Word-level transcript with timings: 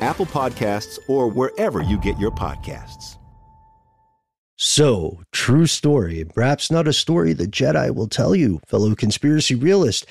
Apple 0.00 0.26
Podcasts, 0.26 0.98
or 1.08 1.28
wherever 1.28 1.82
you 1.82 1.98
get 1.98 2.18
your 2.18 2.30
podcasts. 2.30 3.16
So, 4.62 5.22
true 5.32 5.66
story, 5.66 6.22
perhaps 6.34 6.70
not 6.70 6.86
a 6.86 6.92
story 6.92 7.32
the 7.32 7.46
Jedi 7.46 7.94
will 7.94 8.08
tell 8.08 8.34
you, 8.34 8.60
fellow 8.66 8.94
conspiracy 8.94 9.54
realist. 9.54 10.04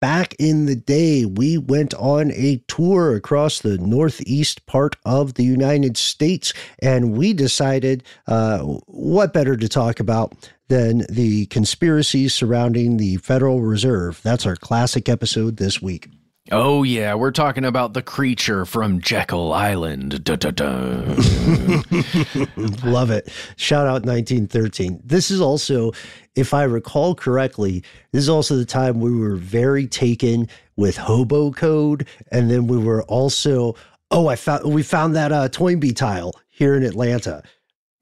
Back 0.00 0.34
in 0.38 0.66
the 0.66 0.76
day, 0.76 1.24
we 1.24 1.58
went 1.58 1.92
on 1.94 2.30
a 2.30 2.62
tour 2.68 3.16
across 3.16 3.58
the 3.58 3.78
northeast 3.78 4.64
part 4.66 4.94
of 5.04 5.34
the 5.34 5.42
United 5.42 5.96
States, 5.96 6.52
and 6.80 7.16
we 7.16 7.32
decided 7.32 8.04
uh, 8.28 8.58
what 8.86 9.32
better 9.32 9.56
to 9.56 9.68
talk 9.68 9.98
about 9.98 10.52
than 10.68 11.04
the 11.08 11.46
conspiracies 11.46 12.32
surrounding 12.32 12.98
the 12.98 13.16
Federal 13.16 13.62
Reserve. 13.62 14.20
That's 14.22 14.46
our 14.46 14.54
classic 14.54 15.08
episode 15.08 15.56
this 15.56 15.82
week. 15.82 16.10
Oh 16.52 16.84
yeah, 16.84 17.14
we're 17.14 17.32
talking 17.32 17.64
about 17.64 17.92
the 17.92 18.02
creature 18.02 18.64
from 18.64 19.00
Jekyll 19.00 19.52
Island. 19.52 20.22
Dun, 20.22 20.38
dun, 20.38 20.54
dun. 20.54 21.16
Love 22.84 23.10
it. 23.10 23.28
Shout 23.56 23.86
out 23.86 24.04
1913. 24.04 25.00
This 25.04 25.32
is 25.32 25.40
also, 25.40 25.90
if 26.36 26.54
I 26.54 26.62
recall 26.62 27.16
correctly, 27.16 27.82
this 28.12 28.22
is 28.22 28.28
also 28.28 28.56
the 28.56 28.64
time 28.64 29.00
we 29.00 29.10
were 29.10 29.34
very 29.34 29.88
taken 29.88 30.48
with 30.76 30.96
hobo 30.96 31.50
code. 31.50 32.06
And 32.30 32.48
then 32.48 32.68
we 32.68 32.78
were 32.78 33.02
also, 33.04 33.74
oh, 34.12 34.28
I 34.28 34.36
found, 34.36 34.72
we 34.72 34.84
found 34.84 35.16
that 35.16 35.32
uh, 35.32 35.48
Toynbee 35.48 35.96
tile 35.96 36.32
here 36.48 36.76
in 36.76 36.84
Atlanta. 36.84 37.42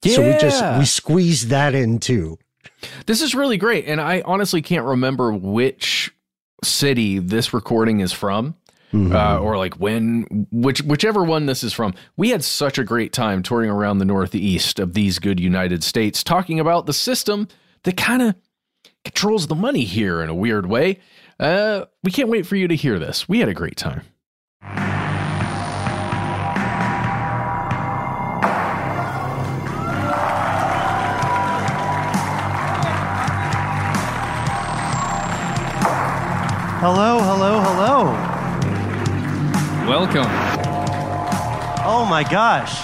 So 0.05 0.23
we 0.23 0.37
just, 0.39 0.63
we 0.79 0.85
squeezed 0.85 1.49
that 1.49 1.75
in 1.75 1.99
too. 1.99 2.39
This 3.07 3.23
is 3.23 3.35
really 3.35 3.57
great, 3.57 3.87
and 3.87 4.01
I 4.01 4.23
honestly 4.27 4.61
can't 4.61 4.85
remember 4.85 5.33
which 5.33 6.14
city 6.65 7.19
this 7.19 7.53
recording 7.53 8.01
is 8.01 8.13
from. 8.13 8.57
Uh, 9.13 9.41
or 9.41 9.59
like 9.59 9.75
when 9.75 10.47
which 10.53 10.81
whichever 10.83 11.25
one 11.25 11.47
this 11.47 11.65
is 11.65 11.73
from 11.73 11.95
we 12.17 12.31
had 12.31 12.45
such 12.45 12.79
a 12.79 12.85
great 12.85 13.13
time 13.13 13.43
touring 13.43 13.69
around 13.69 13.99
the 13.99 14.05
northeast 14.05 14.79
of 14.79 14.95
these 14.95 15.19
good 15.19 15.41
united 15.41 15.83
states 15.83 16.23
talking 16.23 16.61
about 16.61 16.87
the 16.87 16.93
system 16.93 17.49
that 17.83 17.97
kind 17.97 18.23
of 18.23 18.37
controls 19.05 19.49
the 19.49 19.55
money 19.57 19.83
here 19.83 20.23
in 20.23 20.29
a 20.29 20.35
weird 20.35 20.67
way. 20.67 21.01
Uh, 21.41 21.87
we 22.05 22.13
can't 22.13 22.29
wait 22.29 22.47
for 22.47 22.55
you 22.55 22.69
to 22.69 22.77
hear 22.77 23.01
this. 23.01 23.29
We 23.29 23.41
had 23.41 23.49
a 23.49 23.55
great 23.55 23.77
time 23.77 24.03
Hello, 36.87 37.19
hello, 37.19 37.61
hello. 37.61 38.05
Welcome. 39.89 40.27
Oh 41.83 42.07
my 42.07 42.23
gosh. 42.31 42.79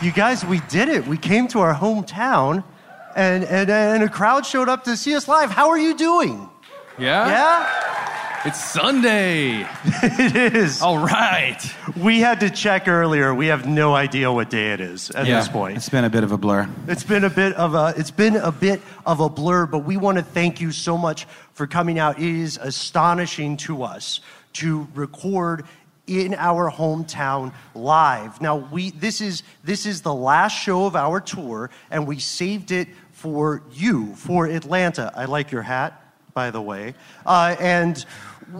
You 0.00 0.12
guys, 0.12 0.44
we 0.44 0.60
did 0.68 0.88
it. 0.88 1.04
We 1.04 1.16
came 1.18 1.48
to 1.48 1.58
our 1.58 1.74
hometown 1.74 2.62
and, 3.16 3.42
and, 3.42 3.68
and 3.68 4.04
a 4.04 4.08
crowd 4.08 4.46
showed 4.46 4.68
up 4.68 4.84
to 4.84 4.96
see 4.96 5.16
us 5.16 5.26
live. 5.26 5.50
How 5.50 5.70
are 5.70 5.78
you 5.80 5.96
doing? 5.96 6.48
Yeah? 6.96 7.26
Yeah? 7.26 7.91
It's 8.44 8.62
Sunday. 8.62 9.66
It 10.04 10.54
is. 10.56 10.82
All 10.82 10.98
right. 10.98 11.58
We 11.96 12.18
had 12.20 12.40
to 12.40 12.50
check 12.50 12.88
earlier. 12.88 13.32
We 13.34 13.46
have 13.46 13.66
no 13.66 13.94
idea 13.94 14.32
what 14.32 14.50
day 14.50 14.72
it 14.72 14.80
is 14.80 15.10
at 15.10 15.26
Yeah. 15.26 15.38
this 15.38 15.48
point. 15.48 15.76
It's 15.76 15.88
been 15.88 16.04
a 16.04 16.10
bit 16.10 16.24
of 16.24 16.32
a 16.32 16.36
blur. 16.38 16.68
It's 16.88 17.04
been 17.04 17.22
a 17.24 17.30
bit 17.30 17.52
of 17.54 17.74
a 17.74 17.94
it's 17.96 18.10
been 18.10 18.36
a 18.36 18.50
bit 18.50 18.80
of 19.06 19.20
a 19.20 19.28
blur, 19.28 19.66
but 19.66 19.80
we 19.84 19.96
want 19.96 20.18
to 20.18 20.24
thank 20.24 20.60
you 20.60 20.72
so 20.72 20.98
much 20.98 21.26
for 21.54 21.66
coming 21.68 21.98
out. 22.00 22.18
It 22.18 22.24
is 22.24 22.58
astonishing 22.60 23.56
to 23.58 23.84
us 23.84 24.20
to 24.54 24.88
record 24.94 25.64
in 26.08 26.34
our 26.34 26.70
hometown 26.70 27.52
live. 27.74 28.40
Now 28.40 28.56
we 28.56 28.90
this 28.90 29.20
is 29.20 29.44
this 29.62 29.86
is 29.86 30.02
the 30.02 30.14
last 30.14 30.52
show 30.52 30.86
of 30.86 30.96
our 30.96 31.20
tour 31.20 31.70
and 31.92 32.06
we 32.08 32.18
saved 32.18 32.72
it 32.72 32.88
for 33.12 33.62
you 33.72 34.14
for 34.16 34.46
Atlanta. 34.46 35.12
I 35.14 35.26
like 35.26 35.52
your 35.52 35.62
hat, 35.62 35.92
by 36.34 36.50
the 36.50 36.60
way. 36.60 36.94
Uh, 37.24 37.54
and 37.60 38.04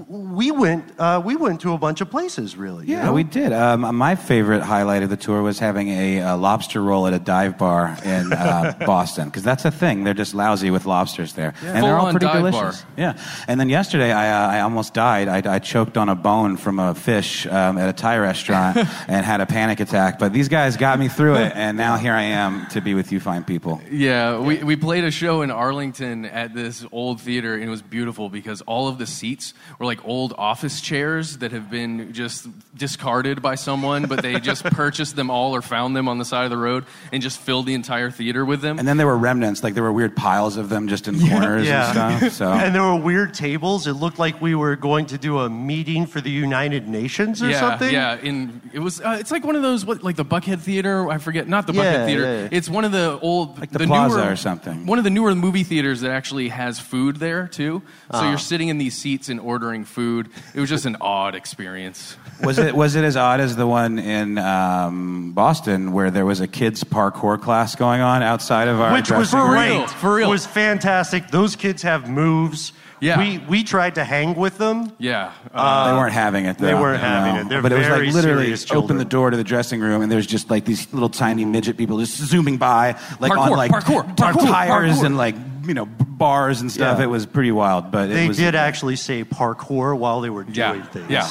we 0.08 0.50
went 0.50 0.84
uh, 0.98 1.20
we 1.24 1.36
went 1.36 1.60
to 1.62 1.72
a 1.74 1.78
bunch 1.78 2.00
of 2.00 2.10
places 2.10 2.56
really. 2.56 2.86
you 2.86 2.94
Yeah, 2.96 3.04
know? 3.06 3.12
we 3.12 3.24
did. 3.24 3.52
Um, 3.52 3.94
my 3.96 4.14
favorite 4.14 4.62
highlight 4.62 5.02
of 5.02 5.10
the 5.10 5.16
tour 5.16 5.42
was 5.42 5.58
having 5.58 5.88
a, 5.88 6.20
uh 6.20 6.36
lobster 6.36 6.82
roll 6.82 7.06
at 7.06 7.12
a 7.12 7.18
dive 7.18 7.58
bar 7.58 7.96
in 8.04 8.32
uh, 8.32 8.74
Boston 8.86 9.28
because 9.28 9.42
that's 9.42 9.64
a 9.64 9.70
thing. 9.70 10.04
They're 10.04 10.14
just 10.14 10.34
lousy 10.34 10.70
with 10.70 10.86
lobsters 10.86 11.34
there, 11.34 11.54
and 11.62 11.84
they're 11.84 11.96
all 11.96 12.10
pretty 12.10 12.26
delicious. 12.26 12.82
bar. 12.82 12.90
Yeah. 12.96 13.18
And 13.48 13.60
then 13.60 13.68
yesterday, 13.68 14.12
I, 14.12 14.30
uh, 14.30 14.56
I 14.56 14.60
almost 14.60 14.94
died. 14.94 15.28
I, 15.28 15.54
I 15.56 15.58
choked 15.58 15.96
on 15.98 16.08
a 16.08 16.14
bone 16.14 16.56
from 16.56 16.78
a 16.78 16.94
fish 16.94 17.46
um, 17.46 17.76
at 17.78 17.88
a 17.88 17.92
Thai 17.92 18.18
restaurant 18.18 18.76
and 19.08 19.26
had 19.26 19.40
a 19.40 19.46
panic 19.46 19.80
attack. 19.80 20.18
But 20.18 20.32
these 20.32 20.48
guys 20.48 20.76
got 20.76 20.98
me 20.98 21.08
through 21.08 21.36
it, 21.36 21.52
and 21.54 21.76
now 21.76 21.96
here 21.96 22.14
I 22.14 22.22
am 22.22 22.66
to 22.68 22.80
be 22.80 22.94
with 22.94 23.12
you 23.12 23.20
fine 23.20 23.44
people. 23.44 23.80
Yeah, 23.90 24.38
we, 24.38 24.62
we 24.62 24.76
played 24.76 25.04
a 25.04 25.10
show 25.10 25.42
in 25.42 25.50
Arlington 25.50 26.24
at 26.24 26.54
this 26.54 26.84
old 26.92 27.20
theater, 27.20 27.54
and 27.54 27.64
it 27.64 27.68
was 27.68 27.82
beautiful 27.82 28.28
because 28.30 28.62
all 28.62 28.88
of 28.88 28.98
the 28.98 29.06
seats 29.06 29.52
were 29.82 29.86
like 29.86 30.04
old 30.06 30.32
office 30.38 30.80
chairs 30.80 31.38
that 31.38 31.50
have 31.50 31.68
been 31.68 32.12
just 32.12 32.46
discarded 32.76 33.42
by 33.42 33.56
someone, 33.56 34.04
but 34.06 34.22
they 34.22 34.38
just 34.38 34.62
purchased 34.82 35.16
them 35.16 35.28
all 35.28 35.54
or 35.56 35.60
found 35.62 35.96
them 35.96 36.08
on 36.08 36.18
the 36.18 36.24
side 36.24 36.44
of 36.44 36.50
the 36.50 36.56
road 36.56 36.84
and 37.12 37.20
just 37.20 37.38
filled 37.40 37.66
the 37.66 37.74
entire 37.74 38.08
theater 38.10 38.44
with 38.44 38.60
them. 38.60 38.78
And 38.78 38.86
then 38.86 38.96
there 38.96 39.06
were 39.08 39.18
remnants, 39.18 39.62
like 39.64 39.74
there 39.74 39.82
were 39.82 39.92
weird 39.92 40.14
piles 40.14 40.56
of 40.56 40.68
them 40.68 40.86
just 40.86 41.08
in 41.08 41.18
corners 41.18 41.68
and 41.68 41.92
stuff. 42.20 42.32
So 42.32 42.52
And 42.52 42.72
there 42.74 42.82
were 42.82 42.96
weird 42.96 43.34
tables. 43.34 43.86
It 43.88 43.94
looked 43.94 44.18
like 44.20 44.40
we 44.40 44.54
were 44.54 44.76
going 44.76 45.06
to 45.06 45.18
do 45.18 45.40
a 45.40 45.50
meeting 45.50 46.06
for 46.06 46.20
the 46.20 46.30
United 46.30 46.86
Nations 46.88 47.42
or 47.42 47.48
yeah, 47.50 47.60
something. 47.60 47.92
Yeah, 47.92 48.16
in 48.22 48.60
it 48.72 48.78
was 48.78 49.00
uh, 49.00 49.16
it's 49.18 49.30
like 49.32 49.44
one 49.44 49.56
of 49.56 49.62
those 49.62 49.84
what 49.84 50.04
like 50.04 50.14
the 50.16 50.24
Buckhead 50.24 50.60
Theater. 50.60 51.10
I 51.10 51.18
forget, 51.18 51.48
not 51.48 51.66
the 51.66 51.72
Yeah, 51.72 51.82
Buckhead 51.82 52.06
Theater. 52.06 52.22
yeah, 52.22 52.42
yeah. 52.42 52.48
It's 52.52 52.68
one 52.68 52.84
of 52.84 52.92
the 52.92 53.18
old 53.20 53.58
Like 53.58 53.70
the 53.72 53.80
Plaza 53.80 54.18
newer, 54.18 54.30
or 54.32 54.36
something. 54.36 54.86
One 54.86 54.98
of 54.98 55.04
the 55.04 55.10
newer 55.10 55.34
movie 55.34 55.64
theaters 55.64 56.02
that 56.02 56.12
actually 56.12 56.48
has 56.50 56.78
food 56.78 57.16
there 57.16 57.48
too. 57.48 57.82
So 58.12 58.18
Ah. 58.18 58.28
you're 58.28 58.38
sitting 58.38 58.68
in 58.68 58.78
these 58.78 58.96
seats 58.96 59.28
and 59.28 59.40
ordering 59.40 59.71
ordering 59.72 59.84
food. 59.86 60.28
It 60.54 60.60
was 60.60 60.68
just 60.68 60.84
an 60.84 60.98
odd 61.00 61.34
experience. 61.34 62.16
Was 62.44 62.58
it 62.58 62.74
was 62.74 62.94
it 62.94 63.04
as 63.04 63.16
odd 63.16 63.40
as 63.40 63.56
the 63.56 63.66
one 63.66 63.98
in 63.98 64.36
um, 64.36 65.32
Boston 65.32 65.92
where 65.92 66.10
there 66.10 66.26
was 66.26 66.40
a 66.40 66.46
kids 66.46 66.84
parkour 66.84 67.40
class 67.40 67.74
going 67.74 68.02
on 68.02 68.22
outside 68.22 68.68
of 68.68 68.80
our 68.80 68.92
Which 68.92 69.10
was 69.10 69.30
dressing 69.30 69.38
room? 69.40 69.78
great. 69.78 69.90
For 69.90 70.16
real. 70.16 70.28
It 70.28 70.30
was 70.30 70.44
fantastic. 70.46 71.28
Those 71.28 71.56
kids 71.56 71.82
have 71.82 72.10
moves. 72.10 72.72
Yeah. 73.02 73.18
We, 73.18 73.38
we 73.38 73.64
tried 73.64 73.96
to 73.96 74.04
hang 74.04 74.36
with 74.36 74.58
them. 74.58 74.92
Yeah. 74.98 75.32
Uh, 75.52 75.90
they 75.90 75.96
weren't 75.98 76.12
having 76.12 76.44
it. 76.46 76.56
Though. 76.56 76.66
they 76.66 76.74
weren't 76.74 77.02
No. 77.02 77.08
having 77.08 77.34
it. 77.46 77.48
They're 77.48 77.60
but 77.60 77.72
it 77.72 77.78
was 77.78 77.86
very 77.88 78.06
like 78.06 78.14
literally 78.14 78.44
serious 78.44 78.64
open 78.66 78.74
children. 78.76 78.98
the 78.98 79.04
door 79.04 79.30
to 79.30 79.36
the 79.36 79.42
dressing 79.44 79.80
room, 79.80 80.02
and 80.02 80.10
there's 80.12 80.26
just 80.26 80.50
like 80.50 80.64
these 80.64 80.92
little 80.94 81.08
tiny 81.08 81.44
midget 81.44 81.76
people 81.76 81.98
just 81.98 82.16
zooming 82.16 82.58
by, 82.58 82.96
like 83.18 83.36
on 83.36 83.50
Parkour, 83.50 83.56
like 83.56 83.70
parkour, 83.72 84.04
on 84.08 84.14
parkour, 84.16 84.46
tires 84.48 84.98
parkour. 85.00 85.04
and 85.06 85.16
like 85.16 85.34
you 85.66 85.74
know 85.74 85.86
bars 85.86 86.60
and 86.60 86.70
stuff. 86.70 86.98
Yeah. 86.98 87.04
It 87.04 87.08
was 87.08 87.26
pretty 87.26 87.50
wild, 87.50 87.90
but 87.90 88.08
it 88.08 88.14
They 88.14 88.28
was, 88.28 88.36
did 88.36 88.54
actually 88.54 88.94
say 88.96 89.24
parkour 89.24 89.98
while 89.98 90.20
they 90.20 90.30
were 90.30 90.44
doing 90.44 90.54
yeah. 90.56 90.82
things. 90.84 91.10
Yeah. 91.10 91.28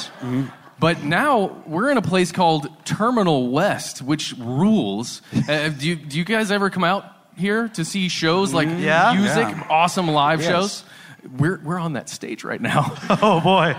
But 0.78 1.04
now 1.04 1.62
we're 1.66 1.90
in 1.90 1.96
a 1.96 2.02
place 2.02 2.32
called 2.32 2.66
Terminal 2.84 3.50
West, 3.50 4.02
which 4.02 4.34
rules. 4.36 5.22
uh, 5.48 5.68
do, 5.68 5.88
you, 5.88 5.96
do 5.96 6.18
you 6.18 6.24
guys 6.24 6.50
ever 6.50 6.70
come 6.70 6.82
out 6.84 7.04
here 7.36 7.68
to 7.68 7.84
see 7.84 8.08
shows 8.08 8.52
like 8.52 8.68
Yeah. 8.68 9.14
music, 9.16 9.48
Yeah. 9.48 9.66
awesome 9.70 10.08
live 10.08 10.40
Yes. 10.40 10.50
shows? 10.50 10.84
We're, 11.38 11.60
we're 11.62 11.78
on 11.78 11.94
that 11.94 12.08
stage 12.08 12.44
right 12.44 12.60
now. 12.60 12.96
Oh 13.22 13.40
boy. 13.40 13.76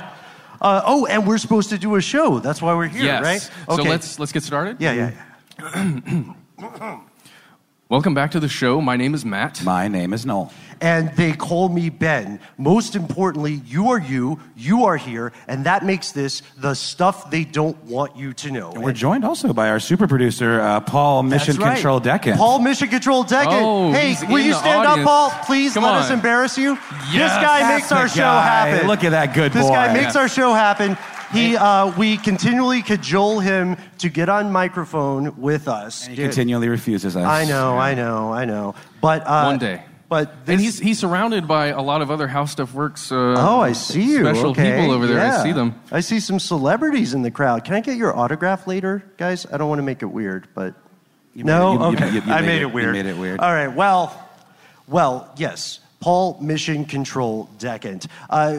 Uh, 0.61 0.81
oh, 0.85 1.05
and 1.07 1.27
we're 1.27 1.37
supposed 1.37 1.69
to 1.71 1.77
do 1.77 1.95
a 1.95 2.01
show. 2.01 2.39
That's 2.39 2.61
why 2.61 2.73
we're 2.73 2.87
here, 2.87 3.03
yes. 3.03 3.23
right? 3.23 3.75
So 3.75 3.83
let's 3.83 4.17
let's 4.17 4.31
get 4.31 4.43
started. 4.43 4.77
Yeah, 4.79 4.93
yeah, 4.93 5.11
yeah. 5.59 6.33
Welcome 7.93 8.15
back 8.15 8.31
to 8.31 8.39
the 8.39 8.49
show. 8.49 8.81
My 8.81 8.97
name 8.97 9.13
is 9.13 9.23
Matt. 9.23 9.63
My 9.63 9.87
name 9.87 10.13
is 10.13 10.25
Noel. 10.25 10.51
And 10.81 11.15
they 11.15 11.31
call 11.31 11.69
me 11.69 11.91
Ben. 11.91 12.39
Most 12.57 12.95
importantly, 12.95 13.61
you 13.67 13.89
are 13.91 13.99
you, 13.99 14.39
you 14.57 14.85
are 14.85 14.97
here, 14.97 15.31
and 15.47 15.67
that 15.67 15.85
makes 15.85 16.11
this 16.11 16.41
the 16.57 16.73
stuff 16.73 17.29
they 17.29 17.43
don't 17.43 17.77
want 17.83 18.17
you 18.17 18.33
to 18.33 18.49
know. 18.49 18.71
And 18.71 18.83
we're 18.83 18.93
joined 18.93 19.23
also 19.23 19.53
by 19.53 19.69
our 19.69 19.79
super 19.79 20.07
producer, 20.07 20.59
uh, 20.59 20.79
Paul 20.79 21.21
Mission 21.21 21.53
That's 21.53 21.59
right. 21.59 21.73
Control 21.75 21.99
Decant. 21.99 22.35
Paul 22.39 22.59
Mission 22.61 22.87
Control 22.87 23.23
Decant. 23.25 23.49
Oh, 23.51 23.91
hey, 23.91 24.15
will 24.27 24.39
you 24.39 24.53
stand 24.53 24.87
audience. 24.87 25.07
up, 25.07 25.31
Paul? 25.31 25.45
Please 25.45 25.75
Come 25.75 25.83
let 25.83 25.93
us 25.93 26.09
embarrass 26.09 26.57
you. 26.57 26.71
Yes. 27.11 27.13
this 27.13 27.43
guy 27.45 27.59
That's 27.59 27.75
makes 27.83 27.91
our 27.91 28.03
the 28.05 28.09
show 28.09 28.23
happen. 28.23 28.87
Look 28.87 29.03
at 29.03 29.11
that 29.11 29.35
good 29.35 29.53
This 29.53 29.67
boy. 29.67 29.69
guy 29.73 29.93
makes 29.93 30.15
Yeah. 30.15 30.21
our 30.21 30.27
show 30.27 30.53
happen. 30.55 30.97
He, 31.33 31.55
uh, 31.57 31.91
we 31.97 32.17
continually 32.17 32.81
cajole 32.81 33.39
him 33.39 33.77
to 33.99 34.09
get 34.09 34.29
on 34.29 34.51
microphone 34.51 35.41
with 35.41 35.67
us. 35.67 36.07
And 36.07 36.15
he 36.15 36.23
continually 36.23 36.69
refuses 36.69 37.15
us. 37.17 37.25
I 37.25 37.45
know, 37.45 37.77
I 37.77 37.93
know, 37.95 38.31
I 38.31 38.45
know. 38.45 38.75
But 39.01 39.23
uh, 39.25 39.43
One 39.45 39.57
day. 39.59 39.83
But 40.09 40.31
And 40.45 40.61
he's 40.61 40.77
he's 40.77 40.99
surrounded 40.99 41.47
by 41.47 41.67
a 41.67 41.81
lot 41.81 42.03
of 42.03 42.11
other 42.11 42.27
How 42.27 42.45
Stuff 42.45 42.73
Works. 42.75 43.11
Uh, 43.11 43.33
Oh, 43.37 43.59
I 43.61 43.71
see 43.71 44.03
you. 44.03 44.19
Special 44.23 44.51
okay. 44.51 44.75
people 44.79 44.91
over 44.91 45.07
there. 45.07 45.17
Yeah. 45.17 45.39
I 45.39 45.43
see 45.43 45.51
them. 45.53 45.73
I 45.91 46.01
see 46.01 46.19
some 46.19 46.37
celebrities 46.39 47.15
in 47.15 47.23
the 47.23 47.31
crowd. 47.31 47.63
Can 47.65 47.73
I 47.73 47.79
get 47.79 47.97
your 47.97 48.15
autograph 48.15 48.67
later, 48.67 49.03
guys? 49.17 49.47
I 49.51 49.57
don't 49.57 49.69
want 49.69 49.79
to 49.79 49.83
make 49.83 50.03
it 50.03 50.11
weird, 50.11 50.47
but 50.53 50.75
You 51.33 51.45
no. 51.45 51.73
made 51.73 51.73
it- 51.73 51.79
you- 51.79 51.87
you- 51.89 51.95
okay, 51.95 52.07
you- 52.09 52.21
you 52.27 52.31
I 52.33 52.41
made 52.41 52.47
made 52.47 52.53
it- 52.53 52.57
it 52.57 52.61
you 52.67 52.69
weird. 52.69 52.93
made 52.93 53.05
it 53.07 53.17
weird. 53.17 53.39
All 53.39 53.51
right. 53.51 53.69
Well, 53.73 54.13
well, 54.87 55.31
yes. 55.35 55.79
Paul 55.99 56.37
Mission 56.41 56.85
Control 56.85 57.49
Decant. 57.57 58.05
Uh, 58.29 58.57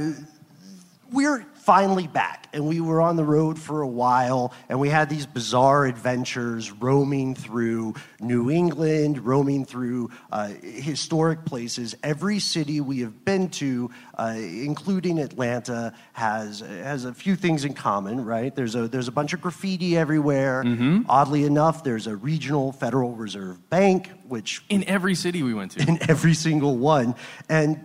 we're 1.12 1.44
finally 1.64 2.06
back, 2.06 2.46
and 2.52 2.66
we 2.66 2.78
were 2.78 3.00
on 3.00 3.16
the 3.16 3.24
road 3.24 3.58
for 3.58 3.80
a 3.80 3.88
while, 3.88 4.52
and 4.68 4.78
we 4.78 4.90
had 4.90 5.08
these 5.08 5.24
bizarre 5.24 5.86
adventures 5.86 6.70
roaming 6.70 7.34
through 7.34 7.94
New 8.20 8.50
England, 8.50 9.24
roaming 9.24 9.64
through 9.64 10.10
uh, 10.30 10.48
historic 10.62 11.46
places. 11.46 11.94
Every 12.02 12.38
city 12.38 12.82
we 12.82 13.00
have 13.00 13.24
been 13.24 13.48
to, 13.50 13.90
uh, 14.18 14.34
including 14.36 15.18
Atlanta, 15.18 15.94
has 16.12 16.60
has 16.60 17.06
a 17.06 17.14
few 17.14 17.34
things 17.34 17.64
in 17.64 17.72
common, 17.72 18.22
right? 18.26 18.54
There's 18.54 18.74
a 18.74 18.86
there's 18.86 19.08
a 19.08 19.12
bunch 19.12 19.32
of 19.32 19.40
graffiti 19.40 19.96
everywhere. 19.96 20.64
Oddly 21.08 21.44
enough, 21.44 21.82
there's 21.82 22.06
a 22.06 22.14
regional 22.14 22.72
Federal 22.72 23.12
Reserve 23.14 23.70
Bank, 23.70 24.10
which 24.28 24.62
In 24.68 24.84
every 24.84 25.14
city 25.14 25.42
we 25.42 25.54
went 25.54 25.72
to. 25.72 25.80
in 25.88 25.98
every 26.10 26.34
single 26.34 26.76
one. 26.76 27.14
And 27.48 27.82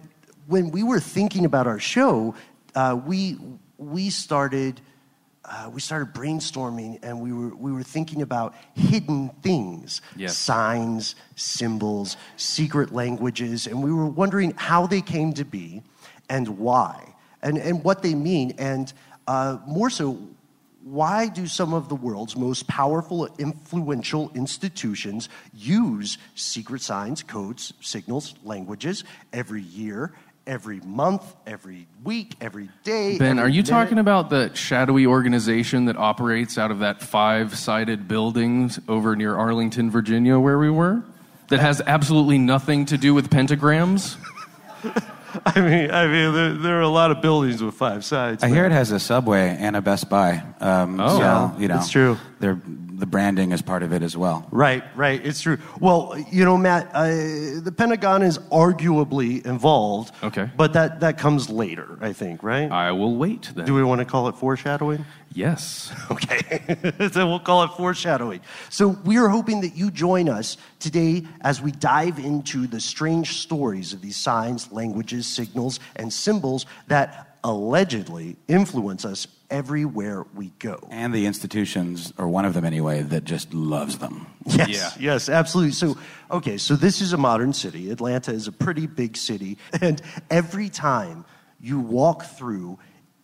when 0.48 0.72
we 0.72 0.84
were 0.84 1.00
thinking 1.00 1.46
about 1.46 1.66
our 1.66 1.80
show, 1.80 2.36
uh, 2.76 3.00
we 3.06 3.38
we 3.80 4.10
started 4.10 4.82
uh, 5.46 5.70
we 5.74 5.80
started 5.80 6.14
brainstorming, 6.14 7.00
and 7.02 7.20
we 7.22 7.32
were 7.34 7.56
we 7.56 7.72
were 7.72 7.82
thinking 7.82 8.22
about 8.22 8.54
hidden 8.76 9.30
things, 9.42 10.02
Yes. 10.16 10.38
signs, 10.38 11.16
symbols, 11.36 12.18
secret 12.36 12.94
languages, 12.94 13.66
and 13.66 13.82
we 13.82 13.92
were 13.92 14.06
wondering 14.06 14.54
how 14.58 14.86
they 14.86 15.02
came 15.02 15.34
to 15.34 15.46
be, 15.46 15.82
and 16.30 16.60
why, 16.60 17.16
and 17.42 17.58
and 17.58 17.84
what 17.84 18.04
they 18.04 18.14
mean, 18.14 18.54
and 18.60 18.94
uh, 19.28 19.58
more 19.66 19.90
so. 19.90 20.20
Why 20.82 21.28
do 21.28 21.46
some 21.46 21.74
of 21.74 21.88
the 21.90 21.96
world's 21.96 22.36
most 22.38 22.66
powerful, 22.68 23.28
influential 23.38 24.32
institutions 24.34 25.30
use 25.54 26.18
secret 26.36 26.82
signs, 26.82 27.22
codes, 27.22 27.74
signals, 27.82 28.34
languages 28.44 29.04
every 29.34 29.62
year, 29.62 30.14
every 30.50 30.80
month, 30.82 31.36
every 31.46 31.88
week, 32.04 32.34
every 32.42 32.70
day? 32.84 33.18
Ben, 33.20 33.38
every 33.38 33.44
are 33.44 33.48
you 33.48 33.62
minute? 33.62 33.68
talking 33.70 34.00
about 34.00 34.30
the 34.32 34.54
shadowy 34.56 35.06
organization 35.06 35.86
that 35.86 35.96
operates 35.96 36.58
out 36.58 36.72
of 36.72 36.80
that 36.80 37.02
five 37.02 37.56
sided 37.58 38.08
building 38.08 38.72
over 38.88 39.16
near 39.16 39.36
Arlington, 39.38 39.92
Virginia, 39.92 40.40
where 40.40 40.58
we 40.58 40.70
were? 40.72 41.04
That 41.50 41.60
has 41.60 41.82
absolutely 41.86 42.38
nothing 42.40 42.86
to 42.88 42.98
do 42.98 43.14
with 43.14 43.30
pentagrams? 43.30 44.18
I 45.46 45.62
mean, 45.62 45.92
I 45.92 46.08
mean, 46.08 46.34
there, 46.34 46.54
there 46.54 46.78
are 46.80 46.82
a 46.82 46.88
lot 46.90 47.12
of 47.12 47.22
buildings 47.22 47.62
with 47.62 47.76
five 47.76 48.04
sides. 48.04 48.44
I 48.44 48.50
hear 48.50 48.66
it 48.66 48.72
has 48.72 48.92
a 48.92 49.00
Subway 49.00 49.56
and 49.60 49.76
a 49.76 49.82
Best 49.82 50.10
Buy. 50.10 50.44
Um, 50.60 51.00
Oh. 51.00 51.18
so, 51.18 51.20
Yeah, 51.20 51.58
you 51.60 51.68
know, 51.68 51.76
it's 51.78 51.90
true. 51.90 52.18
They're, 52.40 52.60
the 53.00 53.06
branding 53.06 53.52
is 53.52 53.62
part 53.62 53.82
of 53.82 53.94
it 53.94 54.04
as 54.04 54.18
well. 54.18 54.46
Right, 54.52 54.84
right. 54.96 55.26
It's 55.26 55.42
true. 55.42 55.58
Well, 55.80 56.16
you 56.32 56.44
know, 56.44 56.58
Matt, 56.58 56.92
uh, 56.94 57.08
the 57.62 57.74
Pentagon 57.76 58.22
is 58.22 58.38
arguably 58.52 59.46
involved. 59.46 60.14
Okay. 60.22 60.50
But 60.58 60.74
that, 60.74 61.00
that 61.00 61.18
comes 61.18 61.50
later, 61.50 61.98
I 62.02 62.12
think, 62.12 62.44
right? 62.44 62.70
I 62.70 62.92
will 62.92 63.16
wait 63.16 63.52
then. 63.56 63.66
Do 63.66 63.74
we 63.74 63.84
want 63.84 64.00
to 64.00 64.06
call 64.06 64.28
it 64.28 64.36
foreshadowing? 64.36 65.06
yes. 65.34 65.94
Okay, 66.12 66.82
so 67.12 67.28
we'll 67.28 67.40
call 67.40 67.64
it 67.64 67.72
foreshadowing. 67.78 68.42
So 68.70 68.90
we 69.06 69.18
are 69.18 69.30
hoping 69.30 69.62
that 69.62 69.76
you 69.76 69.92
join 69.92 70.28
us 70.28 70.58
today 70.80 71.24
as 71.42 71.62
we 71.62 71.72
dive 71.72 72.18
into 72.18 72.66
the 72.66 72.80
strange 72.80 73.38
stories 73.38 73.94
of 73.94 74.02
these 74.02 74.18
signs, 74.18 74.72
languages, 74.72 75.28
signals, 75.28 75.80
and 75.96 76.12
symbols 76.12 76.66
that 76.88 77.38
allegedly 77.44 78.38
influence 78.48 79.06
us 79.06 79.28
everywhere 79.50 80.26
we 80.36 80.52
go. 80.60 80.88
And 80.92 81.14
the 81.14 81.26
institutions, 81.26 82.14
or 82.18 82.28
one 82.28 82.46
of 82.46 82.54
them 82.54 82.66
anyway, 82.66 83.02
that 83.04 83.24
just 83.24 83.54
loves 83.54 83.98
them. 83.98 84.28
Yes, 84.46 84.70
Yeah. 84.70 84.92
yes, 85.00 85.30
absolutely. 85.30 85.74
So, 85.74 85.98
okay, 86.32 86.58
so 86.58 86.76
this 86.76 87.02
is 87.02 87.14
a 87.14 87.18
modern 87.18 87.54
city. 87.54 87.92
Atlanta 87.92 88.32
is 88.32 88.48
a 88.48 88.52
pretty 88.52 88.88
big 88.88 89.18
city. 89.18 89.58
And 89.82 90.02
every 90.30 90.70
time 90.70 91.26
you 91.62 91.80
walk 91.80 92.24
through 92.24 92.80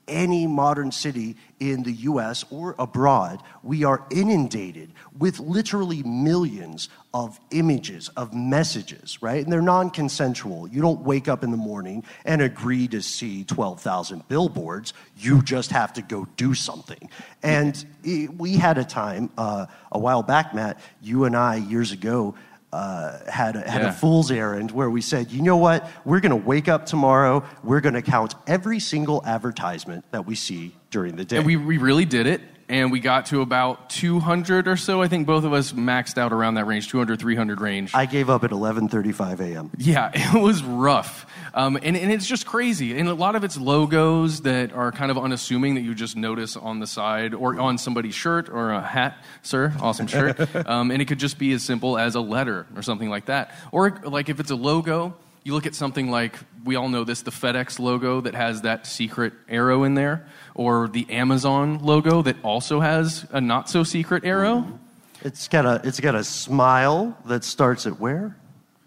any 0.08 0.48
modern 0.48 0.92
city 0.92 1.36
in 1.60 1.84
the 1.84 1.92
US 1.94 2.44
or 2.50 2.76
abroad, 2.78 3.42
we 3.64 3.84
are 3.84 4.06
inundated 4.12 4.92
with 5.18 5.40
literally 5.40 6.04
millions 6.04 6.90
of 7.14 7.40
images, 7.52 8.10
of 8.10 8.34
messages, 8.34 9.22
right? 9.22 9.44
And 9.44 9.52
they're 9.52 9.62
non 9.62 9.90
consensual. 9.90 10.68
You 10.68 10.82
don't 10.82 11.02
wake 11.02 11.28
up 11.28 11.44
in 11.44 11.52
the 11.52 11.58
morning 11.58 12.04
and 12.26 12.42
agree 12.42 12.88
to 12.90 13.02
see 13.02 13.44
12,000 13.46 14.28
billboards. 14.28 14.94
You 15.18 15.42
just 15.42 15.72
have 15.72 15.94
to 15.94 16.02
go 16.02 16.28
do 16.36 16.54
something. 16.54 17.10
And 17.42 17.84
it, 18.04 18.36
we 18.36 18.58
had 18.58 18.78
a 18.78 18.84
time 18.84 19.30
uh, 19.38 19.68
a 19.92 20.00
while 20.00 20.24
back, 20.24 20.54
Matt, 20.54 20.80
you 21.02 21.24
and 21.24 21.36
I, 21.36 21.56
years 21.56 21.92
ago, 21.92 22.36
uh, 22.76 23.32
had, 23.32 23.56
a, 23.56 23.70
had 23.70 23.82
Yeah. 23.84 23.90
a 23.90 23.94
fool's 23.94 24.30
errand 24.32 24.72
where 24.72 24.90
we 24.90 25.00
said, 25.02 25.32
you 25.32 25.42
know 25.42 25.56
what? 25.56 25.90
We're 26.04 26.20
going 26.20 26.32
to 26.32 26.46
wake 26.48 26.68
up 26.68 26.86
tomorrow. 26.86 27.44
We're 27.64 27.80
going 27.80 27.96
to 27.96 28.02
count 28.02 28.36
every 28.48 28.80
single 28.80 29.24
advertisement 29.26 30.04
that 30.12 30.26
we 30.26 30.36
see 30.36 30.76
during 30.92 31.16
the 31.16 31.24
day. 31.24 31.38
And 31.38 31.46
we, 31.46 31.56
we 31.56 31.78
really 31.78 32.04
did 32.06 32.28
it. 32.28 32.42
And 32.68 32.92
we 32.92 33.00
got 33.00 33.28
to 33.28 33.42
about 33.42 33.92
200 33.92 34.68
or 34.68 34.76
so. 34.76 35.02
I 35.02 35.08
think 35.08 35.28
both 35.28 35.44
of 35.44 35.54
us 35.54 35.72
maxed 35.72 36.18
out 36.18 36.34
around 36.34 36.56
that 36.56 36.66
range, 36.66 36.90
200, 36.90 37.20
300 37.20 37.62
range. 37.62 37.92
I 37.94 38.08
gave 38.08 38.30
up 38.30 38.44
at 38.44 38.50
11:35 38.50 39.40
a.m. 39.40 39.72
Yeah, 39.78 40.10
it 40.14 40.42
was 40.42 40.64
rough. 40.64 41.28
Um, 41.54 41.78
and, 41.82 41.96
and 41.96 42.12
it's 42.12 42.26
just 42.26 42.46
crazy. 42.46 42.98
And 42.98 43.08
a 43.08 43.14
lot 43.14 43.36
of 43.36 43.44
it's 43.44 43.58
logos 43.58 44.42
that 44.42 44.74
are 44.74 44.92
kind 44.92 45.12
of 45.12 45.18
unassuming 45.18 45.76
that 45.76 45.82
you 45.82 45.94
just 45.94 46.18
notice 46.18 46.58
on 46.58 46.80
the 46.80 46.88
side 46.88 47.34
or 47.34 47.60
on 47.60 47.78
somebody's 47.78 48.16
shirt 48.16 48.50
or 48.50 48.72
a 48.72 48.82
hat, 48.82 49.18
sir. 49.42 49.74
Awesome 49.80 50.08
shirt. 50.08 50.40
um, 50.68 50.92
and 50.92 51.02
it 51.02 51.06
could 51.06 51.20
just 51.20 51.38
be 51.38 51.54
as 51.54 51.64
simple 51.64 51.98
as 51.98 52.16
a 52.16 52.22
letter 52.22 52.66
or 52.76 52.82
something 52.82 53.10
like 53.10 53.26
that. 53.26 53.52
Or 53.72 54.02
like 54.04 54.28
if 54.28 54.40
it's 54.40 54.52
a 54.52 54.56
logo, 54.56 55.16
you 55.46 55.54
look 55.54 55.68
at 55.68 55.76
something 55.76 56.10
like, 56.10 56.36
we 56.66 56.76
all 56.76 56.90
know 56.90 57.04
this, 57.04 57.22
the 57.22 57.32
FedEx 57.32 57.80
logo 57.80 58.20
that 58.22 58.34
has 58.34 58.64
that 58.64 58.88
secret 58.88 59.32
arrow 59.48 59.84
in 59.84 59.94
there, 59.94 60.28
or 60.56 60.88
the 60.88 61.06
Amazon 61.12 61.80
logo 61.84 62.22
that 62.24 62.38
also 62.44 62.80
has 62.80 63.26
a 63.32 63.40
not 63.42 63.70
so 63.70 63.84
secret 63.84 64.24
arrow. 64.26 64.80
It's 65.24 65.48
got 65.48 65.66
a 65.66 65.82
it's 65.84 66.00
got 66.00 66.16
a 66.16 66.24
smile 66.24 67.18
that 67.26 67.44
starts 67.44 67.86
at 67.86 68.00
where? 68.00 68.36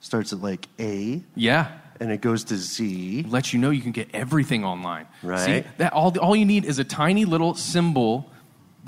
Starts 0.01 0.33
at 0.33 0.41
like 0.41 0.67
A, 0.81 1.23
Yeah. 1.35 1.69
and 2.01 2.11
it 2.13 2.21
goes 2.21 2.45
to 2.45 2.57
Z. 2.57 3.25
lets 3.29 3.53
you 3.53 3.59
know 3.59 3.71
you 3.71 3.83
can 3.83 3.93
get 3.93 4.09
everything 4.15 4.65
online. 4.65 5.07
Right. 5.23 5.65
See, 5.65 5.71
that 5.79 5.93
all, 5.93 6.17
all 6.21 6.37
you 6.37 6.45
need 6.47 6.65
is 6.65 6.79
a 6.79 6.85
tiny 6.85 7.25
little 7.25 7.55
symbol 7.55 8.31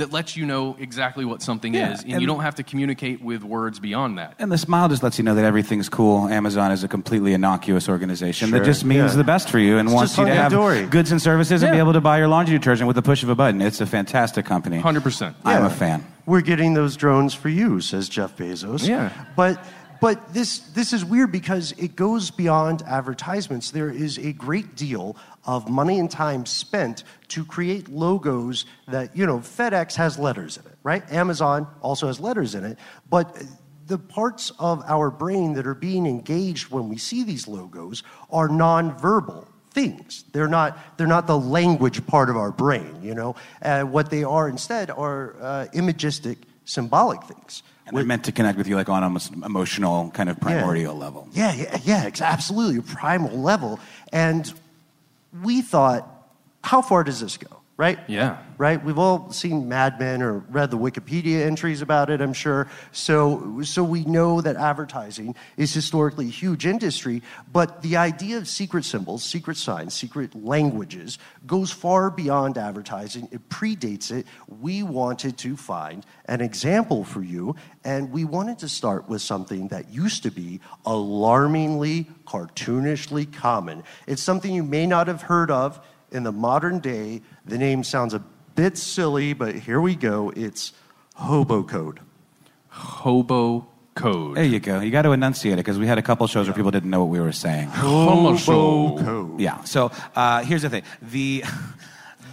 that 0.01 0.13
lets 0.13 0.37
you 0.37 0.45
know 0.45 0.77
exactly 0.79 1.25
what 1.25 1.41
something 1.43 1.73
Yeah, 1.73 1.93
is, 1.93 2.03
and, 2.03 2.13
and- 2.13 2.21
you 2.21 2.27
don't 2.27 2.41
have 2.41 2.57
to 2.57 2.63
communicate 2.63 3.23
with 3.23 3.43
words 3.43 3.79
beyond 3.81 4.19
that. 4.19 4.35
And 4.39 4.51
the 4.51 4.59
smile 4.59 4.89
just 4.89 5.03
lets 5.03 5.17
you 5.19 5.25
know 5.25 5.35
that 5.35 5.45
everything's 5.45 5.89
cool. 5.89 6.27
Amazon 6.29 6.73
is 6.73 6.83
a 6.85 6.89
completely 6.89 7.33
innocuous 7.33 7.89
organization 7.89 8.49
Sure, 8.51 8.59
that 8.59 8.65
just 8.65 8.85
means 8.85 9.13
yeah. 9.13 9.17
the 9.19 9.25
best 9.25 9.49
for 9.49 9.59
you 9.59 9.79
and 9.79 9.93
wants 9.93 10.19
you 10.19 10.25
to 10.25 10.31
have 10.35 10.53
hunky-dory. 10.53 10.87
goods 10.87 11.13
and 11.13 11.23
services 11.23 11.63
and 11.63 11.73
be 11.73 11.79
able 11.79 11.93
to 11.93 12.01
buy 12.01 12.19
your 12.19 12.29
laundry 12.29 12.59
detergent 12.59 12.87
with 12.87 12.97
the 12.97 13.03
push 13.03 13.23
of 13.23 13.29
a 13.29 13.35
button. 13.35 13.61
It's 13.63 13.81
a 13.81 13.87
fantastic 13.87 14.45
company. 14.45 14.81
100%. 14.81 15.35
I'm 15.45 15.65
a 15.65 15.71
fan. 15.71 16.05
We're 16.27 16.41
getting 16.43 16.75
those 16.75 16.97
drones 16.97 17.35
for 17.35 17.49
you, 17.49 17.81
says 17.81 18.09
Jeff 18.09 18.37
Bezos. 18.37 18.87
Yeah. 18.87 19.11
But 19.37 19.63
but 20.01 20.33
this 20.33 20.61
this 20.75 20.93
is 20.95 21.05
weird 21.05 21.31
because 21.31 21.73
it 21.73 21.95
goes 21.95 22.31
beyond 22.31 22.83
advertisements. 22.83 23.71
There 23.71 23.91
is 23.91 24.17
a 24.19 24.33
great 24.33 24.75
deal 24.75 25.17
of 25.45 25.69
money 25.69 25.99
and 25.99 26.11
time 26.11 26.47
spent 26.47 27.05
to 27.29 27.45
create 27.45 27.89
logos 27.89 28.67
that, 28.89 29.17
you 29.17 29.27
know, 29.27 29.39
FedEx 29.39 29.95
has 29.97 30.19
letters 30.19 30.57
in 30.57 30.67
it, 30.67 30.79
right? 30.83 31.11
Amazon 31.13 31.67
also 31.81 32.07
has 32.07 32.21
letters 32.21 32.55
in 32.55 32.65
it, 32.65 32.79
but 33.09 33.43
the 33.87 33.99
parts 33.99 34.53
of 34.59 34.83
our 34.87 35.11
brain 35.11 35.55
that 35.55 35.67
are 35.67 35.75
being 35.75 36.07
engaged 36.07 36.71
when 36.71 36.89
we 36.89 36.97
see 36.97 37.25
these 37.25 37.49
logos 37.49 38.03
are 38.31 38.49
nonverbal 38.49 39.47
things. 39.73 40.25
They're 40.33 40.49
not, 40.49 40.79
they're 40.97 41.07
not 41.07 41.27
the 41.27 41.39
language 41.39 42.07
part 42.07 42.31
of 42.31 42.37
our 42.37 42.53
brain, 42.53 43.03
you 43.03 43.15
know? 43.15 43.37
Uh, 43.63 43.83
what 43.83 44.11
they 44.11 44.25
are 44.25 44.49
instead 44.49 44.91
are 44.91 45.37
uh, 45.41 45.67
imagistic, 45.73 46.39
symbolic 46.65 47.25
things. 47.25 47.63
And 47.87 47.97
they're 47.97 48.05
meant 48.05 48.25
to 48.27 48.33
connect 48.33 48.57
with 48.59 48.69
you 48.69 48.77
like 48.77 48.89
on 48.89 49.03
an 49.03 49.45
emotional 49.45 50.11
kind 50.11 50.29
of 50.29 50.39
primordial 50.39 50.95
level. 50.95 51.29
Yeah, 51.33 51.53
yeah, 51.55 51.79
yeah, 51.83 52.11
absolutely, 52.21 52.79
a 52.79 52.83
primal 52.83 53.37
level. 53.37 53.81
And 54.13 54.53
we 55.33 55.63
thought, 55.63 56.09
how 56.63 56.83
far 56.83 57.05
does 57.05 57.21
this 57.21 57.37
go, 57.37 57.61
right? 57.77 57.99
Yeah. 58.09 58.43
Right? 58.61 58.85
We've 58.85 58.99
all 58.99 59.33
seen 59.33 59.71
Mad 59.71 59.99
Men 59.99 60.21
or 60.21 60.41
read 60.51 60.71
the 60.71 60.77
Wikipedia 60.77 61.47
entries 61.47 61.81
about 61.81 62.11
it, 62.11 62.21
I'm 62.21 62.35
sure. 62.35 62.69
So, 62.93 63.63
so 63.63 63.83
we 63.83 64.05
know 64.05 64.43
that 64.43 64.57
advertising 64.57 65.35
is 65.57 65.73
historically 65.73 66.27
a 66.27 66.31
huge 66.31 66.67
industry, 66.67 67.23
but 67.51 67.81
the 67.81 67.97
idea 67.97 68.37
of 68.37 68.47
secret 68.47 68.85
symbols, 68.85 69.25
secret 69.25 69.57
signs, 69.57 69.95
secret 69.95 70.35
languages 70.35 71.19
goes 71.47 71.73
far 71.73 72.11
beyond 72.11 72.59
advertising. 72.59 73.31
It 73.33 73.49
predates 73.49 74.11
it. 74.11 74.27
We 74.47 74.83
wanted 74.83 75.39
to 75.39 75.57
find 75.57 76.05
an 76.27 76.43
example 76.43 77.03
for 77.03 77.23
you, 77.23 77.57
and 77.83 78.13
we 78.13 78.25
wanted 78.25 78.59
to 78.59 78.69
start 78.69 79.09
with 79.09 79.23
something 79.23 79.69
that 79.69 79.89
used 79.89 80.23
to 80.25 80.31
be 80.31 80.61
alarmingly, 80.85 82.09
cartoonishly 82.27 83.33
common. 83.33 83.85
It's 84.07 84.23
something 84.23 84.53
you 84.53 84.65
may 84.65 84.87
not 84.87 85.07
have 85.07 85.23
heard 85.23 85.51
of 85.51 85.81
in 86.13 86.25
the 86.25 86.33
modern 86.33 86.79
day. 86.81 87.23
The 87.47 87.57
name 87.57 87.85
sounds 87.85 88.13
a 88.13 88.23
bit 88.61 88.77
silly, 88.77 89.33
but 89.33 89.55
here 89.55 89.81
we 89.81 89.95
go. 89.95 90.31
It's 90.37 90.73
hobo 91.15 91.63
code. 91.63 92.01
Hobo 92.69 93.67
code. 93.95 94.37
There 94.37 94.45
you 94.45 94.61
go. 94.61 94.81
You 94.81 94.91
got 94.91 95.03
to 95.03 95.13
enunciate 95.13 95.55
it 95.55 95.57
because 95.65 95.79
we 95.79 95.87
had 95.87 95.97
a 95.99 96.03
couple 96.03 96.27
shows 96.27 96.47
where 96.47 96.55
people 96.55 96.71
didn't 96.71 96.91
know 96.91 97.01
what 97.01 97.09
we 97.11 97.21
were 97.21 97.33
saying. 97.33 97.69
Hobo 97.69 98.99
code. 99.03 99.41
Yeah. 99.41 99.65
So 99.65 99.91
uh, 100.15 100.43
here's 100.45 100.63
the 100.63 100.69
thing. 100.71 100.83
The 101.03 101.43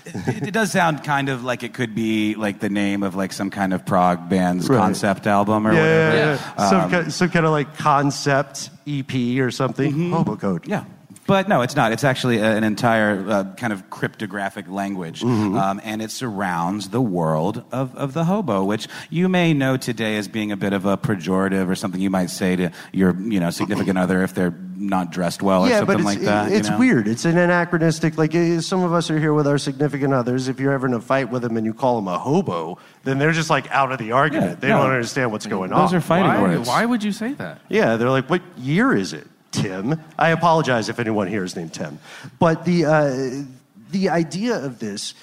it, 0.06 0.48
it 0.50 0.52
does 0.52 0.72
sound 0.72 1.04
kind 1.04 1.30
of 1.30 1.44
like 1.46 1.64
it 1.64 1.74
could 1.74 1.96
be 1.96 2.36
like 2.36 2.60
the 2.60 2.70
name 2.70 3.04
of 3.04 3.16
like 3.16 3.32
some 3.34 3.50
kind 3.50 3.74
of 3.74 3.86
prog 3.86 4.28
band's 4.30 4.68
Right. 4.70 4.78
concept 4.78 5.28
album 5.28 5.66
or 5.66 5.74
Yeah, 5.74 5.80
whatever. 5.80 6.18
yeah, 6.18 6.40
yeah. 6.58 6.70
some, 6.70 6.82
Um, 6.94 7.04
ki- 7.06 7.10
some 7.12 7.30
kind 7.30 7.46
of 7.46 7.52
like 7.54 7.78
concept 7.78 8.70
EP 8.86 9.40
or 9.40 9.50
something. 9.52 10.12
Hobo 10.12 10.36
code. 10.36 10.68
Yeah. 10.68 10.84
But 11.28 11.50
no, 11.50 11.62
it's 11.62 11.76
not. 11.76 11.92
It's 11.92 12.06
actually 12.06 12.40
an 12.40 12.64
entire 12.64 13.30
uh, 13.30 13.54
kind 13.56 13.74
of 13.74 13.90
cryptographic 13.90 14.70
language. 14.70 15.24
Um, 15.24 15.82
and 15.84 16.02
it 16.02 16.10
surrounds 16.10 16.90
the 16.90 17.02
world 17.02 17.64
of, 17.72 17.96
of 17.96 18.14
the 18.14 18.24
hobo, 18.26 18.64
which 18.64 18.88
you 19.10 19.28
may 19.28 19.54
know 19.54 19.76
today 19.76 20.18
as 20.18 20.28
being 20.28 20.52
a 20.52 20.58
bit 20.58 20.72
of 20.74 20.86
a 20.86 20.98
pejorative 20.98 21.68
or 21.68 21.76
something 21.76 22.00
you 22.00 22.10
might 22.10 22.30
say 22.30 22.56
to 22.56 22.72
your 22.94 23.14
you 23.20 23.40
know, 23.40 23.50
significant 23.50 23.98
other 23.98 24.24
if 24.24 24.34
they're 24.34 24.56
not 24.78 25.12
dressed 25.12 25.42
well 25.42 25.66
or 25.66 25.70
yeah, 25.70 25.80
something 25.80 25.98
but 25.98 26.06
like 26.06 26.20
that. 26.22 26.52
you 26.52 26.58
it's 26.58 26.70
know? 26.70 26.78
weird. 26.78 27.08
It's 27.08 27.26
an 27.26 27.38
anachronistic. 27.38 28.18
Like 28.18 28.32
some 28.62 28.84
of 28.84 28.94
us 28.94 29.10
are 29.10 29.20
here 29.20 29.34
with 29.34 29.48
our 29.48 29.58
significant 29.58 30.14
others. 30.14 30.48
If 30.48 30.60
you're 30.60 30.72
ever 30.72 30.88
in 30.88 30.94
a 30.94 31.02
fight 31.02 31.30
with 31.30 31.42
them 31.42 31.58
and 31.58 31.66
you 31.66 31.74
call 31.74 31.98
them 31.98 32.08
a 32.08 32.18
hobo, 32.18 32.78
then 33.04 33.18
they're 33.18 33.32
just 33.34 33.50
like 33.50 33.70
out 33.72 33.92
of 33.92 33.98
the 33.98 34.14
argument. 34.14 34.52
Yeah, 34.52 34.56
they 34.56 34.68
no. 34.70 34.78
don't 34.84 34.92
understand 34.92 35.32
what's 35.32 35.46
going 35.46 35.72
Those 35.72 35.92
on. 35.92 35.96
are 35.96 36.02
fighting 36.02 36.28
why, 36.28 36.42
words. 36.42 36.68
why 36.68 36.86
would 36.86 37.04
you 37.04 37.12
say 37.12 37.34
that? 37.34 37.60
Yeah, 37.70 37.98
they're 37.98 38.10
like, 38.10 38.30
what 38.30 38.42
year 38.58 38.96
is 38.96 39.14
it, 39.14 39.28
Tim? 39.62 40.00
I 40.18 40.30
apologize 40.30 40.88
if 40.88 41.00
anyone 41.00 41.28
here 41.28 41.44
is 41.44 41.56
named 41.56 41.74
Tim. 41.74 42.00
But 42.38 42.64
the, 42.64 42.86
uh, 42.86 43.44
the 43.92 44.10
idea 44.10 44.56
of 44.64 44.80
this 44.80 45.16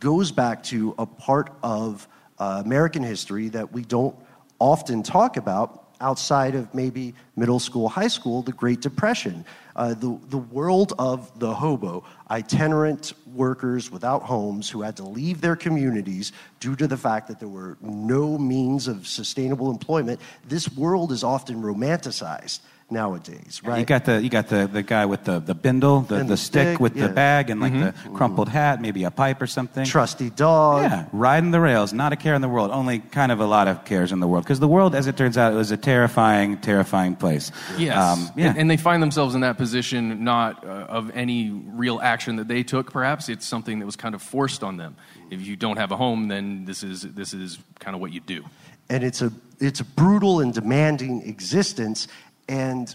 goes 0.00 0.32
back 0.32 0.62
to 0.64 0.94
a 0.98 1.06
part 1.06 1.52
of 1.62 2.08
uh, 2.38 2.62
American 2.64 3.02
history 3.02 3.48
that 3.50 3.72
we 3.72 3.82
don't 3.82 4.16
often 4.58 5.02
talk 5.02 5.36
about 5.36 5.84
outside 6.00 6.54
of 6.54 6.74
maybe 6.74 7.14
middle 7.36 7.60
school, 7.60 7.88
high 7.88 8.08
school, 8.08 8.42
the 8.42 8.52
Great 8.52 8.80
Depression. 8.80 9.44
Uh, 9.76 9.94
the, 9.94 10.18
the 10.28 10.38
world 10.38 10.94
of 10.98 11.38
the 11.38 11.54
hobo, 11.54 12.02
itinerant 12.30 13.12
workers 13.34 13.90
without 13.90 14.22
homes 14.22 14.68
who 14.68 14.82
had 14.82 14.96
to 14.96 15.04
leave 15.04 15.40
their 15.40 15.56
communities 15.56 16.32
due 16.58 16.74
to 16.74 16.88
the 16.88 16.96
fact 16.96 17.28
that 17.28 17.38
there 17.38 17.48
were 17.48 17.76
no 17.80 18.36
means 18.36 18.88
of 18.88 19.06
sustainable 19.06 19.70
employment. 19.70 20.20
This 20.48 20.70
world 20.72 21.12
is 21.12 21.22
often 21.22 21.62
romanticized 21.62 22.60
nowadays, 22.90 23.60
right? 23.64 23.78
You 23.78 23.84
got 23.84 24.04
the 24.04 24.22
you 24.22 24.28
got 24.28 24.48
the, 24.48 24.66
the 24.66 24.82
guy 24.82 25.06
with 25.06 25.24
the, 25.24 25.40
the 25.40 25.54
bindle, 25.54 26.00
the, 26.02 26.18
the 26.18 26.24
the 26.24 26.36
stick 26.36 26.68
stick, 26.68 26.80
with 26.80 26.96
yeah. 26.96 27.06
the 27.06 27.12
bag 27.12 27.50
and 27.50 27.60
like 27.60 27.72
the 27.72 27.94
crumpled 28.14 28.48
hat, 28.48 28.80
maybe 28.80 29.04
a 29.04 29.10
pipe 29.10 29.40
or 29.40 29.46
something. 29.46 29.84
Trusty 29.84 30.30
dog. 30.30 30.82
Yeah, 30.82 31.06
riding 31.12 31.50
the 31.50 31.60
rails, 31.60 31.92
not 31.92 32.12
a 32.12 32.16
care 32.16 32.34
in 32.34 32.42
the 32.42 32.48
world. 32.48 32.70
Only 32.70 32.98
kind 32.98 33.32
of 33.32 33.40
a 33.40 33.46
lot 33.46 33.68
of 33.68 33.84
cares 33.84 34.12
in 34.12 34.20
the 34.20 34.26
world 34.26 34.44
because 34.44 34.60
the 34.60 34.68
world, 34.68 34.94
as 34.94 35.06
it 35.06 35.16
turns 35.16 35.36
out, 35.38 35.54
was 35.54 35.70
a 35.70 35.76
terrifying, 35.76 36.58
terrifying 36.58 37.16
place. 37.16 37.52
Yes. 37.78 37.96
Um, 37.96 38.30
yeah. 38.36 38.48
and, 38.48 38.58
and 38.58 38.70
they 38.70 38.76
find 38.76 39.02
themselves 39.02 39.34
in 39.34 39.40
that 39.42 39.56
position 39.56 40.24
not 40.24 40.64
uh, 40.64 40.86
of 40.88 41.10
any 41.14 41.50
real 41.50 42.00
action 42.00 42.36
that 42.36 42.48
they 42.48 42.62
took. 42.62 42.92
Perhaps 42.92 43.28
it's 43.28 43.46
something 43.46 43.78
that 43.78 43.86
was 43.86 43.96
kind 43.96 44.14
of 44.14 44.22
forced 44.22 44.62
on 44.62 44.76
them. 44.76 44.96
If 45.30 45.46
you 45.46 45.56
don't 45.56 45.76
have 45.76 45.92
a 45.92 45.96
home, 45.96 46.28
then 46.28 46.64
this 46.64 46.82
is 46.82 47.02
this 47.02 47.32
is 47.34 47.58
kind 47.78 47.94
of 47.94 48.00
what 48.00 48.12
you 48.12 48.20
do. 48.20 48.44
and 48.90 49.04
it's 49.04 49.22
a 49.22 49.32
it's 49.60 49.80
a 49.80 49.84
brutal 49.84 50.40
and 50.40 50.52
demanding 50.52 51.22
existence 51.26 52.08
and 52.50 52.94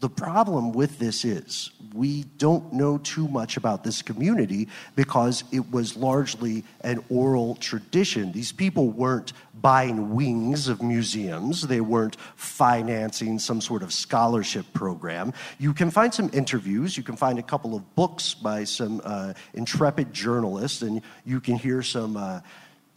the 0.00 0.08
problem 0.08 0.72
with 0.72 0.98
this 0.98 1.24
is 1.24 1.70
we 1.94 2.24
don't 2.38 2.72
know 2.72 2.96
too 2.98 3.28
much 3.28 3.56
about 3.56 3.84
this 3.84 4.00
community 4.00 4.68
because 4.96 5.44
it 5.52 5.70
was 5.70 5.94
largely 5.94 6.64
an 6.80 7.04
oral 7.10 7.54
tradition. 7.56 8.32
These 8.32 8.50
people 8.50 8.88
weren't 8.88 9.32
buying 9.54 10.14
wings 10.14 10.68
of 10.68 10.82
museums, 10.82 11.62
they 11.62 11.82
weren't 11.82 12.16
financing 12.34 13.38
some 13.38 13.60
sort 13.60 13.82
of 13.82 13.92
scholarship 13.92 14.64
program. 14.72 15.34
You 15.58 15.74
can 15.74 15.90
find 15.90 16.12
some 16.12 16.30
interviews, 16.32 16.96
you 16.96 17.02
can 17.02 17.16
find 17.16 17.38
a 17.38 17.42
couple 17.42 17.74
of 17.76 17.94
books 17.94 18.32
by 18.32 18.64
some 18.64 19.02
uh, 19.04 19.34
intrepid 19.52 20.14
journalists, 20.14 20.82
and 20.82 21.02
you 21.24 21.40
can 21.40 21.56
hear 21.56 21.82
some. 21.82 22.16
Uh, 22.16 22.40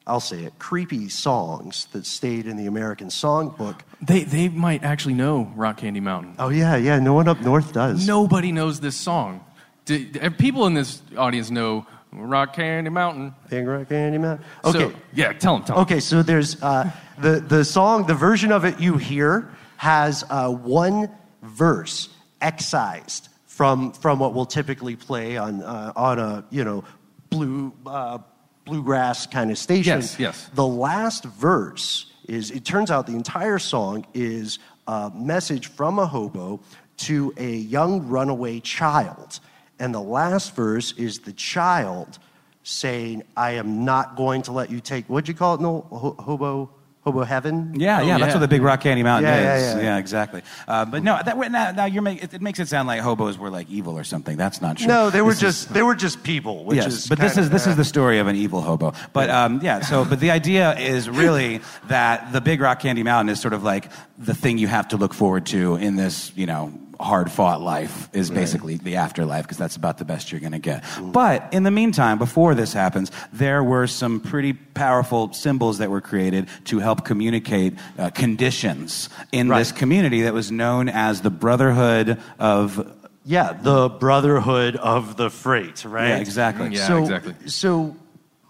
I'll 0.05 0.19
say 0.19 0.43
it, 0.43 0.59
creepy 0.59 1.07
songs 1.07 1.87
that 1.93 2.05
stayed 2.05 2.45
in 2.45 2.57
the 2.57 2.65
American 2.65 3.07
Songbook. 3.07 3.79
They 4.01 4.23
they 4.23 4.49
might 4.49 4.83
actually 4.83 5.13
know 5.13 5.51
Rock 5.55 5.77
Candy 5.77 6.01
Mountain. 6.01 6.35
Oh, 6.39 6.49
yeah, 6.49 6.75
yeah, 6.75 6.99
no 6.99 7.13
one 7.13 7.27
up 7.29 7.39
north 7.41 7.71
does. 7.71 8.05
Nobody 8.05 8.51
knows 8.51 8.81
this 8.81 8.97
song. 8.97 9.45
Do, 9.85 10.03
do- 10.03 10.29
people 10.31 10.65
in 10.67 10.73
this 10.73 11.01
audience 11.17 11.49
know 11.49 11.85
Rock 12.11 12.53
Candy 12.53 12.89
Mountain. 12.89 13.33
Big 13.49 13.65
Rock 13.65 13.87
Candy 13.89 14.17
Mountain. 14.17 14.45
Okay. 14.65 14.79
So, 14.79 14.93
yeah, 15.13 15.31
tell 15.33 15.55
them. 15.57 15.65
Tell 15.65 15.77
'em. 15.77 15.81
Okay, 15.83 15.99
so 16.01 16.21
there's 16.21 16.61
uh, 16.61 16.91
the, 17.17 17.39
the 17.39 17.63
song, 17.63 18.05
the 18.05 18.13
version 18.13 18.51
of 18.51 18.65
it 18.65 18.79
you 18.79 18.97
hear 18.97 19.51
has 19.77 20.23
uh, 20.29 20.49
one 20.49 21.09
verse 21.41 22.09
excised 22.41 23.29
from, 23.45 23.93
from 23.93 24.19
what 24.19 24.33
we'll 24.33 24.45
typically 24.45 24.95
play 24.95 25.37
on, 25.37 25.61
uh, 25.63 25.93
on 25.95 26.19
a, 26.19 26.43
you 26.49 26.63
know, 26.63 26.83
blue, 27.29 27.73
uh, 27.85 28.17
bluegrass 28.65 29.27
kind 29.27 29.51
of 29.51 29.57
station. 29.57 29.99
Yes, 29.99 30.19
yes. 30.19 30.49
The 30.53 30.65
last 30.65 31.25
verse 31.25 32.11
is, 32.27 32.51
it 32.51 32.65
turns 32.65 32.91
out 32.91 33.07
the 33.07 33.15
entire 33.15 33.59
song 33.59 34.05
is 34.13 34.59
a 34.87 35.11
message 35.13 35.67
from 35.67 35.99
a 35.99 36.05
hobo 36.05 36.59
to 36.97 37.33
a 37.37 37.49
young 37.49 38.07
runaway 38.07 38.59
child. 38.59 39.39
And 39.79 39.93
the 39.93 40.01
last 40.01 40.55
verse 40.55 40.93
is 40.93 41.19
the 41.19 41.33
child 41.33 42.19
saying, 42.63 43.23
I 43.35 43.51
am 43.51 43.83
not 43.83 44.15
going 44.15 44.41
to 44.43 44.51
let 44.51 44.71
you 44.71 44.79
take, 44.79 45.05
what'd 45.07 45.27
you 45.27 45.33
call 45.33 45.55
it, 45.55 45.61
Noel? 45.61 45.81
Ho- 45.89 46.15
hobo, 46.19 46.69
hobo 47.03 47.23
heaven? 47.23 47.73
Yeah, 47.75 47.99
Oh, 48.01 48.05
yeah, 48.05 48.17
that's 48.17 48.33
what 48.33 48.39
the 48.39 48.47
Big 48.47 48.61
Rock 48.61 48.81
Candy 48.81 49.03
Mountain 49.03 49.31
Yeah, 49.31 49.55
is. 49.57 49.75
yeah, 49.75 49.81
yeah. 49.81 49.97
exactly. 49.97 50.41
Uh, 50.67 50.85
but 50.85 51.03
no, 51.03 51.19
that, 51.23 51.37
now, 51.51 51.71
now 51.71 51.85
you're 51.85 52.01
make, 52.01 52.23
it, 52.23 52.33
it 52.33 52.41
makes 52.41 52.59
it 52.59 52.67
sound 52.69 52.87
like 52.87 53.01
hobos 53.01 53.37
were 53.37 53.49
like 53.49 53.69
evil 53.69 53.97
or 53.97 54.03
something. 54.03 54.37
That's 54.37 54.61
not 54.61 54.77
true. 54.77 54.87
No, 54.87 55.09
they 55.09 55.21
were 55.21 55.31
This 55.31 55.37
is- 55.37 55.41
just, 55.63 55.73
they 55.73 55.83
were 55.83 55.95
just 55.95 56.23
people, 56.23 56.63
which 56.65 56.77
yes, 56.77 56.87
is 56.87 57.07
but 57.07 57.19
this 57.19 57.37
is 57.37 57.49
this 57.49 57.67
is 57.67 57.75
the 57.75 57.83
story 57.85 58.19
of 58.19 58.27
an 58.27 58.35
evil 58.35 58.61
hobo. 58.61 58.93
But 59.11 59.29
um, 59.29 59.59
yeah, 59.61 59.81
so 59.81 60.05
but 60.05 60.19
the 60.19 60.31
idea 60.31 60.77
is 60.77 61.09
really 61.09 61.59
that 61.87 62.31
the 62.31 62.41
Big 62.41 62.61
Rock 62.61 62.79
Candy 62.79 63.03
Mountain 63.03 63.29
is 63.33 63.39
sort 63.41 63.53
of 63.53 63.63
like 63.63 63.91
the 64.17 64.33
thing 64.33 64.57
you 64.57 64.67
have 64.67 64.87
to 64.89 64.97
look 64.97 65.13
forward 65.13 65.45
to 65.47 65.75
in 65.75 65.95
this 65.97 66.31
you 66.35 66.45
know 66.45 66.71
hard 67.03 67.29
fought 67.31 67.61
life 67.61 68.09
is 68.13 68.29
basically 68.31 68.77
the 68.77 68.95
afterlife 68.95 69.43
because 69.43 69.57
that's 69.57 69.75
about 69.75 69.97
the 69.97 70.05
best 70.05 70.31
you're 70.31 70.39
going 70.41 70.53
to 70.53 70.59
get. 70.59 70.83
But 71.01 71.53
in 71.53 71.63
the 71.63 71.71
meantime, 71.71 72.17
before 72.17 72.55
this 72.55 72.73
happens, 72.73 73.11
there 73.33 73.63
were 73.63 73.87
some 73.87 74.19
pretty 74.21 74.53
powerful 74.53 75.33
symbols 75.33 75.79
that 75.79 75.89
were 75.89 76.01
created 76.01 76.47
to 76.65 76.79
help 76.79 77.03
communicate 77.05 77.73
uh, 77.99 78.09
conditions 78.11 79.09
in 79.31 79.49
Right. 79.49 79.59
this 79.59 79.71
community 79.71 80.21
that 80.23 80.33
was 80.33 80.51
known 80.51 80.89
as 80.89 81.21
the 81.21 81.29
Brotherhood 81.29 82.19
of. 82.39 82.91
Yeah, 83.25 83.53
the 83.53 83.87
brotherhood 83.89 84.75
of 84.75 85.15
the 85.15 85.29
freight, 85.29 85.85
right? 85.85 86.09
Yeah, 86.09 86.17
exactly. 86.17 86.69
Yeah, 86.75 86.87
so, 86.87 86.97
exactly. 87.03 87.35
So 87.47 87.95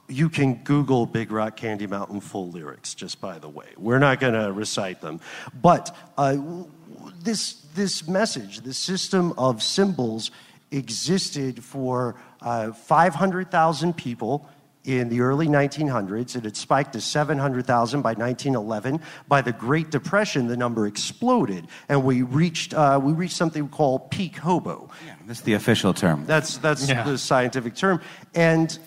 you 0.07 0.29
can 0.29 0.55
Google 0.63 1.05
Big 1.05 1.31
Rock 1.31 1.55
Candy 1.57 1.85
Mountain 1.85 2.21
full 2.21 2.49
lyrics, 2.49 2.95
just 2.95 3.21
by 3.21 3.37
the 3.37 3.47
way. 3.49 3.67
We're 3.77 3.99
not 3.99 4.19
going 4.19 4.33
to 4.33 4.51
recite 4.51 4.99
them. 4.99 5.19
But 5.61 5.95
uh, 6.17 6.33
w- 6.33 6.65
w- 6.95 7.13
this, 7.21 7.62
this 7.75 8.07
message, 8.07 8.61
this 8.61 8.77
system 8.77 9.33
of 9.37 9.61
symbols 9.61 10.31
existed 10.71 11.63
for 11.63 12.15
uh, 12.41 12.71
500,000 12.71 13.95
people 13.95 14.47
in 14.83 15.07
the 15.07 15.21
early 15.21 15.47
1900s. 15.47 16.35
It 16.35 16.43
had 16.43 16.57
spiked 16.57 16.93
to 16.93 17.01
700,000 17.01 18.01
by 18.01 18.09
1911. 18.13 18.99
By 19.27 19.41
the 19.41 19.53
Great 19.53 19.91
Depression, 19.91 20.47
the 20.47 20.57
number 20.57 20.87
exploded, 20.87 21.67
and 21.87 22.03
we 22.03 22.21
reached, 22.23 22.73
uh, 22.73 22.99
we 23.01 23.13
reached 23.13 23.35
something 23.37 23.69
called 23.69 24.11
peak 24.11 24.37
hobo. 24.37 24.89
That's 25.25 25.41
the 25.41 25.53
official 25.53 25.93
term. 25.93 26.25
That's 26.25 26.57
that's 26.57 26.89
Yeah. 26.89 27.03
the 27.03 27.17
scientific 27.17 27.75
term. 27.75 28.01
And 28.35 28.77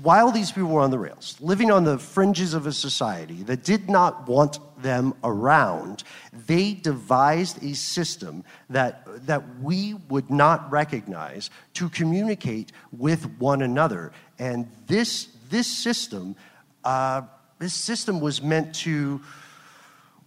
while 0.00 0.32
these 0.32 0.50
people 0.50 0.70
were 0.70 0.80
on 0.80 0.90
the 0.90 0.98
rails, 0.98 1.36
living 1.40 1.70
on 1.70 1.84
the 1.84 1.98
fringes 1.98 2.54
of 2.54 2.66
a 2.66 2.72
society 2.72 3.42
that 3.42 3.62
did 3.62 3.90
not 3.90 4.26
want 4.26 4.58
them 4.82 5.14
around, 5.22 6.02
they 6.46 6.72
devised 6.72 7.62
a 7.62 7.74
system 7.74 8.42
that 8.70 9.26
that 9.26 9.60
we 9.60 9.94
would 10.08 10.30
not 10.30 10.70
recognize 10.72 11.50
to 11.74 11.90
communicate 11.90 12.72
with 12.90 13.38
one 13.38 13.60
another. 13.60 14.12
And 14.38 14.70
this 14.86 15.28
this 15.50 15.66
system, 15.66 16.36
uh, 16.84 17.22
this 17.58 17.74
system 17.74 18.20
was 18.20 18.42
meant 18.42 18.74
to 18.76 19.20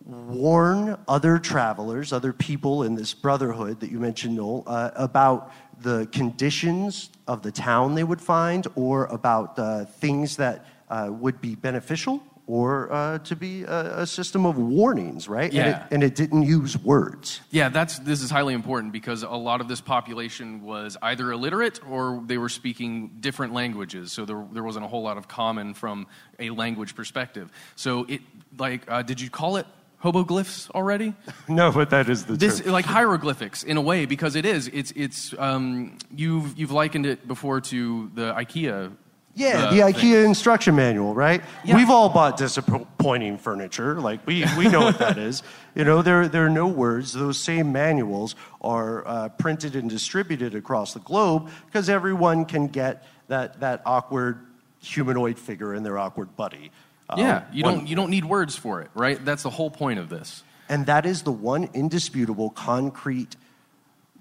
warn 0.05 0.98
other 1.07 1.39
travelers, 1.39 2.13
other 2.13 2.31
people 2.31 2.84
in 2.84 2.93
this 2.93 3.13
brotherhood 3.13 3.79
that 3.79 3.91
you 3.91 4.00
mentioned, 4.00 4.36
Noel, 4.36 4.63
uh, 4.67 4.91
about 4.95 5.51
the 5.82 6.08
conditions 6.12 7.10
of 7.27 7.41
the 7.41 7.51
town 7.51 7.96
they 7.96 8.03
would 8.03 8.22
find 8.22 8.67
or 8.75 9.05
about 9.05 9.58
uh, 9.58 9.86
things 9.86 10.38
that 10.38 10.65
uh, 10.89 11.10
would 11.12 11.41
be 11.41 11.55
beneficial 11.55 12.22
or 12.48 12.91
uh, 12.94 13.17
to 13.20 13.36
be 13.36 13.63
a, 13.63 14.01
a 14.01 14.05
system 14.08 14.46
of 14.46 14.55
warnings, 14.58 15.27
right? 15.27 15.46
And, 15.46 15.53
Yeah. 15.53 15.86
it, 15.86 15.94
and 15.94 16.03
it 16.03 16.13
didn't 16.15 16.44
use 16.44 16.77
words. 16.77 17.41
Yeah, 17.50 17.70
that's 17.70 17.98
this 18.00 18.22
is 18.22 18.29
highly 18.29 18.53
important 18.53 18.94
because 18.94 19.24
a 19.24 19.29
lot 19.29 19.62
of 19.62 19.67
this 19.67 19.82
population 19.82 20.62
was 20.63 20.96
either 21.01 21.32
illiterate 21.32 21.79
or 21.89 22.22
they 22.27 22.38
were 22.38 22.50
speaking 22.50 23.17
different 23.20 23.53
languages, 23.53 24.12
so 24.12 24.25
there, 24.25 24.46
there 24.51 24.63
wasn't 24.63 24.86
a 24.86 24.88
whole 24.88 25.01
lot 25.01 25.17
of 25.17 25.27
common 25.27 25.74
from 25.74 26.05
a 26.38 26.51
language 26.51 26.96
perspective. 26.96 27.51
So 27.75 28.05
it 28.08 28.22
like 28.60 28.84
uh, 28.88 29.01
did 29.01 29.20
you 29.20 29.32
call 29.32 29.58
it 29.58 29.65
hoboglyphs 30.05 30.69
already? 30.71 31.13
No, 31.47 31.71
but 31.71 31.89
that 31.89 32.09
is 32.09 32.25
the 32.25 32.33
This 32.35 32.65
like 32.65 32.85
hieroglyphics 32.85 33.63
in 33.63 33.77
a 33.77 33.81
way 33.81 34.05
because 34.05 34.35
it 34.35 34.45
is. 34.45 34.67
It's 34.67 34.91
it's 34.95 35.33
um, 35.38 35.97
you've 36.15 36.57
you've 36.57 36.71
likened 36.71 37.05
it 37.05 37.27
before 37.27 37.62
to 37.62 38.12
the 38.15 38.33
IKEA. 38.33 38.91
Yeah, 39.38 39.65
uh, 39.65 39.74
the 39.74 39.79
IKEA 39.81 40.01
thing. 40.01 40.25
instruction 40.25 40.75
manual, 40.75 41.13
right? 41.13 41.41
Yeah. 41.65 41.75
We've 41.75 41.89
all 41.89 42.07
bought 42.09 42.38
disappointing 42.38 43.38
furniture. 43.38 44.00
Like 44.00 44.25
we, 44.25 44.45
we 44.57 44.69
know 44.69 44.79
what 44.79 44.97
that 45.00 45.17
is. 45.17 45.43
You 45.75 45.83
know, 45.83 46.01
there 46.01 46.27
there 46.29 46.45
are 46.45 46.50
no 46.50 46.67
words. 46.67 47.12
Those 47.12 47.38
same 47.38 47.74
manuals 47.74 48.35
are 48.62 49.05
uh, 49.05 49.29
printed 49.29 49.75
and 49.75 49.89
distributed 49.89 50.55
across 50.55 50.93
the 50.93 51.01
globe 51.01 51.50
because 51.65 51.89
everyone 51.89 52.45
can 52.45 52.67
get 52.67 53.03
that 53.27 53.59
that 53.59 53.81
awkward 53.85 54.39
humanoid 54.79 55.38
figure 55.38 55.74
and 55.74 55.85
their 55.85 55.97
awkward 55.97 56.35
buddy. 56.35 56.71
Uh, 57.09 57.15
Yeah, 57.17 57.43
you 57.51 57.63
one- 57.63 57.75
don't 57.75 57.88
you 57.88 57.95
don't 57.95 58.09
need 58.09 58.25
words 58.25 58.55
for 58.55 58.81
it, 58.81 58.89
right? 58.95 59.24
That's 59.24 59.43
the 59.43 59.50
whole 59.51 59.69
point 59.69 60.00
of 60.00 60.09
this. 60.09 60.43
and 60.69 60.85
that 60.88 61.05
is 61.05 61.21
the 61.24 61.31
one 61.31 61.69
indisputable, 61.74 62.50
concrete 62.50 63.35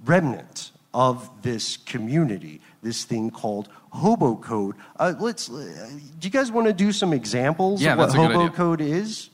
remnant 0.04 0.70
of 0.92 1.30
this 1.42 1.76
community, 1.76 2.60
this 2.82 3.04
thing 3.04 3.30
called 3.30 3.68
hobo 3.90 4.36
code. 4.36 4.76
Uh, 4.98 5.14
let's. 5.18 5.50
Uh, 5.50 5.88
do 6.18 6.26
you 6.26 6.30
guys 6.30 6.52
want 6.52 6.66
to 6.66 6.72
do 6.72 6.92
some 6.92 7.12
examples 7.12 7.80
Yeah, 7.82 7.92
of 7.92 7.98
what 7.98 8.04
that's 8.06 8.14
a 8.14 8.26
good 8.26 8.36
hobo 8.36 8.52
code 8.54 8.80
is? 8.80 9.30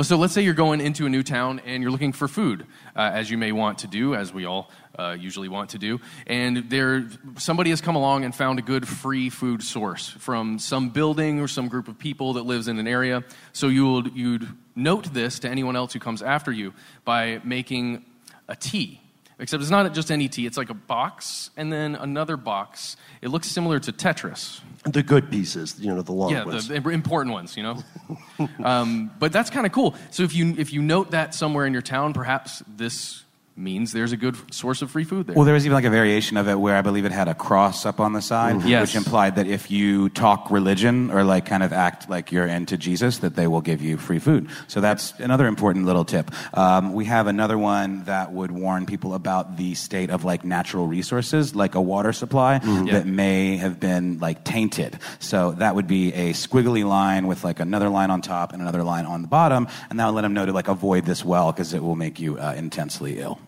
So 0.00 0.16
let's 0.16 0.32
say 0.32 0.42
you're 0.42 0.54
going 0.54 0.80
into 0.80 1.06
a 1.06 1.08
new 1.08 1.24
town 1.24 1.60
and 1.66 1.82
you're 1.82 1.90
looking 1.90 2.12
for 2.12 2.28
food, 2.28 2.66
uh, 2.94 3.10
as 3.12 3.30
you 3.32 3.36
may 3.36 3.50
want 3.50 3.78
to 3.78 3.88
do, 3.88 4.14
as 4.14 4.32
we 4.32 4.44
all 4.44 4.70
uh, 4.98 5.16
usually 5.18 5.48
want 5.48 5.70
to 5.70 5.78
do. 5.78 6.00
And 6.26 6.68
there, 6.68 7.06
somebody 7.36 7.70
has 7.70 7.80
come 7.80 7.96
along 7.96 8.24
and 8.24 8.34
found 8.34 8.58
a 8.58 8.62
good 8.62 8.86
free 8.86 9.30
food 9.30 9.62
source 9.62 10.08
from 10.08 10.58
some 10.58 10.90
building 10.90 11.40
or 11.40 11.48
some 11.48 11.68
group 11.68 11.88
of 11.88 11.98
people 11.98 12.34
that 12.34 12.42
lives 12.42 12.68
in 12.68 12.78
an 12.78 12.88
area. 12.88 13.22
So 13.52 13.68
you'd, 13.68 14.14
you'd 14.16 14.48
note 14.74 15.12
this 15.12 15.38
to 15.40 15.48
anyone 15.48 15.76
else 15.76 15.92
who 15.92 16.00
comes 16.00 16.22
after 16.22 16.50
you 16.52 16.74
by 17.04 17.40
making 17.44 18.04
a 18.48 18.56
tea. 18.56 19.00
Except 19.40 19.60
it's 19.62 19.70
not 19.70 19.94
just 19.94 20.10
any 20.10 20.28
tea, 20.28 20.46
it's 20.46 20.56
like 20.56 20.68
a 20.68 20.74
box 20.74 21.50
and 21.56 21.72
then 21.72 21.94
another 21.94 22.36
box. 22.36 22.96
It 23.22 23.28
looks 23.28 23.46
similar 23.46 23.78
to 23.78 23.92
Tetris. 23.92 24.60
The 24.84 25.04
good 25.04 25.30
pieces, 25.30 25.78
you 25.78 25.94
know, 25.94 26.02
the 26.02 26.10
long 26.10 26.32
Yeah, 26.32 26.44
ones. 26.44 26.66
the 26.66 26.74
important 26.74 27.32
ones, 27.32 27.56
you 27.56 27.62
know. 27.62 27.84
um, 28.64 29.12
but 29.20 29.30
that's 29.30 29.48
kind 29.48 29.64
of 29.64 29.70
cool. 29.70 29.94
So 30.10 30.24
if 30.24 30.34
you 30.34 30.56
if 30.58 30.72
you 30.72 30.82
note 30.82 31.12
that 31.12 31.36
somewhere 31.36 31.66
in 31.66 31.72
your 31.72 31.82
town, 31.82 32.14
perhaps 32.14 32.64
this 32.66 33.22
means 33.58 33.92
there's 33.92 34.12
a 34.12 34.16
good 34.16 34.36
source 34.54 34.80
of 34.82 34.90
free 34.90 35.04
food 35.04 35.26
there. 35.26 35.36
Well, 35.36 35.44
there 35.44 35.54
was 35.54 35.66
even 35.66 35.74
like 35.74 35.84
a 35.84 35.90
variation 35.90 36.36
of 36.36 36.48
it 36.48 36.54
where 36.58 36.76
I 36.76 36.82
believe 36.82 37.04
it 37.04 37.12
had 37.12 37.28
a 37.28 37.34
cross 37.34 37.84
up 37.84 37.98
on 38.00 38.12
the 38.12 38.22
side, 38.22 38.62
Yes. 38.62 38.82
which 38.88 38.96
implied 38.96 39.36
that 39.36 39.46
if 39.46 39.70
you 39.70 40.08
talk 40.10 40.50
religion 40.50 41.10
or 41.10 41.24
like 41.24 41.44
kind 41.46 41.62
of 41.62 41.72
act 41.72 42.08
like 42.08 42.30
you're 42.32 42.46
into 42.46 42.76
Jesus, 42.76 43.18
that 43.18 43.34
they 43.36 43.46
will 43.46 43.60
give 43.60 43.82
you 43.82 43.96
free 43.96 44.18
food. 44.18 44.48
So 44.68 44.80
that's 44.80 45.12
another 45.18 45.46
important 45.46 45.86
little 45.86 46.04
tip. 46.04 46.30
Um, 46.56 46.92
we 46.92 47.04
have 47.06 47.26
another 47.26 47.58
one 47.58 48.04
that 48.04 48.32
would 48.32 48.50
warn 48.52 48.86
people 48.86 49.14
about 49.14 49.56
the 49.56 49.74
state 49.74 50.10
of 50.10 50.24
like 50.24 50.44
natural 50.44 50.86
resources, 50.86 51.54
like 51.54 51.74
a 51.74 51.80
water 51.82 52.12
supply 52.12 52.58
that 52.90 53.06
may 53.06 53.56
have 53.56 53.80
been 53.80 54.18
like 54.20 54.44
tainted. 54.44 54.98
So 55.18 55.52
that 55.52 55.74
would 55.74 55.86
be 55.86 56.12
a 56.14 56.32
squiggly 56.32 56.84
line 56.86 57.26
with 57.26 57.42
like 57.44 57.58
another 57.60 57.88
line 57.88 58.10
on 58.10 58.22
top 58.22 58.52
and 58.52 58.62
another 58.62 58.82
line 58.82 59.04
on 59.06 59.22
the 59.22 59.28
bottom, 59.28 59.66
and 59.90 59.98
that 59.98 60.06
would 60.06 60.14
let 60.14 60.22
them 60.22 60.34
know 60.34 60.46
to 60.46 60.52
like 60.52 60.68
avoid 60.68 61.04
this 61.04 61.24
well 61.24 61.50
because 61.52 61.74
it 61.74 61.82
will 61.82 61.96
make 61.96 62.20
you 62.20 62.38
uh, 62.38 62.54
intensely 62.56 63.18
ill. 63.18 63.40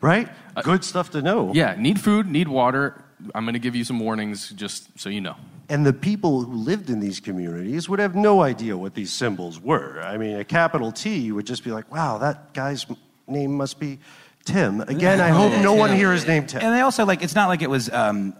Right? 0.00 0.28
good 0.62 0.84
stuff 0.84 1.10
to 1.10 1.22
know. 1.22 1.52
yeah, 1.54 1.74
need 1.78 2.00
food, 2.00 2.26
need 2.30 2.48
water. 2.48 3.02
I'm 3.34 3.44
going 3.44 3.54
to 3.54 3.58
give 3.60 3.74
you 3.74 3.84
some 3.84 3.98
warnings 4.00 4.50
just 4.50 4.98
so 4.98 5.08
you 5.08 5.20
know. 5.20 5.36
And 5.68 5.84
the 5.84 5.92
people 5.92 6.42
who 6.42 6.52
lived 6.52 6.90
in 6.90 7.00
these 7.00 7.18
communities 7.18 7.88
would 7.88 7.98
have 7.98 8.14
no 8.14 8.42
idea 8.42 8.76
what 8.76 8.94
these 8.94 9.12
symbols 9.12 9.58
were. 9.60 10.00
I 10.00 10.16
mean, 10.16 10.36
a 10.36 10.44
capital 10.44 10.92
T 10.92 11.32
would 11.32 11.46
just 11.46 11.64
be 11.64 11.72
like, 11.72 11.90
wow, 11.92 12.18
that 12.18 12.52
guy's 12.54 12.86
name 13.26 13.56
must 13.56 13.80
be 13.80 13.98
Tim. 14.44 14.80
Again, 14.82 15.20
I 15.20 15.28
hope 15.30 15.52
no 15.62 15.72
one 15.74 15.92
here 15.96 16.12
is 16.12 16.24
named 16.26 16.50
Tim. 16.50 16.60
And 16.62 16.72
they 16.74 16.80
also 16.82 17.04
like 17.04 17.22
it's 17.22 17.34
not 17.34 17.48
like 17.48 17.62
it 17.62 17.70
was 17.70 17.90
um, 17.90 18.34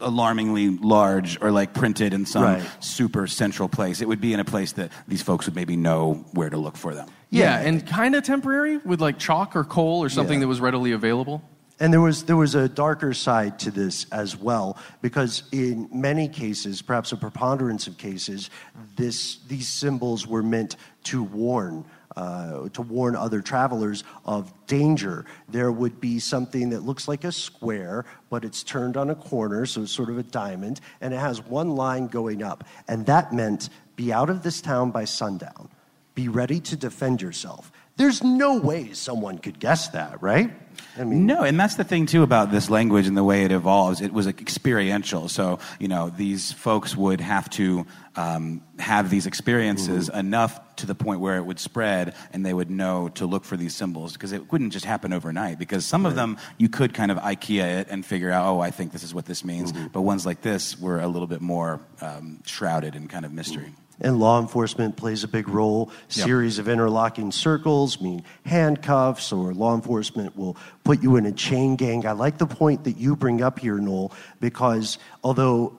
alarmingly 0.00 0.70
large 0.70 1.40
or 1.42 1.50
like 1.50 1.74
printed 1.74 2.14
in 2.14 2.24
some 2.24 2.42
Right. 2.44 2.62
super 2.80 3.26
central 3.26 3.68
place. 3.68 4.00
It 4.00 4.08
would 4.08 4.20
be 4.20 4.32
in 4.32 4.40
a 4.40 4.44
place 4.44 4.72
that 4.72 4.90
these 5.06 5.22
folks 5.22 5.46
would 5.46 5.54
maybe 5.54 5.76
know 5.76 6.24
where 6.32 6.48
to 6.50 6.56
look 6.56 6.76
for 6.76 6.94
them. 6.94 7.08
Yeah, 7.30 7.60
and 7.60 7.86
kind 7.86 8.14
of 8.14 8.24
temporary 8.24 8.78
with 8.78 9.00
like 9.00 9.18
chalk 9.18 9.54
or 9.54 9.64
coal 9.64 10.02
or 10.02 10.08
something 10.08 10.38
Yeah. 10.38 10.44
that 10.44 10.48
was 10.48 10.60
readily 10.60 10.92
available. 10.92 11.42
And 11.78 11.92
there 11.92 12.00
was, 12.00 12.24
there 12.24 12.36
was 12.36 12.54
a 12.54 12.68
darker 12.68 13.14
side 13.14 13.58
to 13.60 13.70
this 13.70 14.04
as 14.12 14.36
well, 14.36 14.76
because 15.00 15.44
in 15.50 15.88
many 15.92 16.28
cases, 16.28 16.82
perhaps 16.82 17.12
a 17.12 17.16
preponderance 17.16 17.86
of 17.86 17.96
cases, 17.96 18.50
this, 18.96 19.38
these 19.48 19.66
symbols 19.68 20.26
were 20.26 20.42
meant 20.42 20.76
to 21.04 21.22
warn. 21.22 21.84
Uh, 22.16 22.68
to 22.70 22.82
warn 22.82 23.14
other 23.14 23.40
travelers 23.40 24.02
of 24.26 24.52
danger. 24.66 25.24
There 25.48 25.70
would 25.70 26.00
be 26.00 26.18
something 26.18 26.70
that 26.70 26.82
looks 26.82 27.06
like 27.06 27.22
a 27.22 27.30
square, 27.30 28.04
but 28.30 28.44
it's 28.44 28.64
turned 28.64 28.96
on 28.96 29.10
a 29.10 29.14
corner, 29.14 29.64
so 29.64 29.82
it's 29.82 29.92
sort 29.92 30.10
of 30.10 30.18
a 30.18 30.24
diamond, 30.24 30.80
and 31.00 31.14
it 31.14 31.18
has 31.18 31.40
one 31.40 31.76
line 31.76 32.08
going 32.08 32.42
up. 32.42 32.64
And 32.88 33.06
that 33.06 33.32
meant 33.32 33.68
be 33.94 34.12
out 34.12 34.28
of 34.28 34.42
this 34.42 34.60
town 34.60 34.90
by 34.90 35.04
sundown. 35.04 35.68
Be 36.14 36.28
ready 36.28 36.60
to 36.60 36.76
defend 36.76 37.22
yourself. 37.22 37.72
There's 37.96 38.24
no 38.24 38.58
way 38.58 38.94
someone 38.94 39.38
could 39.38 39.58
guess 39.58 39.88
that, 39.88 40.22
right? 40.22 40.50
I 40.98 41.04
mean, 41.04 41.26
No, 41.26 41.42
and 41.42 41.60
that's 41.60 41.74
the 41.74 41.84
thing 41.84 42.06
too 42.06 42.22
about 42.22 42.50
this 42.50 42.70
language 42.70 43.06
and 43.06 43.14
the 43.16 43.24
way 43.24 43.44
it 43.44 43.52
evolves. 43.52 44.00
It 44.00 44.12
was 44.12 44.26
experiential, 44.26 45.28
so 45.28 45.58
you 45.78 45.88
know 45.88 46.08
these 46.08 46.52
folks 46.52 46.96
would 46.96 47.20
have 47.20 47.50
to 47.50 47.86
um, 48.16 48.62
have 48.78 49.10
these 49.10 49.26
experiences 49.26 50.08
enough 50.08 50.58
to 50.76 50.86
the 50.86 50.94
point 50.94 51.20
where 51.20 51.36
it 51.36 51.44
would 51.44 51.58
spread, 51.60 52.14
and 52.32 52.44
they 52.46 52.54
would 52.54 52.70
know 52.70 53.10
to 53.10 53.26
look 53.26 53.44
for 53.44 53.58
these 53.58 53.74
symbols 53.74 54.14
because 54.14 54.32
it 54.32 54.50
wouldn't 54.50 54.72
just 54.72 54.86
happen 54.86 55.12
overnight. 55.12 55.58
Because 55.58 55.84
some 55.84 56.06
of 56.06 56.14
them 56.14 56.38
you 56.56 56.70
could 56.70 56.94
kind 56.94 57.10
of 57.10 57.18
IKEA 57.18 57.80
it 57.80 57.88
and 57.90 58.04
figure 58.04 58.30
out, 58.30 58.46
oh, 58.46 58.60
I 58.60 58.70
think 58.70 58.92
this 58.92 59.02
is 59.02 59.12
what 59.12 59.26
this 59.26 59.44
means. 59.44 59.72
But 59.92 60.02
ones 60.02 60.24
like 60.24 60.40
this 60.40 60.78
were 60.80 61.00
a 61.00 61.08
little 61.08 61.28
bit 61.28 61.42
more 61.42 61.80
um, 62.00 62.40
shrouded 62.46 62.96
in 62.96 63.08
kind 63.08 63.26
of 63.26 63.32
mystery. 63.32 63.74
And 64.00 64.18
law 64.18 64.40
enforcement 64.40 64.96
plays 64.96 65.24
a 65.24 65.28
big 65.28 65.48
role. 65.48 65.90
Series 66.08 66.58
of 66.58 66.68
interlocking 66.68 67.32
circles 67.32 68.00
mean 68.00 68.24
handcuffs, 68.44 69.32
or 69.32 69.52
law 69.52 69.74
enforcement 69.74 70.36
will 70.36 70.56
put 70.84 71.02
you 71.02 71.16
in 71.16 71.26
a 71.26 71.32
chain 71.32 71.76
gang. 71.76 72.06
I 72.06 72.12
like 72.12 72.38
the 72.38 72.46
point 72.46 72.84
that 72.84 72.96
you 72.96 73.16
bring 73.16 73.42
up 73.42 73.58
here, 73.58 73.78
Noel, 73.78 74.12
because 74.40 74.98
although 75.22 75.76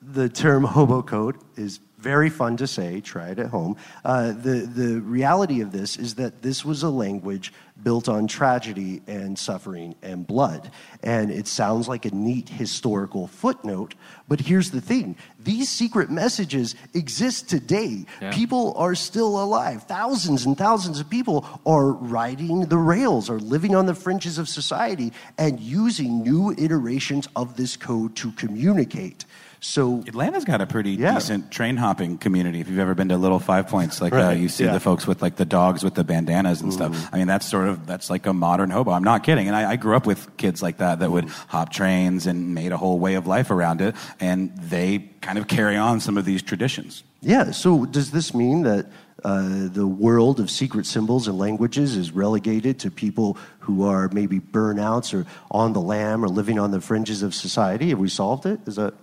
the 0.00 0.28
term 0.28 0.64
hobo 0.64 1.02
code 1.02 1.36
is 1.56 1.80
very 1.98 2.30
fun 2.30 2.56
to 2.56 2.66
say. 2.66 3.00
Try 3.00 3.30
it 3.30 3.38
at 3.38 3.48
home. 3.48 3.76
Uh, 4.04 4.28
the 4.28 4.68
the 4.72 5.00
reality 5.00 5.60
of 5.60 5.72
this 5.72 5.96
is 5.96 6.14
that 6.14 6.42
this 6.42 6.64
was 6.64 6.82
a 6.82 6.88
language 6.88 7.52
built 7.82 8.08
on 8.08 8.26
tragedy 8.26 9.02
and 9.06 9.38
suffering 9.38 9.94
and 10.02 10.26
blood, 10.26 10.70
and 11.02 11.30
it 11.30 11.46
sounds 11.46 11.86
like 11.88 12.04
a 12.04 12.10
neat 12.10 12.48
historical 12.48 13.26
footnote. 13.26 13.94
But 14.28 14.40
here's 14.40 14.70
the 14.70 14.80
thing: 14.80 15.16
these 15.40 15.68
secret 15.68 16.10
messages 16.10 16.76
exist 16.94 17.48
today. 17.48 18.06
Yeah. 18.20 18.32
People 18.32 18.74
are 18.76 18.94
still 18.94 19.42
alive. 19.42 19.82
Thousands 19.84 20.46
and 20.46 20.56
thousands 20.56 21.00
of 21.00 21.10
people 21.10 21.46
are 21.66 21.90
riding 21.90 22.66
the 22.66 22.78
rails, 22.78 23.28
are 23.28 23.40
living 23.40 23.74
on 23.74 23.86
the 23.86 23.94
fringes 23.94 24.38
of 24.38 24.48
society, 24.48 25.12
and 25.36 25.58
using 25.58 26.22
new 26.22 26.52
iterations 26.52 27.28
of 27.34 27.56
this 27.56 27.76
code 27.76 28.14
to 28.16 28.30
communicate. 28.32 29.24
So 29.60 30.04
Atlanta's 30.06 30.44
got 30.44 30.60
a 30.60 30.66
pretty 30.66 30.92
Yeah. 30.92 31.14
decent 31.14 31.50
train 31.50 31.76
hopping 31.76 32.18
community. 32.18 32.60
If 32.60 32.68
you've 32.68 32.78
ever 32.78 32.94
been 32.94 33.08
to 33.08 33.16
Little 33.16 33.38
Five 33.38 33.68
Points, 33.68 34.00
like 34.00 34.12
uh, 34.12 34.30
you 34.30 34.48
see 34.48 34.64
yeah. 34.64 34.72
the 34.72 34.80
folks 34.80 35.06
with 35.06 35.20
like 35.20 35.36
the 35.36 35.44
dogs 35.44 35.82
with 35.82 35.94
the 35.94 36.04
bandanas 36.04 36.60
and 36.60 36.72
stuff. 36.72 37.08
I 37.12 37.18
mean, 37.18 37.26
that's 37.26 37.46
sort 37.48 37.68
of 37.68 37.86
that's 37.86 38.08
like 38.10 38.26
a 38.26 38.32
modern 38.32 38.70
hobo. 38.70 38.92
I'm 38.92 39.04
not 39.04 39.24
kidding. 39.24 39.48
And 39.48 39.56
I, 39.56 39.72
I 39.72 39.76
grew 39.76 39.96
up 39.96 40.06
with 40.06 40.36
kids 40.36 40.62
like 40.62 40.78
that 40.78 41.00
that 41.00 41.10
would 41.10 41.28
hop 41.48 41.72
trains 41.72 42.26
and 42.26 42.54
made 42.54 42.72
a 42.72 42.76
whole 42.76 42.98
way 42.98 43.14
of 43.14 43.26
life 43.26 43.50
around 43.50 43.80
it, 43.80 43.94
and 44.20 44.56
they 44.56 45.10
kind 45.20 45.38
of 45.38 45.48
carry 45.48 45.76
on 45.76 46.00
some 46.00 46.16
of 46.16 46.24
these 46.24 46.42
traditions. 46.42 47.02
Yeah, 47.20 47.50
so 47.50 47.84
does 47.84 48.12
this 48.12 48.32
mean 48.32 48.62
that 48.62 48.86
uh, 49.24 49.68
the 49.68 49.88
world 49.88 50.38
of 50.38 50.48
secret 50.48 50.86
symbols 50.86 51.26
and 51.26 51.36
languages 51.36 51.96
is 51.96 52.12
relegated 52.12 52.78
to 52.78 52.90
people 52.92 53.36
who 53.58 53.84
are 53.84 54.08
maybe 54.12 54.38
burnouts 54.38 55.12
or 55.12 55.26
on 55.50 55.72
the 55.72 55.80
lam 55.80 56.24
or 56.24 56.28
living 56.28 56.60
on 56.60 56.70
the 56.70 56.80
fringes 56.80 57.24
of 57.24 57.34
society? 57.34 57.88
Have 57.88 57.98
we 57.98 58.08
solved 58.08 58.46
it? 58.46 58.60
Is 58.66 58.76
that 58.76 58.94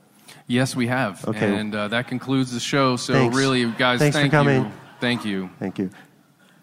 Yes, 0.48 0.76
we 0.76 0.88
have. 0.88 1.26
Okay. 1.28 1.56
And 1.58 1.74
uh, 1.74 1.88
that 1.90 2.08
concludes 2.08 2.52
the 2.52 2.60
show. 2.60 2.98
So 2.98 3.14
Thanks. 3.14 3.36
really, 3.36 3.66
guys, 3.72 4.00
Thanks 4.00 4.16
for 4.16 4.22
thank 4.22 4.32
coming. 4.32 4.64
you. 4.66 4.72
Thank 5.00 5.26
you. 5.26 5.50
thank 5.60 5.80
you? 5.80 5.90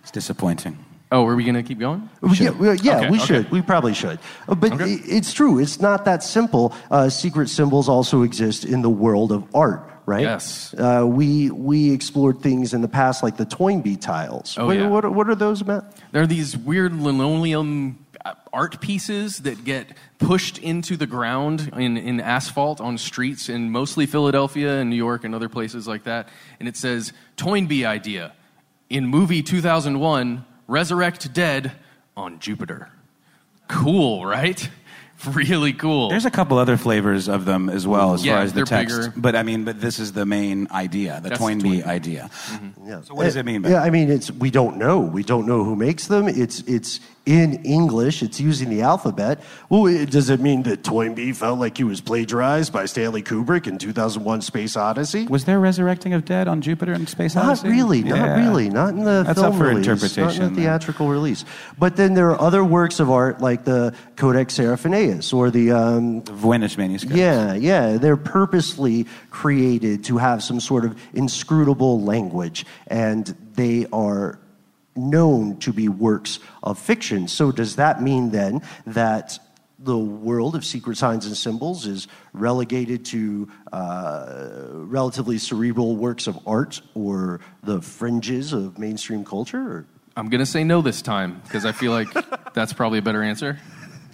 It's 0.03 0.11
disappointing. 0.11 0.79
Oh, 1.11 1.27
are 1.27 1.37
we 1.37 1.45
going 1.45 1.57
to 1.57 1.63
keep 1.63 1.79
going? 1.79 2.09
Yeah, 2.35 2.51
well, 2.51 2.75
yeah 2.77 2.99
Okay, 2.99 3.11
we 3.11 3.19
okay. 3.19 3.27
should. 3.27 3.51
We 3.51 3.61
probably 3.61 3.93
should. 3.93 4.19
Uh, 4.49 4.55
But 4.55 4.73
Okay. 4.73 4.93
it's 4.95 5.33
true. 5.35 5.59
It's 5.59 5.79
not 5.81 6.05
that 6.07 6.23
simple. 6.23 6.75
Uh, 6.91 7.11
secret 7.11 7.49
symbols 7.51 7.89
also 7.89 8.23
exist 8.23 8.65
in 8.65 8.81
the 8.83 8.89
world 8.89 9.31
of 9.31 9.45
art, 9.55 9.83
right? 10.07 10.23
Yes. 10.23 10.75
Uh, 10.79 11.05
we 11.07 11.51
we 11.51 11.93
explored 11.93 12.41
things 12.41 12.73
in 12.73 12.81
the 12.81 12.89
past 12.89 13.23
like 13.23 13.37
the 13.37 13.45
Toynbee 13.45 13.97
tiles. 13.97 14.57
Oh, 14.59 14.67
what, 14.67 14.77
yeah. 14.79 14.89
what, 14.89 15.13
what 15.13 15.29
are 15.29 15.35
those 15.35 15.61
about? 15.61 15.85
There 16.13 16.23
are 16.23 16.27
these 16.27 16.57
weird 16.57 16.95
linoleum 16.95 17.99
Uh, 18.25 18.35
art 18.53 18.81
pieces 18.81 19.39
that 19.39 19.65
get 19.65 19.97
pushed 20.19 20.57
into 20.59 20.97
the 20.97 21.07
ground 21.09 21.71
in, 21.77 21.97
in 21.97 22.21
asphalt 22.21 22.81
on 22.81 22.97
streets 22.97 23.49
in 23.49 23.71
mostly 23.73 24.07
Philadelphia 24.07 24.79
and 24.79 24.89
New 24.91 24.97
York 24.97 25.25
and 25.25 25.35
other 25.35 25.49
places 25.49 25.89
like 25.89 26.05
that. 26.05 26.29
And 26.61 26.69
it 26.69 26.77
says, 26.77 27.13
Toynbee 27.37 27.85
idea. 27.85 28.33
In 28.89 29.07
movie 29.07 29.43
2001, 29.43 30.45
resurrect 30.69 31.33
dead 31.35 31.73
on 32.17 32.39
Jupiter. 32.39 32.91
Cool, 33.69 34.25
right? 34.27 34.69
Really 35.25 35.73
cool. 35.73 36.09
There's 36.09 36.25
a 36.25 36.33
couple 36.33 36.59
other 36.59 36.77
flavors 36.77 37.29
of 37.29 37.45
them 37.45 37.69
as 37.69 37.87
well, 37.87 38.13
as 38.15 38.25
Yeah, 38.25 38.33
far 38.35 38.43
as 38.43 38.55
the 38.55 38.65
text. 38.65 38.97
bigger. 38.97 39.13
But 39.17 39.37
I 39.37 39.45
mean, 39.45 39.63
but 39.65 39.81
this 39.81 40.01
is 40.01 40.11
the 40.15 40.27
main 40.27 40.67
idea, 40.73 41.21
the 41.23 41.29
That's 41.29 41.39
the 41.39 41.45
Toynbee 41.47 41.83
Toynbee. 41.83 41.85
idea. 41.85 42.29
Mm-hmm. 42.33 42.89
Yeah. 42.89 43.01
So 43.03 43.15
what 43.15 43.23
does 43.27 43.37
it 43.37 43.47
mean? 43.47 43.63
Ben? 43.63 43.71
Yeah, 43.71 43.83
I 43.85 43.91
mean, 43.91 44.11
it's 44.11 44.33
we 44.33 44.51
don't 44.51 44.79
know. 44.79 44.99
We 44.99 45.23
don't 45.23 45.47
know 45.47 45.63
who 45.63 45.77
makes 45.77 46.09
them. 46.09 46.27
It's 46.27 46.59
it's 46.63 46.99
in 47.25 47.65
English. 47.65 48.23
It's 48.23 48.41
using 48.41 48.69
the 48.69 48.83
alphabet. 48.83 49.41
Well, 49.69 49.85
does 50.07 50.29
it 50.29 50.41
mean 50.41 50.65
that 50.65 50.83
Toynbee 50.83 51.33
felt 51.37 51.59
like 51.61 51.77
he 51.77 51.85
was 51.85 52.01
plagiarized 52.01 52.73
by 52.73 52.87
Stanley 52.87 53.23
Kubrick 53.23 53.67
in 53.67 53.79
2001: 53.79 54.41
Space 54.43 54.77
Odyssey? 54.77 55.27
Was 55.29 55.45
there 55.45 55.61
resurrecting 55.61 56.13
of 56.15 56.25
dead 56.25 56.49
on 56.49 56.61
Jupiter 56.61 56.93
in 56.93 57.07
Space 57.07 57.35
Not 57.37 57.45
Odyssey? 57.45 57.69
Not 57.69 57.75
really, 57.77 58.03
not 58.03 58.17
Yeah. 58.17 58.39
really, 58.49 58.69
not 58.71 58.89
in 58.91 59.05
the 59.05 59.23
That's 59.25 59.41
film 59.41 59.53
up 59.53 59.59
for 59.59 59.67
release, 59.69 59.87
interpretation. 59.87 60.25
not 60.25 60.35
in 60.35 60.41
the 60.41 60.49
then. 60.49 60.55
theatrical 60.71 61.09
release. 61.09 61.45
But 61.79 61.97
then 61.97 62.15
there 62.15 62.31
are 62.31 62.41
other 62.41 62.65
works 62.65 62.99
of 62.99 63.11
art 63.11 63.41
like 63.41 63.65
the 63.65 63.95
Codex 64.17 64.55
Seraphinianus 64.59 65.33
or 65.33 65.51
the 65.51 65.71
um, 65.71 66.23
Voynich 66.23 66.77
manuscript. 66.77 67.17
yeah, 67.17 67.55
yeah. 67.55 67.99
They're 67.99 68.17
purposely 68.17 69.07
created 69.31 70.03
to 70.05 70.19
have 70.19 70.43
some 70.43 70.59
sort 70.61 70.85
of 70.85 70.97
inscrutable 71.15 72.01
language, 72.03 72.67
and 72.89 73.35
they 73.55 73.87
are 73.93 74.39
known 74.97 75.59
to 75.59 75.73
be 75.73 75.89
works 75.89 76.39
of 76.63 76.79
fiction. 76.79 77.29
So, 77.29 77.53
does 77.53 77.77
that 77.77 78.03
mean 78.03 78.31
then 78.31 78.63
that 78.87 79.39
the 79.79 79.99
world 79.99 80.55
of 80.55 80.65
secret 80.65 80.97
signs 80.97 81.27
and 81.27 81.37
symbols 81.37 81.87
is 81.87 82.07
relegated 82.33 83.05
to 83.05 83.49
uh, 83.73 84.67
relatively 84.71 85.39
cerebral 85.39 85.97
works 85.97 86.27
of 86.27 86.39
art 86.47 86.81
or 86.95 87.41
the 87.63 87.83
fringes 87.83 88.53
of 88.53 88.79
mainstream 88.79 89.25
culture? 89.25 89.61
Or? 89.61 89.87
I'm 90.17 90.29
going 90.29 90.41
to 90.41 90.47
say 90.47 90.63
no 90.63 90.83
this 90.83 91.03
time 91.03 91.41
because 91.45 91.65
I 91.65 91.73
feel 91.73 91.93
like 91.93 92.09
that's 92.55 92.73
probably 92.73 92.99
a 92.99 93.03
better 93.03 93.23
answer. 93.23 93.59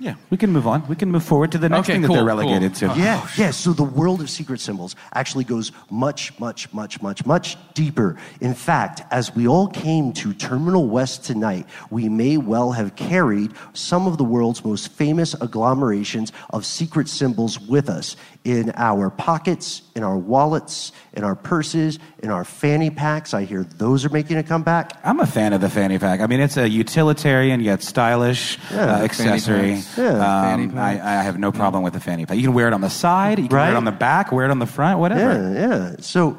Yeah, 0.00 0.14
we 0.30 0.36
can 0.36 0.52
move 0.52 0.66
on. 0.66 0.86
We 0.86 0.94
can 0.94 1.10
move 1.10 1.24
forward 1.24 1.50
to 1.52 1.58
the 1.58 1.68
next 1.68 1.88
Okay, 1.88 1.94
thing 1.94 2.02
that 2.02 2.12
they're 2.12 2.24
relegated 2.24 2.72
cool. 2.74 2.90
to. 2.90 2.94
Oh, 2.94 2.96
yeah, 2.96 3.28
yeah. 3.36 3.50
So 3.50 3.72
the 3.72 3.82
world 3.82 4.20
of 4.20 4.30
secret 4.30 4.60
symbols 4.60 4.94
actually 5.12 5.44
goes 5.44 5.72
much, 5.90 6.38
much, 6.38 6.72
much, 6.72 7.02
much, 7.02 7.26
much 7.26 7.56
deeper. 7.74 8.16
In 8.40 8.54
fact, 8.54 9.02
as 9.10 9.34
we 9.34 9.48
all 9.48 9.66
came 9.66 10.12
to 10.14 10.32
Terminal 10.34 10.86
West 10.88 11.24
tonight, 11.24 11.66
we 11.90 12.08
may 12.08 12.36
well 12.36 12.72
have 12.72 12.94
carried 12.94 13.52
some 13.72 14.06
of 14.06 14.18
the 14.18 14.24
world's 14.24 14.64
most 14.64 14.92
famous 14.92 15.34
agglomerations 15.34 16.30
of 16.50 16.64
secret 16.64 17.08
symbols 17.08 17.58
with 17.60 17.88
us 17.88 18.14
in 18.44 18.72
our 18.76 19.10
pockets, 19.10 19.82
in 19.94 20.02
our 20.02 20.16
wallets, 20.16 20.92
in 21.12 21.22
our 21.24 21.34
purses, 21.34 21.98
in 22.22 22.30
our 22.30 22.44
fanny 22.44 22.88
packs. 22.88 23.34
I 23.34 23.44
hear 23.44 23.62
those 23.64 24.04
are 24.04 24.08
making 24.08 24.36
a 24.38 24.42
comeback. 24.42 24.92
I'm 25.04 25.20
a 25.20 25.26
fan 25.26 25.52
of 25.52 25.60
the 25.60 25.68
fanny 25.68 25.98
pack. 25.98 26.20
I 26.20 26.26
mean, 26.26 26.40
it's 26.40 26.56
a 26.56 26.66
utilitarian 26.68 27.60
yet 27.60 27.82
stylish 27.82 28.58
Yeah, 28.70 28.82
uh, 28.84 28.86
fanny 28.92 29.04
accessory. 29.04 29.72
packs. 29.74 29.98
Yeah. 29.98 30.04
Um, 30.08 30.20
Fanny 30.44 30.64
I, 30.64 30.94
packs. 30.94 31.04
I 31.04 31.12
have 31.24 31.38
no 31.38 31.52
problem 31.52 31.82
with 31.82 31.92
the 31.92 32.00
fanny 32.00 32.24
pack. 32.26 32.36
You 32.38 32.44
can 32.44 32.54
wear 32.54 32.68
it 32.68 32.72
on 32.72 32.80
the 32.80 32.88
side, 32.90 33.38
you 33.38 33.48
can 33.48 33.56
wear 33.56 33.70
it 33.70 33.76
on 33.76 33.84
the 33.84 33.92
back, 33.92 34.32
wear 34.32 34.46
it 34.46 34.50
on 34.50 34.58
the 34.60 34.66
front, 34.66 34.98
whatever. 34.98 35.52
Yeah, 35.52 35.68
yeah. 35.90 35.96
So, 36.00 36.38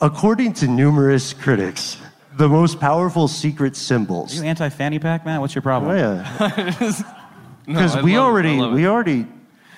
according 0.00 0.52
to 0.54 0.68
numerous 0.68 1.32
critics, 1.32 1.96
the 2.36 2.48
most 2.48 2.80
powerful 2.80 3.28
secret 3.28 3.72
Are 3.72 3.76
symbols. 3.76 4.34
you 4.34 4.42
anti 4.44 4.68
fanny 4.68 4.98
pack, 4.98 5.24
man? 5.24 5.40
What's 5.40 5.54
your 5.54 5.62
problem? 5.62 5.92
Oh, 5.92 5.96
yeah. 5.96 7.02
Because 7.64 7.94
I 7.94 8.02
we 8.02 8.16
love 8.16 8.26
already 8.26 8.56
we 8.58 8.88
already 8.88 9.24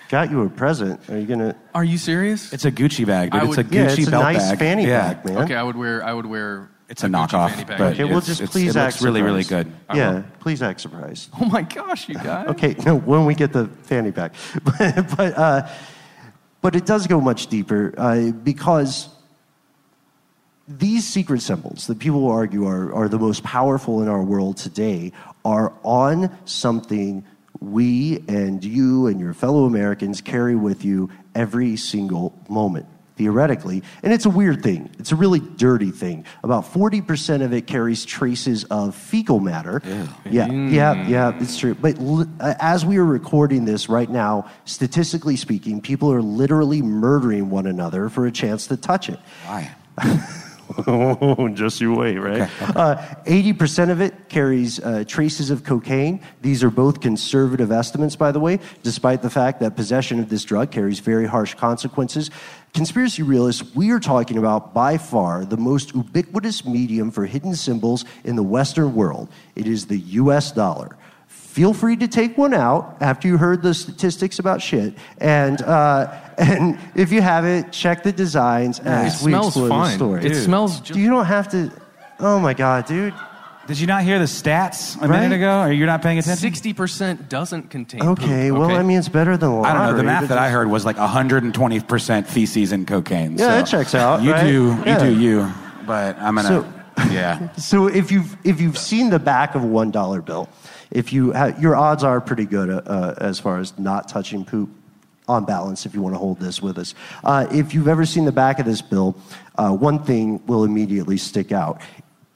got 0.09 0.31
you 0.31 0.43
a 0.43 0.49
present. 0.49 1.01
Are 1.11 1.19
you 1.19 1.27
gonna? 1.27 1.57
Are 1.75 1.85
you 1.85 1.99
serious? 1.99 2.53
It's 2.53 2.65
a 2.65 2.73
Gucci 2.73 3.07
bag, 3.07 3.31
dude. 3.33 3.41
I 3.41 3.45
it's 3.47 3.57
would- 3.57 3.67
a 3.67 3.69
Gucci 3.69 3.75
yeah, 3.75 3.91
it's 3.91 4.09
a 4.09 4.11
belt 4.11 4.23
nice 4.25 4.49
bag. 4.51 4.59
fanny 4.59 4.87
yeah. 4.87 5.15
pack, 5.15 5.25
man. 5.25 5.39
okay, 5.39 5.55
I 5.55 5.63
would 5.63 5.77
wear. 5.77 6.05
I 6.05 6.13
would 6.13 6.27
wear. 6.27 6.71
It's 6.89 7.03
a 7.03 7.07
Gucci 7.09 7.11
knockoff, 7.29 7.51
fanny 7.51 7.65
pack. 7.65 7.79
but 7.79 7.93
Okay, 7.95 8.05
well, 8.05 8.19
it's- 8.19 8.27
just 8.27 8.41
it's- 8.43 8.53
please 8.53 8.77
it 8.77 8.79
looks 8.81 8.97
act 8.97 9.05
really, 9.05 9.23
really 9.23 9.43
surprised. 9.43 9.69
good. 9.89 9.97
Yeah, 9.97 10.23
please 10.41 10.63
act 10.63 10.81
surprised. 10.81 11.31
Oh 11.41 11.45
my 11.47 11.63
gosh, 11.63 12.09
you 12.09 12.17
guys! 12.17 12.49
Okay, 12.49 12.75
no, 12.87 12.97
when 12.99 13.25
we 13.25 13.35
get 13.35 13.53
the 13.53 13.67
fanny 13.85 14.13
pack, 14.13 14.35
but 14.63 14.77
but, 15.17 15.39
uh, 15.39 15.69
but 16.61 16.77
it 16.77 16.87
does 16.87 17.07
go 17.07 17.21
much 17.21 17.47
deeper 17.49 17.95
uh, 17.97 18.31
because 18.31 19.09
these 20.67 21.07
secret 21.07 21.43
symbols 21.43 21.87
that 21.89 21.99
people 21.99 22.31
argue 22.31 22.67
are, 22.67 22.93
are 22.95 23.07
the 23.09 23.19
most 23.19 23.43
powerful 23.43 24.01
in 24.01 24.09
our 24.09 24.23
world 24.23 24.57
today 24.57 25.13
are 25.45 25.75
on 25.83 26.35
something 26.47 27.23
we 27.61 28.23
and 28.29 28.65
you 28.65 29.07
and 29.07 29.21
your 29.21 29.35
fellow 29.35 29.65
Americans 29.65 30.21
carry 30.21 30.57
with 30.57 30.85
you 30.85 31.11
every 31.35 31.77
single 31.77 32.39
moment, 32.49 32.87
theoretically. 33.17 33.83
And 34.03 34.13
it's 34.13 34.27
a 34.27 34.31
weird 34.31 34.63
thing. 34.63 34.91
It's 34.99 35.13
a 35.13 35.17
really 35.17 35.41
dirty 35.41 35.91
thing. 35.91 36.25
About 36.43 36.65
40% 36.65 37.43
of 37.43 37.53
it 37.53 37.67
carries 37.67 38.05
traces 38.05 38.65
of 38.65 38.95
fecal 38.95 39.41
matter. 39.41 39.81
Yeah, 40.25 40.51
yeah, 40.51 41.07
yeah, 41.07 41.39
it's 41.41 41.57
true. 41.57 41.75
But 41.75 41.99
uh, 42.01 42.55
as 42.61 42.85
we 42.85 42.99
are 42.99 43.05
recording 43.05 43.65
this 43.65 43.89
right 43.89 44.11
now, 44.11 44.51
statistically 44.65 45.37
speaking, 45.37 45.81
people 45.81 46.13
are 46.13 46.23
literally 46.23 46.83
murdering 46.83 47.51
one 47.51 47.67
another 47.67 48.09
for 48.09 48.27
a 48.27 48.33
chance 48.33 48.67
to 48.69 48.77
touch 48.77 49.09
it. 49.09 49.19
Why? 49.47 49.75
Just 51.55 51.81
you 51.81 51.95
wait, 51.95 52.19
right? 52.19 52.51
Uh, 52.61 52.97
80% 53.27 53.91
of 53.91 54.01
it 54.01 54.29
carries 54.29 54.81
uh, 54.81 55.05
traces 55.07 55.51
of 55.51 55.65
cocaine. 55.65 56.21
These 56.43 56.65
are 56.65 56.71
both 56.71 57.01
conservative 57.01 57.71
estimates, 57.71 58.17
by 58.17 58.33
the 58.33 58.41
way, 58.41 58.61
despite 58.83 59.23
the 59.23 59.31
fact 59.31 59.61
that 59.61 59.77
possession 59.77 60.21
of 60.21 60.29
this 60.29 60.45
drug 60.45 60.71
carries 60.71 61.01
very 61.01 61.27
harsh 61.27 61.55
consequences. 61.55 62.31
Conspiracy 62.73 63.23
realists, 63.23 63.75
we 63.75 63.91
are 63.93 64.01
talking 64.01 64.37
about 64.37 64.75
by 64.75 64.99
far 64.99 65.45
the 65.45 65.57
most 65.57 65.95
ubiquitous 65.95 66.65
medium 66.65 67.11
for 67.11 67.27
hidden 67.27 67.55
symbols 67.55 68.05
in 68.25 68.37
the 68.37 68.43
Western 68.43 68.95
world. 68.95 69.29
It 69.55 69.67
is 69.67 69.87
the 69.87 69.99
US 69.99 70.51
dollar. 70.51 70.97
Feel 71.55 71.73
free 71.73 71.97
to 71.97 72.09
take 72.09 72.37
one 72.37 72.53
out 72.53 72.97
after 73.01 73.29
you 73.29 73.39
heard 73.39 73.63
the 73.63 73.73
statistics 73.73 74.41
about 74.41 74.61
shit. 74.61 74.93
And 75.19 75.63
uh, 75.63 76.13
and 76.39 76.79
if 76.97 77.13
you 77.13 77.23
have 77.23 77.45
it, 77.45 77.71
check 77.73 78.03
the 78.03 78.13
designs 78.13 78.81
as 78.81 79.23
It 79.23 79.25
we 79.25 79.31
smells 79.31 79.47
explore 79.49 79.69
the 79.69 79.75
fine. 79.75 79.97
story. 79.97 80.25
It 80.27 80.35
smells 80.35 80.81
just 80.81 80.99
You 80.99 81.09
don't 81.09 81.27
have 81.27 81.49
to. 81.53 81.71
Oh 82.19 82.39
my 82.41 82.55
god, 82.55 82.87
dude. 82.87 83.15
Did 83.67 83.79
you 83.81 83.87
not 83.87 84.03
hear 84.05 84.19
the 84.19 84.27
stats 84.27 84.97
a 85.01 85.09
Right? 85.09 85.21
minute 85.23 85.37
ago? 85.37 85.49
Are 85.61 85.73
you 85.73 85.87
not 85.87 86.03
paying 86.03 86.19
attention? 86.19 86.43
Sixty 86.43 86.73
percent 86.75 87.29
doesn't 87.31 87.71
contain. 87.71 88.03
Okay, 88.03 88.51
poop, 88.51 88.59
well, 88.59 88.71
okay? 88.71 88.77
I 88.77 88.83
mean, 88.83 88.99
it's 88.99 89.09
better 89.09 89.37
than 89.39 89.65
I 89.65 89.73
don't 89.73 89.87
know. 89.93 89.97
The 89.97 90.03
math 90.03 90.23
but 90.25 90.29
that 90.31 90.39
I 90.39 90.51
heard 90.51 90.69
was 90.69 90.85
like 90.85 90.97
120% 90.97 92.27
feces 92.27 92.73
and 92.73 92.87
cocaine. 92.87 93.33
Yeah, 93.33 93.39
so 93.39 93.47
that 93.47 93.67
checks 93.67 93.95
out, 93.95 94.23
You 94.23 94.33
right? 94.33 94.45
do, 94.47 94.77
Yeah. 94.85 95.05
you 95.05 95.15
do 95.15 95.21
you. 95.21 95.53
But 95.87 96.19
I'm 96.19 96.35
gonna, 96.35 96.49
So- 96.49 96.67
yeah. 97.11 97.49
So 97.57 97.87
if 97.87 98.13
you've 98.13 98.37
if 98.45 98.61
you've 98.61 98.77
seen 98.79 99.09
the 99.11 99.19
back 99.19 99.55
of 99.55 99.63
a 99.65 99.67
one 99.67 99.91
dollar 99.91 100.21
bill, 100.21 100.49
if 100.91 101.13
you 101.13 101.33
ha- 101.33 101.55
your 101.59 101.77
odds 101.77 102.05
are 102.05 102.21
pretty 102.21 102.45
good 102.45 102.71
uh, 102.71 102.83
uh, 102.87 103.15
as 103.19 103.39
far 103.39 103.59
as 103.59 103.79
not 103.79 104.09
touching 104.09 104.45
poop 104.45 104.71
on 105.29 105.45
balance. 105.45 105.87
If 105.87 105.95
you 105.95 106.03
want 106.03 106.15
to 106.15 106.19
hold 106.19 106.39
this 106.41 106.61
with 106.61 106.79
us, 106.79 106.95
uh, 107.23 107.47
if 107.51 107.75
you've 107.75 107.89
ever 107.89 108.05
seen 108.05 108.25
the 108.25 108.33
back 108.33 108.59
of 108.59 108.67
this 108.67 108.83
bill, 108.83 109.17
uh, 109.57 109.71
one 109.71 110.03
thing 110.03 110.45
will 110.47 110.65
immediately 110.65 111.17
stick 111.17 111.53
out. 111.53 111.81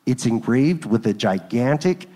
It's 0.06 0.26
engraved 0.26 0.84
with 0.86 1.06
a 1.06 1.12
gigantic 1.12 2.06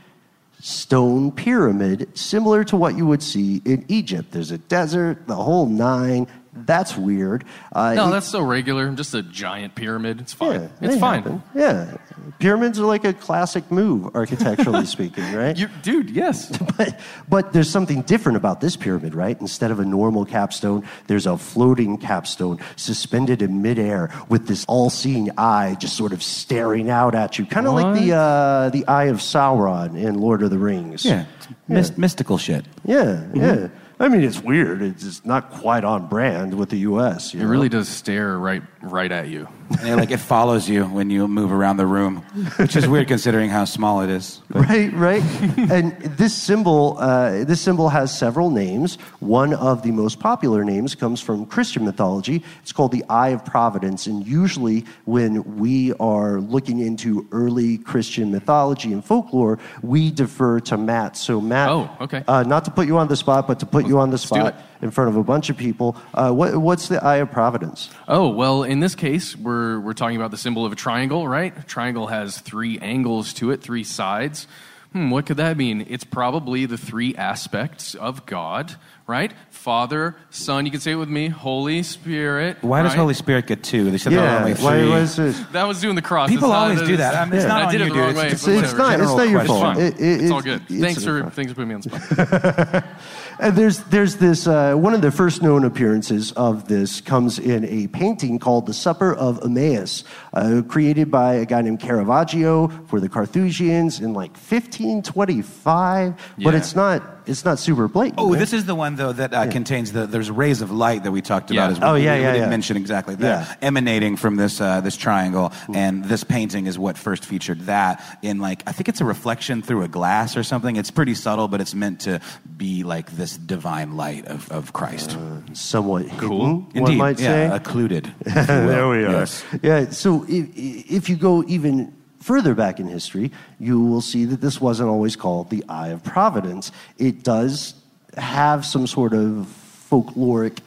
stone 0.61 1.33
pyramid, 1.33 2.09
similar 2.17 2.65
to 2.65 2.77
what 2.77 2.97
you 2.97 3.07
would 3.07 3.23
see 3.23 3.61
in 3.65 3.85
Egypt. 3.89 4.31
There's 4.31 4.53
a 4.53 4.59
desert, 4.59 5.27
the 5.27 5.35
whole 5.35 5.67
nine. 5.67 6.29
That's 6.55 6.97
weird. 6.97 7.45
Uh, 7.73 7.95
No, 7.95 8.09
it- 8.09 8.11
that's 8.13 8.29
so 8.29 8.43
regular. 8.43 8.91
Just 8.93 9.15
a 9.15 9.23
giant 9.23 9.75
pyramid. 9.75 10.21
It's 10.21 10.35
fine. 10.35 10.61
yeah, 10.61 10.69
it's 10.83 10.99
fine. 10.99 11.23
happen. 11.23 11.43
Yeah, 11.55 11.97
pyramids 12.39 12.79
are 12.79 12.85
like 12.85 13.05
a 13.05 13.15
classic 13.15 13.71
move, 13.71 14.15
architecturally 14.15 14.85
speaking, 14.97 15.33
right? 15.33 15.57
You, 15.57 15.69
dude, 15.83 16.11
yes. 16.11 16.55
but, 16.77 17.01
but 17.29 17.53
there's 17.55 17.71
something 17.71 18.03
different 18.03 18.37
about 18.37 18.61
this 18.61 18.77
pyramid, 18.77 19.15
right? 19.15 19.41
Instead 19.41 19.71
of 19.71 19.81
a 19.81 19.85
normal 19.85 20.27
capstone, 20.27 20.87
there's 21.07 21.27
a 21.27 21.39
floating 21.39 21.97
capstone 21.97 22.59
suspended 22.77 23.41
in 23.41 23.63
midair 23.63 24.11
with 24.29 24.47
this 24.47 24.67
all-seeing 24.67 25.31
eye 25.39 25.75
just 25.81 25.97
sort 25.97 26.13
of 26.13 26.23
staring 26.23 26.91
out 26.91 27.15
at 27.15 27.39
you, 27.39 27.47
kind 27.47 27.67
of 27.67 27.73
like 27.73 27.99
the 27.99 28.13
uh, 28.15 28.69
the 28.71 28.87
eye 28.87 29.05
of 29.05 29.19
Sauron 29.19 29.97
in 29.99 30.19
Lord 30.21 30.43
of 30.43 30.51
the 30.51 30.59
Rings. 30.59 31.05
Yeah. 31.05 31.25
Mys- 31.69 31.97
mystical 31.97 32.37
shit. 32.37 32.67
yeah, 32.85 33.27
yeah. 33.35 33.69
I 34.03 34.09
mean, 34.09 34.23
it's 34.23 34.41
weird. 34.41 34.83
It's 34.83 35.05
just 35.05 35.25
not 35.25 35.51
quite 35.53 35.85
on 35.85 36.09
brand 36.09 36.55
with 36.55 36.71
the 36.71 36.79
U.S. 36.79 37.33
you 37.33 37.39
It 37.41 37.45
know? 37.45 37.49
really 37.49 37.69
does 37.69 37.89
stare 37.89 38.37
right, 38.37 38.63
right 38.81 39.13
at 39.13 39.29
you. 39.29 39.47
And 39.81 39.89
it, 39.89 39.97
like 39.97 40.11
it 40.11 40.19
follows 40.21 40.69
you 40.69 40.85
when 40.85 41.11
you 41.11 41.27
move 41.29 41.53
around 41.53 41.77
the 41.79 41.87
room, 41.87 42.19
which 42.57 42.77
is 42.77 42.87
weird 42.89 43.09
considering 43.09 43.51
how 43.51 43.65
small 43.65 44.01
it 44.03 44.11
is. 44.11 44.41
But 44.49 44.69
right 44.69 44.93
right 44.93 45.23
and 45.71 45.93
this 46.19 46.35
symbol 46.35 46.97
uh, 46.99 47.45
this 47.45 47.61
symbol 47.61 47.89
has 47.89 48.17
several 48.17 48.51
names 48.51 48.97
one 49.21 49.55
of 49.55 49.83
the 49.83 49.91
most 49.91 50.21
popular 50.21 50.63
names 50.65 50.95
comes 50.95 51.21
from 51.21 51.47
christian 51.47 51.85
mythology 51.85 52.43
it's 52.63 52.73
called 52.73 52.93
the 52.93 53.05
eye 53.09 53.29
of 53.31 53.45
providence 53.45 54.07
and 54.07 54.27
usually 54.27 54.85
when 55.05 55.43
we 55.59 55.93
are 55.95 56.41
looking 56.41 56.81
into 56.81 57.27
early 57.33 57.79
christian 57.79 58.31
mythology 58.31 58.93
and 58.93 59.05
folklore 59.05 59.59
we 59.83 60.11
defer 60.11 60.61
to 60.61 60.77
matt 60.77 61.17
so 61.17 61.41
matt 61.41 61.69
Oh, 61.71 61.91
okay. 62.03 62.23
uh, 62.29 62.43
not 62.43 62.65
to 62.67 62.71
put 62.71 62.87
you 62.87 62.99
on 62.99 63.09
the 63.09 63.17
spot 63.17 63.47
but 63.47 63.59
to 63.61 63.67
put 63.67 63.87
you 63.87 63.99
on 63.99 64.11
the 64.11 64.19
do 64.19 64.27
spot 64.27 64.55
it. 64.55 64.55
In 64.83 64.91
front 64.91 65.09
of 65.09 65.17
a 65.17 65.23
bunch 65.23 65.49
of 65.49 65.57
people 65.57 65.97
uh, 66.15 66.31
what, 66.31 66.57
what's 66.57 66.89
the 66.89 67.03
eye 67.03 67.17
of 67.17 67.31
providence 67.31 67.89
Oh, 68.09 68.29
well, 68.29 68.63
in 68.65 68.81
this 68.81 68.95
case, 68.95 69.35
we're, 69.37 69.81
we're 69.81 69.95
talking 69.95 70.17
about 70.17 70.31
the 70.33 70.37
symbol 70.37 70.67
of 70.67 70.73
a 70.73 70.77
triangle, 70.77 71.27
right? 71.27 71.57
A 71.57 71.63
triangle 71.63 72.09
has 72.09 72.39
three 72.39 72.79
angles 72.81 73.33
to 73.35 73.51
it, 73.53 73.63
three 73.63 73.85
sides. 73.85 74.47
Hmm, 74.93 75.09
what 75.11 75.25
could 75.25 75.39
that 75.39 75.57
mean? 75.57 75.87
It's 75.89 76.05
probably 76.05 76.67
the 76.67 76.77
three 76.77 77.15
aspects 77.17 77.95
of 77.95 78.27
God, 78.27 78.75
right? 79.07 79.33
Father, 79.49 80.15
Son, 80.29 80.67
you 80.67 80.71
can 80.73 80.81
say 80.81 80.91
it 80.93 80.97
with 80.97 81.09
me, 81.09 81.29
Holy 81.29 81.83
Spirit. 81.83 82.59
why 82.61 82.83
does? 82.83 82.93
Holy 82.93 83.15
Spirit 83.15 83.47
get 83.47 83.63
two? 83.63 83.91
They 83.91 83.97
said 83.97 84.13
there 84.13 84.21
were 84.21 84.27
yeah 84.27 84.39
only 84.41 84.53
why 84.55 84.81
three. 84.81 84.89
was 84.91 85.17
this 85.17 85.41
That 85.53 85.65
was 85.67 85.81
doing 85.81 85.95
the 85.95 86.03
cross. 86.03 86.29
People 86.29 86.49
It's 86.51 86.55
always 86.55 86.83
do 86.83 86.97
that. 86.99 87.15
I 87.15 87.25
mean, 87.25 87.35
it's 87.35 87.45
Yeah. 87.45 87.49
not 87.49 87.63
I 87.63 87.65
on 87.67 87.73
did 87.73 87.81
you, 87.81 87.87
it 87.87 87.89
the 87.89 87.95
dude. 87.95 88.01
wrong 88.03 88.11
It's- 88.11 88.23
way. 88.23 88.27
it's- 88.27 88.45
but 88.45 88.65
it's 88.65 88.75
not 88.75 89.01
it's 89.01 89.17
not 89.17 89.29
your 89.31 89.39
question. 89.45 89.47
fault 89.47 89.77
Fine. 89.77 89.81
It- 89.87 90.01
it- 90.01 90.21
it's 90.23 90.31
all 90.31 90.43
good. 90.43 90.63
it's 90.69 90.81
Thanks 90.83 91.05
for 91.05 91.21
fault. 91.23 91.33
thanks 91.33 91.53
for 91.53 91.57
putting 91.57 91.69
me 91.69 91.75
on 91.77 91.81
the 91.81 91.89
spot. 91.91 92.85
And 93.39 93.57
there's 93.57 93.79
there's 93.85 94.17
this 94.17 94.47
uh, 94.47 94.75
one 94.75 94.95
of 94.95 95.01
the 95.01 95.11
first 95.11 95.43
known 95.43 95.65
appearances 95.65 96.33
of 96.33 96.69
this 96.69 97.01
comes 97.01 97.39
in 97.39 97.65
a 97.65 97.87
painting 97.89 98.39
called 98.39 98.67
the 98.67 98.75
Supper 98.75 99.15
of 99.15 99.43
Emmaus, 99.43 100.05
uh, 100.33 100.63
created 100.69 101.11
by 101.11 101.35
a 101.35 101.47
guy 101.47 101.63
named 101.63 101.81
Caravaggio 101.81 102.69
for 102.87 103.01
the 103.01 103.09
Carthusians 103.09 104.01
in 104.01 104.13
like 104.13 104.33
1525. 104.33 106.15
But 106.39 106.55
it's 106.55 106.75
not 106.75 107.03
it's 107.27 107.45
not 107.45 107.59
super 107.59 107.89
blatant. 107.89 108.19
Oh, 108.21 108.31
right? 108.31 108.39
this 108.39 108.53
is 108.53 108.65
the 108.67 108.75
one 108.75 108.97
though 108.97 109.13
that 109.13 109.33
uh, 109.35 109.51
contains 109.51 109.93
the 109.93 110.07
there's 110.07 110.31
rays 110.31 110.61
of 110.63 110.71
light 110.71 111.05
that 111.05 111.13
we 111.13 111.23
talked 111.23 111.51
about 111.51 111.67
Yeah. 111.67 111.71
as 111.73 111.81
well. 111.81 111.93
Oh, 111.93 111.95
yeah, 111.95 112.13
we, 112.15 112.19
we 112.19 112.25
yeah, 112.25 112.33
didn't 112.33 112.43
yeah. 112.45 112.51
mention 112.51 112.77
exactly 112.77 113.15
that 113.17 113.47
Yeah. 113.49 113.55
emanating 113.63 114.17
from 114.17 114.37
this 114.37 114.61
uh, 114.61 114.81
this 114.81 114.97
triangle, 114.97 115.53
and 115.75 116.05
this 116.05 116.25
painting 116.25 116.67
is 116.67 116.79
what 116.79 116.97
first 116.99 117.25
featured 117.25 117.61
that 117.63 118.19
in 118.23 118.39
like 118.39 118.63
I 118.67 118.73
think 118.73 118.89
it's 118.89 119.01
a 119.01 119.05
reflection 119.05 119.63
through 119.63 119.83
a 119.83 119.89
glass 119.89 120.37
or 120.37 120.43
something. 120.43 120.77
It's 120.77 120.91
pretty 120.91 121.15
subtle, 121.15 121.49
but 121.49 121.61
it's 121.61 121.75
meant 121.75 122.01
to 122.03 122.21
be 122.57 122.83
like 122.85 123.11
this 123.17 123.37
divine 123.37 123.97
light 123.97 124.27
of, 124.27 124.51
of 124.51 124.73
Christ. 124.73 125.17
somewhat 125.53 126.09
Cool. 126.19 126.47
hidden, 126.47 126.67
Indeed, 126.75 126.81
one 126.81 126.97
might 126.97 127.21
yeah, 127.21 127.51
say. 127.51 127.57
occluded. 127.57 128.13
there 128.25 128.89
we 128.89 129.05
are. 129.05 129.11
Yes. 129.11 129.45
Yeah. 129.63 129.91
So 129.91 130.25
if, 130.29 130.49
if 130.57 131.09
you 131.09 131.17
go 131.17 131.43
even 131.49 131.93
further 132.23 132.55
back 132.55 132.81
in 132.81 132.87
history, 132.87 133.33
you 133.59 133.81
will 133.81 134.01
see 134.01 134.25
that 134.27 134.41
this 134.41 134.61
wasn't 134.61 134.89
always 134.89 135.17
called 135.17 135.51
the 135.51 135.65
Eye 135.69 135.89
of 135.89 136.03
Providence. 136.03 136.73
It 136.99 137.23
does 137.23 137.75
have 138.17 138.65
some 138.65 138.87
sort 138.87 139.13
of 139.13 139.47
folkloric 139.91 140.59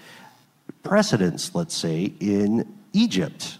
precedence, 0.83 1.55
let's 1.55 1.75
say, 1.75 2.13
in 2.19 2.71
Egypt. 2.93 3.57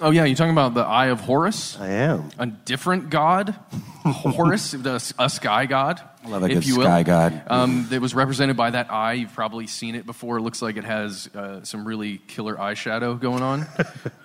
Oh 0.00 0.10
yeah, 0.10 0.24
you're 0.24 0.36
talking 0.36 0.52
about 0.52 0.74
the 0.74 0.82
Eye 0.82 1.06
of 1.06 1.20
Horus? 1.20 1.78
I 1.78 1.88
am. 1.88 2.30
A 2.38 2.46
different 2.46 3.10
god, 3.10 3.50
Horus, 4.04 4.72
the, 4.72 5.14
a 5.18 5.30
sky 5.30 5.66
god. 5.66 6.00
I 6.24 6.28
love 6.28 6.42
a 6.42 6.46
if 6.46 6.52
good 6.54 6.66
you 6.66 6.76
will. 6.78 6.84
sky 6.84 7.02
god. 7.02 7.42
Um, 7.48 7.86
that 7.90 8.00
was 8.00 8.14
represented 8.14 8.56
by 8.56 8.70
that 8.70 8.92
eye. 8.92 9.14
You've 9.14 9.32
probably 9.32 9.66
seen 9.66 9.94
it 9.96 10.06
before. 10.06 10.38
It 10.38 10.42
looks 10.42 10.62
like 10.62 10.76
it 10.76 10.84
has 10.84 11.28
uh, 11.34 11.64
some 11.64 11.84
really 11.86 12.18
killer 12.18 12.54
eyeshadow 12.56 13.18
going 13.20 13.42
on. 13.42 13.66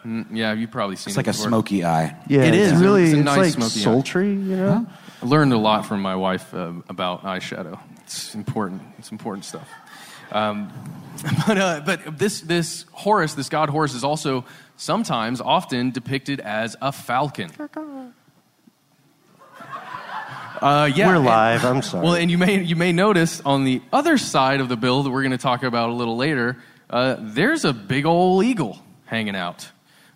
Mm, 0.05 0.27
yeah, 0.31 0.53
you've 0.53 0.71
probably 0.71 0.95
seen 0.95 1.09
it. 1.11 1.17
It's 1.17 1.17
it. 1.17 1.19
like 1.19 1.27
a 1.27 1.31
before. 1.31 1.47
smoky 1.49 1.83
eye. 1.83 2.15
Yeah, 2.29 2.43
It 2.43 2.53
it's 2.53 2.79
really 2.79 3.03
It's 3.05 3.13
a 3.13 3.17
it's 3.17 3.25
nice 3.25 3.37
like 3.37 3.53
smoky 3.55 3.79
eye. 3.81 3.83
sultry, 3.83 4.29
you 4.29 4.55
know. 4.55 4.85
I 5.21 5.25
learned 5.25 5.51
a 5.51 5.57
lot 5.57 5.85
from 5.85 6.01
my 6.01 6.15
wife 6.15 6.53
uh, 6.53 6.71
about 6.87 7.23
eyeshadow. 7.23 7.77
It's 8.03 8.33
important. 8.33 8.83
It's 8.99 9.11
important 9.11 9.43
stuff. 9.43 9.67
Um, 10.31 10.71
but 11.47 11.57
uh, 11.57 11.81
but 11.85 12.17
this 12.17 12.39
this 12.39 12.85
Horus, 12.93 13.33
this 13.33 13.49
god 13.49 13.69
Horus, 13.69 13.93
is 13.95 14.05
also 14.05 14.45
sometimes, 14.77 15.41
often 15.41 15.91
depicted 15.91 16.39
as 16.39 16.77
a 16.81 16.93
falcon. 16.93 17.49
Uh, 20.61 20.89
yeah, 20.93 21.07
We're 21.07 21.15
and- 21.15 21.25
live. 21.25 21.65
I'm 21.65 21.81
sorry. 21.81 22.03
Well, 22.03 22.15
and 22.15 22.29
you 22.31 22.37
may 22.37 22.61
you 22.61 22.75
may 22.75 22.91
notice 22.93 23.41
on 23.45 23.63
the 23.63 23.81
other 23.91 24.17
side 24.17 24.59
of 24.61 24.69
the 24.69 24.77
bill 24.77 25.03
that 25.03 25.09
we're 25.11 25.21
going 25.23 25.31
to 25.31 25.37
talk 25.37 25.63
about 25.63 25.89
a 25.89 25.93
little 25.93 26.17
later, 26.17 26.57
uh, 26.89 27.15
there's 27.19 27.65
a 27.65 27.73
big 27.73 28.05
old 28.05 28.43
eagle 28.45 28.79
hanging 29.05 29.35
out. 29.35 29.69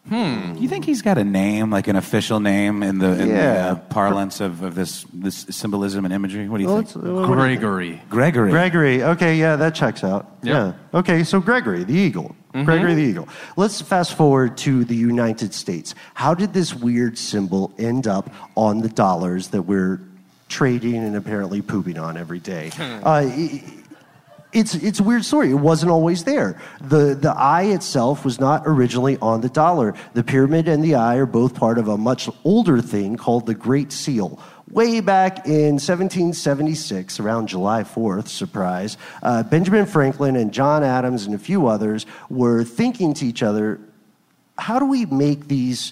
Hmm. 0.09 0.55
You 0.57 0.67
think 0.67 0.83
he's 0.85 1.03
got 1.03 1.19
a 1.19 1.23
name, 1.23 1.69
like 1.69 1.87
an 1.87 1.95
official 1.95 2.39
name 2.39 2.81
in 2.81 2.97
the, 2.97 3.11
in 3.21 3.27
the 3.27 3.33
Yeah. 3.35 3.67
uh, 3.71 3.75
parlance 3.75 4.41
of, 4.41 4.63
of 4.63 4.73
this 4.73 5.05
this 5.13 5.45
symbolism 5.51 6.05
and 6.05 6.13
imagery? 6.13 6.49
What 6.49 6.57
do 6.57 6.63
you 6.63 6.69
Well, 6.69 6.77
think? 6.81 6.89
it's- 6.89 7.05
uh, 7.05 7.13
what 7.13 7.35
do 7.35 7.41
you 7.43 7.47
think? 7.49 7.59
Gregory. 7.61 8.01
Gregory. 8.09 8.49
Gregory. 8.51 9.03
Okay, 9.03 9.35
yeah, 9.35 9.55
that 9.57 9.75
checks 9.75 10.03
out. 10.03 10.37
Yeah. 10.41 10.73
Yeah. 10.93 10.99
Okay, 10.99 11.23
so 11.23 11.39
Gregory, 11.39 11.83
the 11.83 11.93
eagle. 11.93 12.35
Gregory 12.51 12.95
the 12.95 13.01
eagle. 13.03 13.29
Let's 13.55 13.79
fast 13.79 14.15
forward 14.15 14.57
to 14.57 14.83
the 14.83 14.95
United 14.95 15.53
States. 15.53 15.93
How 16.15 16.33
did 16.33 16.51
this 16.51 16.73
weird 16.75 17.17
symbol 17.17 17.71
end 17.77 18.07
up 18.07 18.29
on 18.57 18.79
the 18.81 18.89
dollars 18.89 19.49
that 19.49 19.61
we're 19.61 20.01
trading 20.51 20.97
and 20.97 21.15
apparently 21.15 21.61
pooping 21.61 21.97
on 21.97 22.17
every 22.17 22.39
day? 22.39 22.71
uh, 22.79 23.27
it's 24.53 24.75
it's 24.75 24.99
a 24.99 25.03
weird 25.03 25.23
story. 25.23 25.49
It 25.49 25.55
wasn't 25.55 25.91
always 25.91 26.23
there. 26.23 26.61
The 26.81 27.15
the 27.15 27.31
eye 27.31 27.63
itself 27.63 28.25
was 28.25 28.39
not 28.39 28.63
originally 28.65 29.17
on 29.21 29.41
the 29.41 29.49
dollar. 29.49 29.95
The 30.13 30.23
pyramid 30.23 30.67
and 30.67 30.83
the 30.83 30.95
eye 30.95 31.15
are 31.15 31.25
both 31.25 31.55
part 31.55 31.77
of 31.77 31.87
a 31.87 31.97
much 31.97 32.29
older 32.43 32.81
thing 32.81 33.15
called 33.15 33.45
the 33.45 33.55
Great 33.55 33.91
Seal. 33.91 34.39
Way 34.69 35.01
back 35.01 35.45
in 35.47 35.79
1776, 35.79 37.19
around 37.19 37.47
July 37.47 37.83
4th, 37.83 38.29
surprise, 38.29 38.97
uh, 39.21 39.43
Benjamin 39.43 39.85
Franklin 39.85 40.37
and 40.37 40.53
John 40.53 40.81
Adams 40.81 41.25
and 41.25 41.35
a 41.35 41.39
few 41.39 41.67
others 41.67 42.05
were 42.29 42.63
thinking 42.63 43.13
to 43.15 43.25
each 43.25 43.43
other, 43.43 43.81
how 44.57 44.79
do 44.79 44.85
we 44.85 45.05
make 45.05 45.49
these 45.49 45.91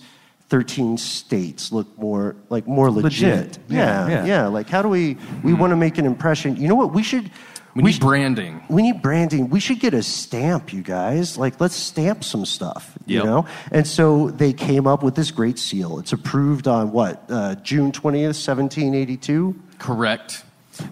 13 0.49 0.97
states 0.97 1.71
look 1.71 1.87
more 1.97 2.35
like 2.49 2.67
more 2.67 2.89
legit? 2.91 3.37
Legit. 3.37 3.59
Yeah, 3.69 3.77
Yeah, 3.77 4.09
yeah, 4.09 4.25
yeah. 4.25 4.47
Like 4.47 4.69
how 4.69 4.81
do 4.81 4.89
we 4.89 5.17
we 5.43 5.53
want 5.53 5.71
to 5.71 5.77
make 5.77 5.97
an 5.97 6.05
impression? 6.05 6.55
You 6.57 6.67
know 6.67 6.75
what? 6.75 6.93
We 6.93 7.03
should 7.03 7.29
We 7.75 7.83
need 7.83 7.99
branding. 7.99 8.63
we 8.67 8.81
need 8.81 9.01
branding. 9.01 9.49
We 9.49 9.59
should 9.59 9.79
get 9.79 9.93
a 9.93 10.01
stamp, 10.01 10.73
you 10.73 10.81
guys. 10.81 11.37
Like, 11.37 11.61
let's 11.61 11.75
stamp 11.75 12.23
some 12.23 12.45
stuff, 12.45 12.97
you 13.05 13.23
know? 13.23 13.45
And 13.71 13.85
so 13.87 14.31
they 14.31 14.53
came 14.53 14.87
up 14.87 15.03
with 15.03 15.13
this 15.15 15.29
great 15.31 15.59
seal. 15.59 15.99
It's 15.99 16.11
approved 16.11 16.67
on 16.67 16.91
what, 16.91 17.23
uh, 17.29 17.55
June 17.55 17.91
20th, 17.91 18.35
1782? 18.35 19.55
Correct. 19.77 20.43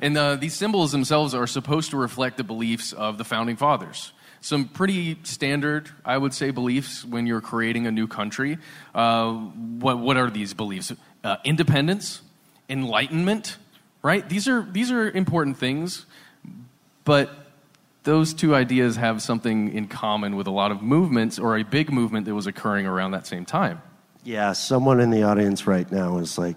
And 0.01 0.17
uh, 0.17 0.35
these 0.35 0.53
symbols 0.53 0.91
themselves 0.91 1.33
are 1.33 1.47
supposed 1.47 1.89
to 1.91 1.97
reflect 1.97 2.37
the 2.37 2.43
beliefs 2.43 2.93
of 2.93 3.17
the 3.17 3.23
founding 3.25 3.55
fathers. 3.57 4.13
Some 4.47 4.69
pretty 4.69 5.19
standard, 5.23 5.89
I 6.05 6.17
would 6.17 6.33
say, 6.33 6.51
beliefs 6.51 7.03
when 7.03 7.27
you're 7.27 7.41
creating 7.41 7.85
a 7.85 7.91
new 7.91 8.07
country. 8.07 8.59
Uh, 8.95 9.33
what, 9.33 9.99
what 9.99 10.15
are 10.15 10.29
these 10.29 10.53
beliefs? 10.53 10.93
Uh, 11.21 11.35
independence, 11.43 12.21
enlightenment, 12.69 13.57
right? 14.01 14.29
These 14.29 14.47
are, 14.47 14.61
these 14.61 14.89
are 14.89 15.11
important 15.11 15.57
things, 15.57 16.05
but 17.03 17.29
those 18.03 18.33
two 18.33 18.55
ideas 18.55 18.95
have 18.95 19.21
something 19.21 19.73
in 19.73 19.89
common 19.89 20.37
with 20.37 20.47
a 20.47 20.51
lot 20.51 20.71
of 20.71 20.81
movements 20.81 21.37
or 21.37 21.57
a 21.57 21.63
big 21.63 21.91
movement 21.91 22.25
that 22.25 22.33
was 22.33 22.47
occurring 22.47 22.85
around 22.85 23.11
that 23.11 23.27
same 23.27 23.43
time. 23.43 23.81
Yeah, 24.23 24.53
someone 24.53 25.01
in 25.01 25.09
the 25.09 25.23
audience 25.23 25.67
right 25.67 25.91
now 25.91 26.19
is 26.19 26.37
like, 26.37 26.55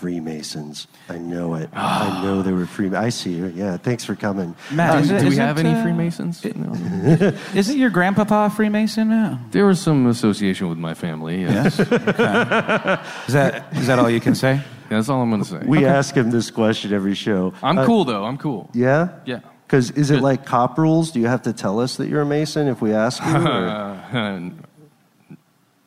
Freemasons. 0.00 0.86
I 1.08 1.18
know 1.18 1.54
it. 1.54 1.68
I 1.72 2.22
know 2.22 2.42
they 2.42 2.52
were 2.52 2.66
Freemasons. 2.66 3.04
I 3.04 3.08
see 3.10 3.32
you. 3.32 3.46
Yeah, 3.54 3.76
thanks 3.76 4.04
for 4.04 4.14
coming. 4.14 4.54
Matt, 4.70 5.02
is 5.02 5.10
it- 5.10 5.20
Do 5.20 5.26
is 5.26 5.34
we 5.34 5.40
it, 5.40 5.46
have 5.46 5.58
any 5.58 5.70
uh, 5.70 5.82
Freemasons? 5.82 6.44
No. 6.44 7.32
Isn't 7.54 7.78
your 7.78 7.90
grandpapa 7.90 8.46
a 8.46 8.50
Freemason? 8.50 9.08
No. 9.08 9.38
There 9.50 9.66
was 9.66 9.80
some 9.80 10.06
association 10.06 10.68
with 10.68 10.78
my 10.78 10.94
family. 10.94 11.42
Yes. 11.42 11.78
Yes. 11.78 11.80
Okay. 12.16 13.02
Is 13.26 13.32
that 13.34 13.66
is 13.76 13.86
that 13.86 13.98
all 13.98 14.10
you 14.10 14.20
can 14.20 14.34
say? 14.34 14.60
That's 14.88 15.08
all 15.08 15.20
I'm 15.22 15.30
going 15.30 15.42
to 15.42 15.48
say. 15.48 15.60
We 15.66 15.84
ask 15.84 16.14
him 16.14 16.30
this 16.30 16.50
question 16.50 16.92
every 16.92 17.14
show. 17.14 17.52
I'm 17.62 17.78
Uh, 17.78 17.86
cool 17.86 18.04
though. 18.04 18.24
I'm 18.24 18.38
cool. 18.38 18.70
Yeah? 18.72 19.08
Yeah. 19.24 19.40
Because 19.66 19.90
is 19.92 20.10
it 20.10 20.20
like 20.22 20.46
cop 20.46 20.78
rules? 20.78 21.10
Do 21.10 21.18
you 21.20 21.26
have 21.26 21.42
to 21.42 21.52
tell 21.52 21.80
us 21.80 21.96
that 21.96 22.08
you're 22.08 22.22
a 22.22 22.26
Mason 22.26 22.68
if 22.68 22.80
we 22.80 22.92
ask 22.94 23.20
you? 23.24 23.32
or- 23.34 23.68
Uh, 23.68 24.50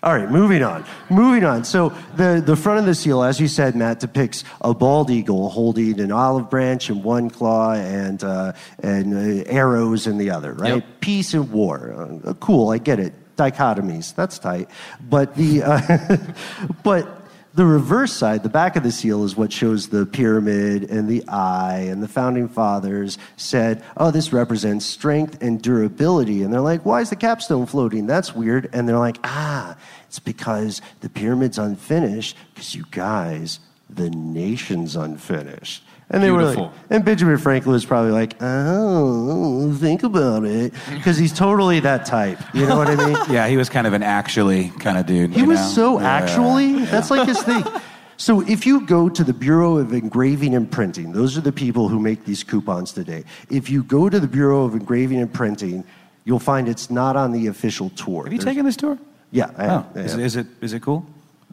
All 0.02 0.16
right, 0.16 0.32
moving 0.32 0.64
on. 0.64 0.86
Moving 1.10 1.44
on. 1.44 1.66
So 1.66 1.90
the, 2.16 2.42
the 2.46 2.56
front 2.56 2.80
of 2.80 2.86
the 2.86 2.96
seal, 2.96 3.22
as 3.22 3.38
you 3.42 3.50
said, 3.50 3.76
Matt, 3.76 4.00
depicts 4.00 4.46
a 4.62 4.74
bald 4.74 5.10
eagle 5.10 5.50
holding 5.50 6.00
an 6.00 6.10
olive 6.10 6.50
branch 6.50 6.90
in 6.90 7.04
one 7.04 7.30
claw 7.30 7.74
and 7.74 8.24
uh, 8.24 8.54
and 8.82 9.14
uh, 9.14 9.44
arrows 9.48 10.08
in 10.08 10.18
the 10.18 10.30
other. 10.30 10.54
Right? 10.54 10.76
Yep. 10.76 10.86
Peace 11.02 11.34
and 11.34 11.52
war. 11.52 12.22
Uh, 12.24 12.34
cool. 12.36 12.70
I 12.70 12.78
get 12.78 13.00
it. 13.00 13.14
Dichotomies. 13.36 14.16
That's 14.16 14.40
tight. 14.40 14.70
But 15.02 15.36
the 15.36 15.64
uh, 15.64 16.18
but. 16.84 17.18
The 17.56 17.66
reverse 17.66 18.14
side, 18.14 18.44
the 18.44 18.50
back 18.50 18.76
of 18.76 18.84
the 18.84 18.92
seal, 18.92 19.24
is 19.24 19.36
what 19.36 19.52
shows 19.52 19.90
the 19.90 20.06
pyramid 20.06 20.90
and 20.92 21.10
the 21.10 21.28
eye. 21.28 21.88
And 21.90 22.02
the 22.02 22.08
founding 22.08 22.48
fathers 22.48 23.18
said, 23.38 23.84
Oh, 23.98 24.12
this 24.12 24.32
represents 24.32 24.86
strength 24.86 25.42
and 25.42 25.60
durability. 25.62 26.44
And 26.44 26.54
they're 26.54 26.62
like, 26.62 26.86
Why 26.86 27.02
is 27.02 27.10
the 27.10 27.16
capstone 27.16 27.66
floating? 27.66 28.06
That's 28.06 28.36
weird. 28.36 28.70
And 28.72 28.88
they're 28.88 29.00
like, 29.00 29.18
Ah, 29.24 29.78
it's 30.08 30.20
because 30.20 30.82
the 31.02 31.10
pyramid's 31.10 31.58
unfinished 31.58 32.38
because 32.54 32.76
you 32.76 32.86
guys, 32.92 33.60
the 33.90 34.12
nation's 34.12 34.96
unfinished. 34.96 35.84
And 36.12 36.24
they 36.24 36.32
were 36.32 36.40
Beautiful. 36.40 36.64
like, 36.66 36.74
and 36.90 37.06
Benjamin 37.06 37.38
Franklin 37.38 37.74
was 37.74 37.86
probably 37.86 38.12
like, 38.12 38.36
Oh, 38.42 39.74
think 39.80 40.04
about 40.04 40.44
it. 40.46 40.74
Because 40.90 41.18
he's 41.18 41.34
totally 41.34 41.80
that 41.82 42.06
type. 42.06 42.40
You 42.54 42.66
know 42.66 42.78
what 42.78 42.88
I 42.88 42.96
mean? 42.96 43.16
Yeah, 43.30 43.48
he 43.48 43.58
was 43.58 43.70
kind 43.70 43.86
of 43.86 43.94
an 43.94 44.02
actually 44.04 44.70
kind 44.80 44.98
of 44.98 45.06
dude. 45.06 45.32
He 45.32 45.42
you 45.42 45.46
was 45.48 45.60
know? 45.60 45.68
so 45.68 46.00
Yeah. 46.00 46.10
actually, 46.12 46.86
that's 46.86 47.12
like 47.12 47.28
his 47.28 47.42
thing. 47.44 47.64
So 48.22 48.42
if 48.42 48.66
you 48.66 48.82
go 48.86 49.08
to 49.08 49.24
the 49.24 49.32
Bureau 49.32 49.78
of 49.78 49.94
Engraving 49.94 50.54
and 50.54 50.70
Printing, 50.70 51.14
those 51.14 51.38
are 51.38 51.42
the 51.42 51.54
people 51.54 51.88
who 51.88 52.02
make 52.02 52.26
these 52.26 52.44
coupons 52.44 52.92
today. 52.92 53.24
If 53.50 53.70
you 53.70 53.82
go 53.82 54.10
to 54.10 54.20
the 54.20 54.28
Bureau 54.28 54.66
of 54.66 54.74
Engraving 54.74 55.22
and 55.22 55.32
Printing, 55.34 55.86
you'll 56.26 56.38
find 56.52 56.68
it's 56.68 56.90
not 56.90 57.16
on 57.16 57.32
the 57.32 57.48
official 57.48 57.90
tour. 57.92 58.26
Have 58.26 58.34
you 58.34 58.40
There's- 58.40 58.44
taken 58.54 58.66
this 58.66 58.76
tour? 58.76 58.98
Yeah, 59.32 59.52
I 59.58 59.66
Oh, 59.68 59.70
have. 59.70 59.86
I 59.96 60.00
is, 60.02 60.12
have. 60.12 60.20
is 60.20 60.36
it 60.36 60.48
is 60.60 60.74
it 60.74 60.82
cool? 60.82 61.06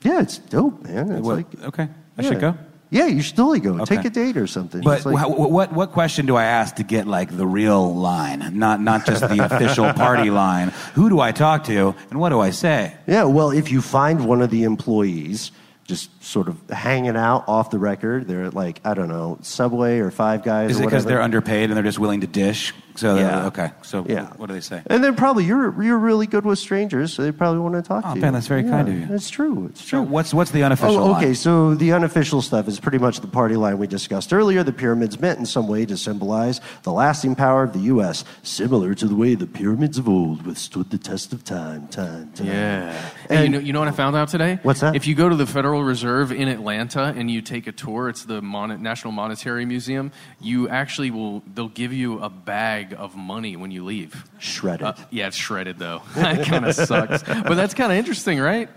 yeah, 0.03 0.21
it's 0.21 0.39
dope, 0.39 0.83
man. 0.83 1.13
It's 1.13 1.25
What- 1.25 1.37
like 1.37 1.47
okay, 1.67 1.89
I 2.19 2.23
yeah. 2.23 2.29
should 2.31 2.41
go. 2.41 2.57
Yeah, 2.91 3.07
you 3.07 3.21
should 3.21 3.37
totally 3.37 3.61
go. 3.61 3.81
Okay. 3.81 3.97
Take 3.97 4.05
a 4.05 4.11
date 4.11 4.37
or 4.37 4.47
something. 4.47 4.81
But 4.83 5.05
like- 5.05 5.29
wha- 5.29 5.47
what 5.49 5.73
what 5.73 5.93
question 5.93 6.27
do 6.27 6.37
I 6.37 6.45
ask 6.45 6.77
to 6.77 6.83
get 6.85 7.07
like 7.07 7.37
the 7.37 7.47
real 7.47 7.95
line, 7.95 8.59
not 8.59 8.81
not 8.81 9.05
just 9.07 9.23
the 9.29 9.45
official 9.51 9.93
party 9.93 10.31
line? 10.31 10.69
Who 10.95 11.09
do 11.09 11.19
I 11.21 11.33
talk 11.33 11.65
to, 11.65 11.95
and 12.11 12.21
what 12.21 12.29
do 12.31 12.41
I 12.41 12.51
say? 12.51 12.95
Yeah, 13.07 13.25
well, 13.25 13.51
if 13.51 13.73
you 13.73 13.81
find 13.83 14.27
one 14.27 14.41
of 14.41 14.51
the 14.51 14.63
employees 14.65 15.51
just 15.87 16.11
sort 16.25 16.49
of 16.49 16.59
hanging 16.71 17.17
out 17.17 17.45
off 17.49 17.71
the 17.71 17.79
record, 17.79 18.27
they're 18.27 18.45
at 18.45 18.55
like, 18.55 18.81
I 18.85 18.95
don't 18.95 19.09
know, 19.09 19.39
Subway 19.43 19.99
or 20.01 20.11
Five 20.11 20.43
Guys 20.43 20.73
Is 20.73 20.81
it 20.81 20.85
because 20.85 21.05
they're 21.05 21.23
underpaid 21.23 21.71
and 21.71 21.77
they're 21.77 21.85
just 21.85 21.99
willing 22.01 22.23
to 22.23 22.27
dish? 22.27 22.73
So 22.97 23.15
they're- 23.15 23.25
Yeah. 23.25 23.47
okay. 23.47 23.71
So 23.83 24.05
Yeah. 24.09 24.27
what 24.37 24.47
do 24.49 24.55
they 24.55 24.61
say? 24.61 24.83
And 24.87 25.03
then 25.05 25.15
probably 25.15 25.45
you're 25.45 25.83
you're 25.83 25.99
really 25.99 26.27
good 26.27 26.45
with 26.45 26.59
strangers, 26.59 27.13
so 27.13 27.23
they 27.23 27.33
probably 27.33 27.61
want 27.61 27.75
to 27.75 27.83
talk 27.83 28.05
Oh, 28.07 28.11
to 28.11 28.17
you. 28.17 28.23
Ben, 28.23 28.33
that's 28.33 28.47
very 28.47 28.63
Yeah, 28.65 28.71
kind 28.71 28.89
of 28.89 28.95
you. 28.99 29.07
It's 29.15 29.31
true. 29.31 29.67
It's 29.71 29.83
So 29.83 29.89
true. 29.99 30.03
what's 30.03 30.33
what's 30.35 30.51
the 30.51 30.63
unofficial? 30.63 30.99
Oh, 30.99 31.15
okay. 31.17 31.27
line? 31.27 31.35
So 31.35 31.75
the 31.75 31.93
unofficial 31.93 32.43
stuff 32.43 32.69
is 32.69 32.81
pretty 32.81 32.99
much 32.99 33.21
the 33.21 33.27
party 33.27 33.57
line 33.57 33.79
we 33.79 33.87
discussed 33.87 34.33
earlier. 34.33 34.63
The 34.63 34.73
pyramids 34.73 35.21
meant 35.21 35.39
in 35.39 35.47
some 35.47 35.69
way 35.69 35.85
to 35.87 35.97
symbolize 35.97 36.61
the 36.83 36.93
lasting 36.93 37.35
power 37.35 37.63
of 37.63 37.73
the 37.73 37.81
U.S., 37.95 38.25
similar 38.43 38.95
to 38.95 39.07
the 39.07 39.15
way 39.15 39.35
the 39.35 39.47
pyramids 39.47 39.99
of 39.99 40.09
old 40.09 40.47
withstood 40.47 40.91
the 40.91 40.99
test 40.99 41.33
of 41.33 41.45
time, 41.45 41.89
time, 41.89 42.31
time. 42.35 42.47
Yeah. 42.47 42.93
Hey, 43.29 43.37
And- 43.37 43.45
you 43.45 43.49
know, 43.51 43.59
you 43.59 43.73
know 43.73 43.79
what 43.81 43.89
I 43.89 43.93
found 43.93 44.17
out 44.17 44.29
today? 44.29 44.59
What's 44.63 44.81
that? 44.81 44.95
If 44.97 45.07
you 45.07 45.15
go 45.15 45.29
to 45.29 45.37
the 45.37 45.47
Federal 45.47 45.83
Reserve 45.85 46.33
in 46.33 46.49
Atlanta 46.49 47.13
and 47.17 47.31
you 47.31 47.43
take 47.43 47.67
a 47.67 47.73
tour, 47.73 48.09
it's 48.09 48.25
the 48.25 48.41
Mon- 48.43 48.83
National 48.83 49.13
Monetary 49.13 49.65
Museum. 49.67 50.11
You 50.41 50.69
actually 50.69 51.11
will. 51.11 51.43
They'll 51.55 51.69
give 51.69 51.93
you 51.93 52.19
a 52.21 52.29
bag 52.31 52.86
of 52.95 53.17
money 53.17 53.57
when 53.57 53.71
you 53.71 53.85
leave. 53.85 54.25
Shredded. 54.39 54.87
Uh, 54.87 54.95
yeah, 55.11 55.29
it's 55.29 55.37
shredded 55.37 55.79
though. 55.79 56.03
that 56.15 56.47
kind 56.47 56.67
of 56.67 56.75
sucks. 56.75 57.23
But 57.23 57.55
that's 57.55 57.75
kind 57.75 57.93
of 57.93 57.99
interesting, 57.99 58.41
right? 58.41 58.69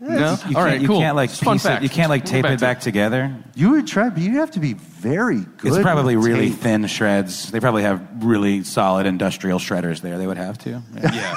no. 0.00 0.36
You 0.48 0.56
All 0.56 0.64
can't, 0.64 0.80
you 0.80 0.88
cool. 0.88 1.00
can't 1.00 1.16
like 1.16 1.30
fun 1.30 1.56
piece 1.56 1.66
it, 1.66 1.82
you 1.82 1.88
can't 1.88 2.08
like 2.08 2.24
tape 2.24 2.44
back 2.44 2.52
it 2.52 2.58
to 2.58 2.64
back 2.64 2.80
together. 2.80 3.34
you 3.54 3.70
would 3.70 3.86
try, 3.86 4.08
but 4.10 4.22
you 4.22 4.38
have 4.38 4.52
to 4.52 4.60
be 4.60 4.74
very 4.74 5.40
good. 5.40 5.72
It's 5.72 5.78
probably 5.78 6.16
with 6.16 6.26
really 6.26 6.50
tape. 6.50 6.58
thin 6.58 6.86
shreds. 6.86 7.50
They 7.50 7.60
probably 7.60 7.82
have 7.82 8.24
really 8.24 8.62
solid 8.62 9.06
industrial 9.06 9.58
shredders 9.58 10.00
there. 10.00 10.18
They 10.18 10.26
would 10.26 10.36
have 10.36 10.58
to. 10.58 10.82
Yeah. 10.94 11.34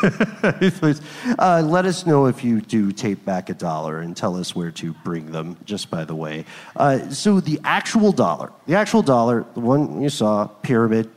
Yeah. 0.61 0.93
uh, 1.39 1.61
let 1.65 1.85
us 1.85 2.05
know 2.05 2.27
if 2.27 2.43
you 2.43 2.61
do 2.61 2.91
tape 2.91 3.25
back 3.25 3.49
a 3.49 3.53
dollar 3.53 3.99
and 3.99 4.15
tell 4.15 4.35
us 4.35 4.55
where 4.55 4.71
to 4.71 4.93
bring 5.03 5.31
them, 5.31 5.57
just 5.65 5.89
by 5.89 6.05
the 6.05 6.15
way. 6.15 6.45
Uh, 6.75 7.09
so, 7.09 7.39
the 7.39 7.59
actual 7.63 8.11
dollar, 8.11 8.51
the 8.67 8.75
actual 8.75 9.01
dollar, 9.01 9.45
the 9.53 9.59
one 9.59 10.01
you 10.01 10.09
saw, 10.09 10.47
pyramid, 10.47 11.09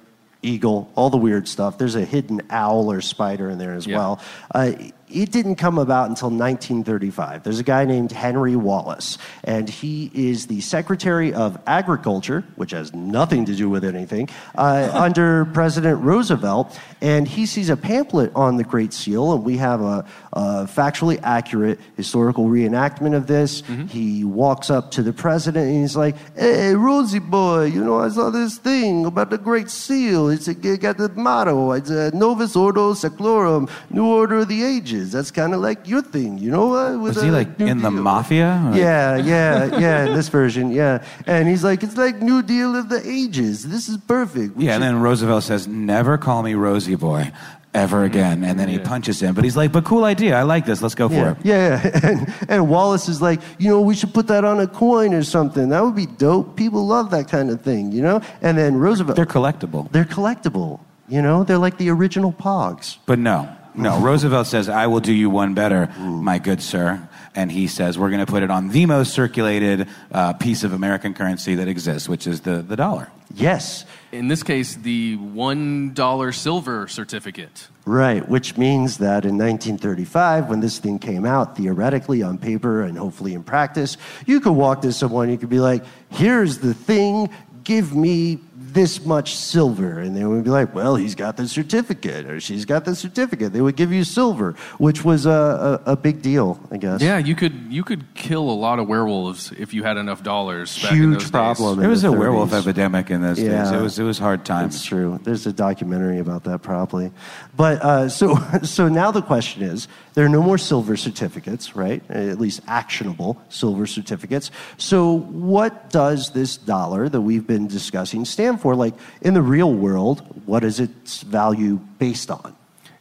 eagle, 0.44 0.90
all 0.94 1.10
the 1.10 1.16
weird 1.16 1.48
stuff. 1.48 1.78
There's 1.78 1.94
a 1.94 2.04
hidden 2.04 2.42
owl 2.50 2.90
or 2.92 3.00
spider 3.00 3.50
in 3.50 3.58
there 3.58 3.72
as 3.74 3.86
Yeah. 3.86 3.96
well. 3.98 4.20
Uh, 4.54 4.72
it 5.14 5.30
didn't 5.30 5.56
come 5.56 5.78
about 5.78 6.08
until 6.08 6.28
1935. 6.28 7.42
There's 7.42 7.60
a 7.60 7.64
guy 7.64 7.84
named 7.84 8.12
Henry 8.12 8.56
Wallace, 8.56 9.18
and 9.44 9.68
he 9.68 10.10
is 10.12 10.46
the 10.48 10.60
Secretary 10.60 11.32
of 11.32 11.58
Agriculture, 11.66 12.44
which 12.56 12.72
has 12.72 12.92
nothing 12.92 13.44
to 13.46 13.54
do 13.54 13.70
with 13.70 13.84
anything, 13.84 14.28
uh, 14.56 14.90
under 14.94 15.44
President 15.46 16.02
Roosevelt. 16.02 16.78
And 17.00 17.28
he 17.28 17.46
sees 17.46 17.68
a 17.68 17.76
pamphlet 17.76 18.32
on 18.34 18.56
the 18.56 18.64
Great 18.64 18.92
Seal, 18.92 19.32
and 19.34 19.44
we 19.44 19.56
have 19.58 19.80
a, 19.80 20.04
a 20.32 20.64
factually 20.64 21.20
accurate 21.22 21.78
historical 21.96 22.46
reenactment 22.46 23.14
of 23.14 23.26
this. 23.26 23.62
He 23.88 24.24
walks 24.24 24.70
up 24.70 24.90
to 24.92 25.02
the 25.02 25.12
president 25.12 25.68
and 25.68 25.80
he's 25.82 25.96
like, 25.96 26.16
Hey, 26.36 26.74
Rosie 26.74 27.18
boy, 27.18 27.64
you 27.64 27.84
know, 27.84 28.00
I 28.00 28.08
saw 28.08 28.30
this 28.30 28.58
thing 28.58 29.06
about 29.06 29.30
the 29.30 29.38
Great 29.38 29.70
Seal. 29.70 30.28
It's 30.28 30.48
a, 30.48 30.52
it 30.52 30.80
got 30.80 30.96
the 30.96 31.08
motto, 31.10 31.72
it's 31.72 31.90
a 31.90 32.10
Novus 32.14 32.56
Ordo 32.56 32.94
Seclorum, 32.94 33.70
New 33.90 34.06
Order 34.06 34.38
of 34.38 34.48
the 34.48 34.64
Ages. 34.64 35.03
That's 35.12 35.30
kind 35.30 35.54
of 35.54 35.60
like 35.60 35.86
your 35.88 36.02
thing, 36.02 36.38
you 36.38 36.50
know? 36.50 36.74
Uh, 36.74 36.98
Was 36.98 37.20
he 37.20 37.30
like 37.30 37.58
New 37.58 37.66
in 37.66 37.82
the 37.82 37.90
mafia? 37.90 38.62
Or- 38.72 38.76
Yeah, 38.76 39.16
yeah, 39.16 39.78
yeah, 39.78 40.06
in 40.06 40.14
this 40.14 40.28
version, 40.28 40.70
yeah. 40.70 41.02
And 41.26 41.48
he's 41.48 41.64
like, 41.64 41.82
it's 41.82 41.96
like 41.96 42.20
New 42.22 42.42
Deal 42.42 42.74
of 42.76 42.88
the 42.88 43.00
Ages. 43.06 43.64
This 43.68 43.88
is 43.88 43.96
perfect. 43.98 44.56
We 44.56 44.66
Yeah, 44.66 44.74
and 44.74 44.82
then 44.82 45.00
Roosevelt 45.00 45.42
says, 45.44 45.66
"Never 45.68 46.18
call 46.18 46.42
me 46.42 46.54
Rosie 46.54 46.96
Boy, 46.96 47.32
ever 47.74 48.04
again." 48.04 48.44
And 48.44 48.58
then 48.58 48.68
he 48.68 48.78
punches 48.78 49.20
him. 49.20 49.34
But 49.34 49.44
he's 49.44 49.56
like, 49.56 49.72
"But 49.72 49.84
cool 49.84 50.04
idea. 50.04 50.36
I 50.36 50.42
like 50.42 50.64
this. 50.66 50.80
Let's 50.82 50.94
go 50.94 51.08
for 51.08 51.14
yeah, 51.14 51.30
it." 51.32 51.36
yeah, 51.44 51.80
yeah. 51.84 52.00
And, 52.10 52.34
and 52.48 52.68
Wallace 52.70 53.08
is 53.08 53.20
like, 53.22 53.40
you 53.58 53.68
know, 53.70 53.80
we 53.80 53.94
should 53.94 54.12
put 54.14 54.26
that 54.28 54.44
on 54.44 54.60
a 54.60 54.66
coin 54.66 55.14
or 55.14 55.22
something. 55.24 55.68
That 55.70 55.82
would 55.84 55.96
be 55.96 56.06
dope. 56.06 56.56
People 56.56 56.86
love 56.86 57.10
that 57.10 57.28
kind 57.28 57.50
of 57.50 57.60
thing, 57.62 57.92
you 57.92 58.02
know? 58.02 58.20
And 58.42 58.56
then 58.58 58.76
Roosevelt, 58.76 59.16
They're 59.16 59.26
collectible. 59.26 59.90
they're 59.92 60.04
collectible, 60.04 60.80
you 61.08 61.22
know? 61.22 61.44
They're 61.44 61.58
like 61.58 61.78
the 61.78 61.90
original 61.90 62.32
Pogs. 62.32 62.98
But 63.06 63.18
no, 63.18 63.48
no. 63.74 64.00
Roosevelt 64.02 64.46
says, 64.46 64.68
"I 64.68 64.86
will 64.86 65.00
do 65.00 65.12
you 65.12 65.30
one 65.30 65.54
better, 65.54 65.88
my 65.98 66.38
good 66.38 66.62
sir." 66.62 67.08
And 67.36 67.50
he 67.50 67.66
says, 67.66 67.98
"We're 67.98 68.10
going 68.10 68.24
to 68.24 68.30
put 68.30 68.42
it 68.42 68.50
on 68.50 68.68
the 68.68 68.86
most 68.86 69.12
circulated 69.12 69.88
uh, 70.12 70.34
piece 70.34 70.62
of 70.62 70.72
American 70.72 71.14
currency 71.14 71.56
that 71.56 71.68
exists, 71.68 72.08
which 72.08 72.26
is 72.26 72.42
the 72.42 72.62
the 72.62 72.76
dollar." 72.76 73.10
Yes, 73.34 73.84
In 74.12 74.28
this 74.28 74.44
case, 74.44 74.76
the 74.76 75.16
one 75.16 75.92
dollar 75.92 76.30
silver 76.30 76.86
certificate. 76.86 77.66
Right, 77.84 78.26
which 78.28 78.56
means 78.56 78.98
that 78.98 79.24
in 79.24 79.36
1935, 79.36 80.48
when 80.48 80.60
this 80.60 80.78
thing 80.78 81.00
came 81.00 81.26
out, 81.26 81.56
theoretically 81.56 82.22
on 82.22 82.38
paper 82.38 82.82
and 82.82 82.96
hopefully 82.96 83.34
in 83.34 83.42
practice, 83.42 83.96
you 84.24 84.40
could 84.40 84.52
walk 84.52 84.82
to 84.82 84.92
someone, 84.92 85.30
you 85.30 85.36
could 85.36 85.50
be 85.50 85.58
like, 85.58 85.84
here's 86.10 86.58
the 86.58 86.74
thing, 86.74 87.28
give 87.64 87.94
me 87.94 88.38
this 88.74 89.04
much 89.04 89.36
silver. 89.36 90.00
And 90.00 90.16
they 90.16 90.24
would 90.24 90.44
be 90.44 90.50
like, 90.50 90.74
well, 90.74 90.96
he's 90.96 91.14
got 91.14 91.36
the 91.36 91.48
certificate 91.48 92.26
or 92.26 92.40
she's 92.40 92.64
got 92.64 92.84
the 92.84 92.94
certificate. 92.94 93.52
They 93.52 93.60
would 93.60 93.76
give 93.76 93.92
you 93.92 94.04
silver, 94.04 94.52
which 94.78 95.04
was 95.04 95.24
a, 95.26 95.80
a, 95.86 95.92
a 95.92 95.96
big 95.96 96.20
deal, 96.20 96.60
I 96.70 96.76
guess. 96.76 97.00
Yeah, 97.00 97.18
you 97.18 97.34
could 97.34 97.54
you 97.70 97.84
could 97.84 98.14
kill 98.14 98.50
a 98.50 98.58
lot 98.66 98.78
of 98.80 98.88
werewolves 98.88 99.52
if 99.52 99.72
you 99.72 99.84
had 99.84 99.96
enough 99.96 100.22
dollars. 100.22 100.82
Back 100.82 100.92
in 100.92 100.98
Huge 100.98 101.22
those 101.22 101.30
problem. 101.30 101.76
Days. 101.76 101.80
There 101.80 101.88
was 101.88 102.02
the 102.02 102.08
a 102.08 102.12
werewolf 102.12 102.52
epidemic 102.52 103.10
in 103.10 103.22
those 103.22 103.38
days. 103.38 103.70
It 103.70 103.80
was 103.80 103.98
it 103.98 104.04
was 104.04 104.18
hard 104.18 104.44
times. 104.44 104.74
That's 104.74 104.84
true. 104.84 105.20
There's 105.22 105.46
a 105.46 105.52
documentary 105.52 106.18
about 106.18 106.44
that 106.44 106.62
probably. 106.62 107.12
But 107.56 107.80
uh, 107.80 108.08
so 108.08 108.36
so 108.62 108.88
now 108.88 109.12
the 109.12 109.22
question 109.22 109.62
is, 109.62 109.86
there 110.14 110.24
are 110.24 110.28
no 110.28 110.42
more 110.42 110.58
silver 110.58 110.96
certificates, 110.96 111.76
right? 111.76 112.02
At 112.10 112.40
least 112.40 112.60
actionable 112.66 113.40
silver 113.48 113.86
certificates. 113.86 114.50
So 114.78 115.18
what 115.18 115.90
does 115.90 116.30
this 116.30 116.56
dollar 116.56 117.08
that 117.08 117.20
we've 117.20 117.46
been 117.46 117.68
discussing 117.68 118.24
stand 118.24 118.60
for? 118.60 118.63
Like 118.72 118.94
in 119.20 119.34
the 119.34 119.42
real 119.42 119.72
world, 119.72 120.20
what 120.46 120.64
is 120.64 120.80
its 120.80 121.22
value 121.22 121.76
based 121.98 122.30
on? 122.30 122.56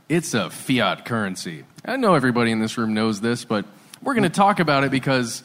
It's 0.10 0.34
a 0.34 0.50
fiat 0.50 1.06
currency. 1.06 1.64
I 1.86 1.96
know 1.98 2.16
everybody 2.16 2.52
in 2.52 2.60
this 2.60 2.78
room 2.78 2.94
knows 2.94 3.22
this, 3.22 3.46
but 3.46 3.66
we're 4.02 4.14
going 4.14 4.24
to 4.24 4.30
talk 4.30 4.60
about 4.60 4.84
it 4.84 4.92
because 4.92 5.44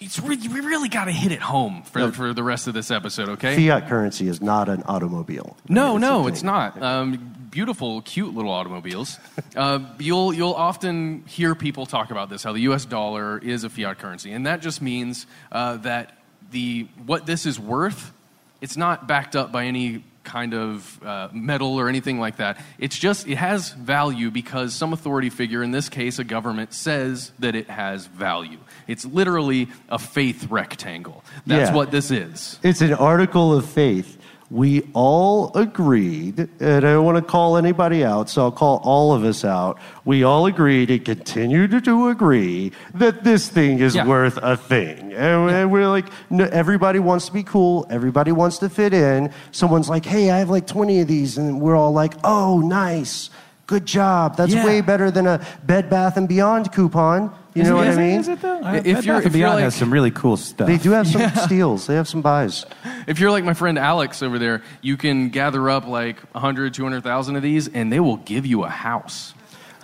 it's 0.00 0.18
really, 0.18 0.48
we 0.48 0.60
really 0.60 0.88
got 0.88 1.04
to 1.04 1.12
hit 1.12 1.30
it 1.30 1.40
home 1.40 1.82
for, 1.82 2.10
for 2.12 2.32
the 2.32 2.42
rest 2.42 2.66
of 2.66 2.74
this 2.74 2.90
episode, 2.90 3.28
okay? 3.30 3.54
Fiat 3.56 3.88
currency 3.88 4.28
is 4.28 4.40
not 4.40 4.68
an 4.68 4.82
automobile. 4.86 5.56
No, 5.68 5.96
It's 5.96 6.04
a 6.04 6.08
no, 6.08 6.26
it's 6.26 6.42
not. 6.42 6.82
Um, 6.82 7.48
beautiful, 7.50 8.00
cute 8.02 8.34
little 8.34 8.50
automobiles. 8.52 9.18
Uh, 9.56 9.80
you'll 9.98 10.32
you'll 10.32 10.54
often 10.54 11.24
hear 11.26 11.54
people 11.54 11.84
talk 11.84 12.10
about 12.10 12.30
this 12.30 12.42
how 12.42 12.52
the 12.52 12.60
U.S. 12.60 12.84
dollar 12.84 13.38
is 13.38 13.64
a 13.64 13.68
fiat 13.68 13.98
currency, 13.98 14.32
and 14.32 14.46
that 14.46 14.62
just 14.62 14.80
means 14.80 15.26
uh, 15.52 15.76
that 15.78 16.16
the 16.50 16.86
what 17.04 17.26
this 17.26 17.46
is 17.46 17.58
worth, 17.58 18.12
it's 18.60 18.76
not 18.76 19.06
backed 19.08 19.36
up 19.36 19.52
by 19.52 19.64
any 19.66 20.04
kind 20.22 20.52
of 20.54 21.02
uh, 21.02 21.28
metal 21.32 21.76
or 21.80 21.88
anything 21.88 22.20
like 22.20 22.36
that. 22.36 22.62
It's 22.78 22.96
just 22.98 23.26
it 23.26 23.36
has 23.36 23.70
value 23.72 24.30
because 24.30 24.74
some 24.74 24.92
authority 24.92 25.30
figure, 25.30 25.62
in 25.62 25.70
this 25.70 25.88
case 25.88 26.18
a 26.18 26.24
government, 26.24 26.74
says 26.74 27.32
that 27.38 27.54
it 27.56 27.68
has 27.70 28.06
value. 28.06 28.58
It's 28.86 29.04
literally 29.04 29.68
a 29.88 29.98
faith 29.98 30.48
rectangle. 30.50 31.24
That's 31.46 31.70
Yeah. 31.70 31.74
what 31.74 31.90
this 31.90 32.10
is. 32.10 32.58
It's 32.62 32.82
an 32.82 32.92
article 32.92 33.54
of 33.54 33.64
faith. 33.66 34.18
We 34.50 34.82
all 34.94 35.52
agreed, 35.56 36.48
and 36.58 36.76
I 36.84 36.92
don't 36.94 37.04
want 37.04 37.18
to 37.18 37.22
call 37.22 37.56
anybody 37.56 38.04
out, 38.04 38.28
so 38.28 38.42
I'll 38.42 38.50
call 38.50 38.80
all 38.82 39.12
of 39.12 39.22
us 39.22 39.44
out. 39.44 39.78
We 40.04 40.24
all 40.24 40.46
agreed 40.46 40.90
and 40.90 41.04
continue 41.04 41.68
to, 41.68 41.80
to 41.82 42.08
agree 42.08 42.72
that 42.94 43.22
this 43.22 43.48
thing 43.48 43.78
is 43.78 43.94
Yeah. 43.94 44.06
worth 44.08 44.38
a 44.42 44.56
thing. 44.56 45.12
And, 45.12 45.50
and 45.50 45.70
we're 45.70 45.86
like, 45.88 46.06
no, 46.30 46.46
everybody 46.46 46.98
wants 46.98 47.26
to 47.26 47.32
be 47.32 47.44
cool, 47.44 47.86
everybody 47.90 48.32
wants 48.32 48.58
to 48.58 48.68
fit 48.68 48.92
in. 48.92 49.32
Someone's 49.52 49.88
like, 49.88 50.04
hey, 50.04 50.32
I 50.32 50.38
have 50.38 50.50
like 50.50 50.66
20 50.66 51.00
of 51.00 51.06
these, 51.06 51.38
and 51.38 51.60
we're 51.60 51.76
all 51.76 51.92
like, 51.92 52.14
oh, 52.24 52.58
nice. 52.58 53.30
Good 53.68 53.86
job. 53.86 54.36
That's 54.36 54.52
Yeah. 54.52 54.64
way 54.66 54.80
better 54.80 55.12
than 55.12 55.28
a 55.28 55.40
Bed 55.62 55.88
Bath 55.88 56.16
and 56.16 56.26
Beyond 56.28 56.72
coupon. 56.72 57.32
You 57.54 57.64
know 57.64 57.76
what 57.76 57.88
I 57.88 57.96
mean? 57.96 58.20
Is 58.20 58.28
it 58.28 58.40
though? 58.40 58.60
If 58.64 58.86
If 58.86 58.86
you're- 58.86 59.02
you're, 59.06 59.16
if 59.18 59.22
you're 59.24 59.30
Beyond 59.32 59.54
like- 59.56 59.64
has 59.64 59.74
some 59.74 59.92
really 59.92 60.10
cool 60.12 60.36
stuff. 60.36 60.66
They 60.68 60.78
do 60.78 60.90
have 60.92 61.06
some 61.08 61.28
steals. 61.46 61.86
They 61.86 61.94
have 61.96 62.08
some 62.08 62.22
buys. 62.22 62.64
If 63.06 63.18
you're 63.18 63.30
like 63.32 63.44
my 63.44 63.54
friend 63.54 63.78
Alex 63.78 64.22
over 64.22 64.38
there, 64.38 64.62
you 64.82 64.96
can 64.96 65.30
gather 65.30 65.68
up 65.68 65.86
like 65.86 66.20
100, 66.32 66.74
200,000 66.74 67.36
of 67.36 67.42
these 67.42 67.66
and 67.68 67.92
they 67.92 67.98
will 68.00 68.18
give 68.18 68.46
you 68.46 68.62
a 68.64 68.68
house. 68.68 69.34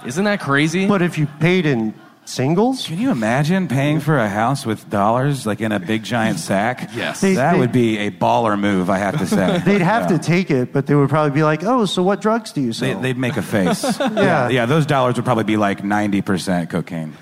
Isn't 0.05 0.25
that 0.25 0.41
crazy? 0.41 0.87
But 0.87 1.03
if 1.03 1.19
you 1.19 1.27
paid 1.41 1.67
in 1.67 1.93
singles, 2.29 2.87
Can 2.87 2.99
you 2.99 3.11
imagine 3.11 3.69
paying 3.69 4.01
for 4.01 4.19
a 4.19 4.29
house 4.29 4.67
with 4.67 4.89
dollars, 4.91 5.47
like 5.47 5.61
in 5.61 5.73
a 5.73 5.79
big 5.79 6.03
giant 6.03 6.39
sack? 6.39 6.91
Yes. 6.97 7.21
They- 7.21 7.35
that 7.35 7.53
they- 7.53 7.59
would 7.59 7.73
be 7.73 7.99
a 7.99 8.11
baller 8.11 8.59
move, 8.59 8.89
I 8.91 8.99
have 8.99 9.19
to 9.19 9.27
say. 9.27 9.59
they'd 9.65 9.81
have 9.81 10.11
Yeah. 10.11 10.17
to 10.17 10.23
take 10.23 10.51
it, 10.51 10.73
but 10.73 10.87
they 10.87 10.95
would 10.95 11.09
probably 11.11 11.33
be 11.33 11.43
like, 11.43 11.63
"Oh, 11.65 11.85
so 11.87 12.03
what 12.03 12.21
drugs 12.21 12.53
do 12.53 12.61
you 12.61 12.69
They, 12.73 12.93
sell?" 12.93 13.01
they'd 13.01 13.19
make 13.19 13.37
a 13.37 13.43
face. 13.43 13.85
Yeah. 14.01 14.49
yeah. 14.49 14.67
Those 14.67 14.87
dollars 14.87 15.17
would 15.17 15.25
probably 15.25 15.45
be 15.45 15.57
like 15.57 15.83
90% 15.83 16.71
cocaine. 16.71 17.13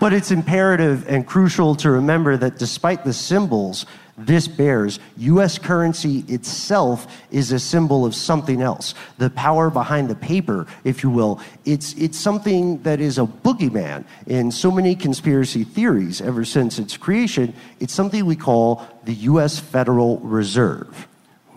but 0.00 0.12
it's 0.12 0.30
imperative 0.30 1.06
and 1.08 1.26
crucial 1.26 1.74
to 1.76 1.90
remember 1.90 2.36
that 2.36 2.58
despite 2.58 3.04
the 3.04 3.12
symbols 3.12 3.84
this 4.26 4.48
bears, 4.48 4.98
U.S. 5.16 5.58
currency 5.58 6.24
itself 6.28 7.06
is 7.30 7.52
a 7.52 7.58
symbol 7.58 8.04
of 8.04 8.14
something 8.14 8.60
else. 8.60 8.94
The 9.18 9.30
power 9.30 9.70
behind 9.70 10.08
the 10.08 10.14
paper, 10.14 10.66
if 10.84 11.02
you 11.02 11.10
will, 11.10 11.40
it's 11.64 11.94
it's 11.94 12.18
something 12.18 12.82
that 12.82 13.00
is 13.00 13.18
a 13.18 13.24
boogeyman 13.24 14.04
in 14.26 14.50
so 14.50 14.70
many 14.70 14.94
conspiracy 14.94 15.64
theories 15.64 16.20
ever 16.20 16.44
since 16.44 16.78
its 16.78 16.96
creation. 16.96 17.54
It's 17.80 17.94
something 17.94 18.24
we 18.26 18.36
call 18.36 18.86
the 19.04 19.14
U.S. 19.14 19.58
Federal 19.58 20.18
Reserve. 20.18 21.08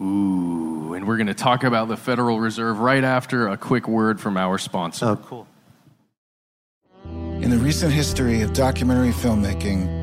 Ooh, 0.02 0.94
and 0.94 1.08
we're 1.08 1.18
going 1.18 1.28
to 1.28 1.34
talk 1.34 1.64
about 1.64 1.88
the 1.88 1.98
Federal 1.98 2.40
Reserve 2.40 2.80
right 2.80 3.04
after 3.04 3.48
a 3.48 3.58
quick 3.58 3.88
word 3.88 4.20
from 4.20 4.38
our 4.38 4.58
sponsor. 4.58 5.06
Oh, 5.06 5.16
cool. 5.18 5.48
In 7.42 7.50
the 7.50 7.58
recent 7.58 7.94
history 7.94 8.42
of 8.42 8.54
documentary 8.54 9.12
filmmaking, 9.12 10.03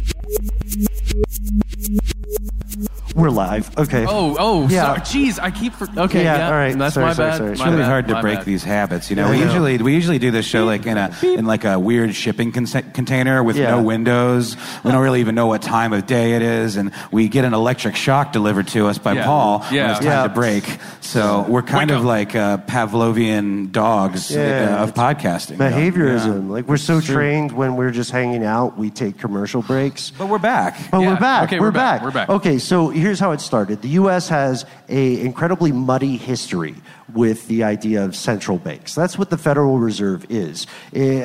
live. 3.15 3.77
Okay. 3.77 4.05
Oh, 4.07 4.35
oh, 4.39 4.67
Yeah. 4.67 4.85
sorry. 4.85 4.99
Jeez, 5.01 5.39
I 5.41 5.51
keep. 5.51 5.73
For- 5.73 5.87
okay, 5.97 6.23
Yeah, 6.23 6.37
yeah, 6.37 6.45
all 6.47 6.53
right. 6.53 6.77
That's 6.77 6.93
Sorry, 6.95 7.05
my 7.07 7.13
sorry, 7.13 7.29
bad. 7.29 7.37
sorry. 7.37 7.47
my 7.49 7.53
It's 7.53 7.61
really 7.65 7.77
bad, 7.77 7.85
hard 7.85 8.07
to 8.09 8.13
my 8.15 8.21
break 8.21 8.37
bad. 8.39 8.45
these 8.45 8.63
habits. 8.63 9.09
You 9.09 9.15
know, 9.15 9.25
Yeah, 9.25 9.31
we 9.31 9.37
know. 9.39 9.45
usually 9.45 9.77
we 9.79 9.93
usually 9.93 10.19
do 10.19 10.31
this 10.31 10.45
show 10.45 10.65
like 10.65 10.85
in 10.85 10.97
a 10.97 11.11
in 11.23 11.45
like 11.45 11.63
a 11.65 11.79
weird 11.79 12.15
shipping 12.15 12.51
con- 12.51 12.65
container 12.93 13.43
with 13.43 13.57
Yeah. 13.57 13.71
no 13.71 13.81
windows. 13.81 14.55
We 14.83 14.91
don't 14.91 15.01
really 15.01 15.19
even 15.19 15.35
know 15.35 15.47
what 15.47 15.61
time 15.61 15.93
of 15.93 16.05
day 16.05 16.33
it 16.33 16.41
is, 16.41 16.77
and 16.77 16.91
we 17.11 17.27
get 17.27 17.45
an 17.45 17.53
electric 17.53 17.95
shock 17.95 18.31
delivered 18.33 18.67
to 18.69 18.87
us 18.87 18.97
by 18.97 19.13
Yeah. 19.13 19.25
Paul 19.25 19.59
when 19.59 19.73
Yeah. 19.73 19.91
it's 19.91 19.99
time 19.99 20.07
Yeah. 20.07 20.23
to 20.23 20.29
break. 20.29 20.77
So 21.01 21.45
we're 21.47 21.61
kind 21.61 21.89
Wake 21.89 21.97
of 21.99 22.03
up. 22.05 22.07
like 22.07 22.35
uh, 22.35 22.57
Pavlovian 22.57 23.71
dogs 23.71 24.31
Yeah. 24.31 24.77
uh, 24.79 24.83
of 24.83 24.93
podcasting. 24.93 25.51
you 25.51 25.57
know? 25.57 25.69
Behaviorism. 25.71 26.47
Yeah. 26.47 26.53
Like 26.53 26.67
we're 26.67 26.77
so 26.77 26.97
It's 26.97 27.07
trained 27.07 27.51
when 27.51 27.75
we're 27.75 27.91
just 27.91 28.11
hanging 28.11 28.45
out, 28.45 28.77
we 28.77 28.89
take 28.89 29.17
commercial 29.19 29.61
breaks. 29.61 30.11
But 30.17 30.27
we're 30.27 30.37
back. 30.39 30.77
But 30.91 31.01
Yeah. 31.01 31.07
we're 31.09 31.15
back. 31.19 31.43
Okay, 31.43 31.59
we're, 31.59 31.67
we're 31.67 31.71
back. 31.71 31.99
back. 31.99 32.03
We're 32.03 32.11
back. 32.11 32.29
Okay, 32.29 32.57
so 32.59 32.89
here's 33.01 33.19
how 33.19 33.31
it 33.31 33.41
started. 33.41 33.81
The 33.81 33.89
U.S. 33.89 34.29
has 34.29 34.65
a 34.87 35.19
incredibly 35.21 35.71
muddy 35.71 36.17
history 36.17 36.75
with 37.13 37.47
the 37.47 37.63
idea 37.63 38.05
of 38.05 38.15
central 38.15 38.57
banks. 38.57 38.95
That's 38.95 39.17
what 39.17 39.29
the 39.29 39.37
Federal 39.37 39.79
Reserve 39.79 40.25
is. 40.29 40.67
A, 40.93 41.21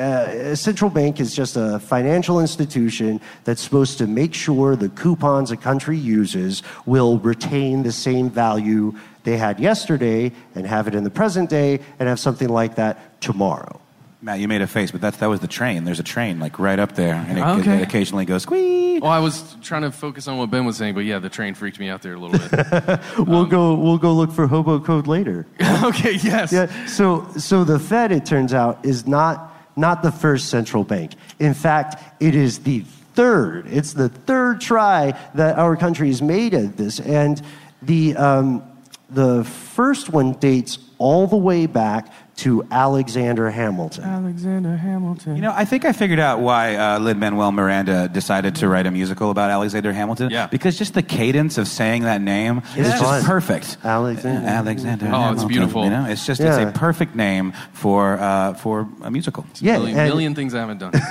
a 0.51 0.55
central 0.55 0.89
bank 0.89 1.19
is 1.19 1.35
just 1.35 1.55
a 1.55 1.79
financial 1.79 2.39
institution 2.39 3.21
that's 3.43 3.61
supposed 3.61 3.97
to 3.99 4.07
make 4.07 4.33
sure 4.33 4.75
the 4.75 4.89
coupons 4.89 5.51
a 5.51 5.57
country 5.57 5.97
uses 5.97 6.63
will 6.85 7.19
retain 7.19 7.83
the 7.83 7.91
same 7.91 8.29
value 8.29 8.93
they 9.23 9.37
had 9.37 9.59
yesterday 9.59 10.31
and 10.55 10.65
have 10.65 10.87
it 10.87 10.95
in 10.95 11.03
the 11.03 11.09
present 11.09 11.49
day 11.49 11.79
and 11.99 12.09
have 12.09 12.19
something 12.19 12.49
like 12.49 12.75
that 12.75 13.21
tomorrow. 13.21 13.79
Matt, 14.27 14.41
you 14.41 14.49
made 14.49 14.61
a 14.61 14.67
face, 14.67 14.91
but 14.91 14.99
that's 14.99 15.15
that 15.17 15.27
was 15.27 15.39
the 15.39 15.47
train. 15.47 15.85
There's 15.85 16.01
a 16.01 16.03
train 16.03 16.37
like 16.37 16.59
right 16.59 16.79
up 16.79 16.95
there, 16.95 17.13
and 17.15 17.37
it, 17.37 17.41
Okay. 17.41 17.77
it 17.77 17.81
occasionally 17.83 18.25
goes 18.25 18.41
squee. 18.41 18.99
Well, 18.99 19.09
I 19.09 19.19
was 19.19 19.55
trying 19.61 19.83
to 19.83 19.91
focus 19.91 20.27
on 20.27 20.37
what 20.37 20.51
Ben 20.51 20.65
was 20.65 20.75
saying, 20.75 20.95
but 20.95 21.05
yeah, 21.05 21.19
the 21.19 21.29
train 21.29 21.53
freaked 21.53 21.79
me 21.79 21.87
out 21.87 22.01
there 22.01 22.15
a 22.15 22.19
little 22.19 22.37
bit. 22.37 22.99
We'll 23.25 23.43
Um, 23.43 23.49
go. 23.49 23.73
We'll 23.75 23.97
go 23.97 24.13
look 24.13 24.33
for 24.33 24.45
hobo 24.45 24.81
code 24.81 25.07
later. 25.07 25.47
okay, 25.83 26.15
yes. 26.15 26.51
Yeah. 26.51 26.67
So, 26.87 27.25
so 27.37 27.63
the 27.63 27.79
Fed, 27.79 28.11
it 28.11 28.25
turns 28.25 28.53
out, 28.53 28.85
is 28.85 29.07
not 29.07 29.53
not 29.77 30.03
the 30.03 30.11
first 30.11 30.49
central 30.49 30.83
bank. 30.83 31.13
In 31.39 31.53
fact, 31.53 32.03
it 32.21 32.35
is 32.35 32.59
the 32.59 32.81
third. 33.15 33.67
It's 33.67 33.93
the 33.93 34.09
third 34.09 34.59
try 34.59 35.17
that 35.35 35.57
our 35.57 35.77
country 35.77 36.09
has 36.09 36.21
made 36.21 36.53
at 36.53 36.75
this, 36.75 36.99
and 36.99 37.41
the 37.81 38.17
um, 38.17 38.61
the 39.09 39.45
first 39.45 40.09
one 40.09 40.33
dates 40.33 40.79
all 40.97 41.27
the 41.27 41.37
way 41.37 41.65
back 41.65 42.11
to 42.37 42.63
Alexander 42.71 43.49
Hamilton. 43.49 44.03
Alexander 44.03 44.77
Hamilton. 44.77 45.35
You 45.35 45.41
know, 45.41 45.53
I 45.55 45.65
think 45.65 45.85
I 45.85 45.91
figured 45.91 46.19
out 46.19 46.39
why 46.39 46.75
uh, 46.75 46.99
Lin 46.99 47.19
Manuel 47.19 47.51
Miranda 47.51 48.07
decided 48.07 48.55
to 48.55 48.67
write 48.67 48.85
a 48.85 48.91
musical 48.91 49.31
about 49.31 49.49
Alexander 49.49 49.91
Hamilton. 49.91 50.29
Yeah. 50.29 50.47
Because 50.47 50.77
just 50.77 50.93
the 50.93 51.01
cadence 51.01 51.57
of 51.57 51.67
saying 51.67 52.03
that 52.03 52.21
name 52.21 52.59
is 52.75 52.87
It's 52.87 52.89
just 52.89 53.03
fun. 53.03 53.23
perfect. 53.23 53.77
Alexander. 53.83 54.47
Alexander. 54.47 55.09
Oh, 55.11 55.33
it's 55.33 55.43
beautiful. 55.45 55.83
You 55.83 55.89
know, 55.89 56.05
it's 56.05 56.25
just 56.25 56.39
Yeah. 56.41 56.59
it's 56.59 56.75
a 56.75 56.79
perfect 56.79 57.15
name 57.15 57.53
for 57.73 58.19
uh, 58.19 58.53
for 58.53 58.87
a 59.01 59.09
musical. 59.11 59.45
Yeah, 59.59 59.77
million, 59.79 59.97
and- 59.99 60.09
million 60.09 60.35
things 60.35 60.53
I 60.53 60.59
haven't 60.59 60.77
done. 60.79 60.93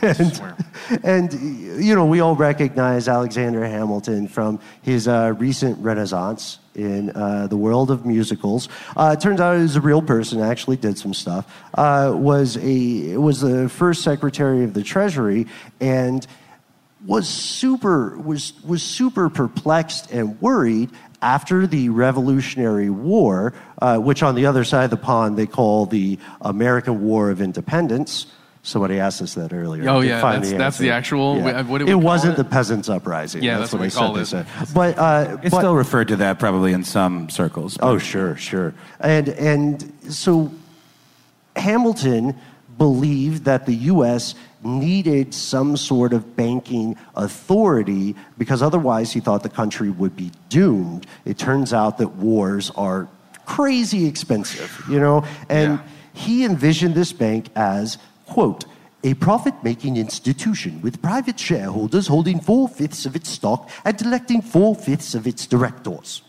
Swear. 0.00 0.56
And, 1.04 1.32
you 1.84 1.94
know, 1.94 2.06
we 2.06 2.20
all 2.20 2.34
recognize 2.34 3.08
Alexander 3.08 3.64
Hamilton 3.64 4.28
from 4.28 4.60
his 4.82 5.06
uh, 5.06 5.34
recent 5.38 5.78
renaissance 5.78 6.58
in 6.74 7.10
uh, 7.10 7.46
the 7.46 7.56
world 7.56 7.90
of 7.90 8.06
musicals. 8.06 8.68
Uh, 8.96 9.14
it 9.16 9.20
turns 9.20 9.40
out 9.40 9.56
he 9.56 9.62
was 9.62 9.76
a 9.76 9.80
real 9.80 10.02
person, 10.02 10.40
actually 10.40 10.76
did 10.76 10.96
some 10.96 11.12
stuff. 11.12 11.52
Uh, 11.74 12.12
was, 12.14 12.56
a, 12.58 13.16
was 13.16 13.40
the 13.40 13.68
first 13.68 14.02
secretary 14.02 14.64
of 14.64 14.74
the 14.74 14.82
Treasury 14.82 15.46
and 15.80 16.26
was 17.06 17.28
super, 17.28 18.18
was, 18.18 18.52
was 18.64 18.82
super 18.82 19.28
perplexed 19.28 20.10
and 20.10 20.40
worried 20.40 20.90
after 21.22 21.66
the 21.66 21.90
Revolutionary 21.90 22.88
War, 22.90 23.52
uh, 23.82 23.98
which 23.98 24.22
on 24.22 24.34
the 24.34 24.46
other 24.46 24.64
side 24.64 24.84
of 24.84 24.90
the 24.90 24.96
pond 24.96 25.36
they 25.36 25.46
call 25.46 25.86
the 25.86 26.18
American 26.40 27.02
War 27.02 27.30
of 27.30 27.40
Independence. 27.42 28.26
Somebody 28.62 28.98
asked 29.00 29.22
us 29.22 29.34
that 29.34 29.54
earlier. 29.54 29.88
Oh, 29.88 30.00
yeah, 30.00 30.20
find 30.20 30.44
that's- 30.44 30.58
that's 30.58 30.76
the 30.78 30.90
actual- 30.90 31.38
Yeah. 31.38 31.62
what 31.62 31.78
do 31.78 31.86
we 31.86 31.90
it 31.92 31.94
call 31.94 32.02
wasn't 32.02 32.34
it? 32.34 32.36
the 32.36 32.44
peasants' 32.44 32.90
uprising. 32.90 33.42
Yeah, 33.42 33.58
that's, 33.58 33.70
that's 33.70 33.72
what 33.72 33.78
what, 33.80 33.84
we 33.84 33.96
I 33.96 33.98
call 34.18 34.24
said. 34.26 34.40
it. 34.42 34.46
they 34.58 34.64
said. 34.66 34.74
But 34.74 34.98
uh, 34.98 35.36
It's 35.42 35.50
but- 35.54 35.58
still 35.60 35.74
referred 35.74 36.08
to 36.08 36.16
that 36.16 36.38
probably 36.38 36.74
in 36.74 36.84
some 36.84 37.30
circles. 37.30 37.78
Oh, 37.80 37.96
sure, 37.96 38.36
sure. 38.36 38.74
And 39.00 39.28
and 39.30 39.92
so 40.10 40.52
Hamilton 41.56 42.36
believed 42.78 43.44
that 43.44 43.66
the 43.66 43.74
U.S. 43.74 44.34
needed 44.62 45.34
some 45.34 45.76
sort 45.76 46.12
of 46.12 46.36
banking 46.36 46.96
authority 47.16 48.14
because 48.38 48.62
otherwise 48.62 49.12
he 49.12 49.20
thought 49.20 49.42
the 49.42 49.48
country 49.48 49.90
would 49.90 50.16
be 50.16 50.30
doomed. 50.48 51.06
It 51.24 51.38
turns 51.38 51.72
out 51.72 51.98
that 51.98 52.08
wars 52.16 52.70
are 52.76 53.08
crazy 53.46 54.06
expensive, 54.06 54.82
you 54.88 55.00
know, 55.00 55.24
and 55.48 55.72
Yeah. 55.74 55.78
he 56.12 56.44
envisioned 56.44 56.94
this 56.94 57.12
bank 57.12 57.48
as 57.56 57.98
quote. 58.30 58.64
A 59.02 59.14
profit 59.14 59.54
making 59.64 59.96
institution 59.96 60.82
with 60.82 61.00
private 61.00 61.40
shareholders 61.40 62.06
holding 62.06 62.38
four 62.38 62.68
fifths 62.68 63.06
of 63.06 63.16
its 63.16 63.30
stock 63.30 63.70
and 63.84 64.00
electing 64.02 64.42
four 64.42 64.74
fifths 64.74 65.14
of 65.14 65.26
its 65.26 65.46
directors. 65.46 66.22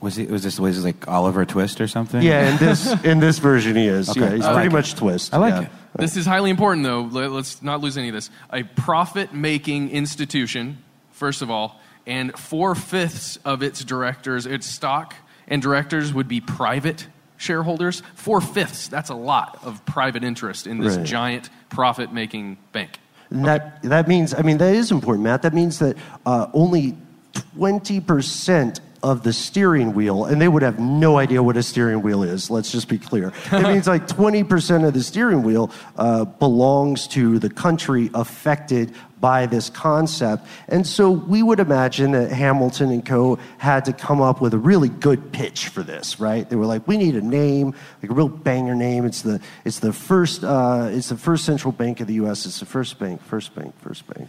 Was 0.00 0.16
he? 0.16 0.26
Was 0.26 0.42
this? 0.42 0.58
Was 0.58 0.76
this 0.76 0.84
like 0.84 1.08
Oliver 1.08 1.44
Twist 1.44 1.80
or 1.80 1.88
something? 1.88 2.22
Yeah, 2.22 2.50
in 2.50 2.56
this 2.58 3.04
in 3.04 3.20
this 3.20 3.38
version 3.38 3.76
he 3.76 3.86
is. 3.86 4.08
Okay. 4.10 4.20
Yeah, 4.20 4.34
he's 4.36 4.44
I 4.44 4.52
pretty 4.52 4.68
like 4.68 4.72
much 4.72 4.94
twist. 4.94 5.34
I 5.34 5.38
like 5.38 5.54
yeah. 5.54 5.62
it. 5.62 5.70
This 5.98 6.16
is 6.16 6.24
highly 6.24 6.50
important, 6.50 6.84
though. 6.84 7.02
Let's 7.02 7.62
not 7.62 7.80
lose 7.80 7.98
any 7.98 8.08
of 8.08 8.14
this. 8.14 8.30
A 8.50 8.62
profit 8.62 9.34
making 9.34 9.90
institution, 9.90 10.78
first 11.10 11.42
of 11.42 11.50
all, 11.50 11.80
and 12.06 12.36
four 12.38 12.74
fifths 12.74 13.38
of 13.44 13.62
its 13.62 13.84
directors, 13.84 14.46
its 14.46 14.66
stock 14.66 15.14
and 15.48 15.60
directors 15.60 16.14
would 16.14 16.28
be 16.28 16.40
private 16.40 17.08
shareholders. 17.40 18.02
Four 18.14 18.40
fifths, 18.40 18.86
that's 18.88 19.10
a 19.10 19.14
lot 19.14 19.58
of 19.64 19.84
private 19.86 20.22
interest 20.22 20.66
in 20.66 20.78
this 20.78 20.96
Right. 20.96 21.06
giant 21.06 21.50
profit 21.70 22.12
making 22.12 22.58
bank. 22.72 23.00
That 23.30 23.82
that 23.84 24.08
means 24.08 24.34
I 24.34 24.42
mean 24.42 24.58
that 24.58 24.74
is 24.74 24.90
important, 24.90 25.24
Matt. 25.24 25.42
That 25.42 25.54
means 25.54 25.78
that 25.78 25.96
uh, 26.26 26.46
only 26.52 26.96
twenty 27.32 28.00
percent 28.00 28.80
of 29.02 29.22
the 29.22 29.32
steering 29.32 29.94
wheel, 29.94 30.24
and 30.24 30.40
they 30.40 30.48
would 30.48 30.62
have 30.62 30.78
no 30.78 31.18
idea 31.18 31.42
what 31.42 31.56
a 31.56 31.62
steering 31.62 32.02
wheel 32.02 32.22
is. 32.22 32.50
Let's 32.50 32.70
just 32.70 32.88
be 32.88 32.98
clear. 32.98 33.32
It 33.52 33.62
means 33.62 33.86
like 33.86 34.06
twenty 34.16 34.44
percent 34.44 34.84
of 34.84 34.94
the 34.94 35.02
steering 35.02 35.42
wheel 35.42 35.70
uh, 35.96 36.24
belongs 36.24 37.06
to 37.08 37.38
the 37.38 37.50
country 37.50 38.10
affected 38.14 38.94
by 39.20 39.46
this 39.46 39.68
concept, 39.68 40.46
and 40.68 40.86
so 40.86 41.10
we 41.10 41.42
would 41.42 41.60
imagine 41.60 42.12
that 42.12 42.30
Hamilton 42.30 42.90
and 42.90 43.04
Co. 43.04 43.38
had 43.58 43.84
to 43.86 43.92
come 43.92 44.20
up 44.20 44.40
with 44.40 44.54
a 44.54 44.58
really 44.58 44.88
good 44.88 45.32
pitch 45.32 45.68
for 45.68 45.82
this, 45.82 46.18
right? 46.18 46.48
They 46.48 46.56
were 46.56 46.66
like, 46.66 46.88
we 46.88 46.96
need 46.96 47.16
a 47.16 47.22
name, 47.22 47.74
like 48.02 48.10
a 48.10 48.14
real 48.14 48.28
banger 48.28 48.74
name. 48.74 49.04
It's 49.04 49.22
the 49.22 49.40
it's 49.64 49.80
the 49.80 49.92
first 49.92 50.44
uh, 50.44 50.88
it's 50.90 51.08
the 51.08 51.16
first 51.16 51.44
central 51.44 51.72
bank 51.72 52.00
of 52.00 52.06
the 52.06 52.14
U.S. 52.14 52.46
It's 52.46 52.60
the 52.60 52.66
first 52.66 52.98
bank, 52.98 53.22
first 53.22 53.54
bank, 53.54 53.78
first 53.80 54.06
bank. 54.06 54.28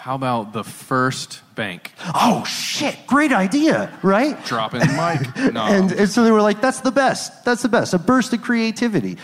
How 0.00 0.14
about 0.14 0.52
the 0.54 0.64
first 0.64 1.42
bank? 1.54 1.92
Oh 2.14 2.42
shit! 2.44 2.96
Great 3.06 3.32
idea, 3.32 3.92
right? 4.02 4.42
Dropping 4.46 4.80
the 4.80 4.86
mic. 4.86 5.52
No. 5.52 5.62
And, 5.62 5.92
and 5.92 6.08
so 6.08 6.24
they 6.24 6.30
were 6.30 6.40
like, 6.42 6.60
"That's 6.62 6.80
the 6.80 6.90
best. 6.90 7.44
That's 7.44 7.60
the 7.62 7.68
best." 7.68 7.92
A 7.92 7.98
burst 7.98 8.32
of 8.32 8.40
creativity. 8.40 9.18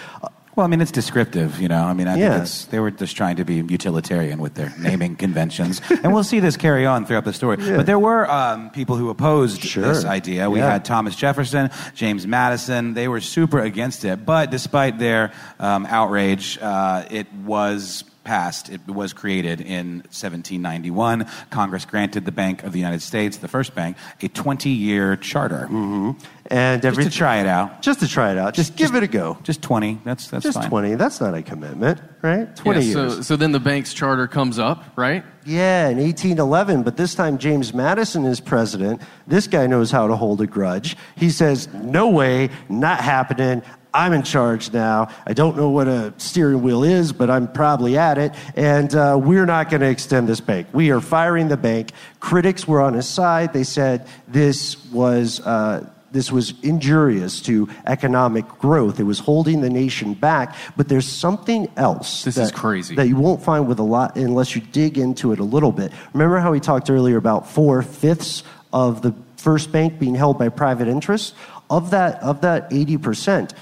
Well, 0.54 0.64
I 0.64 0.68
mean, 0.68 0.80
it's 0.80 0.90
descriptive, 0.90 1.60
you 1.60 1.68
know. 1.68 1.82
I 1.84 1.92
mean, 1.92 2.08
I 2.08 2.16
Yeah. 2.16 2.30
think 2.30 2.42
it's, 2.44 2.64
they 2.66 2.78
were 2.80 2.90
just 2.90 3.14
trying 3.16 3.36
to 3.36 3.44
be 3.44 3.56
utilitarian 3.56 4.38
with 4.40 4.54
their 4.54 4.72
naming 4.78 5.14
conventions, 5.24 5.80
and 6.02 6.12
we'll 6.14 6.24
see 6.24 6.40
this 6.40 6.56
carry 6.58 6.84
on 6.86 7.04
throughout 7.06 7.24
the 7.24 7.32
story. 7.34 7.56
But 7.56 7.84
there 7.86 7.98
were 7.98 8.30
um, 8.30 8.70
people 8.70 8.96
who 8.96 9.08
opposed 9.10 9.62
Sure. 9.62 9.82
this 9.82 10.04
idea. 10.04 10.48
We 10.50 10.58
Yeah. 10.60 10.72
had 10.72 10.84
Thomas 10.84 11.14
Jefferson, 11.16 11.70
James 11.94 12.26
Madison. 12.26 12.94
They 12.94 13.06
were 13.08 13.20
super 13.20 13.60
against 13.60 14.04
it, 14.06 14.24
but 14.26 14.50
despite 14.50 14.98
their 14.98 15.32
um, 15.60 15.84
outrage, 15.86 16.58
uh, 16.60 17.04
it 17.10 17.26
was 17.44 18.04
passed. 18.26 18.68
It 18.68 18.86
was 18.86 19.14
created 19.14 19.62
in 19.62 20.02
1791. 20.12 21.26
Congress 21.50 21.86
granted 21.86 22.26
the 22.26 22.32
Bank 22.32 22.64
of 22.64 22.72
the 22.72 22.78
United 22.78 23.00
States, 23.00 23.38
the 23.38 23.48
first 23.48 23.74
bank, 23.74 23.96
a 24.20 24.28
20-year 24.28 25.16
charter 25.16 25.68
mm-hmm. 25.70 26.10
And 26.50 26.80
just 26.80 27.00
to 27.00 27.10
try 27.10 27.38
it 27.40 27.46
out. 27.46 27.82
just 27.82 28.00
to 28.00 28.08
try 28.08 28.30
it 28.30 28.38
out, 28.38 28.54
just, 28.54 28.76
give 28.76 28.94
it 28.94 29.02
a 29.02 29.08
go. 29.08 29.36
Just 29.42 29.62
20. 29.62 30.00
That's 30.04 30.28
that's 30.28 30.44
Just 30.44 30.58
fine. 30.60 30.68
twenty. 30.68 30.94
That's 30.94 31.20
not 31.20 31.34
a 31.34 31.42
commitment, 31.42 32.00
right? 32.22 32.54
Twenty 32.54 32.80
Yeah, 32.86 32.94
years. 33.00 33.14
So, 33.16 33.22
so 33.22 33.36
then 33.36 33.50
the 33.50 33.58
bank's 33.58 33.92
charter 33.92 34.28
comes 34.28 34.58
up, 34.58 34.84
right? 34.94 35.24
Yeah, 35.44 35.88
in 35.88 35.98
1811, 35.98 36.82
but 36.82 36.96
this 36.96 37.14
time 37.14 37.38
James 37.38 37.74
Madison 37.74 38.24
is 38.24 38.40
president. 38.40 39.02
This 39.26 39.46
guy 39.46 39.66
knows 39.66 39.90
how 39.90 40.06
to 40.06 40.16
hold 40.16 40.40
a 40.40 40.46
grudge. 40.46 40.96
He 41.16 41.30
says, 41.30 41.68
No 41.74 42.08
way, 42.10 42.50
not 42.68 43.00
happening. 43.00 43.62
I'm 43.96 44.12
in 44.12 44.22
charge 44.22 44.74
now. 44.74 45.08
I 45.26 45.32
don't 45.32 45.56
know 45.56 45.70
what 45.70 45.88
a 45.88 46.12
steering 46.18 46.60
wheel 46.60 46.84
is, 46.84 47.14
but 47.14 47.30
I'm 47.30 47.50
probably 47.50 47.96
at 47.96 48.18
it. 48.18 48.34
And 48.54 48.94
uh, 48.94 49.18
we're 49.20 49.46
not 49.46 49.70
going 49.70 49.80
to 49.80 49.88
extend 49.88 50.28
this 50.28 50.40
bank. 50.40 50.68
We 50.74 50.90
are 50.90 51.00
firing 51.00 51.48
the 51.48 51.56
bank. 51.56 51.92
Critics 52.20 52.68
were 52.68 52.82
on 52.82 52.92
his 52.92 53.08
side. 53.08 53.54
They 53.54 53.64
said 53.64 54.06
this 54.28 54.84
was. 54.92 55.40
Uh, 55.40 55.88
this 56.12 56.32
was 56.32 56.54
injurious 56.62 57.42
to 57.42 57.68
economic 57.84 58.48
growth. 58.48 59.00
It 59.00 59.02
was 59.02 59.18
holding 59.18 59.60
the 59.60 59.68
nation 59.68 60.14
back. 60.14 60.54
But 60.74 60.88
there's 60.88 61.06
something 61.06 61.68
else. 61.76 62.24
This 62.24 62.38
is 62.38 62.52
crazy. 62.52 62.94
That 62.94 63.08
you 63.08 63.16
won't 63.16 63.42
find 63.42 63.68
with 63.68 63.80
a 63.80 63.82
lot 63.82 64.16
unless 64.16 64.54
you 64.54 64.62
dig 64.62 64.96
into 64.96 65.32
it 65.32 65.40
a 65.40 65.44
little 65.44 65.72
bit. 65.72 65.92
Remember 66.14 66.38
how 66.38 66.52
we 66.52 66.60
talked 66.60 66.88
earlier 66.88 67.18
about 67.18 67.50
four 67.50 67.82
fifths 67.82 68.44
of 68.72 69.02
the 69.02 69.14
first 69.36 69.72
bank 69.72 69.98
being 69.98 70.14
held 70.14 70.38
by 70.38 70.48
private 70.48 70.88
interests. 70.88 71.34
Of 71.68 71.90
that, 71.90 72.22
of 72.22 72.42
that 72.42 72.70
80%, 72.70 73.52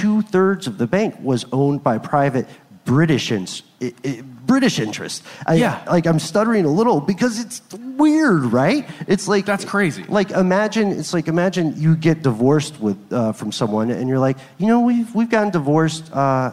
two 0.00 0.22
thirds 0.22 0.66
of 0.66 0.74
the 0.78 0.86
bank 0.86 1.14
was 1.22 1.44
owned 1.52 1.82
by 1.82 1.98
private 1.98 2.46
British 2.84 3.30
ins- 3.32 3.62
i- 3.80 3.94
i- 4.04 4.22
British 4.46 4.78
interest. 4.78 5.22
I, 5.46 5.54
Yeah. 5.54 5.78
like 5.96 6.06
I'm 6.06 6.18
stuttering 6.18 6.64
a 6.66 6.68
little 6.80 7.00
because 7.00 7.38
it's 7.40 7.62
weird, 7.96 8.42
right? 8.52 8.84
It's 9.06 9.26
like 9.28 9.46
That's 9.46 9.64
crazy. 9.64 10.04
Like 10.08 10.30
imagine 10.32 10.86
it's 11.00 11.14
like 11.14 11.28
imagine 11.28 11.74
you 11.84 11.96
get 11.96 12.22
divorced 12.22 12.74
with 12.80 12.98
uh, 13.10 13.32
from 13.32 13.52
someone 13.52 13.90
and 13.90 14.08
you're 14.08 14.18
like, 14.28 14.36
you 14.58 14.66
know, 14.66 14.80
we've 14.80 15.14
we've 15.14 15.30
gotten 15.30 15.50
divorced. 15.50 16.12
Uh, 16.12 16.50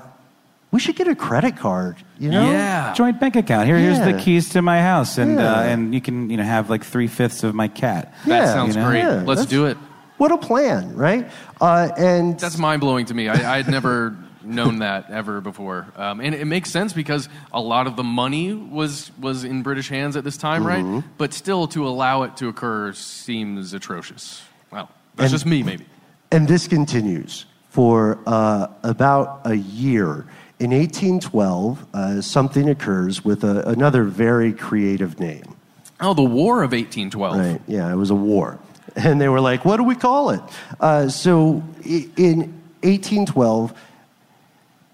we 0.71 0.79
should 0.79 0.95
get 0.95 1.07
a 1.09 1.15
credit 1.15 1.57
card. 1.57 1.97
You 2.17 2.29
know? 2.31 2.49
Yeah. 2.49 2.93
Joint 2.93 3.19
bank 3.19 3.35
account. 3.35 3.65
Here, 3.67 3.77
here's 3.77 3.99
the 3.99 4.13
keys 4.23 4.49
to 4.49 4.61
my 4.61 4.79
house, 4.81 5.17
and 5.17 5.35
Yeah. 5.39 5.51
uh, 5.53 5.63
and 5.71 5.93
you 5.93 5.99
can 5.99 6.29
you 6.29 6.37
know 6.37 6.43
have 6.47 6.69
like 6.69 6.85
three 6.85 7.07
fifths 7.07 7.43
of 7.43 7.53
my 7.53 7.67
cat. 7.67 8.13
That 8.25 8.43
Yeah, 8.45 8.53
sounds 8.53 8.75
you 8.75 8.81
know? 8.81 8.87
great. 8.89 8.99
Yeah, 9.03 9.23
Let's 9.25 9.41
that's- 9.41 9.47
do 9.47 9.65
it. 9.65 9.77
What 10.21 10.31
a 10.31 10.37
plan, 10.37 10.95
right? 10.95 11.27
Uh, 11.59 11.89
and 11.97 12.39
That's 12.39 12.59
mind 12.59 12.79
blowing 12.79 13.07
to 13.07 13.13
me. 13.15 13.27
I, 13.27 13.57
I'd 13.57 13.67
never 13.67 14.15
known 14.43 14.77
that 14.79 15.09
ever 15.09 15.41
before, 15.41 15.87
um, 15.95 16.19
and 16.21 16.35
it 16.35 16.45
makes 16.45 16.69
sense 16.69 16.93
because 16.93 17.27
a 17.51 17.59
lot 17.59 17.87
of 17.87 17.95
the 17.95 18.03
money 18.03 18.53
was 18.53 19.09
was 19.19 19.43
in 19.43 19.63
British 19.63 19.89
hands 19.89 20.15
at 20.15 20.23
this 20.23 20.37
time, 20.37 20.63
Mm-hmm. 20.63 20.93
right? 20.97 21.03
But 21.17 21.33
still, 21.33 21.65
to 21.69 21.87
allow 21.87 22.21
it 22.21 22.37
to 22.37 22.49
occur 22.49 22.93
seems 22.93 23.73
atrocious. 23.73 24.43
Well, 24.69 24.91
that's 25.15 25.31
just 25.31 25.47
me, 25.47 25.63
maybe. 25.63 25.87
And 26.31 26.47
this 26.47 26.67
continues 26.67 27.47
for 27.69 28.19
uh, 28.27 28.67
about 28.83 29.41
a 29.45 29.55
year. 29.55 30.27
In 30.59 30.69
1812, 30.69 31.85
uh, 31.95 32.21
something 32.21 32.69
occurs 32.69 33.25
with 33.25 33.43
a, 33.43 33.67
another 33.67 34.03
very 34.03 34.53
creative 34.53 35.19
name. 35.19 35.55
Oh, 35.99 36.13
the 36.13 36.21
War 36.21 36.61
of 36.61 36.73
1812. 36.73 37.37
Right. 37.37 37.61
Yeah, 37.67 37.91
it 37.91 37.95
was 37.95 38.11
a 38.11 38.15
war. 38.15 38.59
And 38.95 39.21
they 39.21 39.29
were 39.29 39.41
like, 39.41 39.63
what 39.65 39.77
do 39.77 39.83
we 39.83 39.95
call 39.95 40.31
it? 40.31 40.41
Uh, 40.79 41.07
so 41.09 41.63
in 41.85 42.53
1812, 42.83 43.73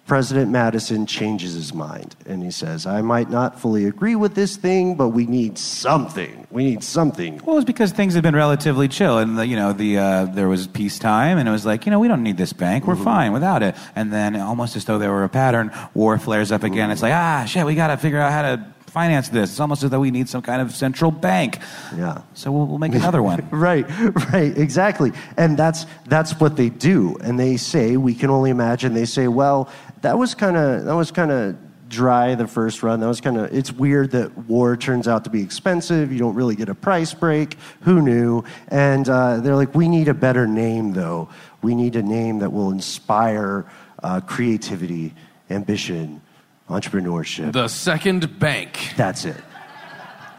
President 0.06 0.50
Madison 0.50 1.06
changes 1.06 1.54
his 1.54 1.74
mind 1.74 2.16
and 2.26 2.42
he 2.42 2.50
says, 2.50 2.86
I 2.86 3.02
might 3.02 3.30
not 3.30 3.60
fully 3.60 3.84
agree 3.86 4.16
with 4.16 4.36
this 4.36 4.56
thing, 4.56 4.96
but 4.96 5.10
we 5.10 5.26
need 5.26 5.58
something. 5.58 6.48
We 6.50 6.64
need 6.64 6.82
something. 6.82 7.42
Well, 7.44 7.56
it 7.56 7.60
was 7.60 7.66
because 7.66 7.92
things 7.92 8.14
had 8.14 8.24
been 8.24 8.36
relatively 8.36 8.88
chill, 8.88 9.18
and 9.18 9.38
the, 9.38 9.46
you 9.46 9.58
know 9.58 9.74
the 9.74 9.98
uh, 9.98 10.26
there 10.26 10.48
was 10.48 10.66
peacetime, 10.68 11.38
and 11.38 11.46
it 11.50 11.52
was 11.52 11.66
like 11.66 11.86
you 11.86 11.92
know 11.92 12.00
we 12.00 12.08
don't 12.08 12.24
need 12.24 12.38
this 12.38 12.54
bank, 12.54 12.86
Mm-hmm. 12.86 12.98
we're 12.98 13.04
fine 13.04 13.34
without 13.34 13.62
it. 13.64 13.76
And 13.98 14.14
then 14.14 14.38
almost 14.38 14.78
as 14.78 14.86
though 14.86 14.98
there 14.98 15.12
were 15.12 15.26
a 15.26 15.30
pattern, 15.30 15.72
war 15.94 16.18
flares 16.18 16.54
up 16.54 16.64
again. 16.64 16.90
It's 16.90 17.02
like 17.02 17.14
ah 17.14 17.44
shit, 17.46 17.66
we 17.66 17.76
got 17.76 17.88
to 17.88 17.98
figure 17.98 18.20
out 18.20 18.32
how 18.32 18.44
to 18.44 18.66
finance 18.98 19.30
this. 19.30 19.52
It's 19.52 19.60
almost 19.60 19.84
as 19.84 19.92
though 19.92 20.00
we 20.00 20.10
need 20.10 20.28
some 20.28 20.42
kind 20.42 20.60
of 20.60 20.74
central 20.74 21.12
bank. 21.12 21.60
Yeah. 21.96 22.24
So 22.34 22.52
we'll, 22.52 22.66
we'll 22.66 22.80
make 22.80 22.96
another 22.96 23.22
one. 23.22 23.48
Right, 23.68 23.86
right, 24.34 24.58
exactly. 24.58 25.12
And 25.38 25.56
that's 25.58 25.86
that's 26.08 26.40
what 26.40 26.56
they 26.56 26.70
do. 26.70 27.16
And 27.24 27.40
they 27.40 27.58
say, 27.58 27.96
we 27.96 28.16
can 28.16 28.30
only 28.32 28.50
imagine. 28.50 28.94
They 28.94 29.06
say, 29.06 29.28
well, 29.28 29.70
that 30.02 30.18
was 30.18 30.34
kind 30.34 30.58
of 30.58 30.86
that 30.86 30.96
was 30.96 31.12
kind 31.12 31.32
of 31.32 31.56
dry 31.90 32.34
the 32.36 32.48
first 32.48 32.82
run. 32.82 33.00
That 33.00 33.08
was 33.08 33.22
kind 33.22 33.38
of 33.38 33.54
it's 33.54 33.72
weird 33.72 34.12
that 34.12 34.36
war 34.50 34.76
turns 34.76 35.08
out 35.08 35.24
to 35.26 35.30
be 35.30 35.44
expensive. 35.44 36.12
You 36.12 36.18
don't 36.18 36.36
really 36.36 36.56
get 36.56 36.70
a 36.70 36.76
price 36.76 37.14
break. 37.14 37.58
Who 37.82 38.02
knew? 38.02 38.44
And 38.70 39.08
uh, 39.08 39.38
they're 39.42 39.56
like, 39.56 39.76
we 39.76 39.88
need 39.88 40.08
a 40.08 40.16
better 40.16 40.48
name 40.48 40.94
though. 40.94 41.30
We 41.62 41.76
need 41.76 41.96
a 41.96 42.04
name 42.04 42.40
that 42.40 42.52
will 42.52 42.72
inspire 42.72 43.66
uh, 44.02 44.22
creativity, 44.22 45.14
ambition, 45.50 46.22
entrepreneurship. 46.70 47.54
The 47.54 47.68
second 47.68 48.40
bank. 48.40 48.94
That's 48.98 49.26
it. 49.26 49.38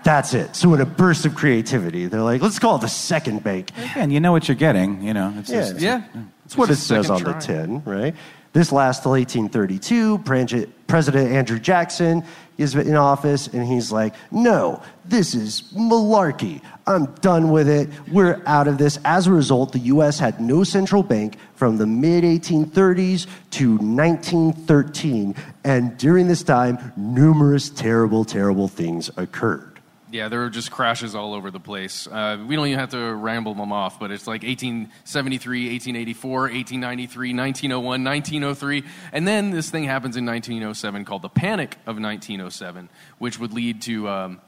That's 0.05 0.33
it. 0.33 0.55
So 0.57 0.73
in 0.75 0.81
a 0.81 0.87
burst 0.87 1.27
of 1.27 1.35
creativity, 1.35 2.07
they're 2.07 2.23
like, 2.23 2.41
let's 2.41 2.59
call 2.59 2.77
it 2.77 2.81
the 2.81 2.89
second 2.89 3.43
bank. 3.43 3.71
And 3.97 4.13
you 4.13 4.21
know 4.21 4.33
what 4.33 4.49
you're 4.49 4.55
getting. 4.57 5.03
You 5.03 5.13
know, 5.13 5.35
it's 5.39 5.51
Yeah. 5.51 5.61
just, 5.61 5.81
Yeah. 5.81 6.03
That's 6.45 6.57
what 6.57 6.71
it 6.71 6.77
says 6.77 7.11
on 7.11 7.19
second 7.19 7.35
the 7.35 7.39
tin, 7.41 7.83
right? 7.85 8.15
This 8.59 8.73
lasts 8.73 9.05
till 9.05 9.13
1832. 9.13 10.19
Pres- 10.89 11.09
Andrew 11.15 11.61
Jackson 11.61 12.25
is 12.57 12.75
in 12.75 12.97
office, 12.97 13.47
and 13.47 13.65
he's 13.65 13.93
like, 13.93 14.17
no, 14.33 14.83
this 15.05 15.37
is 15.37 15.63
malarkey. 15.77 16.61
I'm 16.85 17.05
done 17.21 17.53
with 17.53 17.69
it. 17.69 17.89
We're 18.11 18.43
out 18.47 18.67
of 18.67 18.77
this. 18.77 18.99
As 19.05 19.29
a 19.29 19.33
result, 19.33 19.71
the 19.71 19.79
U.S. 19.95 20.19
had 20.19 20.41
no 20.41 20.65
central 20.65 21.05
bank 21.05 21.37
from 21.55 21.77
the 21.77 21.87
mid 21.87 22.25
1830s 22.25 23.29
to 23.51 23.77
1913. 23.77 25.37
And 25.63 25.97
during 25.97 26.27
this 26.27 26.43
time, 26.43 26.93
numerous 26.97 27.71
terrible, 27.71 28.25
terrible 28.25 28.67
things 28.67 29.09
occurred. 29.17 29.68
Yeah, 30.11 30.29
there 30.29 30.41
were 30.41 30.51
just 30.51 30.71
crashes 30.71 31.15
all 31.15 31.35
over 31.35 31.51
the 31.51 31.61
place. 31.61 32.07
Uh, 32.07 32.43
we 32.47 32.57
don't 32.57 32.67
even 32.67 32.79
have 32.79 32.91
to 32.91 33.15
ramble 33.15 33.55
them 33.55 33.73
off, 33.73 34.01
but 34.01 34.11
it's 34.11 34.27
like 34.27 34.43
1873, 34.43 35.71
1884, 35.71 36.41
1893, 36.41 37.35
1901, 37.35 38.05
1903. 38.05 38.85
And 39.13 39.29
then 39.29 39.51
this 39.51 39.71
thing 39.71 39.85
happens 39.85 40.17
in 40.17 40.25
1907 40.25 41.05
called 41.05 41.23
the 41.23 41.29
Panic 41.29 41.75
of 41.87 42.01
1907, 42.01 42.89
which 43.19 43.39
would 43.39 43.53
lead 43.53 43.83
to 43.83 44.09
um, 44.09 44.41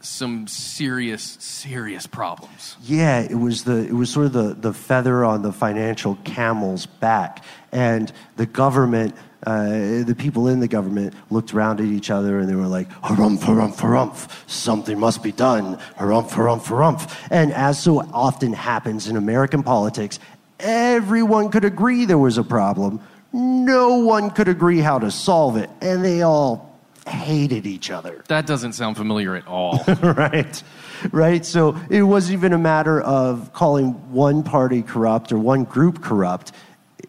some 0.00 0.46
serious, 0.46 1.22
serious 1.40 2.06
problems. 2.06 2.76
Yeah, 2.82 3.20
it 3.20 3.34
was 3.34 3.64
the 3.64 3.86
it 3.86 3.92
was 3.92 4.10
sort 4.10 4.26
of 4.26 4.32
the 4.32 4.54
the 4.54 4.72
feather 4.72 5.24
on 5.24 5.42
the 5.42 5.52
financial 5.52 6.16
camel's 6.24 6.86
back, 6.86 7.44
and 7.70 8.12
the 8.36 8.46
government. 8.46 9.14
Uh, 9.44 10.04
the 10.04 10.14
people 10.16 10.46
in 10.46 10.60
the 10.60 10.68
government 10.68 11.14
looked 11.30 11.52
around 11.52 11.80
at 11.80 11.86
each 11.86 12.10
other 12.10 12.38
and 12.38 12.48
they 12.48 12.54
were 12.54 12.66
like, 12.66 12.88
harumph, 13.02 13.40
harumph, 13.40 13.76
harumph, 13.76 14.30
something 14.48 14.98
must 14.98 15.22
be 15.22 15.32
done, 15.32 15.76
harumph, 15.98 16.30
harumph, 16.30 16.64
harumph. 16.64 17.12
And 17.30 17.52
as 17.52 17.82
so 17.82 18.00
often 18.12 18.52
happens 18.52 19.08
in 19.08 19.16
American 19.16 19.62
politics, 19.62 20.20
everyone 20.60 21.50
could 21.50 21.64
agree 21.64 22.04
there 22.04 22.18
was 22.18 22.38
a 22.38 22.44
problem. 22.44 23.00
No 23.32 23.96
one 23.96 24.30
could 24.30 24.48
agree 24.48 24.78
how 24.78 24.98
to 25.00 25.10
solve 25.10 25.56
it, 25.56 25.70
and 25.80 26.04
they 26.04 26.22
all 26.22 26.72
hated 27.06 27.66
each 27.66 27.90
other 27.90 28.22
That 28.28 28.46
doesn't 28.46 28.74
sound 28.74 28.96
familiar 28.96 29.34
at 29.34 29.46
all. 29.48 29.82
right 30.02 30.62
right 31.10 31.44
so 31.44 31.76
it 31.90 32.02
wasn't 32.02 32.34
even 32.34 32.52
a 32.52 32.58
matter 32.58 33.00
of 33.00 33.52
calling 33.52 33.90
one 34.12 34.44
party 34.44 34.82
corrupt 34.82 35.32
or 35.32 35.38
one 35.38 35.64
group 35.64 36.00
corrupt 36.00 36.52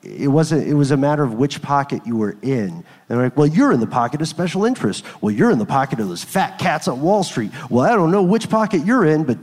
it 0.04 0.28
wasn't 0.28 0.68
it 0.68 0.74
was 0.74 0.92
a 0.92 0.98
matter 0.98 1.24
of 1.24 1.34
which 1.34 1.62
pocket 1.62 2.06
you 2.06 2.16
were 2.16 2.38
in. 2.42 2.70
And 2.70 2.86
they're 3.08 3.24
like 3.24 3.38
well 3.38 3.48
you're 3.48 3.72
in 3.72 3.80
the 3.80 3.88
pocket 3.88 4.22
of 4.22 4.28
special 4.28 4.66
interests 4.66 5.04
well 5.22 5.32
you're 5.32 5.52
in 5.52 5.60
the 5.60 5.66
pocket 5.66 6.00
of 6.00 6.08
those 6.08 6.24
fat 6.24 6.60
cats 6.60 6.88
on 6.88 7.02
wall 7.02 7.24
street. 7.24 7.52
Well 7.70 7.86
i 7.86 7.96
don't 7.96 8.12
know 8.12 8.24
which 8.24 8.50
pocket 8.50 8.86
you're 8.86 9.06
in 9.06 9.24
but 9.24 9.38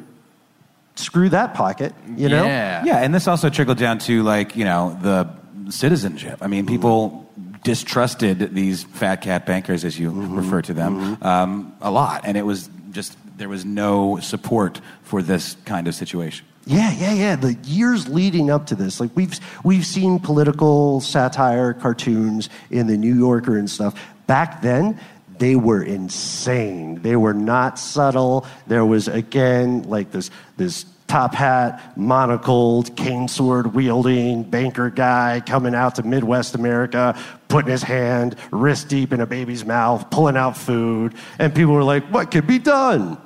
screw 0.96 1.28
that 1.30 1.54
pocket 1.54 1.94
you 2.16 2.28
know? 2.28 2.44
Yeah. 2.44 2.84
Yeah, 2.84 2.98
and 2.98 3.14
this 3.14 3.26
also 3.26 3.48
trickled 3.50 3.78
down 3.78 3.98
to 4.00 4.22
like 4.22 4.56
you 4.56 4.64
know 4.64 4.98
the 5.02 5.28
citizenship. 5.70 6.38
I 6.40 6.46
mean, 6.46 6.66
people 6.66 7.28
mm-hmm. 7.38 7.58
distrusted 7.62 8.54
these 8.54 8.84
fat 8.84 9.16
cat 9.16 9.46
bankers, 9.46 9.84
as 9.84 9.98
you 9.98 10.10
mm-hmm. 10.10 10.36
refer 10.36 10.62
to 10.62 10.74
them, 10.74 11.16
mm-hmm. 11.16 11.26
um, 11.26 11.76
a 11.80 11.90
lot, 11.90 12.22
and 12.24 12.36
it 12.36 12.42
was 12.42 12.68
just 12.90 13.16
there 13.38 13.48
was 13.48 13.64
no 13.64 14.18
support 14.20 14.80
for 15.02 15.22
this 15.22 15.56
kind 15.64 15.88
of 15.88 15.94
situation. 15.94 16.46
Yeah, 16.66 16.92
yeah, 16.92 17.12
yeah. 17.14 17.36
The 17.36 17.54
years 17.64 18.08
leading 18.08 18.50
up 18.50 18.66
to 18.66 18.74
this, 18.74 19.00
like 19.00 19.10
we've 19.14 19.38
we've 19.64 19.86
seen 19.86 20.18
political 20.18 21.00
satire 21.00 21.72
cartoons 21.72 22.48
in 22.70 22.86
the 22.86 22.96
New 22.96 23.14
Yorker 23.14 23.56
and 23.56 23.68
stuff. 23.68 23.98
Back 24.26 24.62
then, 24.62 25.00
they 25.38 25.56
were 25.56 25.82
insane. 25.82 27.00
They 27.02 27.16
were 27.16 27.34
not 27.34 27.78
subtle. 27.78 28.46
There 28.66 28.84
was 28.84 29.08
again 29.08 29.84
like 29.84 30.12
this 30.12 30.30
this 30.58 30.84
top 31.08 31.34
hat, 31.34 31.96
monocled, 31.96 32.94
cane 32.94 33.26
sword 33.26 33.74
wielding 33.74 34.44
banker 34.44 34.90
guy 34.90 35.42
coming 35.44 35.74
out 35.74 35.96
to 35.96 36.04
Midwest 36.04 36.54
America, 36.54 37.18
putting 37.48 37.70
his 37.70 37.82
hand 37.82 38.36
wrist 38.52 38.88
deep 38.88 39.12
in 39.12 39.20
a 39.20 39.26
baby's 39.26 39.64
mouth, 39.64 40.08
pulling 40.10 40.36
out 40.36 40.56
food, 40.56 41.14
and 41.38 41.54
people 41.54 41.72
were 41.72 41.82
like, 41.82 42.04
"What 42.08 42.30
could 42.30 42.46
be 42.46 42.58
done?" 42.58 43.16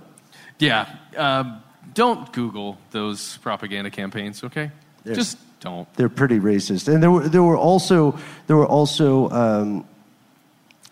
Yeah. 0.60 0.88
Um, 1.16 1.63
don't 1.94 2.32
Google 2.32 2.78
those 2.90 3.38
propaganda 3.38 3.90
campaigns, 3.90 4.44
okay? 4.44 4.70
There's- 5.04 5.16
Just 5.18 5.38
don't. 5.60 5.92
They're 5.94 6.08
pretty 6.10 6.38
racist, 6.40 6.92
and 6.92 7.02
there 7.02 7.10
were 7.10 7.28
there 7.28 7.42
were 7.42 7.56
also 7.56 8.18
there 8.46 8.56
were 8.56 8.66
also 8.66 9.30
um, 9.30 9.84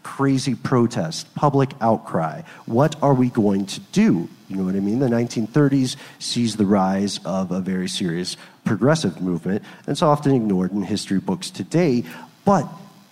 crazy 0.02 0.54
protests, 0.54 1.24
public 1.34 1.70
outcry. 1.80 2.42
What 2.66 2.96
are 3.02 3.14
we 3.14 3.28
going 3.28 3.66
to 3.66 3.80
do? 3.92 4.28
You 4.48 4.56
know 4.56 4.64
what 4.64 4.74
I 4.74 4.80
mean? 4.80 4.98
The 4.98 5.08
1930s 5.08 5.96
sees 6.18 6.56
the 6.56 6.66
rise 6.66 7.20
of 7.24 7.50
a 7.52 7.60
very 7.60 7.88
serious 7.88 8.36
progressive 8.64 9.20
movement, 9.20 9.62
and 9.80 9.88
it's 9.88 10.02
often 10.02 10.34
ignored 10.34 10.72
in 10.72 10.82
history 10.82 11.20
books 11.20 11.50
today. 11.50 12.04
But 12.44 12.66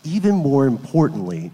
even 0.05 0.35
more 0.37 0.67
importantly, 0.67 1.51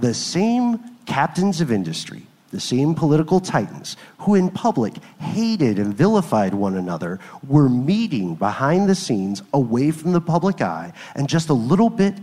the 0.00 0.14
same 0.14 0.78
captains 1.06 1.60
of 1.60 1.70
industry, 1.70 2.22
the 2.50 2.60
same 2.60 2.94
political 2.94 3.40
titans 3.40 3.96
who 4.18 4.34
in 4.34 4.50
public 4.50 4.94
hated 5.18 5.78
and 5.78 5.94
vilified 5.94 6.54
one 6.54 6.76
another 6.76 7.18
were 7.46 7.68
meeting 7.68 8.34
behind 8.34 8.88
the 8.88 8.94
scenes 8.94 9.42
away 9.52 9.90
from 9.90 10.12
the 10.12 10.20
public 10.20 10.60
eye 10.60 10.92
and 11.14 11.28
just 11.28 11.48
a 11.48 11.54
little 11.54 11.90
bit 11.90 12.14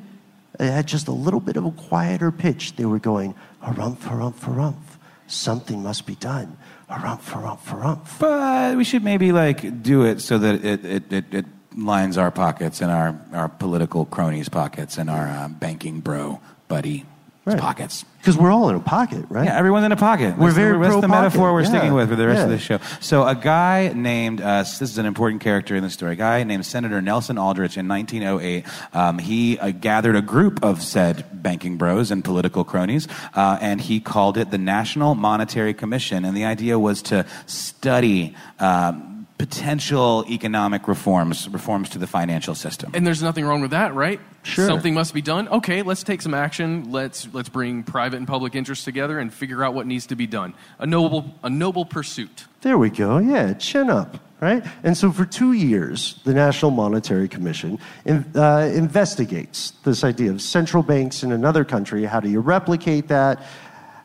at 0.59 0.85
just 0.85 1.07
a 1.07 1.11
little 1.11 1.39
bit 1.39 1.55
of 1.55 1.65
a 1.65 1.71
quieter 1.71 2.31
pitch 2.31 2.75
they 2.75 2.85
were 2.85 2.99
going 2.99 3.33
harumph 3.63 3.99
harumph 3.99 4.39
harumph 4.39 4.97
something 5.27 5.83
must 5.83 6.05
be 6.05 6.15
done. 6.15 6.57
Harumph, 6.89 7.29
harumph, 7.29 7.65
harumph. 7.65 8.19
But 8.19 8.77
we 8.77 8.83
should 8.83 9.03
maybe 9.03 9.31
like 9.31 9.83
do 9.83 10.03
it 10.05 10.21
so 10.21 10.37
that 10.37 10.63
it, 10.65 10.85
it, 10.85 11.13
it, 11.13 11.33
it 11.33 11.45
lines 11.75 12.17
our 12.17 12.31
pockets 12.31 12.81
and 12.81 12.89
our, 12.89 13.19
our 13.33 13.49
political 13.49 14.05
cronies' 14.05 14.49
pockets 14.49 14.97
and 14.97 15.09
our 15.09 15.27
uh, 15.27 15.47
banking 15.47 15.99
bro 15.99 16.39
buddy 16.67 17.05
Right. 17.53 17.59
pockets. 17.59 18.05
Because 18.19 18.37
we're 18.37 18.51
all 18.51 18.67
in 18.69 18.75
a 18.75 18.79
pocket, 18.81 19.25
right? 19.29 19.45
Yeah, 19.45 19.57
everyone's 19.57 19.85
in 19.85 19.91
a 19.93 19.95
pocket. 19.95 20.37
We're 20.37 20.47
That's 20.47 20.55
very 20.57 20.73
the, 20.77 20.83
that's 20.83 21.01
the 21.01 21.07
metaphor 21.07 21.53
we're 21.53 21.61
Yeah. 21.61 21.69
sticking 21.69 21.93
with 21.93 22.09
for 22.09 22.17
the 22.17 22.27
rest 22.27 22.43
of 22.43 22.49
Yeah. 22.49 22.55
the 22.55 22.61
show. 22.61 22.79
So, 22.99 23.25
a 23.25 23.35
guy 23.35 23.93
named, 23.95 24.41
uh, 24.41 24.63
this 24.63 24.81
is 24.81 24.97
an 24.97 25.05
important 25.05 25.41
character 25.41 25.73
in 25.75 25.81
the 25.83 25.89
story, 25.89 26.13
a 26.13 26.15
guy 26.15 26.43
named 26.43 26.65
Senator 26.65 27.01
Nelson 27.01 27.37
Aldrich 27.37 27.77
in 27.77 27.87
1908, 27.87 28.65
um, 28.93 29.19
he 29.19 29.57
uh, 29.59 29.71
gathered 29.71 30.17
a 30.17 30.21
group 30.21 30.61
of 30.61 30.81
said 30.81 31.23
banking 31.31 31.77
bros 31.77 32.11
and 32.11 32.21
political 32.23 32.65
cronies, 32.65 33.07
uh, 33.33 33.57
and 33.61 33.79
he 33.79 34.01
called 34.01 34.37
it 34.37 34.51
the 34.51 34.57
National 34.57 35.15
Monetary 35.15 35.73
Commission. 35.73 36.25
And 36.25 36.35
the 36.35 36.43
idea 36.43 36.77
was 36.77 37.01
to 37.03 37.25
study. 37.45 38.35
Um, 38.59 39.16
Potential 39.37 40.25
economic 40.29 40.87
reforms, 40.87 41.47
reforms 41.49 41.89
to 41.89 41.99
the 41.99 42.07
financial 42.07 42.55
system. 42.55 42.91
And 42.95 43.05
there's 43.05 43.21
nothing 43.21 43.45
wrong 43.45 43.61
with 43.61 43.69
that, 43.71 43.93
right? 43.93 44.19
Sure. 44.41 44.65
Something 44.65 44.95
must 44.95 45.13
be 45.13 45.21
done. 45.21 45.47
Okay, 45.49 45.83
let's 45.83 46.01
take 46.03 46.23
some 46.23 46.33
action. 46.33 46.91
Let's 46.91 47.27
let's 47.33 47.49
bring 47.49 47.83
private 47.83 48.17
and 48.17 48.27
public 48.27 48.55
interests 48.55 48.83
together 48.83 49.19
and 49.19 49.31
figure 49.31 49.63
out 49.63 49.75
what 49.75 49.85
needs 49.85 50.07
to 50.07 50.15
be 50.15 50.25
done. 50.25 50.55
A 50.79 50.87
noble 50.87 51.35
a 51.43 51.49
noble 51.51 51.85
pursuit. 51.85 52.45
There 52.61 52.79
we 52.79 52.89
go. 52.89 53.19
Yeah, 53.19 53.53
chin 53.53 53.91
up, 53.91 54.17
right? 54.41 54.65
And 54.83 54.97
so 54.97 55.11
for 55.11 55.25
two 55.25 55.51
years, 55.51 56.19
the 56.23 56.33
National 56.33 56.71
Monetary 56.71 57.27
Commission 57.27 57.77
in, 58.05 58.25
uh, 58.35 58.71
investigates 58.73 59.73
this 59.83 60.03
idea 60.03 60.31
of 60.31 60.41
central 60.41 60.81
banks 60.81 61.21
in 61.21 61.31
another 61.31 61.63
country. 61.63 62.05
How 62.05 62.19
do 62.19 62.29
you 62.29 62.39
replicate 62.39 63.09
that? 63.09 63.43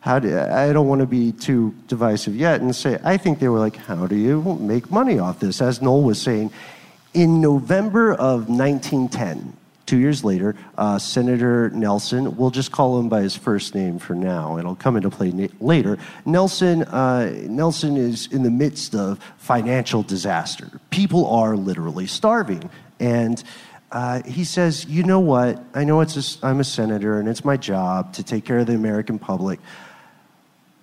How 0.03 0.18
do, 0.18 0.36
I 0.36 0.72
don't 0.72 0.88
want 0.88 1.00
to 1.00 1.07
be 1.07 1.30
too 1.30 1.72
divisive 1.86 2.34
yet 2.34 2.61
and 2.61 2.74
say, 2.74 2.98
I 3.05 3.16
think 3.16 3.38
they 3.38 3.46
were 3.46 3.61
like, 3.61 3.76
how 3.76 4.09
do 4.09 4.16
you 4.16 4.42
make 4.61 4.90
money 4.90 5.20
off 5.20 5.38
this? 5.38 5.62
As 5.62 5.80
Noel 5.80 6.03
was 6.03 6.20
saying, 6.20 6.50
in 7.14 7.40
November 7.40 8.12
of 8.12 8.48
1910, 8.48 9.57
two 9.86 9.98
years 9.98 10.24
later, 10.24 10.57
uh, 10.76 10.98
Senator 10.98 11.70
Nelson, 11.70 12.36
we'll 12.36 12.50
just 12.50 12.72
call 12.72 12.98
him 12.98 13.09
by 13.09 13.20
his 13.20 13.36
first 13.36 13.76
name 13.76 14.00
for 14.00 14.16
now, 14.16 14.59
it'll 14.59 14.74
come 14.74 14.96
into 14.96 15.09
play 15.09 15.30
na- 15.30 15.46
later. 15.61 15.98
Nelson, 16.26 16.82
uh, 16.82 17.32
Nelson 17.42 17.96
is 17.96 18.26
in 18.26 18.42
the 18.42 18.50
midst 18.50 18.96
of 18.96 19.20
financial 19.38 20.03
disaster. 20.03 20.68
People 20.90 21.28
are 21.28 21.57
literally 21.57 22.09
starving. 22.09 22.68
And 22.98 23.40
uh, 23.92 24.22
he 24.24 24.42
says, 24.42 24.84
You 24.86 25.05
know 25.05 25.20
what? 25.20 25.62
I 25.74 25.84
know 25.84 26.00
it's 26.00 26.40
a 26.42 26.44
I'm 26.46 26.59
a 26.59 26.64
senator 26.64 27.20
and 27.20 27.28
it's 27.28 27.44
my 27.44 27.57
job 27.57 28.14
to 28.14 28.24
take 28.24 28.44
care 28.44 28.59
of 28.59 28.66
the 28.66 28.74
American 28.74 29.20
public 29.20 29.61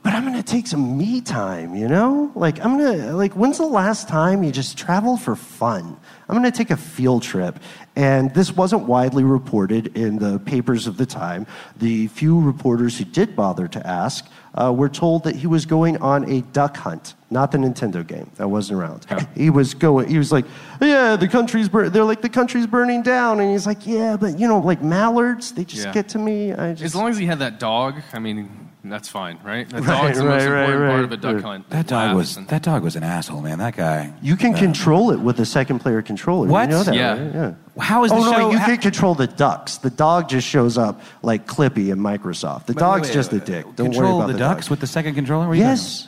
but 0.09 0.15
I'm 0.17 0.23
gonna 0.25 0.41
take 0.41 0.65
some 0.65 0.97
me 0.97 1.21
time, 1.21 1.75
you 1.75 1.87
know? 1.87 2.31
Like, 2.33 2.65
I'm 2.65 2.79
gonna, 2.79 3.15
like, 3.15 3.33
when's 3.33 3.59
the 3.59 3.67
last 3.67 4.07
time 4.07 4.41
you 4.41 4.51
just 4.51 4.75
traveled 4.75 5.21
for 5.21 5.35
fun? 5.35 5.95
I'm 6.27 6.35
gonna 6.35 6.49
take 6.49 6.71
a 6.71 6.77
field 6.77 7.21
trip. 7.21 7.59
And 7.95 8.33
this 8.33 8.51
wasn't 8.55 8.87
widely 8.87 9.23
reported 9.23 9.95
in 9.95 10.17
the 10.17 10.39
papers 10.39 10.87
of 10.87 10.97
the 10.97 11.05
time. 11.05 11.45
The 11.77 12.07
few 12.07 12.39
reporters 12.41 12.97
who 12.97 13.03
did 13.05 13.35
bother 13.35 13.67
to 13.67 13.85
ask 13.85 14.27
uh, 14.55 14.73
were 14.75 14.89
told 14.89 15.25
that 15.25 15.35
he 15.35 15.45
was 15.45 15.67
going 15.67 15.97
on 15.97 16.27
a 16.27 16.41
duck 16.41 16.77
hunt, 16.77 17.13
not 17.29 17.51
the 17.51 17.59
Nintendo 17.59 18.05
game 18.05 18.31
that 18.37 18.47
wasn't 18.47 18.79
around. 18.79 19.05
He 19.35 19.51
was 19.51 19.75
going, 19.75 20.07
he 20.09 20.17
was 20.17 20.31
like, 20.31 20.45
yeah, 20.81 21.17
the 21.17 21.27
country's, 21.27 21.69
bur-. 21.69 21.89
they're 21.89 22.03
like, 22.03 22.23
the 22.23 22.29
country's 22.29 22.65
burning 22.65 23.03
down. 23.03 23.39
And 23.41 23.51
he's 23.51 23.67
like, 23.67 23.85
yeah, 23.85 24.17
but, 24.17 24.39
you 24.39 24.47
know, 24.47 24.57
like 24.57 24.81
mallards, 24.81 25.51
they 25.51 25.65
just 25.65 25.85
Yeah. 25.85 25.93
get 25.93 26.09
to 26.09 26.17
me. 26.17 26.51
I 26.51 26.71
just, 26.71 26.83
As 26.83 26.95
long 26.95 27.09
as 27.09 27.19
he 27.19 27.27
had 27.27 27.37
that 27.39 27.59
dog, 27.59 28.01
I 28.11 28.17
mean, 28.17 28.68
that's 28.89 29.07
fine, 29.07 29.39
right? 29.43 29.69
That 29.69 29.81
Right, 29.81 30.01
dog's 30.01 30.17
the 30.17 30.23
most 30.25 30.45
right, 30.45 30.51
right, 30.51 30.65
part 30.67 30.79
right. 30.79 31.03
of 31.03 31.11
a 31.11 31.17
duck 31.17 31.41
hunt. 31.41 31.69
That 31.69 31.87
dog 31.87 32.15
was 32.15 32.37
and- 32.37 32.47
that 32.49 32.63
dog 32.63 32.83
was 32.83 32.95
an 32.95 33.03
asshole, 33.03 33.41
man. 33.41 33.59
That 33.59 33.75
guy. 33.77 34.13
You 34.21 34.35
can 34.35 34.53
uh, 34.55 34.57
control 34.57 35.11
it 35.11 35.19
with 35.19 35.39
a 35.39 35.45
second 35.45 35.79
player 35.79 36.01
controller. 36.01 36.47
You 36.47 36.51
What? 36.51 36.69
know 36.69 36.83
that, 36.83 36.95
Yeah. 36.95 37.11
right? 37.23 37.33
yeah. 37.33 37.53
How 37.83 38.03
is 38.03 38.11
the 38.11 38.17
oh, 38.17 38.23
no, 38.23 38.31
show? 38.31 38.51
you 38.51 38.57
ha- 38.59 38.65
can 38.65 38.77
control 38.77 39.15
the 39.15 39.27
ducks. 39.27 39.77
The 39.77 39.89
dog 39.89 40.27
just 40.27 40.45
shows 40.47 40.77
up 40.77 41.01
like 41.21 41.47
Clippy 41.47 41.91
in 41.91 41.99
Microsoft. 41.99 42.65
The 42.65 42.73
Wait, 42.73 42.79
dog's 42.79 43.07
wait, 43.07 43.13
just 43.13 43.31
a 43.31 43.39
dick. 43.39 43.63
Don't 43.75 43.91
Control 43.91 44.01
worry 44.01 44.15
about 44.15 44.27
the, 44.27 44.33
the, 44.33 44.39
ducks 44.39 44.65
dog. 44.65 44.71
with 44.71 44.79
the 44.81 44.87
second 44.87 45.15
controller. 45.15 45.47
What 45.47 45.53
are 45.53 45.55
you 45.55 45.61
talking 45.63 45.77
Yes. 45.77 46.07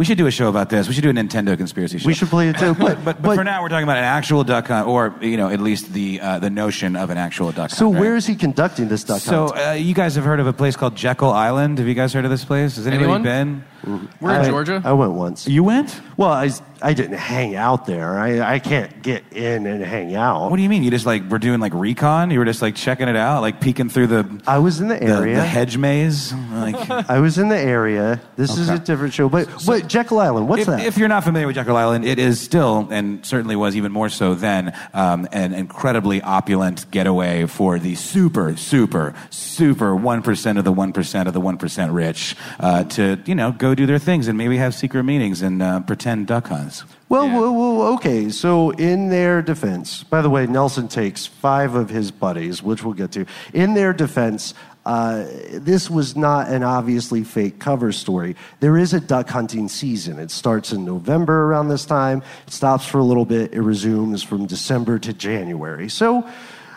About? 0.00 0.04
We 0.04 0.04
should 0.06 0.18
do 0.18 0.26
a 0.26 0.30
show 0.30 0.48
about 0.48 0.70
this. 0.70 0.88
We 0.88 0.94
should 0.94 1.02
do 1.02 1.10
a 1.10 1.12
Nintendo 1.12 1.56
conspiracy 1.56 1.98
show. 1.98 2.06
We 2.06 2.14
should 2.14 2.28
play 2.28 2.48
it 2.48 2.58
too. 2.58 2.74
But, 2.74 3.04
But, 3.04 3.04
but, 3.04 3.22
but 3.22 3.34
for 3.36 3.44
now, 3.44 3.62
we're 3.62 3.68
talking 3.68 3.84
about 3.84 3.98
an 3.98 4.04
actual 4.04 4.44
duck 4.44 4.66
hunt, 4.68 4.88
or 4.88 5.14
you 5.20 5.36
know, 5.36 5.48
at 5.48 5.60
least 5.60 5.92
the 5.92 6.20
uh, 6.20 6.38
the 6.38 6.50
notion 6.50 6.96
of 6.96 7.10
an 7.10 7.18
actual 7.18 7.52
duck 7.52 7.70
so 7.70 7.84
hunt. 7.86 7.94
right? 7.94 8.00
where 8.00 8.16
is 8.16 8.26
he 8.26 8.34
conducting 8.34 8.88
this 8.88 9.04
duck 9.04 9.20
So 9.20 9.48
hunt? 9.48 9.58
uh, 9.58 9.70
you 9.72 9.94
guys 9.94 10.14
have 10.16 10.24
heard 10.24 10.40
of 10.40 10.46
a 10.46 10.52
place 10.52 10.76
called 10.76 10.96
Jekyll 10.96 11.30
Island? 11.30 11.78
Have 11.78 11.86
you 11.88 11.94
guys 11.94 12.12
heard 12.12 12.24
of 12.24 12.30
this 12.30 12.44
place? 12.44 12.76
Has 12.76 12.86
anybody 12.86 13.04
Anyone? 13.04 13.22
been? 13.22 13.64
We're 13.84 14.34
in 14.34 14.40
I- 14.42 14.48
Georgia. 14.48 14.82
I 14.84 14.92
went 14.92 15.12
once. 15.12 15.46
You 15.48 15.64
went? 15.64 16.00
Well, 16.16 16.30
I, 16.30 16.50
I 16.82 16.94
didn't 16.94 17.16
hang 17.16 17.56
out 17.56 17.86
there. 17.86 18.18
I, 18.18 18.54
I 18.54 18.58
can't 18.58 19.02
get 19.02 19.24
in 19.32 19.66
and 19.66 19.82
hang 19.82 20.14
out. 20.14 20.50
What 20.50 20.56
do 20.56 20.62
you 20.62 20.68
mean? 20.68 20.82
You 20.82 20.90
just 20.90 21.06
like 21.06 21.28
were 21.30 21.38
doing 21.38 21.60
like 21.60 21.72
recon? 21.74 22.30
You 22.30 22.38
were 22.38 22.44
just 22.44 22.62
like 22.62 22.74
checking 22.74 23.08
it 23.08 23.16
out, 23.16 23.40
like 23.40 23.60
peeking 23.60 23.88
through 23.88 24.08
the 24.08 24.42
I 24.46 24.58
was 24.58 24.80
in 24.80 24.88
the 24.88 24.96
the, 24.96 25.02
area. 25.02 25.36
the 25.36 25.44
hedge 25.44 25.76
maze. 25.76 26.32
Like, 26.32 26.90
I 27.10 27.20
was 27.20 27.38
in 27.38 27.48
the 27.48 27.58
area. 27.58 28.20
This 28.36 28.56
is 28.56 28.68
a 28.68 28.78
different 28.78 29.14
show. 29.14 29.28
But, 29.28 29.48
but 29.66 29.88
Jekyll 29.88 30.18
Island, 30.20 30.48
what's 30.48 30.62
if, 30.62 30.68
that? 30.68 30.86
if 30.86 30.98
you're 30.98 31.08
not 31.08 31.24
familiar 31.24 31.46
with 31.46 31.56
Jekyll 31.56 31.76
Island, 31.76 32.04
it 32.04 32.18
is 32.18 32.40
still, 32.40 32.88
and 32.90 33.24
certainly 33.24 33.56
was 33.56 33.76
even 33.76 33.92
more 33.92 34.08
so 34.08 34.34
then, 34.34 34.76
um, 34.92 35.26
an 35.32 35.52
incredibly 35.54 36.20
opulent 36.22 36.90
getaway 36.90 37.46
for 37.46 37.78
the 37.78 37.94
super, 37.94 38.56
super, 38.56 39.14
super 39.30 39.92
1% 39.92 40.58
of 40.58 40.64
the 40.64 40.72
1% 40.72 41.26
of 41.26 41.32
the 41.32 41.40
1% 41.40 41.94
rich 41.94 42.36
uh, 42.58 42.84
to, 42.84 43.18
you 43.26 43.34
know, 43.34 43.52
go 43.52 43.69
do 43.74 43.86
their 43.86 43.98
things 43.98 44.28
and 44.28 44.36
maybe 44.36 44.56
have 44.56 44.74
secret 44.74 45.04
meetings 45.04 45.42
and 45.42 45.62
uh, 45.62 45.80
pretend 45.80 46.26
duck 46.26 46.48
hunts. 46.48 46.84
Well, 47.08 47.28
well, 47.28 47.54
well, 47.54 47.94
okay. 47.94 48.28
So, 48.28 48.70
in 48.70 49.08
their 49.08 49.42
defense, 49.42 50.04
by 50.04 50.22
the 50.22 50.30
way, 50.30 50.46
Nelson 50.46 50.88
takes 50.88 51.26
five 51.26 51.74
of 51.74 51.90
his 51.90 52.10
buddies, 52.10 52.62
which 52.62 52.84
we'll 52.84 52.94
get 52.94 53.12
to. 53.12 53.26
In 53.52 53.74
their 53.74 53.92
defense, 53.92 54.54
uh, 54.86 55.26
this 55.52 55.90
was 55.90 56.16
not 56.16 56.48
an 56.48 56.62
obviously 56.62 57.24
fake 57.24 57.58
cover 57.58 57.92
story. 57.92 58.36
There 58.60 58.76
is 58.76 58.94
a 58.94 59.00
duck 59.00 59.28
hunting 59.28 59.68
season. 59.68 60.18
It 60.18 60.30
starts 60.30 60.72
in 60.72 60.84
November 60.84 61.44
around 61.44 61.68
this 61.68 61.84
time, 61.84 62.22
it 62.46 62.52
stops 62.52 62.86
for 62.86 62.98
a 62.98 63.04
little 63.04 63.24
bit, 63.24 63.52
it 63.52 63.60
resumes 63.60 64.22
from 64.22 64.46
December 64.46 64.98
to 65.00 65.12
January. 65.12 65.88
So, 65.88 66.28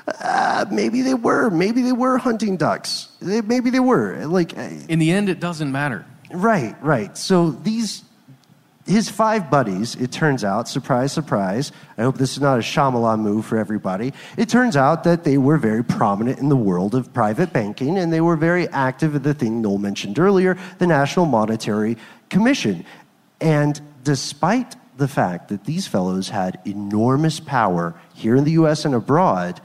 uh, 0.08 0.66
maybe 0.70 1.02
they 1.02 1.14
were. 1.14 1.50
Maybe 1.50 1.82
they 1.82 1.94
were 1.94 2.18
hunting 2.18 2.58
ducks. 2.58 3.08
They, 3.22 3.42
maybe 3.42 3.70
they 3.70 3.80
were. 3.80 4.26
Like, 4.26 4.58
uh, 4.58 4.70
In 4.90 5.00
the 5.00 5.12
end, 5.12 5.30
it 5.30 5.40
doesn't 5.40 5.72
matter. 5.72 6.06
Right, 6.34 6.76
right. 6.82 7.16
So 7.16 7.52
these, 7.52 8.04
his 8.88 9.08
five 9.08 9.52
buddies, 9.52 9.96
it 9.96 10.12
turns 10.12 10.44
out, 10.44 10.68
surprise, 10.68 11.12
surprise, 11.14 11.72
I 11.96 12.02
hope 12.02 12.18
this 12.18 12.32
is 12.32 12.42
not 12.42 12.58
a 12.58 12.62
Shyamalan 12.62 13.20
move 13.20 13.46
for 13.46 13.58
everybody. 13.58 14.14
It 14.36 14.50
turns 14.50 14.76
out 14.76 15.04
that 15.04 15.24
they 15.24 15.38
were 15.38 15.58
very 15.58 15.84
prominent 15.84 16.40
in 16.40 16.50
the 16.50 16.58
world 16.58 16.96
of 16.96 17.14
private 17.14 17.54
banking 17.54 18.00
and 18.00 18.12
they 18.12 18.20
were 18.20 18.36
very 18.36 18.68
active 18.70 19.14
in 19.14 19.22
the 19.22 19.36
thing 19.36 19.62
Noel 19.62 19.78
mentioned 19.78 20.18
earlier, 20.18 20.58
the 20.80 20.88
National 20.88 21.28
Monetary 21.28 21.98
Commission. 22.30 22.84
And 23.40 23.80
despite 24.04 24.76
the 24.98 25.08
fact 25.08 25.50
that 25.50 25.66
these 25.66 25.86
fellows 25.86 26.30
had 26.30 26.60
enormous 26.66 27.40
power 27.40 27.94
here 28.16 28.36
in 28.36 28.44
the 28.44 28.52
US 28.54 28.86
and 28.86 28.96
abroad, 28.96 29.62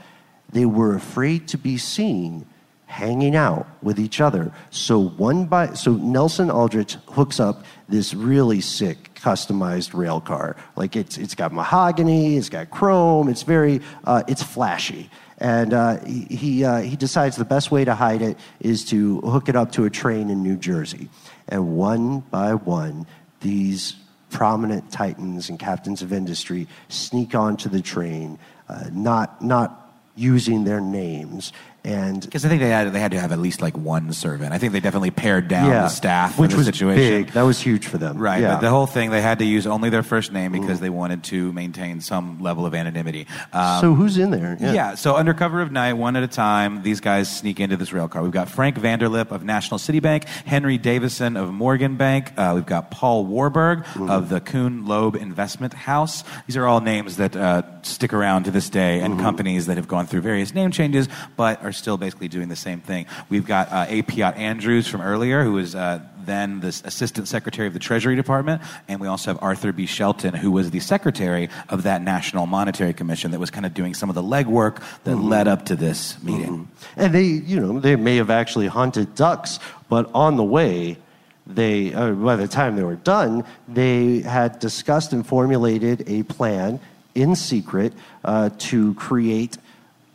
they 0.53 0.67
were 0.67 0.95
afraid 0.95 1.49
to 1.49 1.59
be 1.59 1.79
seen 1.79 2.47
hanging 2.89 3.37
out 3.37 3.67
with 3.83 4.01
each 4.01 4.21
other. 4.21 4.51
So 4.71 4.99
one 4.99 5.45
by 5.45 5.75
so 5.75 5.93
Nelson 5.93 6.51
Aldrich 6.51 6.95
hooks 7.07 7.39
up 7.39 7.65
this 7.89 8.15
really 8.15 8.61
sick 8.61 9.15
customized 9.15 9.95
rail 9.95 10.21
car. 10.21 10.57
Like 10.75 10.97
it's 10.97 11.19
it's 11.19 11.35
got 11.35 11.53
mahogany, 11.53 12.37
it's 12.37 12.49
got 12.49 12.71
chrome, 12.71 13.29
it's 13.29 13.43
very 13.43 13.81
uh, 14.05 14.23
it's 14.27 14.43
flashy. 14.43 15.11
And 15.37 15.73
uh, 15.73 16.05
he 16.05 16.27
he, 16.31 16.65
uh, 16.65 16.81
he 16.81 16.97
decides 16.97 17.37
the 17.37 17.45
best 17.45 17.71
way 17.71 17.85
to 17.85 17.95
hide 17.95 18.23
it 18.23 18.39
is 18.59 18.85
to 18.87 19.21
hook 19.21 19.49
it 19.49 19.55
up 19.55 19.71
to 19.73 19.85
a 19.85 19.91
train 19.91 20.31
in 20.31 20.43
New 20.43 20.57
Jersey. 20.57 21.11
And 21.47 21.77
one 21.77 22.21
by 22.21 22.55
one, 22.55 23.07
these 23.41 23.95
prominent 24.31 24.91
titans 24.91 25.49
and 25.49 25.59
captains 25.59 26.03
of 26.03 26.13
industry 26.13 26.67
sneak 26.89 27.35
onto 27.35 27.69
the 27.69 27.83
train, 27.83 28.39
uh, 28.69 28.85
not 28.93 29.43
not 29.43 29.85
using 30.17 30.65
their 30.65 30.81
names. 30.81 31.53
And 31.89 32.21
Because 32.21 32.45
I 32.45 32.49
think 32.49 32.61
they 32.61 32.69
had, 32.69 32.93
they 32.93 33.01
had 33.01 33.13
to 33.13 33.21
have 33.21 33.33
at 33.33 33.39
least 33.39 33.61
like 33.63 33.77
one 33.77 34.13
servant. 34.13 34.53
I 34.53 34.59
think 34.59 34.73
they 34.73 34.81
definitely 34.81 35.11
pared 35.11 35.49
down 35.49 35.69
yeah, 35.71 35.83
the 35.83 35.89
staff 35.89 36.39
which 36.39 36.51
in 36.51 36.57
the 36.57 36.59
was 36.59 36.67
situation. 36.67 37.25
big. 37.25 37.33
That 37.33 37.43
was 37.43 37.61
huge 37.61 37.87
for 37.87 37.99
them. 37.99 38.19
Right, 38.19 38.41
Yeah. 38.41 38.55
but 38.55 38.61
the 38.61 38.71
whole 38.71 38.87
thing, 38.87 39.11
they 39.11 39.23
had 39.23 39.39
to 39.41 39.45
use 39.45 39.67
only 39.67 39.91
their 39.91 40.03
first 40.03 40.33
name 40.33 40.53
because 40.53 40.81
they 40.81 40.91
wanted 40.91 41.25
to 41.25 41.53
maintain 41.53 42.01
some 42.01 42.41
level 42.41 42.67
of 42.67 42.75
anonymity. 42.75 43.27
Um, 43.53 43.81
so 43.81 43.95
who's 43.95 44.19
in 44.19 44.31
there? 44.31 44.57
yeah. 44.61 44.95
so 44.95 45.17
under 45.17 45.35
cover 45.35 45.61
of 45.63 45.73
night, 45.73 45.95
one 45.95 46.17
at 46.17 46.23
a 46.23 46.29
time, 46.29 46.83
these 46.83 47.01
guys 47.01 47.35
sneak 47.35 47.61
into 47.61 47.77
this 47.77 47.93
rail 47.93 48.09
car. 48.09 48.23
We've 48.23 48.33
got 48.33 48.49
Frank 48.49 48.77
Vanderlip 48.77 49.31
of 49.31 49.45
National 49.45 49.79
City 49.79 50.01
Bank, 50.01 50.25
Henry 50.45 50.79
Davison 50.79 51.37
of 51.37 51.53
Morgan 51.53 51.97
Bank, 51.97 52.33
uh, 52.37 52.53
we've 52.55 52.67
got 52.67 52.91
Paul 52.91 53.25
Warburg 53.27 53.85
of 53.99 54.29
the 54.29 54.41
Kuhn 54.41 54.87
Loeb 54.87 55.17
Investment 55.17 55.75
House. 55.75 56.25
These 56.47 56.57
are 56.57 56.67
all 56.67 56.81
names 56.81 57.17
that 57.17 57.35
uh, 57.37 57.63
stick 57.83 58.13
around 58.13 58.45
to 58.45 58.51
this 58.51 58.69
day 58.71 59.01
and 59.01 59.19
companies 59.21 59.67
that 59.67 59.77
have 59.77 59.89
gone 59.89 60.07
through 60.07 60.21
various 60.23 60.55
name 60.55 60.71
changes 60.71 61.09
but 61.37 61.63
are 61.63 61.73
still 61.79 61.97
basically 61.97 62.29
doing 62.29 62.49
the 62.49 62.57
same 62.57 62.81
thing. 62.81 63.07
We've 63.29 63.47
got 63.47 63.71
uh, 63.73 63.87
A. 63.89 64.03
Piatt 64.03 64.37
Andrews 64.37 64.87
from 64.87 65.01
earlier, 65.01 65.43
who 65.45 65.53
was 65.53 65.75
uh, 65.75 66.01
then 66.25 66.61
the 66.61 66.69
Assistant 66.69 67.27
Secretary 67.29 67.67
of 67.67 67.73
the 67.73 67.79
Treasury 67.79 68.17
Department, 68.17 68.61
and 68.87 69.01
we 69.01 69.07
also 69.07 69.33
have 69.33 69.43
Arthur 69.43 69.73
B. 69.73 69.87
Shelton, 69.87 70.35
who 70.35 70.51
was 70.51 70.71
the 70.71 70.81
Secretary 70.81 71.49
of 71.71 71.85
that 71.85 72.03
National 72.03 72.45
Monetary 72.47 72.93
Commission 72.93 73.31
that 73.31 73.41
was 73.41 73.51
kind 73.51 73.65
of 73.65 73.73
doing 73.73 73.95
some 73.95 74.11
of 74.11 74.15
the 74.15 74.23
legwork 74.23 74.83
that 75.05 75.17
Mm-hmm. 75.17 75.29
led 75.29 75.49
up 75.49 75.65
to 75.67 75.77
this 75.77 76.23
meeting. 76.23 76.69
And 76.97 77.15
they, 77.15 77.25
you 77.25 77.59
know, 77.59 77.81
they 77.81 77.97
may 77.97 78.17
have 78.17 78.31
actually 78.31 78.67
hunted 78.67 79.15
ducks, 79.15 79.59
but 79.89 80.11
on 80.15 80.37
the 80.37 80.45
way, 80.45 80.99
they, 81.47 81.95
uh, 81.95 82.13
by 82.13 82.37
the 82.37 82.47
time 82.47 82.77
they 82.77 82.83
were 82.83 82.97
done, 82.97 83.45
they 83.67 84.21
had 84.21 84.59
discussed 84.59 85.15
and 85.15 85.27
formulated 85.27 86.05
a 86.07 86.25
plan 86.25 86.79
in 87.15 87.35
secret 87.35 87.95
uh, 88.25 88.51
to 88.59 88.93
create 88.95 89.57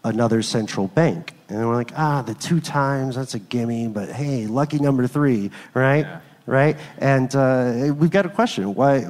another 0.04 0.42
central 0.42 0.88
bank. 0.88 1.34
And 1.50 1.68
we're 1.68 1.76
like, 1.76 1.92
ah, 1.96 2.22
the 2.22 2.34
two 2.34 2.60
times, 2.60 3.16
that's 3.16 3.34
a 3.34 3.40
gimme, 3.40 3.88
but 3.88 4.10
hey, 4.10 4.48
lucky 4.48 4.80
number 4.80 5.08
three, 5.08 5.52
right? 5.74 6.08
Right? 6.46 6.78
And 6.98 7.34
uh, 7.36 7.94
we've 7.98 8.12
got 8.12 8.26
a 8.26 8.30
question. 8.30 8.76
Why, 8.76 9.08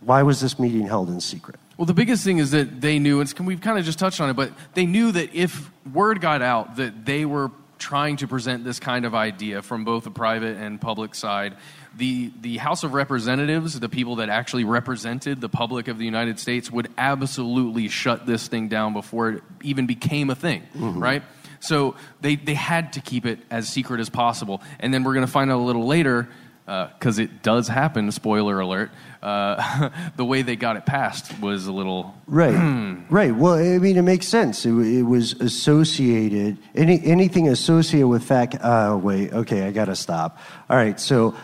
why 0.00 0.22
was 0.22 0.40
this 0.40 0.58
meeting 0.58 0.86
held 0.86 1.08
in 1.08 1.20
secret? 1.20 1.58
Well, 1.76 1.86
the 1.86 1.94
biggest 1.94 2.24
thing 2.24 2.38
is 2.38 2.52
that 2.52 2.80
they 2.80 2.98
knew, 2.98 3.20
and 3.20 3.30
we've 3.40 3.60
kind 3.60 3.78
of 3.78 3.84
just 3.84 3.98
touched 3.98 4.20
on 4.20 4.30
it, 4.30 4.34
but 4.34 4.52
they 4.72 4.86
knew 4.86 5.12
that 5.12 5.34
if 5.34 5.70
word 5.92 6.22
got 6.22 6.40
out 6.40 6.76
that 6.76 7.04
they 7.04 7.26
were 7.26 7.50
trying 7.78 8.16
to 8.16 8.26
present 8.26 8.64
this 8.64 8.80
kind 8.80 9.04
of 9.04 9.14
idea 9.14 9.60
from 9.60 9.84
both 9.84 10.04
the 10.04 10.10
private 10.10 10.56
and 10.56 10.80
public 10.80 11.14
side, 11.14 11.54
the, 11.96 12.32
the 12.40 12.58
House 12.58 12.84
of 12.84 12.94
Representatives, 12.94 13.78
the 13.80 13.88
people 13.88 14.16
that 14.16 14.28
actually 14.28 14.64
represented 14.64 15.40
the 15.40 15.48
public 15.48 15.88
of 15.88 15.98
the 15.98 16.04
United 16.04 16.38
States, 16.38 16.70
would 16.70 16.88
absolutely 16.98 17.88
shut 17.88 18.26
this 18.26 18.48
thing 18.48 18.68
down 18.68 18.92
before 18.92 19.30
it 19.30 19.42
even 19.62 19.86
became 19.86 20.30
a 20.30 20.34
thing, 20.34 20.62
right? 20.74 21.22
So 21.60 21.96
they, 22.20 22.36
they 22.36 22.54
had 22.54 22.92
to 22.94 23.00
keep 23.00 23.26
it 23.26 23.40
as 23.50 23.68
secret 23.68 24.00
as 24.00 24.10
possible. 24.10 24.62
And 24.78 24.92
then 24.92 25.04
we're 25.04 25.14
going 25.14 25.26
to 25.26 25.32
find 25.32 25.50
out 25.50 25.58
a 25.58 25.64
little 25.64 25.86
later, 25.86 26.28
because 26.66 27.20
it 27.20 27.42
does 27.42 27.68
happen, 27.68 28.10
spoiler 28.10 28.58
alert, 28.58 28.90
uh, 29.22 29.90
the 30.16 30.24
way 30.24 30.42
they 30.42 30.56
got 30.56 30.76
it 30.76 30.84
passed 30.84 31.38
was 31.40 31.66
a 31.66 31.72
little. 31.72 32.14
Right, 32.28 33.06
right. 33.08 33.34
Well, 33.34 33.54
I 33.54 33.78
mean, 33.78 33.96
it 33.96 34.02
makes 34.02 34.26
sense. 34.26 34.66
It, 34.66 34.72
it 34.72 35.02
was 35.04 35.34
associated. 35.34 36.58
Any 36.74 37.00
anything 37.04 37.48
associated 37.48 38.08
with 38.08 38.24
fat. 38.24 38.60
Uh, 38.60 38.98
wait, 39.00 39.32
okay, 39.32 39.62
I 39.62 39.70
gotta 39.70 39.94
stop. 39.94 40.38
All 40.68 40.76
right, 40.76 40.98
so 40.98 41.36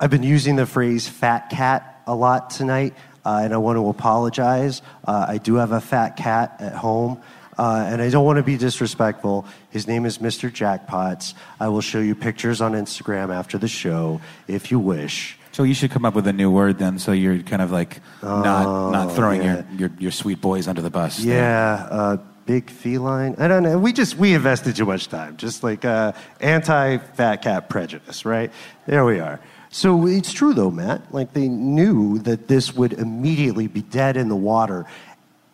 I've 0.00 0.10
been 0.10 0.22
using 0.22 0.56
the 0.56 0.66
phrase 0.66 1.08
"fat 1.08 1.50
cat" 1.50 2.02
a 2.06 2.14
lot 2.14 2.50
tonight, 2.50 2.94
uh, 3.24 3.40
and 3.44 3.54
I 3.54 3.56
want 3.58 3.76
to 3.76 3.88
apologize. 3.88 4.82
Uh, 5.06 5.26
I 5.28 5.38
do 5.38 5.54
have 5.56 5.72
a 5.72 5.80
fat 5.80 6.16
cat 6.16 6.56
at 6.60 6.74
home. 6.74 7.20
Uh, 7.56 7.86
and 7.88 8.02
I 8.02 8.10
don't 8.10 8.24
want 8.24 8.38
to 8.38 8.42
be 8.42 8.56
disrespectful. 8.56 9.46
His 9.70 9.86
name 9.86 10.06
is 10.06 10.18
Mr. 10.18 10.50
Jackpots. 10.50 11.34
I 11.60 11.68
will 11.68 11.82
show 11.82 12.00
you 12.00 12.16
pictures 12.16 12.60
on 12.60 12.72
Instagram 12.72 13.32
after 13.32 13.58
the 13.58 13.68
show 13.68 14.20
if 14.48 14.72
you 14.72 14.80
wish. 14.80 15.38
So 15.52 15.62
you 15.62 15.72
should 15.72 15.92
come 15.92 16.04
up 16.04 16.16
with 16.16 16.26
a 16.26 16.32
new 16.32 16.50
word 16.50 16.78
then, 16.80 16.98
so 16.98 17.12
you're 17.12 17.38
kind 17.44 17.62
of 17.62 17.70
like 17.70 18.00
not 18.24 18.90
not 18.90 19.14
throwing 19.14 19.42
Oh, 19.42 19.44
yeah. 19.44 19.62
your, 19.70 19.78
your 19.78 19.90
your 20.00 20.10
sweet 20.10 20.40
boys 20.40 20.66
under 20.66 20.82
the 20.82 20.90
bus. 20.90 21.20
Yeah, 21.20 21.86
uh, 21.92 22.16
big 22.44 22.70
feline. 22.70 23.36
I 23.38 23.46
don't 23.46 23.62
know. 23.62 23.78
We 23.78 23.92
just 23.92 24.16
we 24.16 24.34
invested 24.34 24.74
too 24.74 24.84
much 24.86 25.06
time. 25.06 25.36
Just 25.36 25.62
like 25.62 25.84
uh, 25.84 26.10
anti-fat 26.40 27.42
cat 27.42 27.68
prejudice, 27.68 28.24
right? 28.24 28.50
There 28.86 29.04
we 29.04 29.20
are. 29.20 29.38
So 29.74 30.06
it's 30.06 30.32
true 30.32 30.54
though, 30.54 30.70
Matt. 30.70 31.12
Like 31.12 31.32
they 31.32 31.48
knew 31.48 32.20
that 32.20 32.46
this 32.46 32.76
would 32.76 32.92
immediately 32.92 33.66
be 33.66 33.82
dead 33.82 34.16
in 34.16 34.28
the 34.28 34.36
water. 34.36 34.86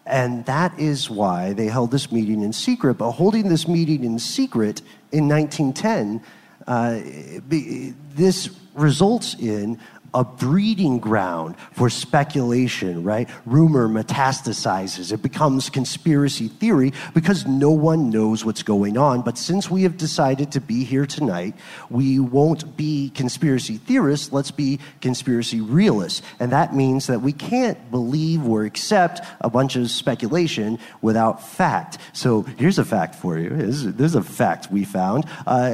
And 0.05 0.45
that 0.45 0.79
is 0.79 1.09
why 1.09 1.55
they 1.55 1.69
held 1.69 1.91
this 1.91 2.13
meeting 2.13 2.43
in 2.43 2.53
secret. 2.53 2.99
But 2.99 3.13
holding 3.13 3.49
this 3.49 3.67
meeting 3.67 4.05
in 4.05 4.19
secret 4.19 4.83
in 5.11 5.27
1910, 5.27 6.23
uh, 6.67 7.01
this 8.15 8.51
results 8.75 9.37
in 9.39 9.79
a 10.15 10.25
breeding 10.25 10.99
ground 10.99 11.57
for 11.73 11.89
speculation, 11.89 13.05
right? 13.05 13.29
Rumor 13.47 13.89
metastasizes. 13.89 15.13
It 15.13 15.23
becomes 15.23 15.71
conspiracy 15.71 16.49
theory 16.49 16.93
because 17.15 17.47
no 17.47 17.71
one 17.71 18.11
knows 18.11 18.45
what's 18.45 18.63
going 18.63 18.99
on. 18.99 19.23
But 19.23 19.39
since 19.39 19.71
we 19.71 19.83
have 19.85 19.97
decided 19.97 20.53
to 20.53 20.61
be 20.61 20.85
here 20.85 21.07
tonight, 21.07 21.55
we 21.91 22.19
won't 22.19 22.77
be 22.77 23.11
conspiracy 23.15 23.77
theorists. 23.77 24.33
Let's 24.33 24.51
be 24.51 24.81
conspiracy 25.01 25.61
realists. 25.61 26.23
And 26.39 26.53
that 26.53 26.75
means 26.75 27.07
that 27.07 27.21
we 27.21 27.33
can't 27.33 27.91
believe 27.91 28.47
or 28.47 28.65
accept 28.65 29.21
a 29.41 29.51
bunch 29.51 29.77
of 29.77 29.91
speculation 29.91 30.79
without 31.03 31.47
fact. 31.47 31.99
So 32.13 32.43
here's 32.43 32.79
a 32.79 32.85
fact 32.85 33.15
for 33.15 33.39
you. 33.39 33.51
This 33.51 34.11
is, 34.11 34.15
a 34.15 34.23
fact 34.23 34.73
we 34.73 34.85
found. 34.85 35.25
Uh, 35.47 35.71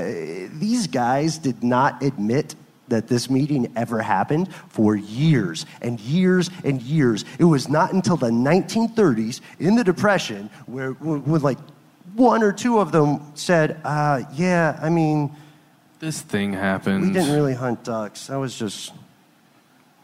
these 0.53 0.87
guys 0.87 1.39
did 1.39 1.65
not 1.65 2.03
admit 2.03 2.55
that 2.89 3.09
this 3.09 3.29
meeting 3.29 3.73
ever 3.77 4.01
happened 4.01 4.53
for 4.69 4.97
years 4.97 5.67
and 5.83 5.99
years 6.01 6.51
and 6.65 6.81
years. 6.83 7.25
It 7.39 7.45
was 7.45 7.69
not 7.69 7.93
until 7.93 8.17
the 8.17 8.31
1930s 8.31 9.41
in 9.59 9.77
the 9.77 9.85
Depression 9.85 10.51
where, 10.67 10.93
when 10.93 11.41
like 11.43 11.59
one 12.15 12.43
or 12.43 12.53
two 12.53 12.79
of 12.79 12.93
them 12.93 13.21
said, 13.35 13.81
uh, 13.85 14.23
"Yeah, 14.35 14.79
I 14.81 14.89
mean, 14.89 15.31
This 15.99 16.21
thing 16.23 16.53
happened. 16.53 17.03
we 17.03 17.13
didn't 17.13 17.35
really 17.35 17.55
hunt 17.55 17.85
ducks. 17.85 18.29
That 18.29 18.37
was 18.39 18.57
just 18.59 18.93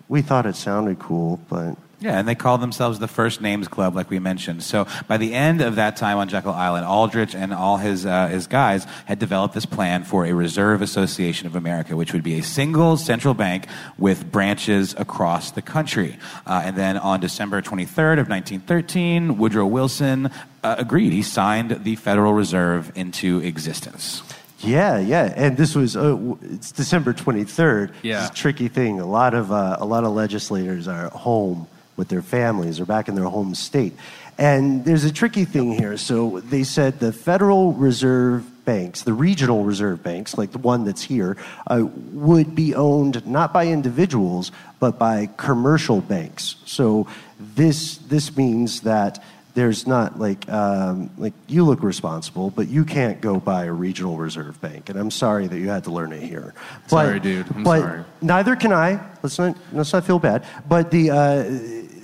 we 0.09 0.21
thought 0.23 0.47
it 0.47 0.57
sounded 0.57 0.99
cool, 0.99 1.41
but." 1.49 1.77
Yeah, 2.03 2.19
and 2.19 2.27
they 2.27 2.35
call 2.35 2.59
themselves 2.59 2.99
the 2.99 3.07
First 3.07 3.41
Names 3.41 3.69
Club, 3.69 3.95
like 3.95 4.11
we 4.11 4.19
mentioned. 4.19 4.65
So 4.65 4.89
by 5.07 5.19
the 5.19 5.33
end 5.35 5.61
of 5.61 5.77
that 5.77 5.97
time 5.97 6.19
on 6.19 6.29
Jekyll 6.29 6.53
Island, 6.53 6.85
Aldrich 6.85 7.33
and 7.37 7.55
all 7.55 7.77
his 7.77 8.05
uh, 8.05 8.27
his 8.27 8.49
guys 8.49 8.85
had 9.05 9.21
developed 9.21 9.55
this 9.55 9.67
plan 9.67 10.03
for 10.03 10.27
a 10.27 10.33
Reserve 10.33 10.83
Association 10.83 11.47
of 11.47 11.55
America, 11.55 11.97
which 11.97 12.13
would 12.13 12.25
be 12.25 12.41
a 12.41 12.43
single 12.43 12.97
central 12.97 13.35
bank 13.35 13.69
with 13.99 14.33
branches 14.33 14.97
across 14.99 15.53
the 15.53 15.63
country. 15.63 16.19
Uh, 16.45 16.63
and 16.65 16.77
then 16.77 16.99
on 16.99 17.21
December 17.21 17.63
23rd 17.63 18.19
of 18.19 18.29
1913, 18.29 19.39
Woodrow 19.39 19.67
Wilson 19.67 20.29
uh, 20.65 20.75
agreed. 20.79 21.13
He 21.13 21.23
signed 21.23 21.85
the 21.85 21.95
Federal 21.95 22.35
Reserve 22.35 22.91
into 22.97 23.39
existence. 23.39 24.25
Yeah, 24.59 24.99
yeah, 24.99 25.33
and 25.37 25.57
this 25.57 25.77
was 25.77 25.97
uh, 25.97 26.17
it's 26.43 26.73
December 26.73 27.13
twenty 27.13 27.45
third. 27.45 27.93
Yeah. 28.03 28.23
it's 28.23 28.31
a 28.31 28.35
tricky 28.35 28.67
thing. 28.67 28.99
A 28.99 29.07
lot 29.07 29.35
of 29.35 29.53
uh, 29.53 29.77
a 29.79 29.87
lot 29.87 30.03
of 30.03 30.13
legislators 30.13 30.89
are 30.89 31.09
home 31.11 31.69
with 31.97 32.09
their 32.09 32.23
families 32.23 32.81
or 32.81 32.87
back 32.87 33.09
in 33.09 33.15
their 33.15 33.25
home 33.25 33.55
state, 33.55 33.95
and 34.39 34.85
there's 34.85 35.05
a 35.05 35.13
tricky 35.13 35.45
thing 35.45 35.73
here. 35.73 35.97
So 35.97 36.41
they 36.41 36.65
said 36.65 37.01
the 37.01 37.13
Federal 37.13 37.73
Reserve 37.73 38.47
banks, 38.65 39.03
the 39.03 39.13
regional 39.13 39.65
reserve 39.65 40.03
banks, 40.03 40.39
like 40.39 40.53
the 40.53 40.59
one 40.59 40.85
that's 40.85 41.03
here, 41.03 41.37
uh, 41.67 41.85
would 42.13 42.55
be 42.55 42.75
owned 42.75 43.27
not 43.27 43.53
by 43.53 43.67
individuals 43.67 44.53
but 44.79 44.99
by 44.99 45.29
commercial 45.37 46.01
banks. 46.01 46.57
So 46.65 47.07
this 47.39 47.99
this 47.99 48.37
means 48.37 48.81
that 48.83 49.23
there's 49.55 49.87
not 49.87 50.19
like 50.19 50.49
um, 50.49 51.11
like 51.19 51.35
you 51.47 51.65
look 51.65 51.83
responsible, 51.83 52.51
but 52.51 52.69
you 52.69 52.85
can't 52.85 53.21
go 53.21 53.39
buy 53.39 53.65
a 53.67 53.73
regional 53.73 54.17
reserve 54.17 54.61
bank. 54.61 54.89
And 54.89 54.99
I'm 54.99 55.11
sorry 55.11 55.47
that 55.47 55.59
you 55.59 55.69
had 55.69 55.85
to 55.85 55.91
learn 55.91 56.13
it 56.13 56.23
here. 56.23 56.55
But- 56.85 56.91
Sorry, 56.91 57.21
dude. 57.21 57.47
I'm 57.55 57.63
but 57.63 57.81
sorry. 57.81 58.05
Neither 58.23 58.57
can 58.57 58.73
I. 58.73 59.01
Let's 59.23 59.39
not 59.39 59.57
let's 59.73 59.93
not 59.93 60.05
feel 60.05 60.19
bad. 60.19 60.45
But 60.69 60.91
the 60.91 61.11
uh, 61.11 61.43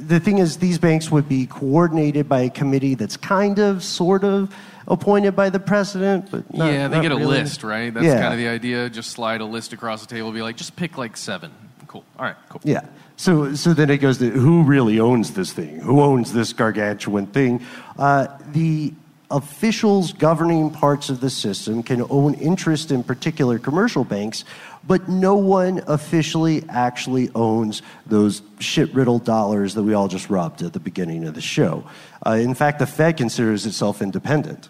the 0.01 0.20
thing 0.20 0.38
is, 0.38 0.57
these 0.59 0.78
banks 0.78 1.11
would 1.11 1.28
be 1.28 1.46
coordinated 1.46 2.28
by 2.28 2.40
a 2.42 2.51
committee 2.51 2.94
that's 2.94 3.16
kind 3.16 3.59
of, 3.59 3.82
sort 3.84 4.24
of 4.24 4.55
appointed 4.86 5.36
by 5.36 5.51
the 5.51 5.61
president, 5.61 6.30
but 6.30 6.53
not, 6.55 6.72
yeah, 6.72 6.88
they 6.88 7.03
get 7.03 7.12
a 7.12 7.16
really. 7.16 7.38
list, 7.38 7.62
right? 7.62 7.92
That's 7.92 8.07
Yeah. 8.07 8.20
kind 8.20 8.32
of 8.32 8.38
the 8.38 8.49
idea. 8.49 8.88
Just 8.88 9.11
slide 9.11 9.42
a 9.42 9.44
list 9.44 9.74
across 9.74 10.01
the 10.01 10.07
table. 10.07 10.32
Be 10.32 10.40
like, 10.40 10.57
just 10.57 10.76
pick 10.76 10.96
like 10.96 11.14
seven. 11.16 11.51
Cool. 11.88 12.05
All 12.18 12.24
right. 12.24 12.36
Cool. 12.49 12.61
Yeah. 12.64 12.80
So, 13.18 13.56
so 13.56 13.74
then 13.74 13.90
it 13.90 13.98
goes 13.98 14.18
to 14.18 14.30
who 14.30 14.62
really 14.62 15.00
owns 15.00 15.34
this 15.34 15.52
thing? 15.52 15.80
Who 15.80 16.00
owns 16.00 16.32
this 16.32 16.52
gargantuan 16.52 17.26
thing? 17.26 17.66
Uh, 17.98 18.28
the 18.52 18.94
officials 19.28 20.12
governing 20.12 20.70
parts 20.70 21.10
of 21.10 21.20
the 21.20 21.28
system 21.28 21.82
can 21.82 22.06
own 22.10 22.34
interest 22.34 22.92
in 22.92 23.02
particular 23.02 23.58
commercial 23.58 24.04
banks, 24.04 24.44
but 24.86 25.08
no 25.08 25.34
one 25.34 25.82
officially 25.88 26.64
actually 26.68 27.28
owns 27.34 27.82
those 28.06 28.40
shit 28.60 28.94
riddled 28.94 29.24
dollars 29.24 29.74
that 29.74 29.82
we 29.82 29.94
all 29.94 30.06
just 30.06 30.30
rubbed 30.30 30.62
at 30.62 30.72
the 30.72 30.80
beginning 30.80 31.26
of 31.26 31.34
the 31.34 31.40
show. 31.40 31.84
Uh, 32.24 32.34
in 32.34 32.54
fact, 32.54 32.78
the 32.78 32.86
Fed 32.86 33.16
considers 33.16 33.66
itself 33.66 34.00
independent. 34.00 34.68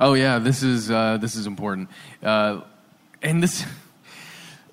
Oh 0.00 0.14
yeah, 0.14 0.40
this 0.40 0.64
is 0.64 0.90
uh, 0.90 1.18
this 1.18 1.36
is 1.36 1.46
important, 1.46 1.90
uh, 2.24 2.62
and 3.22 3.40
this 3.40 3.64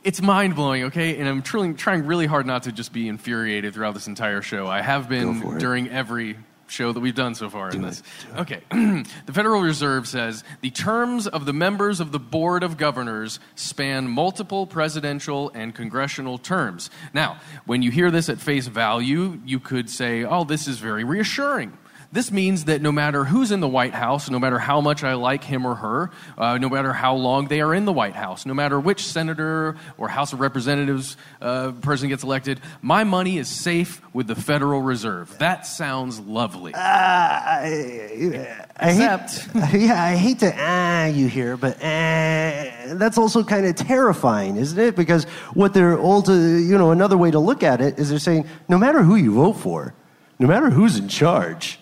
it's 0.03 0.21
mind 0.21 0.55
blowing. 0.55 0.85
Okay, 0.85 1.17
and 1.17 1.27
I'm 1.27 1.41
trying 1.41 1.75
trying 1.75 2.05
really 2.05 2.25
hard 2.25 2.45
not 2.45 2.63
to 2.63 2.71
just 2.71 2.93
be 2.93 3.07
infuriated 3.07 3.73
throughout 3.73 3.93
this 3.93 4.07
entire 4.07 4.41
show. 4.41 4.67
I 4.67 4.81
have 4.81 5.09
been 5.09 5.57
during 5.57 5.89
every 5.89 6.37
show 6.67 6.93
that 6.93 6.99
we've 6.99 7.15
done 7.15 7.35
so 7.35 7.49
far 7.49 7.69
in 7.69 7.81
this. 7.81 8.01
Okay, 8.37 8.61
the 8.71 9.33
Federal 9.33 9.61
Reserve 9.61 10.07
says 10.07 10.43
the 10.61 10.69
terms 10.69 11.27
of 11.27 11.45
the 11.45 11.53
members 11.53 11.99
of 11.99 12.11
the 12.11 12.19
Board 12.19 12.63
of 12.63 12.77
Governors 12.77 13.39
span 13.55 14.07
multiple 14.07 14.65
presidential 14.65 15.51
and 15.53 15.75
congressional 15.75 16.37
terms. 16.37 16.89
Now, 17.13 17.39
when 17.65 17.81
you 17.81 17.91
hear 17.91 18.09
this 18.09 18.29
at 18.29 18.39
face 18.39 18.67
value, 18.67 19.39
you 19.45 19.59
could 19.59 19.89
say, 19.89 20.23
"Oh, 20.23 20.45
this 20.45 20.67
is 20.67 20.79
very 20.79 21.03
reassuring." 21.03 21.77
This 22.13 22.29
means 22.29 22.65
that 22.65 22.81
no 22.81 22.91
matter 22.91 23.23
who's 23.23 23.51
in 23.51 23.61
the 23.61 23.69
White 23.69 23.93
House, 23.93 24.29
no 24.29 24.37
matter 24.37 24.59
how 24.59 24.81
much 24.81 25.01
I 25.01 25.13
like 25.13 25.45
him 25.45 25.65
or 25.65 25.75
her, 25.75 26.11
uh, 26.37 26.57
no 26.57 26.67
matter 26.67 26.91
how 26.91 27.15
long 27.15 27.47
they 27.47 27.61
are 27.61 27.73
in 27.73 27.85
the 27.85 27.93
White 27.93 28.15
House, 28.15 28.45
no 28.45 28.53
matter 28.53 28.77
which 28.81 29.05
senator 29.05 29.77
or 29.97 30.09
House 30.09 30.33
of 30.33 30.41
Representatives 30.41 31.15
uh, 31.41 31.71
person 31.81 32.09
gets 32.09 32.23
elected, 32.23 32.59
my 32.81 33.05
money 33.05 33.37
is 33.37 33.47
safe 33.47 34.01
with 34.13 34.27
the 34.27 34.35
Federal 34.35 34.81
Reserve. 34.81 35.37
That 35.37 35.65
sounds 35.65 36.19
lovely. 36.19 36.73
Uh, 36.73 36.79
I, 36.79 38.65
I 38.77 38.89
Except- 38.89 39.47
hate, 39.69 39.81
yeah, 39.87 40.03
I 40.03 40.15
hate 40.17 40.39
to 40.39 40.53
ah 40.57 41.05
you 41.05 41.27
here, 41.27 41.55
but 41.55 41.77
uh, 41.77 42.95
that's 42.95 43.17
also 43.17 43.41
kind 43.41 43.65
of 43.65 43.75
terrifying, 43.77 44.57
isn't 44.57 44.77
it? 44.77 44.97
Because 44.97 45.23
what 45.53 45.73
they're 45.73 45.97
all 45.97 46.21
to, 46.23 46.33
you 46.33 46.77
know, 46.77 46.91
another 46.91 47.17
way 47.17 47.31
to 47.31 47.39
look 47.39 47.63
at 47.63 47.79
it 47.79 47.97
is 47.99 48.09
they're 48.09 48.19
saying 48.19 48.45
no 48.67 48.77
matter 48.77 49.01
who 49.01 49.15
you 49.15 49.33
vote 49.35 49.53
for, 49.53 49.93
no 50.39 50.47
matter 50.47 50.69
who's 50.69 50.97
in 50.97 51.07
charge, 51.07 51.77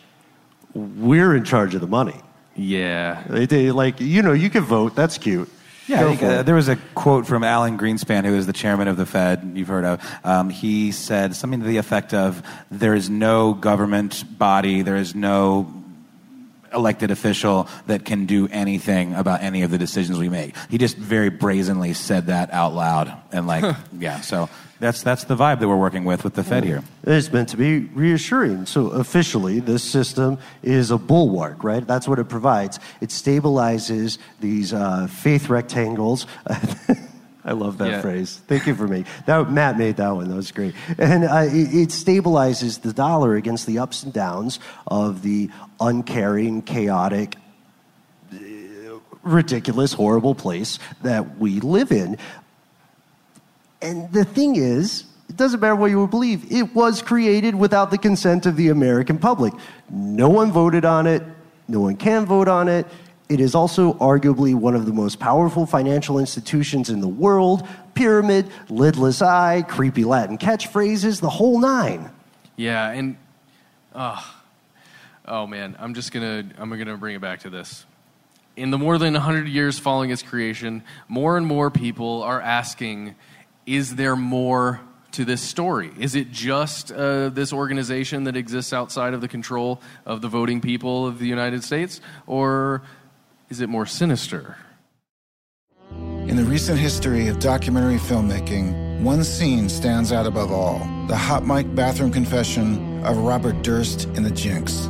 we're 0.73 1.35
in 1.35 1.43
charge 1.43 1.75
of 1.75 1.81
the 1.81 1.87
money. 1.87 2.19
Yeah. 2.55 3.23
They, 3.27 3.45
they 3.45 3.71
like, 3.71 3.99
you 3.99 4.21
know, 4.21 4.33
you 4.33 4.49
can 4.49 4.63
vote. 4.63 4.95
That's 4.95 5.17
cute. 5.17 5.49
Yeah, 5.87 6.03
think, 6.03 6.21
uh, 6.21 6.43
there 6.43 6.53
was 6.53 6.67
a 6.67 6.75
quote 6.93 7.25
from 7.25 7.43
Alan 7.43 7.75
Greenspan, 7.75 8.23
who 8.23 8.35
is 8.35 8.45
the 8.45 8.53
chairman 8.53 8.87
of 8.87 8.95
the 8.95 9.07
Fed, 9.07 9.53
you've 9.55 9.69
heard 9.69 9.85
of. 9.85 10.19
Um, 10.23 10.51
he 10.51 10.91
said 10.91 11.35
something 11.35 11.61
to 11.61 11.65
the 11.65 11.77
effect 11.77 12.13
of 12.13 12.43
there 12.69 12.93
is 12.93 13.09
no 13.09 13.55
government 13.55 14.23
body, 14.37 14.83
there 14.83 14.97
is 14.97 15.15
no 15.15 15.73
elected 16.71 17.09
official 17.09 17.67
that 17.87 18.05
can 18.05 18.27
do 18.27 18.47
anything 18.51 19.15
about 19.15 19.41
any 19.41 19.63
of 19.63 19.71
the 19.71 19.79
decisions 19.79 20.19
we 20.19 20.29
make. 20.29 20.55
He 20.69 20.77
just 20.77 20.95
very 20.95 21.29
brazenly 21.29 21.93
said 21.93 22.27
that 22.27 22.53
out 22.53 22.75
loud. 22.75 23.11
And, 23.31 23.47
like, 23.47 23.75
yeah, 23.97 24.21
so 24.21 24.47
that's, 24.79 25.03
that's 25.03 25.25
the 25.25 25.35
vibe 25.35 25.59
that 25.59 25.67
we're 25.67 25.75
working 25.77 26.05
with 26.05 26.23
with 26.23 26.33
the 26.35 26.43
Fed 26.43 26.63
here. 26.63 26.83
It's 27.03 27.31
meant 27.31 27.49
to 27.49 27.57
be 27.57 27.79
reassuring. 27.79 28.65
So 28.65 28.87
officially, 28.87 29.59
this 29.59 29.83
system 29.83 30.37
is 30.63 30.91
a 30.91 30.97
bulwark, 30.97 31.63
right? 31.63 31.85
That's 31.85 32.07
what 32.07 32.19
it 32.19 32.29
provides. 32.29 32.79
It 33.01 33.09
stabilizes 33.09 34.17
these 34.39 34.73
uh, 34.73 35.07
faith 35.07 35.49
rectangles. 35.49 36.25
I 37.45 37.53
love 37.53 37.77
that 37.79 37.89
Yeah. 37.89 38.01
phrase. 38.01 38.41
Thank 38.47 38.67
you 38.67 38.75
for 38.75 38.87
me. 38.87 39.05
That 39.25 39.51
Matt 39.51 39.77
made 39.77 39.97
that 39.97 40.11
one. 40.11 40.27
That 40.29 40.35
was 40.35 40.51
great. 40.51 40.75
And 40.97 41.23
uh, 41.23 41.45
it, 41.47 41.73
it 41.73 41.89
stabilizes 41.89 42.81
the 42.81 42.93
dollar 42.93 43.35
against 43.35 43.65
the 43.65 43.79
ups 43.79 44.03
and 44.03 44.13
downs 44.13 44.59
of 44.87 45.21
the 45.23 45.49
uncaring, 45.79 46.61
chaotic, 46.61 47.37
uh, 48.33 48.37
ridiculous, 49.23 49.93
horrible 49.93 50.35
place 50.35 50.79
that 51.01 51.37
we 51.39 51.59
live 51.61 51.91
in. 51.91 52.17
And 53.81 54.11
the 54.11 54.25
thing 54.25 54.55
is, 54.55 55.05
it 55.29 55.37
doesn't 55.37 55.59
matter 55.59 55.75
what 55.75 55.91
you 55.91 56.05
believe, 56.07 56.51
it 56.51 56.75
was 56.75 57.01
created 57.01 57.55
without 57.55 57.91
the 57.91 57.97
consent 57.97 58.45
of 58.45 58.55
the 58.55 58.69
American 58.69 59.17
public. 59.17 59.53
No 59.89 60.29
one 60.29 60.51
voted 60.51 60.85
on 60.85 61.07
it, 61.07 61.23
no 61.67 61.81
one 61.81 61.95
can 61.95 62.25
vote 62.25 62.47
on 62.47 62.67
it. 62.67 62.87
It 63.29 63.39
is 63.39 63.53
also 63.53 63.93
arguably 63.93 64.55
one 64.55 64.75
of 64.75 64.87
the 64.87 64.91
most 64.91 65.19
powerful 65.19 65.67
financial 65.67 66.17
institutions 66.17 66.89
in 66.89 66.99
the 66.99 67.07
world. 67.07 67.67
Pyramid, 67.93 68.49
lidless 68.69 69.21
eye, 69.21 69.63
creepy 69.67 70.03
Latin 70.03 70.39
catchphrases, 70.39 71.21
the 71.21 71.29
whole 71.29 71.59
nine. 71.59 72.09
Yeah, 72.55 72.89
and 72.89 73.17
uh, 73.93 74.19
oh 75.27 75.45
man, 75.45 75.75
I'm 75.79 75.93
just 75.93 76.11
gonna 76.11 76.43
I'm 76.57 76.69
gonna 76.75 76.97
bring 76.97 77.15
it 77.15 77.21
back 77.21 77.41
to 77.41 77.51
this. 77.51 77.85
In 78.55 78.71
the 78.71 78.77
more 78.77 78.97
than 78.97 79.13
100 79.13 79.47
years 79.47 79.77
following 79.77 80.09
its 80.09 80.23
creation, 80.23 80.83
more 81.07 81.37
and 81.37 81.45
more 81.45 81.69
people 81.69 82.23
are 82.23 82.41
asking, 82.41 83.15
is 83.69 83.95
there 83.95 84.15
more 84.15 84.81
to 85.11 85.23
this 85.23 85.41
story? 85.41 85.91
Is 85.99 86.15
it 86.15 86.31
just 86.31 86.91
uh, 86.91 87.29
this 87.29 87.53
organization 87.53 88.23
that 88.23 88.35
exists 88.35 88.73
outside 88.73 89.13
of 89.13 89.21
the 89.21 89.27
control 89.27 89.79
of 90.05 90.21
the 90.21 90.27
voting 90.27 90.59
people 90.59 91.05
of 91.05 91.19
the 91.19 91.27
United 91.27 91.63
States, 91.63 92.01
or 92.25 92.81
is 93.49 93.61
it 93.61 93.69
more 93.69 93.85
sinister? 93.85 94.57
In 95.91 96.35
the 96.35 96.43
recent 96.43 96.79
history 96.79 97.27
of 97.27 97.39
documentary 97.39 97.97
filmmaking, 97.97 99.01
one 99.01 99.23
scene 99.23 99.69
stands 99.69 100.11
out 100.11 100.25
above 100.25 100.51
all 100.51 100.79
the 101.07 101.15
hot 101.15 101.45
mic 101.45 101.73
bathroom 101.73 102.11
confession 102.11 103.03
of 103.03 103.17
Robert 103.17 103.61
Durst 103.63 104.05
in 104.15 104.23
The 104.23 104.31
Jinx. 104.31 104.89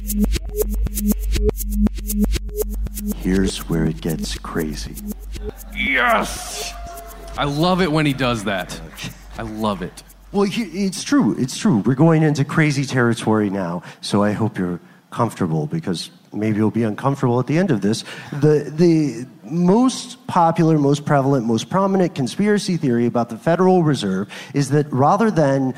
Here's 3.21 3.69
where 3.69 3.85
it 3.85 4.01
gets 4.01 4.35
crazy. 4.39 4.95
Yes! 5.75 6.73
I 7.37 7.43
love 7.43 7.79
it 7.79 7.91
when 7.91 8.07
he 8.07 8.13
does 8.13 8.45
that. 8.45 8.81
I 9.37 9.43
love 9.43 9.83
it. 9.83 10.01
Well, 10.31 10.49
it's 10.51 11.03
true. 11.03 11.35
It's 11.37 11.55
true. 11.55 11.77
We're 11.77 11.93
going 11.93 12.23
into 12.23 12.43
crazy 12.43 12.83
territory 12.83 13.51
now, 13.51 13.83
so 14.01 14.23
I 14.23 14.31
hope 14.31 14.57
you're 14.57 14.79
comfortable 15.11 15.67
because 15.67 16.09
maybe 16.33 16.57
you'll 16.57 16.71
be 16.71 16.81
uncomfortable 16.81 17.39
at 17.39 17.45
the 17.45 17.59
end 17.59 17.69
of 17.69 17.81
this. 17.81 18.03
The 18.31 18.71
the 18.75 19.27
most 19.43 20.25
popular, 20.25 20.79
most 20.79 21.05
prevalent, 21.05 21.45
most 21.45 21.69
prominent 21.69 22.15
conspiracy 22.15 22.75
theory 22.75 23.05
about 23.05 23.29
the 23.29 23.37
Federal 23.37 23.83
Reserve 23.83 24.29
is 24.55 24.69
that 24.69 24.91
rather 24.91 25.29
than 25.29 25.75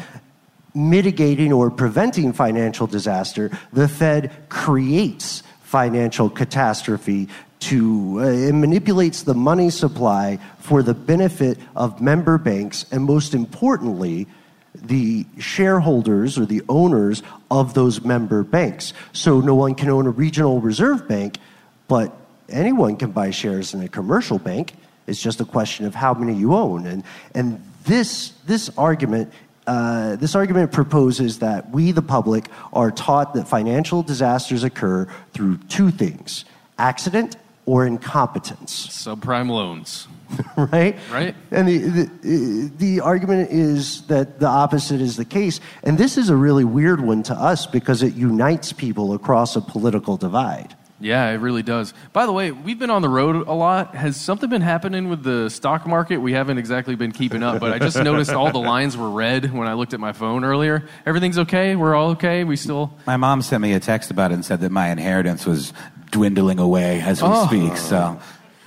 mitigating 0.73 1.51
or 1.51 1.69
preventing 1.69 2.31
financial 2.31 2.87
disaster, 2.87 3.51
the 3.73 3.89
Fed 3.89 4.31
creates 4.47 5.42
financial 5.73 6.29
catastrophe 6.29 7.27
to 7.59 8.19
uh, 8.19 8.25
it 8.25 8.53
manipulates 8.53 9.23
the 9.23 9.33
money 9.33 9.71
supply 9.71 10.37
for 10.59 10.83
the 10.83 10.93
benefit 10.93 11.57
of 11.75 11.99
member 11.99 12.37
banks 12.37 12.85
and 12.91 13.03
most 13.03 13.33
importantly 13.33 14.27
the 14.75 15.25
shareholders 15.39 16.37
or 16.37 16.45
the 16.45 16.61
owners 16.69 17.23
of 17.49 17.73
those 17.73 18.01
member 18.01 18.43
banks. 18.43 18.93
So 19.13 19.41
no 19.41 19.55
one 19.55 19.73
can 19.73 19.89
own 19.89 20.05
a 20.05 20.11
regional 20.11 20.61
reserve 20.61 21.07
bank 21.07 21.39
but 21.87 22.15
anyone 22.49 22.95
can 22.95 23.09
buy 23.09 23.31
shares 23.31 23.73
in 23.73 23.81
a 23.81 23.87
commercial 23.87 24.37
bank. 24.37 24.73
It's 25.07 25.23
just 25.23 25.41
a 25.41 25.45
question 25.45 25.87
of 25.87 25.95
how 25.95 26.13
many 26.13 26.35
you 26.35 26.53
own. 26.53 26.85
And 26.85 27.03
and 27.33 27.59
this 27.85 28.33
this 28.45 28.69
argument 28.77 29.33
uh, 29.67 30.15
this 30.17 30.35
argument 30.35 30.71
proposes 30.71 31.39
that 31.39 31.69
we, 31.71 31.91
the 31.91 32.01
public, 32.01 32.49
are 32.73 32.91
taught 32.91 33.33
that 33.33 33.47
financial 33.47 34.03
disasters 34.03 34.63
occur 34.63 35.07
through 35.33 35.57
two 35.69 35.91
things 35.91 36.45
accident 36.77 37.37
or 37.65 37.85
incompetence. 37.85 38.87
Subprime 38.87 39.49
loans. 39.49 40.07
right? 40.57 40.97
Right. 41.11 41.35
And 41.51 41.67
the, 41.67 42.09
the, 42.21 42.71
the 42.77 42.99
argument 43.01 43.51
is 43.51 44.01
that 44.07 44.39
the 44.39 44.47
opposite 44.47 44.99
is 44.99 45.15
the 45.15 45.25
case. 45.25 45.59
And 45.83 45.97
this 45.97 46.17
is 46.17 46.29
a 46.29 46.35
really 46.35 46.63
weird 46.63 47.01
one 47.01 47.23
to 47.23 47.33
us 47.33 47.65
because 47.65 48.03
it 48.03 48.15
unites 48.15 48.73
people 48.73 49.13
across 49.13 49.55
a 49.55 49.61
political 49.61 50.17
divide. 50.17 50.75
Yeah, 51.03 51.29
it 51.31 51.35
really 51.35 51.63
does. 51.63 51.93
By 52.13 52.25
the 52.25 52.31
way, 52.31 52.51
we've 52.51 52.79
been 52.79 52.89
on 52.89 53.01
the 53.01 53.09
road 53.09 53.35
a 53.47 53.51
lot. 53.53 53.93
Has 53.93 54.15
something 54.19 54.49
been 54.49 54.61
happening 54.61 55.09
with 55.09 55.21
the 55.21 55.49
stock 55.49 55.85
market? 55.85 56.19
We 56.19 56.31
haven't 56.31 56.57
exactly 56.57 56.95
been 56.95 57.11
keeping 57.11 57.43
up, 57.43 57.59
but 57.59 57.73
I 57.73 57.77
just 57.79 57.97
noticed 58.01 58.31
all 58.31 58.51
the 58.53 58.59
lines 58.59 58.95
were 58.95 59.09
red 59.09 59.51
when 59.53 59.67
I 59.67 59.73
looked 59.73 59.93
at 59.93 59.99
my 59.99 60.13
phone 60.13 60.45
earlier. 60.45 60.87
Everything's 61.05 61.37
okay? 61.39 61.75
We're 61.75 61.93
all 61.93 62.11
okay? 62.11 62.45
We 62.45 62.55
still. 62.55 62.93
My 63.05 63.17
mom 63.17 63.41
sent 63.41 63.61
me 63.61 63.73
a 63.73 63.81
text 63.81 64.11
about 64.11 64.31
it 64.31 64.35
and 64.35 64.45
said 64.45 64.61
that 64.61 64.71
my 64.71 64.91
inheritance 64.91 65.45
was 65.45 65.73
dwindling 66.11 66.59
away 66.59 67.01
as 67.01 67.21
we 67.21 67.27
Oh. 67.29 67.47
speak. 67.47 67.75
So, 67.75 68.17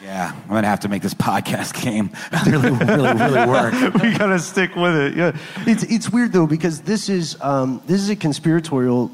yeah, 0.04 0.32
I'm 0.44 0.48
going 0.50 0.62
to 0.62 0.68
have 0.68 0.80
to 0.80 0.88
make 0.88 1.00
this 1.02 1.14
podcast 1.14 1.80
game 1.82 2.10
really, 2.44 2.70
really, 2.70 3.12
really 3.18 3.46
work. 3.48 3.72
we 4.02 4.12
gotta 4.16 4.38
stick 4.40 4.76
with 4.76 4.94
it. 4.94 5.16
Yeah, 5.16 5.36
it's 5.66 5.84
it's 5.84 6.10
weird 6.10 6.32
though 6.34 6.46
because 6.46 6.82
this 6.82 7.08
is 7.08 7.36
um, 7.40 7.80
this 7.86 8.00
is 8.02 8.10
a 8.10 8.16
conspiratorial 8.16 9.10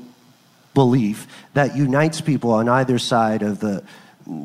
belief 0.75 1.27
that 1.55 1.77
unites 1.77 2.21
people 2.21 2.53
on 2.53 2.69
either 2.69 2.99
side 2.99 3.43
of 3.43 3.61
the 3.61 3.83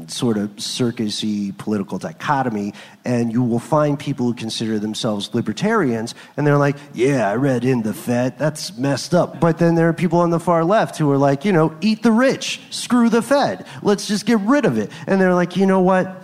sort 0.07 0.37
of 0.37 0.49
circusy 0.55 1.55
political 1.57 1.97
dichotomy, 1.97 2.73
and 3.05 3.31
you 3.31 3.43
will 3.43 3.59
find 3.59 3.99
people 3.99 4.25
who 4.25 4.33
consider 4.33 4.79
themselves 4.79 5.29
libertarians, 5.33 6.15
and 6.35 6.47
they're 6.47 6.57
like, 6.57 6.77
"Yeah, 6.93 7.29
I 7.29 7.35
read 7.35 7.63
in 7.63 7.83
the 7.83 7.93
Fed. 7.93 8.39
That's 8.39 8.75
messed 8.77 9.13
up." 9.13 9.39
But 9.39 9.59
then 9.59 9.75
there 9.75 9.87
are 9.87 9.93
people 9.93 10.19
on 10.19 10.31
the 10.31 10.39
far 10.39 10.63
left 10.63 10.97
who 10.97 11.11
are 11.11 11.17
like, 11.17 11.45
you 11.45 11.51
know, 11.51 11.73
"Eat 11.81 12.03
the 12.03 12.11
rich, 12.11 12.59
screw 12.71 13.09
the 13.09 13.21
Fed. 13.21 13.65
Let's 13.83 14.07
just 14.07 14.25
get 14.25 14.39
rid 14.39 14.65
of 14.65 14.77
it." 14.77 14.91
And 15.05 15.21
they're 15.21 15.35
like, 15.35 15.55
"You 15.55 15.65
know 15.65 15.81
what? 15.81 16.23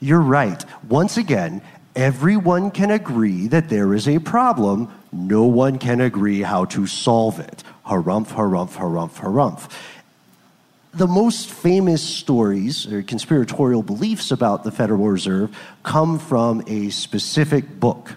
You're 0.00 0.20
right. 0.20 0.64
Once 0.88 1.16
again, 1.16 1.60
everyone 1.94 2.70
can 2.70 2.90
agree 2.90 3.48
that 3.48 3.68
there 3.68 3.94
is 3.94 4.08
a 4.08 4.18
problem. 4.18 4.88
No 5.12 5.44
one 5.44 5.78
can 5.78 6.00
agree 6.00 6.42
how 6.42 6.66
to 6.66 6.86
solve 6.86 7.40
it. 7.40 7.62
Harumph, 7.88 8.28
harumph, 8.28 8.72
harumph, 8.72 9.14
harumph. 9.14 9.70
The 10.92 11.06
most 11.06 11.50
famous 11.50 12.02
stories 12.02 12.90
or 12.90 13.02
conspiratorial 13.02 13.82
beliefs 13.82 14.30
about 14.30 14.64
the 14.64 14.70
Federal 14.70 15.06
Reserve 15.08 15.56
come 15.82 16.18
from 16.18 16.62
a 16.66 16.90
specific 16.90 17.80
book. 17.80 18.12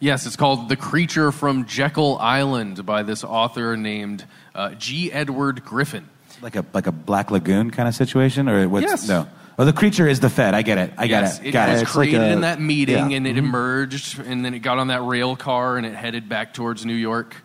Yes, 0.00 0.26
it's 0.26 0.36
called 0.36 0.68
The 0.68 0.76
Creature 0.76 1.32
from 1.32 1.66
Jekyll 1.66 2.18
Island 2.18 2.84
by 2.84 3.02
this 3.02 3.24
author 3.24 3.76
named 3.76 4.24
uh, 4.54 4.70
G. 4.74 5.10
Edward 5.12 5.64
Griffin. 5.64 6.08
Like 6.42 6.56
a 6.56 6.64
like 6.74 6.86
a 6.86 6.92
Black 6.92 7.30
Lagoon 7.30 7.70
kind 7.70 7.88
of 7.88 7.94
situation, 7.94 8.48
or 8.48 8.68
what's 8.68 8.84
Yes. 8.84 9.08
no? 9.08 9.26
Well, 9.56 9.66
the 9.66 9.72
creature 9.72 10.08
is 10.08 10.18
the 10.20 10.28
Fed. 10.28 10.52
I 10.52 10.62
get 10.62 10.78
it. 10.78 10.92
I 10.98 11.06
get 11.06 11.22
yes, 11.22 11.40
it. 11.40 11.52
Got 11.52 11.68
was 11.70 11.78
it. 11.80 11.82
It's 11.84 11.94
like 11.94 12.08
created 12.08 12.28
a- 12.28 12.32
in 12.32 12.40
that 12.40 12.60
meeting, 12.60 13.10
yeah. 13.10 13.16
and 13.16 13.26
it 13.26 13.38
emerged, 13.38 14.18
and 14.18 14.44
then 14.44 14.52
it 14.52 14.58
got 14.58 14.78
on 14.78 14.88
that 14.88 15.02
rail 15.02 15.36
car, 15.36 15.76
and 15.76 15.86
it 15.86 15.94
headed 15.94 16.28
back 16.28 16.52
towards 16.52 16.84
New 16.84 16.94
York. 16.94 17.36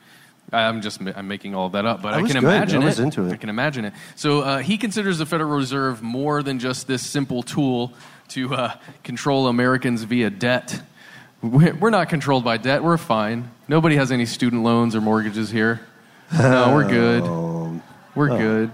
I'm 0.51 0.81
just 0.81 0.99
I'm 1.01 1.27
making 1.27 1.55
all 1.55 1.67
of 1.67 1.73
that 1.73 1.85
up, 1.85 2.01
but 2.01 2.13
I 2.13 2.21
was 2.21 2.31
can 2.31 2.41
good. 2.41 2.47
imagine 2.47 2.83
I 2.83 2.89
it. 2.89 2.99
into 2.99 3.25
it. 3.25 3.33
I 3.33 3.37
can 3.37 3.49
imagine 3.49 3.85
it. 3.85 3.93
So 4.15 4.41
uh, 4.41 4.57
he 4.59 4.77
considers 4.77 5.17
the 5.17 5.25
Federal 5.25 5.55
Reserve 5.55 6.01
more 6.01 6.41
than 6.41 6.59
just 6.59 6.87
this 6.87 7.05
simple 7.05 7.43
tool 7.43 7.93
to 8.29 8.53
uh, 8.53 8.75
control 9.03 9.47
Americans 9.47 10.03
via 10.03 10.29
debt. 10.29 10.81
We're 11.41 11.75
we're 11.75 11.89
not 11.89 12.09
controlled 12.09 12.43
by 12.43 12.57
debt. 12.57 12.83
We're 12.83 12.97
fine. 12.97 13.51
Nobody 13.67 13.95
has 13.95 14.11
any 14.11 14.25
student 14.25 14.63
loans 14.63 14.95
or 14.95 15.01
mortgages 15.01 15.49
here. 15.49 15.81
No, 16.37 16.73
we're 16.75 16.87
good. 16.87 17.81
We're 18.15 18.37
good. 18.37 18.71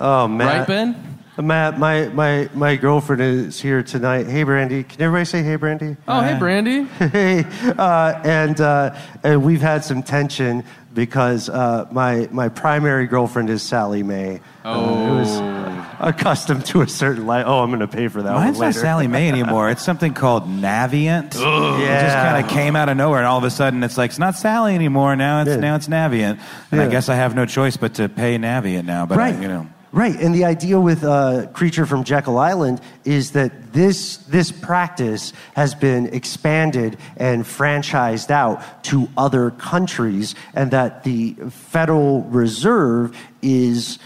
Oh, 0.00 0.28
Matt. 0.28 0.58
Right, 0.58 0.66
Ben? 0.66 1.16
Matt, 1.38 1.78
my, 1.78 2.08
my, 2.08 2.48
my 2.54 2.76
girlfriend 2.76 3.20
is 3.20 3.60
here 3.60 3.82
tonight. 3.82 4.26
Hey, 4.26 4.42
Brandy. 4.42 4.84
Can 4.84 5.02
everybody 5.02 5.26
say 5.26 5.42
hey, 5.42 5.56
Brandy? 5.56 5.96
Oh, 6.08 6.20
hey, 6.22 6.38
Brandy. 6.38 6.84
hey, 6.98 7.44
uh, 7.76 8.20
and, 8.24 8.58
uh, 8.60 8.96
and 9.22 9.44
we've 9.44 9.60
had 9.60 9.84
some 9.84 10.02
tension 10.02 10.64
because 10.96 11.48
uh, 11.48 11.86
my, 11.92 12.28
my 12.32 12.48
primary 12.48 13.06
girlfriend 13.06 13.50
is 13.50 13.62
Sallie 13.62 14.02
Mae. 14.02 14.40
Oh. 14.64 14.72
Uh, 14.72 15.06
who 15.06 15.18
is 15.20 15.86
accustomed 16.00 16.66
to 16.66 16.80
a 16.82 16.88
certain 16.88 17.26
life. 17.26 17.44
Oh, 17.46 17.60
I'm 17.60 17.70
going 17.70 17.80
to 17.80 17.86
pay 17.88 18.08
for 18.08 18.20
that 18.22 18.32
Mine's 18.34 18.58
one 18.58 18.66
not 18.68 18.74
later. 18.74 18.80
Sallie 18.80 19.06
Mae 19.06 19.28
anymore. 19.28 19.70
It's 19.70 19.84
something 19.84 20.12
called 20.12 20.44
Navient. 20.48 21.26
It 21.28 21.32
just 21.32 22.16
kind 22.16 22.44
of 22.44 22.50
came 22.50 22.74
out 22.76 22.88
of 22.88 22.96
nowhere, 22.96 23.18
and 23.18 23.26
all 23.26 23.38
of 23.38 23.44
a 23.44 23.50
sudden, 23.50 23.84
it's 23.84 23.96
like 23.96 24.10
it's 24.10 24.18
not 24.18 24.34
Sally 24.34 24.74
anymore. 24.74 25.14
Now 25.16 25.42
it's 25.42 25.50
Yeah. 25.50 25.56
now 25.56 25.76
it's 25.76 25.86
Navient, 25.88 26.40
and 26.72 26.80
I 26.80 26.88
guess 26.88 27.08
I 27.08 27.14
have 27.14 27.34
no 27.36 27.46
choice 27.46 27.76
but 27.76 27.94
to 27.94 28.08
pay 28.08 28.36
Navient 28.38 28.84
now. 28.84 29.06
But 29.06 29.18
I, 29.20 29.40
you 29.40 29.48
know, 29.48 29.66
Right, 29.96 30.14
and 30.20 30.34
the 30.34 30.44
idea 30.44 30.78
with 30.78 31.04
uh, 31.04 31.46
Creature 31.54 31.86
from 31.86 32.04
Jekyll 32.04 32.36
Island 32.36 32.82
is 33.06 33.30
that 33.30 33.72
this 33.72 34.18
this 34.18 34.52
practice 34.52 35.32
has 35.54 35.74
been 35.74 36.08
expanded 36.12 36.98
and 37.16 37.44
franchised 37.44 38.30
out 38.30 38.84
to 38.84 39.08
other 39.16 39.52
countries, 39.52 40.34
and 40.52 40.70
that 40.72 41.04
the 41.04 41.32
Federal 41.48 42.24
Reserve 42.24 43.16
is 43.40 43.98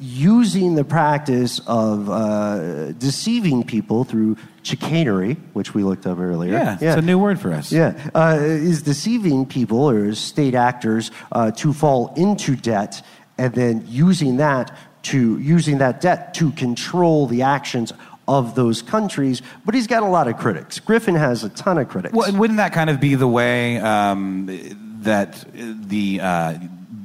using 0.00 0.74
the 0.74 0.82
practice 0.82 1.60
of 1.68 2.10
uh, 2.10 2.90
deceiving 2.94 3.62
people 3.62 4.02
through 4.02 4.36
chicanery, 4.64 5.34
which 5.52 5.74
we 5.74 5.84
looked 5.84 6.08
up 6.08 6.18
earlier. 6.18 6.54
yeah, 6.54 6.76
it's 6.80 6.98
a 6.98 7.02
new 7.02 7.20
word 7.20 7.38
for 7.38 7.52
us. 7.52 7.70
Yeah, 7.70 8.10
uh, 8.16 8.36
is 8.40 8.82
deceiving 8.82 9.46
people 9.46 9.88
or 9.88 10.12
state 10.16 10.56
actors 10.56 11.12
uh, 11.30 11.52
to 11.52 11.72
fall 11.72 12.12
into 12.16 12.56
debt, 12.56 13.00
and 13.38 13.54
then 13.54 13.84
using 13.86 14.38
that 14.38 14.76
to 15.04 15.38
using 15.38 15.78
that 15.78 16.00
debt 16.00 16.34
to 16.34 16.50
control 16.52 17.26
the 17.26 17.42
actions 17.42 17.92
of 18.26 18.54
those 18.54 18.82
countries. 18.82 19.40
But 19.64 19.74
he's 19.74 19.86
got 19.86 20.02
a 20.02 20.06
lot 20.06 20.28
of 20.28 20.36
critics. 20.36 20.78
Griffin 20.80 21.14
has 21.14 21.44
a 21.44 21.48
ton 21.48 21.78
of 21.78 21.88
critics. 21.88 22.14
Well, 22.14 22.28
and 22.28 22.38
wouldn't 22.38 22.58
that 22.58 22.72
kind 22.72 22.90
of 22.90 23.00
be 23.00 23.14
the 23.14 23.28
way 23.28 23.78
um, 23.78 24.46
that 25.02 25.44
the 25.54 26.20
uh, 26.20 26.58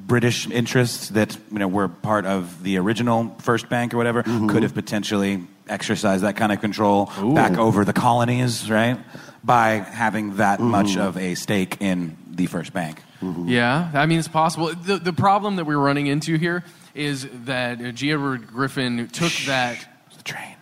British 0.05 0.49
interests 0.49 1.09
that 1.09 1.37
you 1.51 1.59
know 1.59 1.67
were 1.67 1.87
part 1.87 2.25
of 2.25 2.61
the 2.63 2.77
original 2.77 3.35
First 3.39 3.69
Bank 3.69 3.93
or 3.93 3.97
whatever 3.97 4.23
Mm-hmm. 4.23 4.49
could 4.49 4.63
have 4.63 4.73
potentially 4.73 5.43
exercised 5.69 6.23
that 6.23 6.35
kind 6.35 6.51
of 6.51 6.59
control 6.59 7.09
back 7.33 7.57
over 7.57 7.85
the 7.85 7.93
colonies, 7.93 8.69
right? 8.69 8.97
By 9.45 9.75
having 9.75 10.35
that 10.37 10.59
Mm-hmm. 10.59 10.69
much 10.71 10.97
of 10.97 11.17
a 11.17 11.35
stake 11.35 11.77
in 11.79 12.17
the 12.29 12.47
First 12.47 12.73
Bank. 12.73 13.01
Yeah, 13.45 13.89
I 13.93 14.05
mean 14.07 14.19
it's 14.19 14.27
possible. 14.27 14.73
The 14.75 14.97
the 14.97 15.13
problem 15.13 15.55
that 15.55 15.63
we're 15.65 15.77
running 15.77 16.07
into 16.07 16.35
here 16.37 16.65
is 16.95 17.27
that 17.45 17.81
uh, 17.81 17.91
G. 17.91 18.11
Edward 18.11 18.47
Griffin 18.47 19.07
took 19.09 19.31
that. 19.45 19.87
The 20.17 20.23
train. 20.23 20.55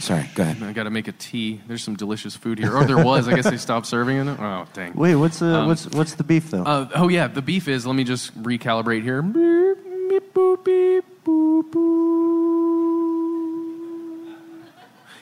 Sorry, 0.00 0.28
go 0.34 0.42
ahead. 0.42 0.60
I 0.64 0.72
got 0.72 0.82
to 0.84 0.90
make 0.90 1.06
a 1.06 1.12
tea. 1.12 1.60
There's 1.68 1.84
some 1.84 1.94
delicious 1.94 2.34
food 2.34 2.58
here, 2.58 2.76
or 2.76 2.84
there 2.84 3.04
was. 3.04 3.28
I 3.28 3.36
guess 3.36 3.48
they 3.48 3.56
stopped 3.56 3.86
serving 3.86 4.16
it. 4.16 4.40
Oh 4.40 4.66
dang. 4.72 4.94
Wait, 4.94 5.14
what's 5.14 5.38
the 5.38 5.58
Um, 5.58 5.68
what's 5.68 5.86
what's 5.90 6.14
the 6.14 6.24
beef 6.24 6.50
though? 6.50 6.64
Uh, 6.64 6.88
oh 6.96 7.06
yeah, 7.08 7.28
the 7.28 7.42
beef 7.42 7.68
is. 7.68 7.86
Let 7.86 7.94
me 7.94 8.02
just 8.02 8.36
recalibrate 8.42 9.02
here. 9.02 9.22
Beep, 9.22 9.78
beep, 10.08 10.34
boop, 10.34 10.64
beep, 10.64 11.04
boop, 11.24 11.70
boop. 11.70 12.32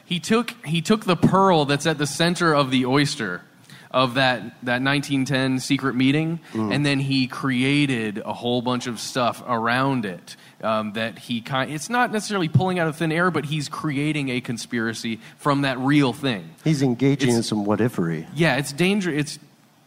He 0.07 0.19
took 0.19 0.55
he 0.65 0.81
took 0.81 1.05
the 1.05 1.17
pearl 1.17 1.67
that's 1.67 1.87
at 1.87 1.99
the 1.99 2.07
center 2.07 2.55
of 2.55 2.71
the 2.71 2.87
oyster 2.87 3.43
of 3.91 4.15
that 4.15 4.41
that 4.63 4.83
1910 4.83 5.59
secret 5.59 5.95
meeting, 5.95 6.41
and 6.55 6.85
then 6.87 7.01
he 7.01 7.27
created 7.27 8.19
a 8.25 8.33
whole 8.33 8.63
bunch 8.63 8.87
of 8.87 9.01
stuff 9.01 9.43
around 9.47 10.05
it. 10.05 10.37
Um, 10.63 10.93
that 10.93 11.19
he 11.19 11.41
kind 11.41 11.71
it's 11.73 11.89
not 11.89 12.13
necessarily 12.13 12.49
pulling 12.49 12.79
out 12.79 12.87
of 12.87 12.95
thin 12.97 13.13
air, 13.13 13.31
but 13.31 13.47
he's 13.47 13.69
creating 13.71 14.29
a 14.29 14.43
conspiracy 14.43 15.19
from 15.39 15.63
that 15.63 15.79
real 15.79 16.13
thing. 16.13 16.51
he's 16.65 16.83
engaging 16.83 17.31
in 17.31 17.35
it's- 17.37 17.49
some 17.49 17.65
whatifery. 17.65 18.27
Yeah, 18.35 18.57
it's 18.57 18.71
dangerous. 18.73 19.19
It's 19.19 19.39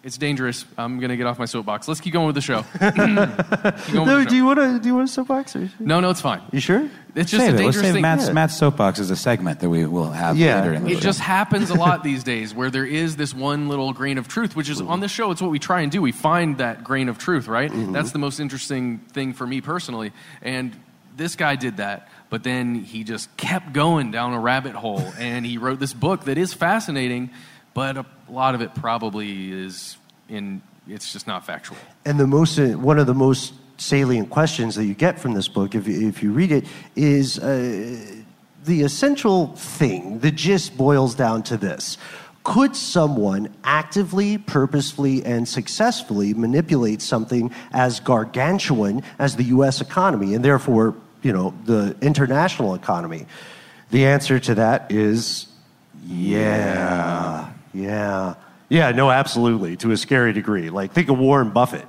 It's 0.04 0.18
dangerous. 0.18 0.66
I'm 0.78 1.00
gonna 1.00 1.16
get 1.16 1.28
off 1.28 1.40
my 1.40 1.46
soapbox. 1.46 1.88
Let's 1.88 2.02
keep 2.02 2.12
going 2.12 2.26
with 2.28 2.36
the 2.36 2.42
show. 2.42 2.66
No, 3.94 4.06
the 4.06 4.24
do 4.26 4.30
show. 4.30 4.36
you 4.36 4.46
want 4.46 4.60
to 4.60 4.80
do 4.80 4.90
you 4.90 4.96
want 4.96 5.08
a 5.10 5.12
soapbox? 5.12 5.56
Or? 5.56 5.70
No, 5.80 6.00
no, 6.00 6.10
it's 6.10 6.20
fine. 6.22 6.42
You 6.52 6.60
sure? 6.60 6.90
It's 7.16 7.32
just 7.32 7.46
save 7.46 7.54
a 7.56 7.58
it. 7.58 7.66
Let's 7.66 7.78
dangerous 7.78 7.86
save 7.86 7.94
thing. 7.94 8.02
Matt's, 8.02 8.28
Yeah. 8.28 8.34
Matt's 8.34 8.58
soapbox 8.58 9.00
is 9.00 9.12
a 9.12 9.16
segment 9.16 9.60
that 9.62 9.70
we 9.70 9.86
will 9.86 10.10
have 10.12 10.38
Yeah. 10.38 10.60
later 10.60 10.74
in 10.74 10.84
the 10.84 10.92
It 10.92 10.96
show. 10.96 11.00
just 11.02 11.20
happens 11.20 11.70
a 11.70 11.76
lot 11.76 12.04
these 12.04 12.24
days 12.24 12.54
where 12.54 12.70
there 12.70 12.86
is 12.86 13.16
this 13.16 13.34
one 13.34 13.70
little 13.70 13.94
grain 13.94 14.18
of 14.18 14.28
truth, 14.28 14.56
which 14.56 14.70
is 14.70 14.82
on 14.82 15.00
this 15.00 15.12
show, 15.12 15.32
it's 15.32 15.42
what 15.42 15.52
we 15.52 15.60
try 15.60 15.82
and 15.82 15.92
do. 15.92 16.02
We 16.02 16.12
find 16.12 16.58
that 16.58 16.84
grain 16.84 17.08
of 17.08 17.18
truth, 17.18 17.48
right? 17.48 17.72
Mm-hmm. 17.72 17.94
That's 17.94 18.12
the 18.12 18.20
most 18.20 18.40
interesting 18.40 19.00
thing 19.14 19.34
for 19.34 19.46
me 19.48 19.62
personally. 19.62 20.12
And 20.42 20.74
this 21.16 21.36
guy 21.36 21.56
did 21.56 21.78
that, 21.78 22.10
but 22.30 22.44
then 22.44 22.76
he 22.76 23.04
just 23.04 23.36
kept 23.38 23.72
going 23.74 24.12
down 24.12 24.34
a 24.34 24.40
rabbit 24.40 24.74
hole 24.74 25.14
and 25.20 25.46
he 25.46 25.58
wrote 25.60 25.80
this 25.80 25.94
book 25.94 26.26
that 26.26 26.38
is 26.40 26.54
fascinating, 26.54 27.30
but 27.74 27.98
a 27.98 28.06
lot 28.30 28.56
of 28.56 28.62
it 28.62 28.74
probably 28.76 29.52
is 29.52 29.98
in, 30.30 30.62
it's 30.88 31.12
just 31.12 31.28
not 31.28 31.45
factual. 31.45 31.78
And 32.06 32.20
the 32.20 32.28
most 32.28 32.60
uh, 32.60 32.70
one 32.74 33.00
of 33.00 33.08
the 33.08 33.14
most 33.14 33.54
salient 33.78 34.30
questions 34.30 34.76
that 34.76 34.86
you 34.86 34.94
get 34.94 35.20
from 35.20 35.34
this 35.34 35.48
book, 35.48 35.76
if 35.76 35.88
you, 35.88 36.08
if 36.08 36.22
you 36.22 36.32
read 36.32 36.52
it, 36.52 36.66
is 36.95 37.40
uh, 37.40 38.22
the 38.64 38.82
essential 38.82 39.48
thing. 39.56 40.20
The 40.20 40.32
gist 40.32 40.78
boils 40.78 41.16
down 41.16 41.44
to 41.44 41.58
this: 41.58 41.98
Could 42.44 42.76
someone 42.76 43.54
actively, 43.64 44.38
purposefully, 44.38 45.26
and 45.26 45.48
successfully 45.48 46.34
manipulate 46.34 47.02
something 47.02 47.52
as 47.72 48.00
gargantuan 48.00 49.04
as 49.20 49.36
the 49.36 49.44
U.S. 49.45 49.82
economy, 49.82 50.36
and 50.36 50.45
therefore, 50.45 50.95
you 51.22 51.34
know, 51.34 51.54
the 51.66 51.95
international 52.02 52.76
economy? 52.76 53.26
The 53.91 54.06
answer 54.06 54.40
to 54.40 54.56
that 54.56 54.91
is 54.91 55.48
yeah, 56.06 57.53
yeah, 57.74 58.36
yeah. 58.70 58.91
No, 58.91 59.12
absolutely, 59.12 59.76
to 59.78 59.91
a 59.91 59.98
scary 59.98 60.34
degree. 60.34 60.70
Like 60.70 60.94
think 60.94 61.10
of 61.10 61.18
Warren 61.18 61.50
Buffett. 61.52 61.86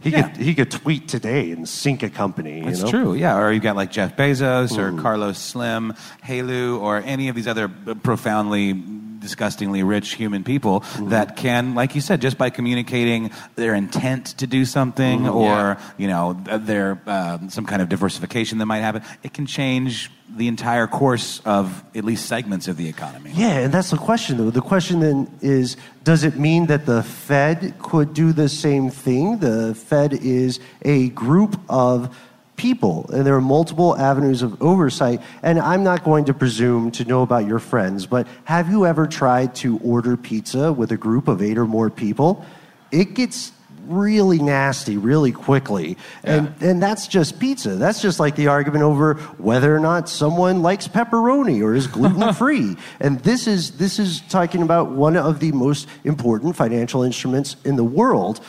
He 0.00 0.10
Yeah. 0.10 0.28
could 0.28 0.36
he 0.36 0.54
could 0.54 0.70
tweet 0.70 1.08
today 1.08 1.50
and 1.50 1.68
sink 1.68 2.02
a 2.02 2.10
company. 2.10 2.60
You 2.60 2.70
know? 2.70 2.90
true, 2.90 3.14
yeah. 3.14 3.36
Or 3.36 3.50
you've 3.50 3.62
got 3.62 3.76
like 3.76 3.90
Jeff 3.90 4.16
Bezos 4.16 4.78
or 4.78 4.90
hmm. 4.90 5.00
Carlos 5.00 5.38
Slim, 5.38 5.94
Helú, 6.24 6.80
or 6.80 6.98
any 6.98 7.28
of 7.28 7.34
these 7.34 7.48
other 7.48 7.68
profoundly, 7.68 8.80
disgustingly 9.18 9.82
rich 9.82 10.14
human 10.14 10.44
people 10.44 10.80
that 11.00 11.36
can, 11.36 11.74
like 11.74 11.94
you 11.94 12.00
said, 12.00 12.20
just 12.20 12.38
by 12.38 12.50
communicating 12.50 13.30
their 13.56 13.74
intent 13.74 14.26
to 14.38 14.46
do 14.46 14.64
something 14.64 15.28
or 15.28 15.76
you 15.96 16.08
know 16.08 16.40
their 16.44 17.00
um, 17.06 17.50
some 17.50 17.66
kind 17.66 17.82
of 17.82 17.88
diversification 17.88 18.58
that 18.58 18.66
might 18.66 18.80
happen, 18.80 19.02
it 19.22 19.32
can 19.32 19.46
change 19.46 20.10
the 20.36 20.46
entire 20.46 20.86
course 20.86 21.40
of 21.44 21.82
at 21.94 22.04
least 22.04 22.26
segments 22.26 22.68
of 22.68 22.76
the 22.76 22.88
economy. 22.88 23.32
Yeah, 23.34 23.58
and 23.58 23.72
that's 23.72 23.90
the 23.90 23.96
question 23.96 24.36
though. 24.36 24.50
The 24.50 24.60
question 24.60 25.00
then 25.00 25.30
is 25.40 25.76
does 26.04 26.24
it 26.24 26.36
mean 26.36 26.66
that 26.66 26.86
the 26.86 27.02
Fed 27.02 27.74
could 27.78 28.14
do 28.14 28.32
the 28.32 28.48
same 28.48 28.90
thing? 28.90 29.38
The 29.38 29.74
Fed 29.74 30.12
is 30.12 30.60
a 30.82 31.08
group 31.10 31.60
of 31.68 32.16
people, 32.58 33.08
and 33.10 33.26
there 33.26 33.34
are 33.34 33.40
multiple 33.40 33.96
avenues 33.96 34.42
of 34.42 34.60
oversight. 34.62 35.22
And 35.42 35.58
I'm 35.58 35.82
not 35.82 36.04
going 36.04 36.26
to 36.26 36.34
presume 36.34 36.90
to 36.92 37.04
know 37.06 37.22
about 37.22 37.46
your 37.46 37.58
friends, 37.58 38.04
but 38.04 38.26
have 38.44 38.68
you 38.70 38.84
ever 38.84 39.06
tried 39.06 39.54
to 39.56 39.78
order 39.78 40.18
pizza 40.18 40.70
with 40.70 40.92
a 40.92 40.98
group 40.98 41.28
of 41.28 41.40
eight 41.40 41.56
or 41.56 41.66
more 41.66 41.88
people? 41.88 42.44
It 42.92 43.14
gets 43.14 43.52
really 43.88 44.38
nasty 44.38 44.96
really 44.96 45.32
quickly. 45.32 45.96
And 46.22 46.54
and 46.60 46.82
that's 46.82 47.08
just 47.08 47.40
pizza. 47.40 47.76
That's 47.76 48.02
just 48.02 48.20
like 48.20 48.36
the 48.36 48.48
argument 48.48 48.84
over 48.84 49.14
whether 49.38 49.74
or 49.74 49.80
not 49.80 50.08
someone 50.08 50.62
likes 50.62 50.86
pepperoni 50.86 51.62
or 51.62 51.74
is 51.74 51.86
gluten 51.86 52.32
free. 52.34 52.76
and 53.00 53.18
this 53.20 53.46
is 53.46 53.78
this 53.78 53.98
is 53.98 54.20
talking 54.28 54.62
about 54.62 54.90
one 54.90 55.16
of 55.16 55.40
the 55.40 55.52
most 55.52 55.88
important 56.04 56.54
financial 56.54 57.02
instruments 57.02 57.56
in 57.64 57.76
the 57.76 57.84
world. 57.84 58.40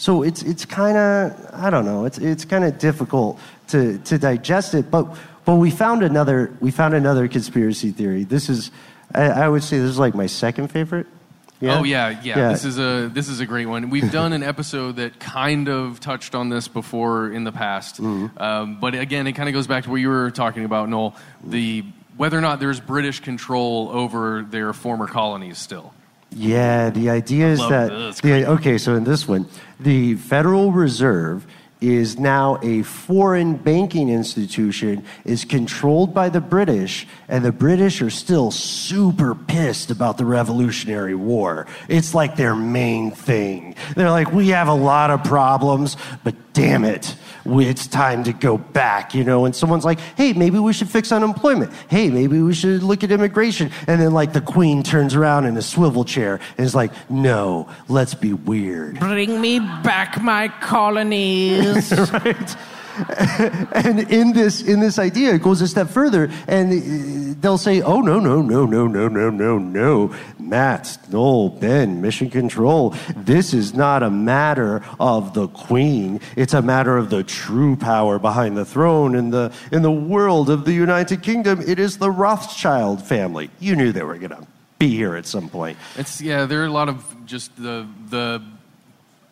So 0.00 0.22
it's 0.22 0.42
it's 0.42 0.64
kind 0.64 0.96
of 0.96 1.50
I 1.52 1.68
don't 1.68 1.84
know. 1.84 2.06
It's 2.06 2.16
it's 2.16 2.46
kind 2.46 2.64
of 2.64 2.78
difficult 2.78 3.38
to 3.68 3.98
to 3.98 4.16
digest 4.16 4.72
it. 4.72 4.90
But 4.90 5.14
but 5.44 5.56
we 5.56 5.70
found 5.70 6.02
another 6.02 6.56
we 6.58 6.70
found 6.70 6.94
another 6.94 7.28
conspiracy 7.28 7.90
theory. 7.90 8.24
This 8.24 8.48
is 8.48 8.70
I, 9.14 9.24
I 9.24 9.48
would 9.50 9.62
say 9.62 9.76
this 9.76 9.90
is 9.90 9.98
like 9.98 10.14
my 10.14 10.24
second 10.24 10.68
favorite. 10.68 11.06
Yeah? 11.60 11.78
Oh 11.78 11.82
yeah, 11.82 12.18
yeah, 12.22 12.48
This 12.48 12.64
is 12.64 12.78
a 12.78 13.10
this 13.12 13.28
is 13.28 13.40
a 13.40 13.46
great 13.46 13.66
one. 13.66 13.90
We've 13.90 14.10
done 14.20 14.32
an 14.32 14.42
episode 14.42 14.96
that 14.96 15.20
kind 15.20 15.68
of 15.68 16.00
touched 16.00 16.34
on 16.34 16.48
this 16.48 16.66
before 16.66 17.30
in 17.30 17.44
the 17.44 17.52
past, 17.52 18.00
um, 18.00 18.80
but 18.80 18.94
again, 18.94 19.26
it 19.26 19.32
kind 19.32 19.50
of 19.50 19.52
goes 19.52 19.66
back 19.66 19.84
to 19.84 19.90
what 19.90 19.96
you 19.96 20.08
were 20.08 20.30
talking 20.30 20.64
about, 20.64 20.88
Noel. 20.88 21.14
The 21.44 21.84
whether 22.16 22.38
or 22.38 22.40
not 22.40 22.58
there's 22.58 22.80
British 22.80 23.20
control 23.20 23.90
over 23.92 24.46
their 24.48 24.72
former 24.72 25.06
colonies 25.06 25.58
still. 25.58 25.92
Yeah, 26.32 26.90
the 26.90 27.10
idea 27.10 27.48
is 27.48 27.58
that 27.68 27.88
this. 27.88 28.20
the, 28.20 28.46
okay. 28.50 28.78
So 28.78 28.94
in 28.94 29.04
this 29.04 29.26
one, 29.26 29.48
the 29.80 30.14
Federal 30.14 30.72
Reserve 30.72 31.46
is 31.80 32.18
now 32.18 32.58
a 32.62 32.82
foreign 32.82 33.56
banking 33.56 34.10
institution 34.10 35.02
is 35.24 35.44
controlled 35.44 36.12
by 36.12 36.28
the 36.28 36.40
British 36.40 37.06
and 37.28 37.44
the 37.44 37.52
British 37.52 38.02
are 38.02 38.10
still 38.10 38.50
super 38.50 39.34
pissed 39.34 39.90
about 39.90 40.18
the 40.18 40.24
Revolutionary 40.24 41.14
War. 41.14 41.66
It's 41.88 42.14
like 42.14 42.36
their 42.36 42.54
main 42.54 43.10
thing. 43.10 43.74
They're 43.96 44.10
like 44.10 44.32
we 44.32 44.48
have 44.48 44.68
a 44.68 44.74
lot 44.74 45.10
of 45.10 45.24
problems, 45.24 45.96
but 46.22 46.34
damn 46.52 46.84
it, 46.84 47.14
it's 47.46 47.86
time 47.86 48.24
to 48.24 48.32
go 48.32 48.58
back, 48.58 49.14
you 49.14 49.24
know. 49.24 49.44
And 49.44 49.54
someone's 49.54 49.84
like, 49.84 49.98
"Hey, 50.16 50.32
maybe 50.32 50.58
we 50.58 50.72
should 50.72 50.88
fix 50.88 51.12
unemployment. 51.12 51.72
Hey, 51.88 52.10
maybe 52.10 52.40
we 52.40 52.54
should 52.54 52.82
look 52.82 53.04
at 53.04 53.10
immigration." 53.10 53.70
And 53.86 54.00
then 54.00 54.12
like 54.12 54.32
the 54.32 54.40
queen 54.40 54.82
turns 54.82 55.14
around 55.14 55.46
in 55.46 55.56
a 55.56 55.62
swivel 55.62 56.04
chair 56.04 56.40
and 56.58 56.66
is 56.66 56.74
like, 56.74 56.92
"No, 57.10 57.68
let's 57.88 58.14
be 58.14 58.32
weird." 58.32 58.98
Bring 58.98 59.40
me 59.40 59.58
back 59.58 60.20
my 60.22 60.48
colonies. 60.60 61.92
right? 62.12 62.56
and 63.72 64.00
in 64.10 64.32
this 64.32 64.62
in 64.62 64.80
this 64.80 64.98
idea, 64.98 65.34
it 65.34 65.42
goes 65.42 65.60
a 65.60 65.68
step 65.68 65.88
further, 65.88 66.30
and 66.46 66.72
uh, 66.72 67.34
they'll 67.40 67.58
say, 67.58 67.80
"Oh 67.80 68.00
no, 68.00 68.18
no, 68.18 68.42
no, 68.42 68.66
no, 68.66 68.86
no, 68.86 69.08
no, 69.08 69.30
no, 69.30 69.58
no, 69.58 70.14
Matt, 70.38 70.98
Noel, 71.10 71.50
Ben, 71.50 72.00
Mission 72.00 72.28
Control. 72.28 72.94
This 73.16 73.54
is 73.54 73.72
not 73.74 74.02
a 74.02 74.10
matter 74.10 74.82
of 74.98 75.32
the 75.34 75.48
Queen. 75.48 76.20
It's 76.36 76.54
a 76.54 76.62
matter 76.62 76.96
of 76.96 77.10
the 77.10 77.22
true 77.22 77.76
power 77.76 78.18
behind 78.18 78.56
the 78.56 78.64
throne 78.64 79.14
in 79.14 79.30
the 79.30 79.52
in 79.72 79.82
the 79.82 79.92
world 79.92 80.50
of 80.50 80.64
the 80.64 80.72
United 80.72 81.22
Kingdom. 81.22 81.60
It 81.60 81.78
is 81.78 81.98
the 81.98 82.10
Rothschild 82.10 83.02
family. 83.02 83.50
You 83.60 83.76
knew 83.76 83.92
they 83.92 84.02
were 84.02 84.18
going 84.18 84.30
to 84.30 84.46
be 84.78 84.88
here 84.88 85.14
at 85.14 85.26
some 85.26 85.48
point. 85.48 85.78
It's 85.96 86.20
yeah, 86.20 86.46
there 86.46 86.62
are 86.62 86.66
a 86.66 86.72
lot 86.72 86.88
of 86.88 87.04
just 87.26 87.54
the 87.56 87.86
the 88.08 88.42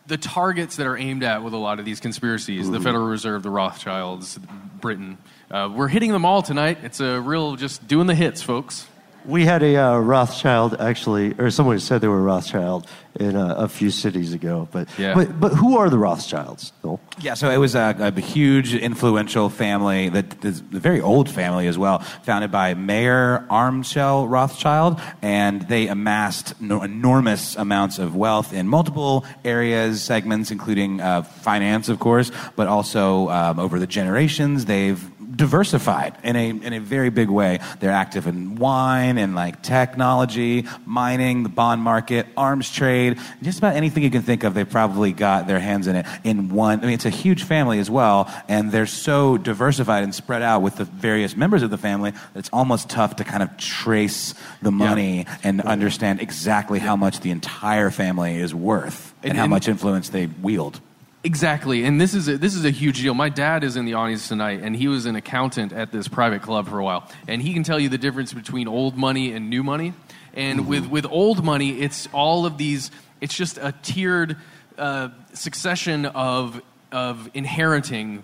the 0.09 0.17
targets 0.17 0.75
that 0.77 0.87
are 0.87 0.97
aimed 0.97 1.23
at 1.23 1.43
with 1.43 1.53
a 1.53 1.57
lot 1.57 1.79
of 1.79 1.85
these 1.85 1.99
conspiracies. 1.99 2.69
The 2.69 2.79
Federal 2.81 3.05
Reserve, 3.05 3.43
the 3.43 3.51
Rothschilds, 3.51 4.39
Britain. 4.81 5.17
Uh, 5.49 5.71
we're 5.73 5.87
hitting 5.87 6.11
them 6.11 6.25
all 6.25 6.41
tonight. 6.41 6.79
It's 6.83 6.99
a 6.99 7.21
real 7.21 7.55
just 7.55 7.87
doing 7.87 8.07
the 8.07 8.15
hits, 8.15 8.41
folks. 8.41 8.87
We 9.25 9.45
had 9.45 9.61
a 9.63 9.75
uh, 9.75 9.97
Rothschild 9.99 10.75
actually, 10.79 11.33
or 11.37 11.51
someone 11.51 11.79
said 11.79 12.01
they 12.01 12.07
were 12.07 12.21
Rothschild 12.21 12.87
in 13.19 13.35
a, 13.35 13.55
a 13.55 13.67
few 13.67 13.91
cities 13.91 14.33
ago. 14.33 14.67
But, 14.71 14.87
Yeah. 14.97 15.13
but 15.13 15.39
but 15.39 15.51
who 15.53 15.77
are 15.77 15.89
the 15.89 15.97
Rothschilds? 15.97 16.71
Noel? 16.83 16.99
Yeah, 17.19 17.33
so 17.33 17.49
it 17.49 17.57
was 17.57 17.75
a, 17.75 17.95
a 17.99 18.21
huge, 18.21 18.73
influential 18.73 19.49
family 19.49 20.09
that 20.09 20.45
is 20.45 20.61
a 20.61 20.79
very 20.79 21.01
old 21.01 21.29
family 21.29 21.67
as 21.67 21.77
well, 21.77 21.99
founded 22.23 22.49
by 22.51 22.73
Mayer 22.75 23.45
Amschel 23.49 24.29
Rothschild, 24.29 25.01
and 25.21 25.63
they 25.67 25.87
amassed 25.87 26.59
no, 26.61 26.81
enormous 26.81 27.55
amounts 27.57 27.99
of 27.99 28.15
wealth 28.15 28.53
in 28.53 28.67
multiple 28.67 29.25
areas, 29.43 30.01
segments, 30.01 30.49
including 30.49 31.01
uh, 31.01 31.23
finance, 31.23 31.89
of 31.89 31.99
course, 31.99 32.31
but 32.55 32.67
also 32.67 33.27
um, 33.29 33.59
over 33.59 33.79
the 33.79 33.87
generations 33.87 34.65
they've 34.65 35.03
diversified 35.39 36.17
in 36.21 36.35
a 36.35 36.49
in 36.49 36.73
a 36.73 36.79
very 36.79 37.09
big 37.09 37.29
way. 37.29 37.59
They're 37.79 37.91
active 37.91 38.27
in 38.27 38.55
wine 38.55 39.17
and 39.17 39.35
like 39.35 39.61
technology, 39.63 40.65
mining, 40.85 41.43
the 41.43 41.49
bond 41.49 41.81
market, 41.81 42.27
arms 42.35 42.69
trade, 42.69 43.17
just 43.41 43.57
about 43.57 43.75
anything 43.77 44.03
you 44.03 44.11
can 44.11 44.21
think 44.21 44.43
of. 44.43 44.53
They've 44.53 44.69
probably 44.69 45.13
got 45.13 45.47
their 45.47 45.59
hands 45.59 45.87
in 45.87 45.95
it 45.95 46.05
in 46.25 46.49
one. 46.49 46.79
I 46.79 46.83
mean, 46.83 46.93
it's 46.93 47.05
a 47.05 47.09
huge 47.09 47.43
family 47.43 47.79
as 47.79 47.89
well, 47.89 48.29
and 48.49 48.69
they're 48.71 48.85
so 48.85 49.37
diversified 49.37 50.03
and 50.03 50.13
spread 50.13 50.41
out 50.41 50.61
with 50.61 50.75
the 50.75 50.83
various 50.83 51.37
members 51.37 51.63
of 51.63 51.69
the 51.69 51.77
family 51.77 52.11
that 52.11 52.39
it's 52.39 52.49
almost 52.51 52.89
tough 52.89 53.15
to 53.15 53.23
kind 53.23 53.41
of 53.41 53.55
trace 53.57 54.35
the 54.61 54.71
money 54.71 55.25
and 55.41 55.61
understand 55.61 56.19
exactly 56.21 56.79
how 56.79 56.97
much 56.97 57.21
the 57.21 57.31
entire 57.31 57.89
family 57.91 58.35
is 58.35 58.53
worth 58.53 59.13
and, 59.23 59.31
And- 59.31 59.39
how 59.39 59.47
much 59.47 59.69
influence 59.69 60.09
they 60.09 60.27
wield. 60.27 60.81
Exactly, 61.21 61.83
and 61.83 61.99
this 61.99 62.13
is 62.13 62.29
a, 62.29 62.37
this 62.37 62.55
is 62.55 62.63
a 62.63 62.69
huge 62.69 63.01
deal. 63.01 63.13
My 63.13 63.27
dad 63.27 63.65
is 63.65 63.75
in 63.75 63.83
the 63.83 63.95
audience 63.95 64.29
tonight, 64.29 64.61
and 64.63 64.73
he 64.73 64.87
was 64.87 65.05
an 65.05 65.17
accountant 65.17 65.73
at 65.73 65.91
this 65.91 66.07
private 66.07 66.41
club 66.41 66.69
for 66.69 66.79
a 66.79 66.83
while, 66.83 67.09
and 67.27 67.41
he 67.41 67.53
can 67.53 67.63
tell 67.63 67.77
you 67.77 67.89
the 67.89 67.97
difference 67.97 68.31
between 68.31 68.69
old 68.69 68.95
money 68.95 69.33
and 69.33 69.49
new 69.49 69.61
money. 69.61 69.93
And 70.33 70.65
with 70.65 70.87
with 70.87 71.05
old 71.05 71.43
money, 71.43 71.81
it's 71.81 72.07
all 72.13 72.45
of 72.45 72.57
these. 72.57 72.89
It's 73.19 73.35
just 73.35 73.57
a 73.57 73.73
tiered 73.81 74.37
uh, 74.77 75.09
succession 75.33 76.05
of 76.05 76.61
of 76.93 77.29
inheriting 77.33 78.23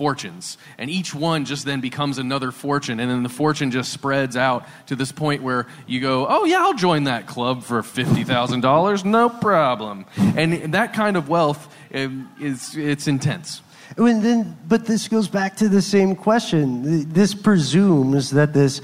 fortunes. 0.00 0.56
And 0.78 0.88
each 0.88 1.14
one 1.14 1.44
just 1.44 1.66
then 1.66 1.82
becomes 1.82 2.16
another 2.16 2.52
fortune. 2.52 3.00
And 3.00 3.10
then 3.10 3.22
the 3.22 3.28
fortune 3.28 3.70
just 3.70 3.92
spreads 3.92 4.34
out 4.34 4.66
to 4.86 4.96
this 4.96 5.12
point 5.12 5.42
where 5.42 5.66
you 5.86 6.00
go 6.00 6.26
oh 6.26 6.46
yeah 6.46 6.60
i'll 6.62 6.72
join 6.72 7.04
that 7.04 7.26
club 7.26 7.62
for 7.62 7.82
$50000 7.82 9.04
no 9.04 9.28
problem. 9.28 10.06
And 10.16 10.72
that 10.72 10.94
kind 10.94 11.18
of 11.18 11.28
wealth 11.28 11.68
um, 11.94 12.30
is 12.40 12.74
it's 12.74 13.08
intense. 13.08 13.60
And 13.98 14.22
then, 14.22 14.56
but 14.66 14.86
this 14.86 15.06
goes 15.08 15.28
back 15.28 15.56
to 15.56 15.68
the 15.68 15.82
same 15.82 16.16
question. 16.16 17.12
This 17.12 17.34
presumes 17.34 18.30
that 18.30 18.54
this 18.54 18.80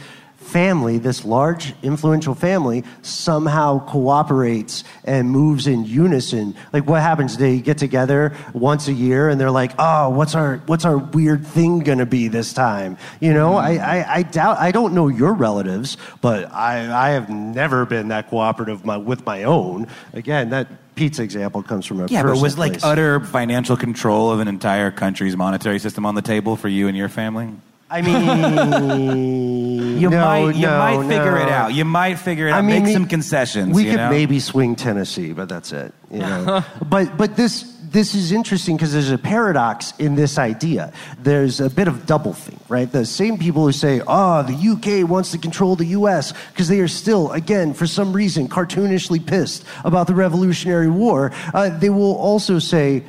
family, 0.46 0.98
this 0.98 1.24
large, 1.24 1.74
influential 1.82 2.34
family, 2.34 2.84
somehow 3.02 3.84
cooperates 3.86 4.84
and 5.04 5.30
moves 5.30 5.66
in 5.66 5.84
unison. 5.84 6.54
Like, 6.72 6.86
what 6.86 7.02
happens? 7.02 7.36
They 7.36 7.58
get 7.60 7.78
together 7.78 8.34
once 8.54 8.88
a 8.88 8.92
year 8.92 9.28
and 9.28 9.40
they're 9.40 9.50
like, 9.50 9.72
"Oh, 9.78 10.10
what's 10.10 10.34
our 10.34 10.58
what's 10.66 10.84
our 10.84 10.98
weird 10.98 11.46
thing 11.46 11.80
gonna 11.80 12.06
be 12.06 12.28
this 12.28 12.52
time?" 12.52 12.96
You 13.20 13.34
know, 13.34 13.56
I, 13.56 13.72
I 13.74 14.14
I 14.18 14.22
doubt. 14.22 14.58
I 14.58 14.70
don't 14.70 14.94
know 14.94 15.08
your 15.08 15.34
relatives, 15.34 15.96
but 16.20 16.52
I 16.52 17.08
I 17.08 17.10
have 17.10 17.28
never 17.28 17.84
been 17.84 18.08
that 18.08 18.28
cooperative 18.30 18.84
my, 18.84 18.96
with 18.96 19.26
my 19.26 19.42
own. 19.44 19.86
Again, 20.12 20.50
that 20.50 20.68
pizza 20.94 21.22
example 21.22 21.62
comes 21.62 21.84
from 21.84 22.00
a 22.00 22.06
Yeah, 22.06 22.22
but 22.22 22.40
was 22.40 22.56
like 22.56 22.72
place. 22.72 22.84
utter 22.84 23.20
financial 23.20 23.76
control 23.76 24.30
of 24.30 24.40
an 24.40 24.48
entire 24.48 24.90
country's 24.90 25.36
monetary 25.36 25.78
system 25.78 26.06
on 26.06 26.14
the 26.14 26.22
table 26.22 26.56
for 26.56 26.68
you 26.68 26.88
and 26.88 26.96
your 26.96 27.08
family? 27.08 27.50
I 27.88 28.02
mean, 28.02 29.98
You 30.00 30.10
no, 30.10 30.20
might 30.20 30.56
you 30.56 30.66
no, 30.66 30.78
might 30.78 31.08
figure 31.08 31.32
no. 31.32 31.42
it 31.42 31.48
out. 31.48 31.74
You 31.74 31.84
might 31.84 32.16
figure 32.16 32.48
it 32.48 32.50
out. 32.52 32.58
I 32.58 32.62
mean, 32.62 32.82
Make 32.82 32.86
we- 32.86 32.92
some 32.92 33.06
concessions. 33.06 33.74
We 33.74 33.84
could 33.84 33.96
know? 33.96 34.10
maybe 34.10 34.40
swing 34.40 34.76
Tennessee, 34.76 35.32
but 35.32 35.48
that's 35.48 35.72
it. 35.72 35.94
You 36.10 36.18
know? 36.18 36.64
but 36.88 37.16
but 37.16 37.36
this 37.36 37.72
this 37.90 38.14
is 38.14 38.32
interesting 38.32 38.76
because 38.76 38.92
there's 38.92 39.10
a 39.10 39.16
paradox 39.18 39.94
in 39.98 40.16
this 40.16 40.38
idea. 40.38 40.92
There's 41.18 41.60
a 41.60 41.70
bit 41.70 41.88
of 41.88 42.04
doublethink, 42.06 42.58
right? 42.68 42.90
The 42.90 43.06
same 43.06 43.38
people 43.38 43.64
who 43.64 43.72
say, 43.72 44.02
"Oh, 44.06 44.42
the 44.42 44.52
UK 45.02 45.08
wants 45.08 45.30
to 45.30 45.38
control 45.38 45.76
the 45.76 45.86
US," 45.86 46.32
because 46.52 46.68
they 46.68 46.80
are 46.80 46.88
still, 46.88 47.30
again, 47.32 47.72
for 47.72 47.86
some 47.86 48.12
reason, 48.12 48.48
cartoonishly 48.48 49.24
pissed 49.24 49.64
about 49.84 50.08
the 50.08 50.14
Revolutionary 50.14 50.90
War. 50.90 51.32
Uh, 51.54 51.70
they 51.70 51.90
will 51.90 52.16
also 52.16 52.58
say, 52.58 53.02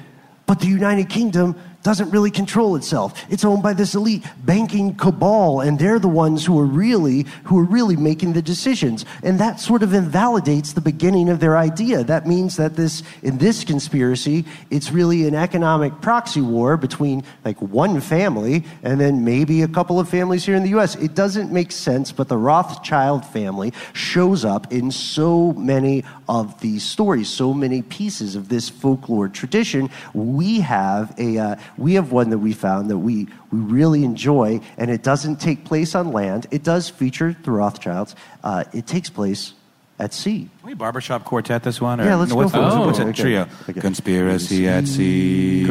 "But 0.45 0.60
the 0.60 0.68
United 0.68 1.10
Kingdom." 1.10 1.56
Doesn't 1.88 2.12
really 2.12 2.32
control 2.32 2.76
itself. 2.76 3.14
It's 3.30 3.46
owned 3.46 3.64
by 3.64 3.72
this 3.72 3.96
elite 3.96 4.26
banking 4.44 4.94
cabal, 4.96 5.62
and 5.62 5.80
they're 5.80 6.00
the 6.00 6.10
ones 6.10 6.46
who 6.46 6.60
are 6.60 6.66
really 6.66 7.26
who 7.46 7.58
are 7.60 7.64
really 7.64 7.96
making 7.96 8.34
the 8.34 8.42
decisions. 8.42 9.06
And 9.24 9.40
that 9.40 9.62
sort 9.62 9.84
of 9.84 9.94
invalidates 9.94 10.74
the 10.74 10.82
beginning 10.82 11.30
of 11.30 11.40
their 11.40 11.56
idea. 11.56 12.04
That 12.04 12.28
means 12.28 12.58
that 12.58 12.76
this 12.76 13.04
in 13.24 13.38
this 13.38 13.64
conspiracy, 13.64 14.44
it's 14.70 14.92
really 14.92 15.30
an 15.30 15.34
economic 15.34 16.02
proxy 16.02 16.42
war 16.42 16.76
between 16.76 17.24
like 17.46 17.62
one 17.62 18.02
family 18.02 18.66
and 18.84 19.00
then 19.00 19.24
maybe 19.24 19.62
a 19.62 19.68
couple 19.70 19.98
of 19.98 20.10
families 20.10 20.44
here 20.46 20.58
in 20.58 20.64
the 20.64 20.78
US. 20.78 20.96
It 20.96 21.16
doesn't 21.16 21.54
make 21.54 21.72
sense, 21.72 22.12
but 22.12 22.28
the 22.28 22.38
Rothschild 22.38 23.26
family 23.26 23.72
shows 23.94 24.44
up 24.44 24.74
in 24.74 24.92
so 24.92 25.54
many 25.54 26.04
of 26.28 26.60
these 26.60 26.84
stories, 26.84 27.30
so 27.30 27.54
many 27.54 27.82
pieces 27.82 28.36
of 28.36 28.50
this 28.50 28.68
folklore 28.68 29.30
tradition. 29.30 29.90
We 30.14 30.60
have 30.60 31.18
a 31.18 31.38
uh, 31.38 31.56
we 31.78 31.94
have 31.95 32.12
one 32.12 32.30
that 32.32 32.40
we 32.40 32.54
found 32.54 32.90
that 32.90 32.98
we 32.98 33.28
we 33.52 33.60
really 33.60 34.04
enjoy, 34.04 34.60
and 34.78 34.90
it 34.91 35.04
doesn't 35.04 35.38
take 35.40 35.64
place 35.66 35.95
on 35.95 36.12
land. 36.12 36.48
It 36.52 36.64
does 36.64 36.90
feature 36.90 37.36
the 37.44 37.52
Rothschilds. 37.52 38.16
Uh, 38.44 38.64
it 38.74 38.88
takes 38.88 39.10
place 39.10 39.54
at 39.99 40.14
sea. 40.14 40.49
Can 40.60 40.68
we 40.68 40.74
barbershop 40.76 41.24
quartet 41.26 41.64
this 41.64 41.80
one? 41.82 41.99
Or 42.02 42.06
Yeah, 42.06 42.16
let's 42.16 42.32
go 42.32 42.38
what's, 42.38 42.52
for 42.52 42.58
it. 42.60 42.62
what's, 42.64 42.76
Oh. 42.76 42.86
what's 42.88 42.99
a 42.99 43.14
trio? 43.14 43.48
Okay. 43.70 43.80
Conspiracy 43.82 44.68
at 44.68 44.88
sea. 44.88 45.66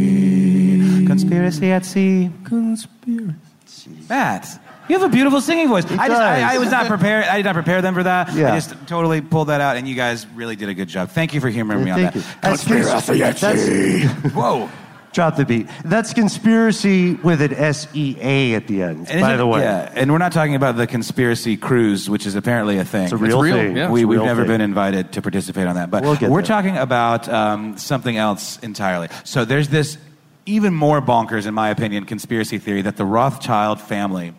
Conspiracy. 0.00 1.06
Conspiracy 1.06 1.70
at 1.72 1.84
sea. 1.84 2.30
Conspiracy. 2.44 3.34
Matt. 4.08 4.58
You 4.90 4.98
have 4.98 5.08
a 5.08 5.12
beautiful 5.12 5.40
singing 5.40 5.68
voice. 5.68 5.84
I, 5.84 6.08
just, 6.08 6.20
I, 6.20 6.56
I 6.56 6.58
was 6.58 6.72
not 6.72 6.88
prepared. 6.88 7.24
I 7.24 7.36
did 7.36 7.44
not 7.44 7.54
prepare 7.54 7.80
them 7.80 7.94
for 7.94 8.02
that. 8.02 8.34
Yeah. 8.34 8.52
I 8.52 8.56
just 8.56 8.74
totally 8.88 9.20
pulled 9.20 9.46
that 9.46 9.60
out, 9.60 9.76
and 9.76 9.86
you 9.86 9.94
guys 9.94 10.26
really 10.34 10.56
did 10.56 10.68
a 10.68 10.74
good 10.74 10.88
job. 10.88 11.10
Thank 11.10 11.32
you 11.32 11.40
for 11.40 11.48
humoring 11.48 11.84
me 11.84 11.92
on 11.92 12.02
that. 12.02 12.16
you. 12.16 12.22
That's 12.42 12.64
conspiracy. 12.66 14.06
Whoa. 14.30 14.68
Drop 15.12 15.36
the 15.36 15.44
beat. 15.44 15.68
That's 15.84 16.12
conspiracy 16.12 17.14
with 17.14 17.40
an 17.40 17.54
S 17.54 17.86
E 17.94 18.16
A 18.20 18.54
at 18.54 18.66
the 18.66 18.82
end. 18.82 19.08
And 19.08 19.20
by 19.20 19.36
the 19.36 19.46
way, 19.46 19.60
yeah, 19.60 19.92
and 19.94 20.10
we're 20.10 20.18
not 20.18 20.32
talking 20.32 20.56
about 20.56 20.76
the 20.76 20.88
conspiracy 20.88 21.56
cruise, 21.56 22.10
which 22.10 22.26
is 22.26 22.34
apparently 22.34 22.78
a 22.78 22.84
thing. 22.84 23.04
It's 23.04 23.12
a 23.12 23.16
real 23.16 23.40
real, 23.40 23.54
thing. 23.54 23.76
yeah. 23.76 23.84
It's 23.84 23.92
we, 23.92 24.02
a 24.02 24.06
we've 24.08 24.18
real 24.18 24.26
never 24.26 24.42
thing. 24.42 24.48
been 24.48 24.60
invited 24.60 25.12
to 25.12 25.22
participate 25.22 25.68
on 25.68 25.76
that, 25.76 25.90
but 25.90 26.02
we'll 26.02 26.16
we're 26.30 26.42
there. 26.42 26.42
talking 26.42 26.76
about 26.76 27.28
um, 27.28 27.78
something 27.78 28.16
else 28.16 28.58
entirely. 28.58 29.08
So 29.22 29.44
there's 29.44 29.68
this 29.68 29.98
even 30.46 30.74
more 30.74 31.00
bonkers, 31.00 31.46
in 31.46 31.54
my 31.54 31.70
opinion, 31.70 32.06
conspiracy 32.06 32.58
theory 32.58 32.82
that 32.82 32.96
the 32.96 33.04
Rothschild 33.04 33.80
family. 33.80 34.34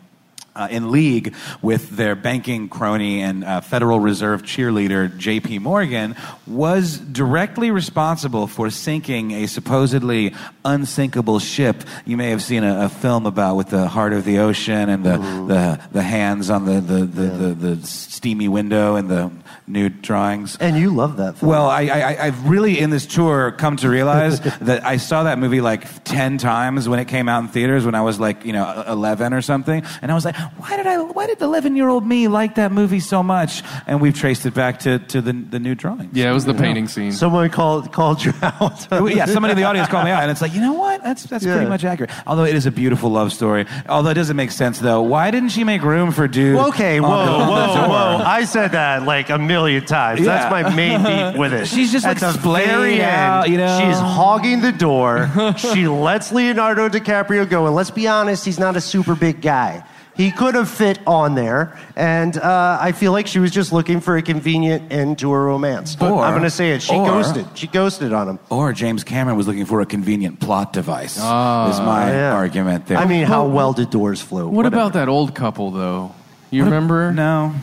Uh, 0.54 0.68
in 0.70 0.92
league 0.92 1.34
with 1.62 1.92
their 1.92 2.14
banking 2.14 2.68
crony 2.68 3.22
and 3.22 3.46
uh, 3.46 3.62
Federal 3.62 4.02
Reserve 4.02 4.44
cheerleader 4.44 5.18
J.P. 5.18 5.60
Morgan, 5.60 6.14
was 6.46 6.98
directly 6.98 7.72
responsible 7.72 8.48
for 8.48 8.70
sinking 8.70 9.32
a 9.32 9.48
supposedly 9.48 10.36
unsinkable 10.66 11.40
ship. 11.40 11.84
You 12.06 12.18
may 12.18 12.32
have 12.32 12.44
seen 12.44 12.66
a, 12.66 12.86
a 12.86 12.90
film 12.90 13.26
about 13.26 13.56
with 13.56 13.70
the 13.70 13.88
heart 13.88 14.12
of 14.12 14.26
the 14.26 14.40
ocean 14.40 14.90
and 14.90 15.06
the, 15.06 15.18
the, 15.18 15.80
the 15.94 16.02
hands 16.02 16.50
on 16.50 16.66
the, 16.66 16.82
the, 16.82 17.06
the, 17.06 17.24
the, 17.28 17.54
the 17.54 17.88
steamy 17.88 18.50
window 18.50 18.96
and 18.96 19.10
the 19.10 19.32
nude 19.72 20.02
drawings. 20.02 20.58
and 20.60 20.78
you 20.78 20.94
love 20.94 21.18
that 21.18 21.38
film. 21.38 21.50
Well, 21.50 21.70
I, 21.70 21.82
I, 21.84 22.26
I've 22.28 22.48
really 22.48 22.80
in 22.80 22.90
this 22.90 23.06
tour 23.06 23.52
come 23.52 23.78
to 23.78 23.90
realize 23.90 24.40
that 24.62 24.86
I 24.86 24.98
saw 24.98 25.24
that 25.24 25.40
movie 25.40 25.62
like 25.62 26.04
ten 26.04 26.38
times 26.38 26.88
when 26.90 27.00
it 27.00 27.06
came 27.08 27.30
out 27.30 27.42
in 27.44 27.48
theaters 27.50 27.86
when 27.86 27.96
I 27.96 28.02
was 28.02 28.20
like 28.20 28.46
you 28.46 28.54
know 28.54 28.84
eleven 28.88 29.34
or 29.34 29.42
something, 29.42 29.84
and 30.02 30.12
I 30.12 30.16
was 30.16 30.26
like, 30.26 30.36
why 30.58 30.76
did 30.78 30.88
I? 30.88 31.00
Why 31.02 31.28
did 31.28 31.40
the 31.40 31.46
eleven 31.46 31.76
year 31.76 31.88
old 31.90 32.06
me 32.06 32.28
like 32.28 32.56
that 32.56 32.72
movie 32.72 33.00
so 33.00 33.24
much? 33.24 33.64
And 33.88 34.02
we've 34.02 34.14
traced 34.16 34.46
it 34.46 34.54
back 34.54 34.80
to, 34.80 35.00
to 35.00 35.22
the 35.22 35.34
the 35.34 35.60
new 35.60 35.76
drawings. 35.76 36.12
Yeah, 36.16 36.30
it 36.30 36.34
was 36.34 36.46
the 36.46 36.54
painting 36.54 36.88
scene. 36.88 37.12
someone 37.12 37.50
called 37.50 37.92
called 37.94 38.24
you 38.24 38.34
out. 38.42 38.88
yeah, 39.16 39.26
somebody 39.26 39.52
in 39.52 39.58
the 39.58 39.64
audience 39.64 39.88
called 39.88 40.06
me 40.06 40.12
out, 40.12 40.22
and 40.24 40.32
it's 40.32 40.42
like, 40.42 40.54
you 40.54 40.62
know 40.62 40.74
what? 40.74 41.02
That's 41.04 41.24
that's 41.24 41.46
Yeah. 41.46 41.56
pretty 41.56 41.70
much 41.70 41.86
accurate. 41.86 42.12
Although 42.28 42.46
it 42.46 42.56
is 42.56 42.66
a 42.66 42.72
beautiful 42.72 43.10
love 43.10 43.32
story. 43.32 43.66
Although 43.88 44.10
it 44.10 44.16
doesn't 44.16 44.36
make 44.36 44.52
sense 44.52 44.80
though. 44.80 45.02
Why 45.02 45.32
didn't 45.32 45.50
she 45.50 45.64
make 45.64 45.82
room 45.84 46.12
for 46.12 46.28
dude? 46.28 46.58
Okay, 46.58 47.00
whoa, 47.00 47.10
on 47.10 47.26
the- 47.26 47.32
on 47.32 47.48
the 47.82 47.88
whoa, 47.88 48.18
whoa. 48.18 48.24
I 48.26 48.44
said 48.46 48.72
that 48.74 49.04
like 49.06 49.30
a 49.30 49.38
million 49.38 49.61
times. 49.82 50.26
That's 50.26 50.50
my 50.52 50.74
main 50.76 51.04
beef 51.04 51.38
with 51.40 51.54
it. 51.54 51.68
She's 51.68 51.92
just, 51.92 52.06
At 52.06 52.10
like, 52.10 52.20
the 52.20 52.32
splaying 52.34 52.68
very 52.70 53.02
out, 53.02 53.44
end, 53.44 53.52
you 53.54 53.58
know? 53.58 53.80
She's 53.80 53.98
hogging 54.00 54.62
the 54.62 54.72
door. 54.72 55.30
she 55.58 55.88
lets 55.88 56.32
Leonardo 56.32 56.90
DiCaprio 56.90 57.50
go. 57.50 57.66
And 57.68 57.76
let's 57.76 57.92
be 57.92 58.08
honest, 58.08 58.46
he's 58.46 58.60
not 58.60 58.76
a 58.76 58.82
super 58.82 59.16
big 59.16 59.42
guy. 59.42 59.84
He 60.14 60.30
could 60.30 60.56
have 60.56 60.70
fit 60.70 61.00
on 61.08 61.36
there. 61.36 61.80
And 61.96 62.38
uh, 62.38 62.78
I 62.82 62.92
feel 62.92 63.12
like 63.14 63.28
she 63.28 63.40
was 63.40 63.50
just 63.50 63.72
looking 63.72 64.02
for 64.02 64.18
a 64.18 64.22
convenient 64.22 64.92
end 64.92 65.20
to 65.20 65.32
her 65.32 65.46
romance. 65.46 65.96
Or- 66.02 66.22
I'm 66.22 66.32
going 66.34 66.44
to 66.44 66.50
say 66.50 66.72
it. 66.72 66.82
She 66.82 66.94
or- 66.94 67.06
ghosted. 67.08 67.46
She 67.58 67.68
ghosted 67.68 68.12
on 68.12 68.28
him. 68.28 68.40
Or 68.50 68.74
James 68.74 69.04
Cameron 69.06 69.38
was 69.38 69.48
looking 69.48 69.66
for 69.66 69.80
a 69.82 69.86
convenient 69.86 70.40
plot 70.42 70.74
device. 70.74 71.16
is 71.16 71.24
my 71.24 72.12
Yeah. 72.12 72.34
argument 72.36 72.88
there. 72.88 72.98
I 72.98 73.06
mean, 73.06 73.26
how 73.26 73.48
well 73.48 73.72
did 73.74 73.90
doors 73.90 74.22
float? 74.22 74.52
What 74.52 74.66
about 74.66 74.94
that 74.94 75.08
old 75.08 75.34
couple 75.34 75.72
though? 75.72 76.14
You 76.52 76.66
remember? 76.66 77.14
no, 77.14 77.56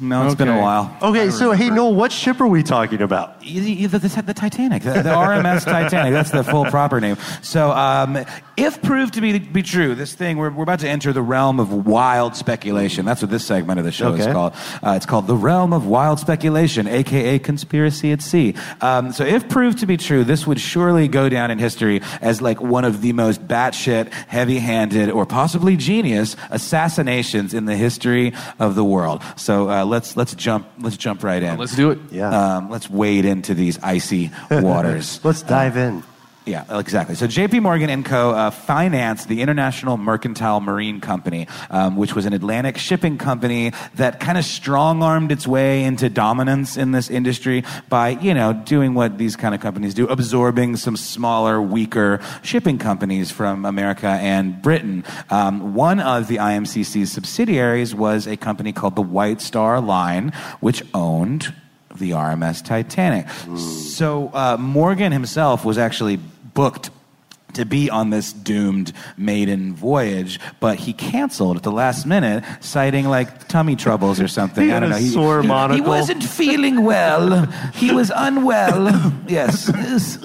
no, 0.00 0.26
it's 0.26 0.34
been 0.34 0.48
a 0.48 0.52
Okay. 0.52 0.60
while. 0.60 0.96
Okay, 1.02 1.30
so 1.30 1.52
hey, 1.52 1.70
Noel, 1.70 1.94
what 1.94 2.12
ship 2.12 2.40
are 2.40 2.46
we 2.46 2.62
talking 2.62 3.00
about? 3.02 3.42
You- 3.44 3.62
you- 3.62 3.88
The, 3.88 3.98
the, 3.98 4.22
the 4.22 4.34
Titanic, 4.34 4.82
the, 4.82 4.90
the 5.02 5.10
RMS 5.14 5.64
Titanic. 5.64 6.12
That's 6.12 6.30
the 6.30 6.44
full 6.44 6.64
proper 6.66 7.00
name. 7.00 7.16
So, 7.42 7.70
um, 7.70 8.18
if 8.56 8.80
proved 8.82 9.14
to 9.14 9.20
be, 9.20 9.38
be 9.38 9.62
true, 9.62 9.94
this 9.94 10.14
thing 10.14 10.38
we're, 10.38 10.50
we're 10.50 10.62
about 10.62 10.80
to 10.80 10.88
enter 10.88 11.12
the 11.12 11.20
realm 11.22 11.60
of 11.60 11.86
wild 11.86 12.36
speculation. 12.36 13.04
That's 13.04 13.20
what 13.22 13.30
this 13.30 13.44
segment 13.44 13.78
of 13.78 13.84
the 13.84 13.92
show 13.92 14.12
is 14.14 14.22
Okay. 14.22 14.32
called. 14.32 14.54
Uh, 14.82 14.92
it's 14.96 15.06
called 15.06 15.26
the 15.26 15.36
realm 15.36 15.72
of 15.72 15.86
wild 15.86 16.18
speculation, 16.20 16.86
aka 16.86 17.38
conspiracy 17.38 18.12
at 18.12 18.22
sea. 18.22 18.54
Um, 18.80 19.12
so, 19.12 19.24
if 19.24 19.48
proved 19.48 19.78
to 19.78 19.86
be 19.86 19.96
true, 19.96 20.24
this 20.24 20.46
would 20.46 20.60
surely 20.60 21.06
go 21.08 21.28
down 21.28 21.50
in 21.50 21.58
history 21.58 22.02
as 22.20 22.40
like 22.42 22.60
one 22.60 22.84
of 22.84 23.00
the 23.02 23.12
most 23.12 23.46
batshit, 23.46 24.12
heavy-handed, 24.28 25.10
or 25.10 25.24
possibly 25.26 25.76
genius 25.76 26.36
assassinations 26.50 27.54
in 27.54 27.64
the 27.66 27.76
history 27.76 28.32
of 28.58 28.74
the 28.74 28.84
world. 28.84 29.22
So, 29.36 29.70
uh, 29.70 29.84
let's 29.86 30.16
let's 30.16 30.34
jump 30.34 30.66
let's 30.78 30.96
jump 30.96 31.22
right 31.22 31.42
in. 31.42 31.58
Let's 31.58 31.76
do 31.76 31.90
it. 31.90 31.98
Yeah. 32.10 32.56
Um, 32.56 32.70
let's 32.70 32.90
wade 32.90 33.24
into 33.24 33.54
these 33.54 33.78
icy 33.82 34.30
waters. 34.50 35.20
Let's 35.24 35.42
dive 35.42 35.76
in. 35.76 36.02
Yeah, 36.46 36.78
exactly. 36.78 37.16
So 37.16 37.26
J.P. 37.26 37.58
Morgan 37.58 37.90
and 37.90 38.04
Co. 38.04 38.30
Uh, 38.30 38.50
financed 38.50 39.26
the 39.26 39.42
International 39.42 39.96
Mercantile 39.96 40.60
Marine 40.60 41.00
Company, 41.00 41.48
um, 41.70 41.96
which 41.96 42.14
was 42.14 42.24
an 42.24 42.32
Atlantic 42.32 42.78
shipping 42.78 43.18
company 43.18 43.72
that 43.96 44.20
kind 44.20 44.38
of 44.38 44.44
strong-armed 44.44 45.32
its 45.32 45.44
way 45.44 45.82
into 45.82 46.08
dominance 46.08 46.76
in 46.76 46.92
this 46.92 47.10
industry 47.10 47.64
by, 47.88 48.10
you 48.10 48.32
know, 48.32 48.52
doing 48.52 48.94
what 48.94 49.18
these 49.18 49.34
kind 49.34 49.56
of 49.56 49.60
companies 49.60 49.92
do, 49.92 50.06
absorbing 50.06 50.76
some 50.76 50.96
smaller, 50.96 51.60
weaker 51.60 52.20
shipping 52.42 52.78
companies 52.78 53.32
from 53.32 53.64
America 53.64 54.06
and 54.06 54.62
Britain. 54.62 55.02
Um, 55.30 55.74
one 55.74 55.98
of 55.98 56.28
the 56.28 56.36
IMCC's 56.36 57.10
subsidiaries 57.10 57.92
was 57.92 58.28
a 58.28 58.36
company 58.36 58.72
called 58.72 58.94
the 58.94 59.02
White 59.02 59.40
Star 59.40 59.80
Line, 59.80 60.30
which 60.60 60.84
owned 60.94 61.52
the 61.98 62.10
RMS 62.10 62.64
Titanic. 62.64 63.28
So 63.58 64.30
uh, 64.32 64.56
Morgan 64.58 65.12
himself 65.12 65.64
was 65.64 65.78
actually 65.78 66.20
booked 66.56 66.95
to 67.56 67.64
be 67.66 67.90
on 67.90 68.10
this 68.10 68.32
doomed 68.32 68.92
maiden 69.16 69.74
voyage, 69.74 70.38
but 70.60 70.78
he 70.78 70.92
canceled 70.92 71.56
at 71.56 71.62
the 71.62 71.72
last 71.72 72.06
minute, 72.06 72.44
citing 72.60 73.06
like 73.08 73.48
tummy 73.48 73.76
troubles 73.76 74.20
or 74.20 74.28
something. 74.28 74.64
He 74.68 74.72
I 74.72 74.80
don't 74.80 74.90
know. 74.90 74.96
He, 74.96 75.08
sore 75.08 75.42
he- 75.42 75.48
he 75.76 75.80
wasn't 75.80 76.22
feeling 76.22 76.82
well. 76.84 77.46
He 77.74 77.92
was 77.92 78.10
unwell. 78.14 79.12
Yes, 79.26 79.68
it's, 79.74 80.18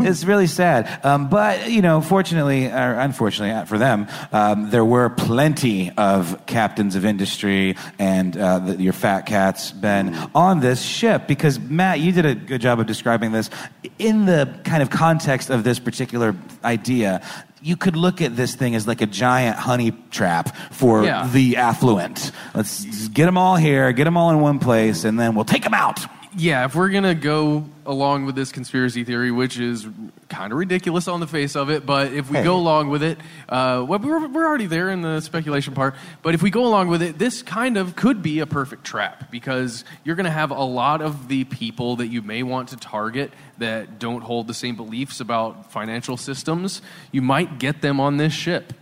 it's 0.00 0.24
really 0.24 0.46
sad. 0.46 1.04
Um, 1.04 1.28
but 1.28 1.68
you 1.70 1.82
know, 1.82 2.00
fortunately 2.00 2.66
or 2.66 2.92
unfortunately 2.94 3.52
uh, 3.52 3.64
for 3.64 3.78
them, 3.78 4.06
um, 4.32 4.70
there 4.70 4.84
were 4.84 5.08
plenty 5.10 5.90
of 5.96 6.46
captains 6.46 6.94
of 6.94 7.04
industry 7.04 7.74
and 7.98 8.36
uh, 8.36 8.60
the, 8.60 8.76
your 8.80 8.92
fat 8.92 9.22
cats, 9.26 9.72
Ben, 9.72 10.14
on 10.36 10.60
this 10.60 10.80
ship. 10.80 11.26
Because 11.26 11.58
Matt, 11.58 11.98
you 11.98 12.12
did 12.12 12.26
a 12.26 12.34
good 12.36 12.60
job 12.60 12.78
of 12.78 12.86
describing 12.86 13.32
this 13.32 13.50
in 13.98 14.26
the 14.26 14.48
kind 14.64 14.82
of 14.82 14.90
context 14.90 15.50
of 15.50 15.64
this 15.64 15.80
particular 15.80 16.32
idea. 16.64 17.20
You 17.60 17.76
could 17.76 17.96
look 17.96 18.22
at 18.22 18.36
this 18.36 18.54
thing 18.54 18.74
as 18.74 18.86
like 18.86 19.00
a 19.00 19.06
giant 19.06 19.56
honey 19.56 19.92
trap 20.10 20.54
for 20.70 21.04
Yeah. 21.04 21.28
the 21.32 21.56
affluent. 21.56 22.30
Let's 22.54 23.08
get 23.08 23.26
them 23.26 23.36
all 23.36 23.56
here, 23.56 23.92
get 23.92 24.04
them 24.04 24.16
all 24.16 24.30
in 24.30 24.40
one 24.40 24.58
place, 24.58 25.04
and 25.04 25.18
then 25.18 25.34
we'll 25.34 25.44
take 25.44 25.64
them 25.64 25.74
out. 25.74 26.00
Yeah, 26.36 26.66
if 26.66 26.74
we're 26.74 26.90
gonna 26.90 27.14
go 27.14 27.64
along 27.86 28.26
with 28.26 28.34
this 28.34 28.52
conspiracy 28.52 29.02
theory, 29.02 29.30
which 29.30 29.58
is 29.58 29.86
kind 30.28 30.52
of 30.52 30.58
ridiculous 30.58 31.08
on 31.08 31.20
the 31.20 31.26
face 31.26 31.56
of 31.56 31.70
it, 31.70 31.86
but 31.86 32.12
if 32.12 32.30
we 32.30 32.36
Hey. 32.38 32.44
go 32.44 32.56
along 32.56 32.90
with 32.90 33.02
it, 33.02 33.18
uh, 33.48 33.84
well, 33.88 33.98
we're, 33.98 34.28
we're 34.28 34.46
already 34.46 34.66
there 34.66 34.90
in 34.90 35.00
the 35.00 35.20
speculation 35.20 35.74
part. 35.74 35.94
But 36.22 36.34
if 36.34 36.42
we 36.42 36.50
go 36.50 36.66
along 36.66 36.88
with 36.88 37.02
it, 37.02 37.18
this 37.18 37.42
kind 37.42 37.76
of 37.78 37.96
could 37.96 38.22
be 38.22 38.40
a 38.40 38.46
perfect 38.46 38.84
trap 38.84 39.30
because 39.30 39.84
you're 40.04 40.16
going 40.16 40.24
to 40.26 40.30
have 40.30 40.50
a 40.50 40.62
lot 40.62 41.00
of 41.00 41.28
the 41.28 41.44
people 41.44 41.96
that 41.96 42.08
you 42.08 42.20
may 42.20 42.42
want 42.42 42.68
to 42.70 42.76
target 42.76 43.32
that 43.56 43.98
don't 43.98 44.20
hold 44.20 44.46
the 44.48 44.54
same 44.54 44.76
beliefs 44.76 45.20
about 45.20 45.72
financial 45.72 46.16
systems. 46.18 46.82
You 47.10 47.22
might 47.22 47.58
get 47.58 47.80
them 47.80 48.00
on 48.00 48.18
this 48.18 48.34
ship 48.34 48.74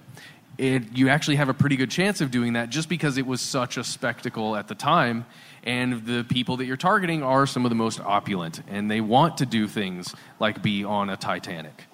it, 0.59 0.97
you 0.97 1.09
actually 1.09 1.37
have 1.37 1.49
a 1.49 1.55
pretty 1.55 1.77
good 1.77 1.91
chance 1.91 2.21
of 2.21 2.31
doing 2.31 2.55
that 2.55 2.71
just 2.71 2.89
because 2.89 3.19
it 3.19 3.27
was 3.27 3.41
such 3.41 3.77
a 3.77 3.85
spectacle 3.85 4.57
at 4.57 4.69
the 4.69 4.75
time. 4.75 5.27
And 5.67 6.07
the 6.07 6.25
people 6.25 6.57
that 6.59 6.65
you're 6.65 6.77
targeting 6.77 7.25
are 7.25 7.47
some 7.47 7.67
of 7.67 7.71
the 7.71 7.75
most 7.75 8.01
opulent, 8.01 8.63
and 8.69 8.89
they 8.89 9.01
want 9.01 9.39
to 9.39 9.47
do 9.47 9.67
things 9.67 10.15
like 10.39 10.63
be 10.63 10.85
on 10.85 11.11
a 11.11 11.17
Titanic. 11.17 11.85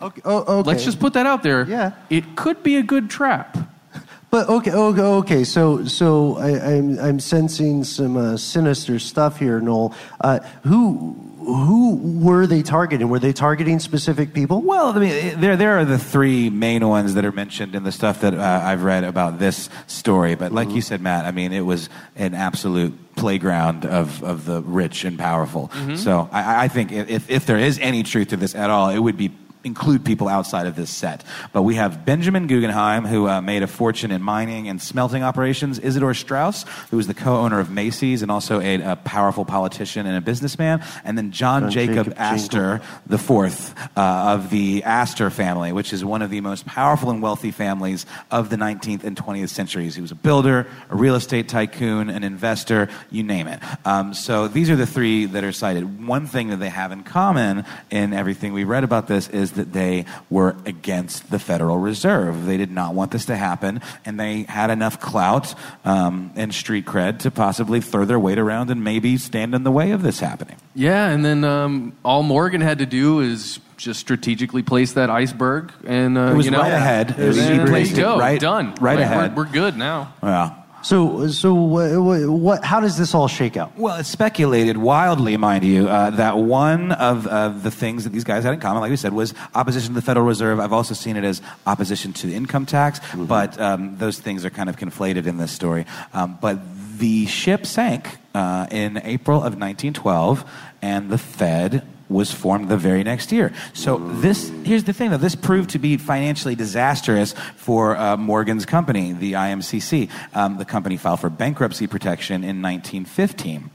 Okay, 0.00 0.22
oh, 0.24 0.60
okay. 0.60 0.68
Let's 0.70 0.84
just 0.84 0.98
put 0.98 1.12
that 1.12 1.26
out 1.26 1.42
there. 1.42 1.66
Yeah. 1.68 1.92
It 2.08 2.36
could 2.36 2.62
be 2.62 2.76
a 2.76 2.82
good 2.82 3.10
trap. 3.10 3.56
But 4.30 4.46
okay, 4.50 4.72
okay, 4.72 5.00
okay. 5.00 5.44
So, 5.44 5.86
so 5.86 6.36
I, 6.36 6.74
I'm 6.74 6.98
I'm 6.98 7.18
sensing 7.18 7.82
some 7.82 8.18
uh, 8.18 8.36
sinister 8.36 8.98
stuff 8.98 9.38
here, 9.38 9.58
Noel. 9.58 9.94
Uh, 10.20 10.40
who 10.64 11.16
who 11.54 11.96
were 12.20 12.46
they 12.46 12.62
targeting? 12.62 13.08
Were 13.08 13.18
they 13.18 13.32
targeting 13.32 13.78
specific 13.78 14.34
people? 14.34 14.60
Well, 14.62 14.88
I 14.88 14.98
mean, 14.98 15.40
there 15.40 15.56
there 15.56 15.78
are 15.78 15.84
the 15.84 15.98
three 15.98 16.50
main 16.50 16.86
ones 16.86 17.14
that 17.14 17.24
are 17.24 17.32
mentioned 17.32 17.74
in 17.74 17.84
the 17.84 17.92
stuff 17.92 18.20
that 18.20 18.34
uh, 18.34 18.62
I've 18.64 18.82
read 18.82 19.04
about 19.04 19.38
this 19.38 19.70
story. 19.86 20.34
But 20.34 20.52
like 20.52 20.70
you 20.70 20.82
said, 20.82 21.00
Matt, 21.00 21.24
I 21.24 21.30
mean, 21.30 21.52
it 21.52 21.62
was 21.62 21.88
an 22.16 22.34
absolute 22.34 22.94
playground 23.16 23.84
of, 23.84 24.22
of 24.22 24.44
the 24.44 24.62
rich 24.62 25.04
and 25.04 25.18
powerful. 25.18 25.70
So 25.96 26.28
I, 26.30 26.64
I 26.64 26.68
think 26.68 26.92
if, 26.92 27.28
if 27.30 27.46
there 27.46 27.58
is 27.58 27.78
any 27.80 28.02
truth 28.02 28.28
to 28.28 28.36
this 28.36 28.54
at 28.54 28.70
all, 28.70 28.90
it 28.90 28.98
would 28.98 29.16
be 29.16 29.32
include 29.68 30.04
people 30.04 30.26
outside 30.26 30.66
of 30.66 30.74
this 30.74 30.90
set. 30.90 31.22
But 31.52 31.62
we 31.62 31.76
have 31.76 32.04
Benjamin 32.04 32.48
Guggenheim, 32.48 33.04
who 33.04 33.28
uh, 33.28 33.40
made 33.40 33.62
a 33.62 33.68
fortune 33.68 34.10
in 34.10 34.20
mining 34.20 34.68
and 34.68 34.82
smelting 34.82 35.22
operations. 35.22 35.78
Isidor 35.78 36.16
Straus, 36.16 36.64
who 36.90 36.96
was 36.96 37.06
the 37.06 37.14
co-owner 37.14 37.60
of 37.60 37.70
Macy's 37.70 38.22
and 38.22 38.30
also 38.30 38.60
a, 38.60 38.80
a 38.80 38.96
powerful 38.96 39.44
politician 39.44 40.06
and 40.06 40.16
a 40.16 40.20
businessman. 40.20 40.82
And 41.04 41.16
then 41.16 41.30
John, 41.30 41.62
John 41.62 41.70
Jacob, 41.70 41.94
Jacob 42.06 42.14
Astor, 42.18 42.80
the 43.06 43.18
fourth 43.18 43.78
uh, 43.96 44.34
of 44.34 44.50
the 44.50 44.82
Astor 44.82 45.30
family, 45.30 45.70
which 45.72 45.92
is 45.92 46.04
one 46.04 46.22
of 46.22 46.30
the 46.30 46.40
most 46.40 46.66
powerful 46.66 47.10
and 47.10 47.22
wealthy 47.22 47.50
families 47.50 48.06
of 48.30 48.50
the 48.50 48.56
19th 48.56 49.04
and 49.04 49.16
20th 49.16 49.50
centuries. 49.50 49.94
He 49.94 50.00
was 50.00 50.10
a 50.10 50.16
builder, 50.16 50.66
a 50.90 50.96
real 50.96 51.14
estate 51.14 51.48
tycoon, 51.48 52.08
an 52.08 52.24
investor, 52.24 52.88
you 53.10 53.22
name 53.22 53.46
it. 53.46 53.60
Um, 53.84 54.14
so 54.14 54.48
these 54.48 54.70
are 54.70 54.76
the 54.76 54.86
three 54.86 55.26
that 55.26 55.44
are 55.44 55.52
cited. 55.52 56.06
One 56.06 56.26
thing 56.26 56.48
that 56.48 56.56
they 56.56 56.70
have 56.70 56.90
in 56.90 57.02
common 57.02 57.64
in 57.90 58.12
everything 58.12 58.52
we 58.54 58.64
read 58.64 58.84
about 58.84 59.06
this 59.06 59.28
is 59.28 59.52
that 59.58 59.72
they 59.74 60.06
were 60.30 60.56
against 60.64 61.30
the 61.30 61.38
Federal 61.38 61.76
Reserve. 61.78 62.46
They 62.46 62.56
did 62.56 62.70
not 62.72 62.94
want 62.94 63.10
this 63.12 63.26
to 63.26 63.36
happen, 63.36 63.82
and 64.06 64.18
they 64.18 64.42
had 64.48 64.70
enough 64.70 64.98
clout 64.98 65.54
um, 65.84 66.32
and 66.34 66.54
street 66.54 66.86
cred 66.86 67.18
to 67.20 67.30
possibly 67.30 67.80
throw 67.80 68.04
their 68.04 68.18
weight 68.18 68.38
around 68.38 68.70
and 68.70 68.82
maybe 68.82 69.16
stand 69.18 69.54
in 69.54 69.62
the 69.64 69.70
way 69.70 69.90
of 69.90 70.02
this 70.02 70.20
happening. 70.20 70.56
Yeah, 70.74 71.08
and 71.08 71.24
then 71.24 71.44
um, 71.44 71.92
all 72.04 72.22
Morgan 72.22 72.60
had 72.62 72.78
to 72.78 72.86
do 72.86 73.20
is 73.20 73.60
just 73.76 74.00
strategically 74.00 74.62
place 74.62 74.94
that 74.94 75.10
iceberg, 75.10 75.72
and 75.86 76.16
uh, 76.18 76.32
It 76.32 76.36
was 76.36 76.46
you 76.46 76.52
know, 76.52 76.60
right 76.60 76.72
ahead. 76.72 77.10
and 77.18 77.34
He 77.34 77.40
there 77.40 77.66
placed 77.66 77.92
it 77.92 78.00
go, 78.00 78.18
right- 78.18 78.40
done, 78.40 78.74
right 78.80 78.96
Like, 78.96 79.04
ahead. 79.04 79.36
We're, 79.36 79.44
we're 79.44 79.50
good 79.52 79.76
now. 79.76 80.14
Yeah. 80.22 80.54
So, 80.82 81.26
so 81.28 81.54
what, 81.54 82.28
what? 82.28 82.64
How 82.64 82.80
does 82.80 82.96
this 82.96 83.14
all 83.14 83.28
shake 83.28 83.56
out? 83.56 83.76
Well, 83.76 83.96
it's 83.96 84.08
speculated 84.08 84.76
wildly, 84.76 85.36
mind 85.36 85.64
you, 85.64 85.88
uh, 85.88 86.10
that 86.10 86.38
one 86.38 86.92
of 86.92 87.26
uh, 87.26 87.48
the 87.48 87.70
things 87.70 88.04
that 88.04 88.10
these 88.10 88.24
guys 88.24 88.44
had 88.44 88.54
in 88.54 88.60
common, 88.60 88.80
like 88.80 88.90
we 88.90 88.96
said, 88.96 89.12
was 89.12 89.34
opposition 89.54 89.90
to 89.90 89.94
the 89.94 90.02
Federal 90.02 90.24
Reserve. 90.24 90.60
I've 90.60 90.72
also 90.72 90.94
seen 90.94 91.16
it 91.16 91.24
as 91.24 91.42
opposition 91.66 92.12
to 92.14 92.28
the 92.28 92.34
income 92.34 92.64
tax, 92.64 93.00
but 93.14 93.60
um, 93.60 93.96
those 93.98 94.18
things 94.20 94.44
are 94.44 94.50
kind 94.50 94.68
of 94.68 94.76
conflated 94.76 95.26
in 95.26 95.36
this 95.36 95.50
story. 95.50 95.84
Um, 96.12 96.38
but 96.40 96.60
the 96.98 97.26
ship 97.26 97.66
sank 97.66 98.16
uh, 98.34 98.66
in 98.70 98.98
April 98.98 99.38
of 99.38 99.58
1912, 99.58 100.44
and 100.80 101.10
the 101.10 101.18
Fed 101.18 101.86
was 102.08 102.32
formed 102.32 102.68
the 102.68 102.76
very 102.76 103.04
next 103.04 103.32
year. 103.32 103.52
So 103.72 103.98
this 103.98 104.50
here's 104.64 104.84
the 104.84 104.92
thing 104.92 105.10
though 105.10 105.16
this 105.16 105.34
proved 105.34 105.70
to 105.70 105.78
be 105.78 105.96
financially 105.96 106.54
disastrous 106.54 107.34
for 107.56 107.96
uh, 107.96 108.16
Morgan's 108.16 108.66
company, 108.66 109.12
the 109.12 109.32
IMCC. 109.32 110.10
Um, 110.34 110.58
the 110.58 110.64
company 110.64 110.96
filed 110.96 111.20
for 111.20 111.30
bankruptcy 111.30 111.86
protection 111.86 112.36
in 112.44 112.62
1915. 112.62 113.70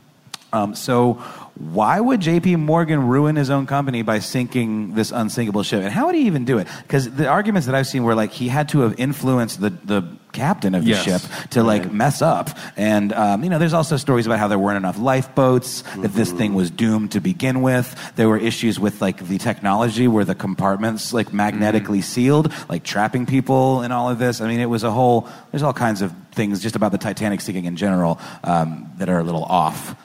Um, 0.53 0.76
so 0.76 1.14
why 1.55 1.99
would 1.99 2.22
J.P. 2.22 2.57
Morgan 2.57 3.07
ruin 3.07 3.35
his 3.35 3.49
own 3.49 3.65
company 3.65 4.03
by 4.03 4.19
sinking 4.19 4.93
this 4.93 5.11
unsinkable 5.11 5.64
ship? 5.64 5.81
And 5.81 5.91
how 5.91 6.05
would 6.05 6.15
he 6.15 6.27
even 6.27 6.45
do 6.45 6.60
it? 6.60 6.68
Because 6.84 7.10
the 7.10 7.27
arguments 7.27 7.65
that 7.65 7.73
I've 7.73 7.88
seen 7.88 8.03
were 8.03 8.14
like 8.14 8.31
he 8.31 8.49
had 8.49 8.69
to 8.69 8.81
have 8.81 8.99
influenced 8.99 9.61
the, 9.61 9.72
the 9.72 10.03
captain 10.34 10.76
of 10.76 10.84
the 10.84 10.89
Yes. 10.89 11.03
ship 11.05 11.22
to 11.51 11.64
like 11.64 11.91
mess 11.91 12.22
up. 12.22 12.49
And 12.76 13.14
um, 13.14 13.43
you 13.43 13.49
know, 13.49 13.60
there's 13.60 13.73
also 13.73 13.95
stories 13.97 14.26
about 14.26 14.39
how 14.39 14.47
there 14.49 14.60
weren't 14.60 14.77
enough 14.77 14.99
lifeboats, 14.99 15.84
that 15.97 16.14
this 16.14 16.31
thing 16.31 16.53
was 16.55 16.69
doomed 16.69 17.11
to 17.14 17.22
begin 17.22 17.61
with. 17.61 17.95
There 18.15 18.27
were 18.27 18.38
issues 18.38 18.80
with 18.80 19.01
like 19.01 19.26
the 19.26 19.38
technology 19.38 20.07
where 20.07 20.26
the 20.26 20.35
compartments 20.35 21.14
like 21.14 21.31
magnetically 21.31 22.01
sealed, 22.01 22.51
like 22.68 22.84
trapping 22.84 23.26
people 23.26 23.81
and 23.81 23.93
all 23.93 24.10
of 24.10 24.19
this. 24.19 24.41
I 24.41 24.47
mean, 24.47 24.60
it 24.60 24.69
was 24.69 24.84
a 24.84 24.91
whole. 24.91 25.27
There's 25.51 25.64
all 25.64 25.73
kinds 25.73 26.01
of 26.01 26.11
things 26.34 26.61
just 26.61 26.76
about 26.76 26.91
the 26.91 26.97
Titanic 26.97 27.39
sinking 27.41 27.65
in 27.65 27.76
general 27.77 28.19
um, 28.43 28.91
that 28.97 29.07
are 29.07 29.19
a 29.19 29.23
little 29.23 29.43
off. 29.45 29.95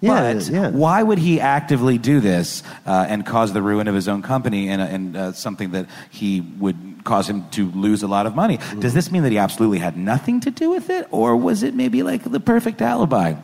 Yeah, 0.00 0.32
but 0.34 0.48
yeah. 0.48 0.70
why 0.70 1.02
would 1.02 1.18
he 1.18 1.40
actively 1.40 1.98
do 1.98 2.20
this 2.20 2.62
uh, 2.86 3.06
and 3.08 3.26
cause 3.26 3.52
the 3.52 3.60
ruin 3.60 3.88
of 3.88 3.96
his 3.96 4.06
own 4.06 4.22
company 4.22 4.68
and, 4.68 4.80
and 4.80 5.16
uh, 5.16 5.32
something 5.32 5.72
that 5.72 5.86
he 6.10 6.40
would 6.40 6.87
cause 7.08 7.28
him 7.30 7.48
to 7.56 7.70
lose 7.72 8.02
a 8.04 8.08
lot 8.16 8.26
of 8.28 8.34
money? 8.36 8.58
Does 8.78 8.92
this 8.94 9.10
mean 9.10 9.22
that 9.24 9.32
he 9.32 9.38
absolutely 9.38 9.78
had 9.80 9.96
nothing 9.96 10.40
to 10.46 10.50
do 10.50 10.68
with 10.70 10.90
it, 10.90 11.08
or 11.10 11.36
was 11.36 11.62
it 11.62 11.74
maybe 11.74 12.02
like 12.02 12.22
the 12.30 12.40
perfect 12.40 12.82
alibi? 12.82 13.34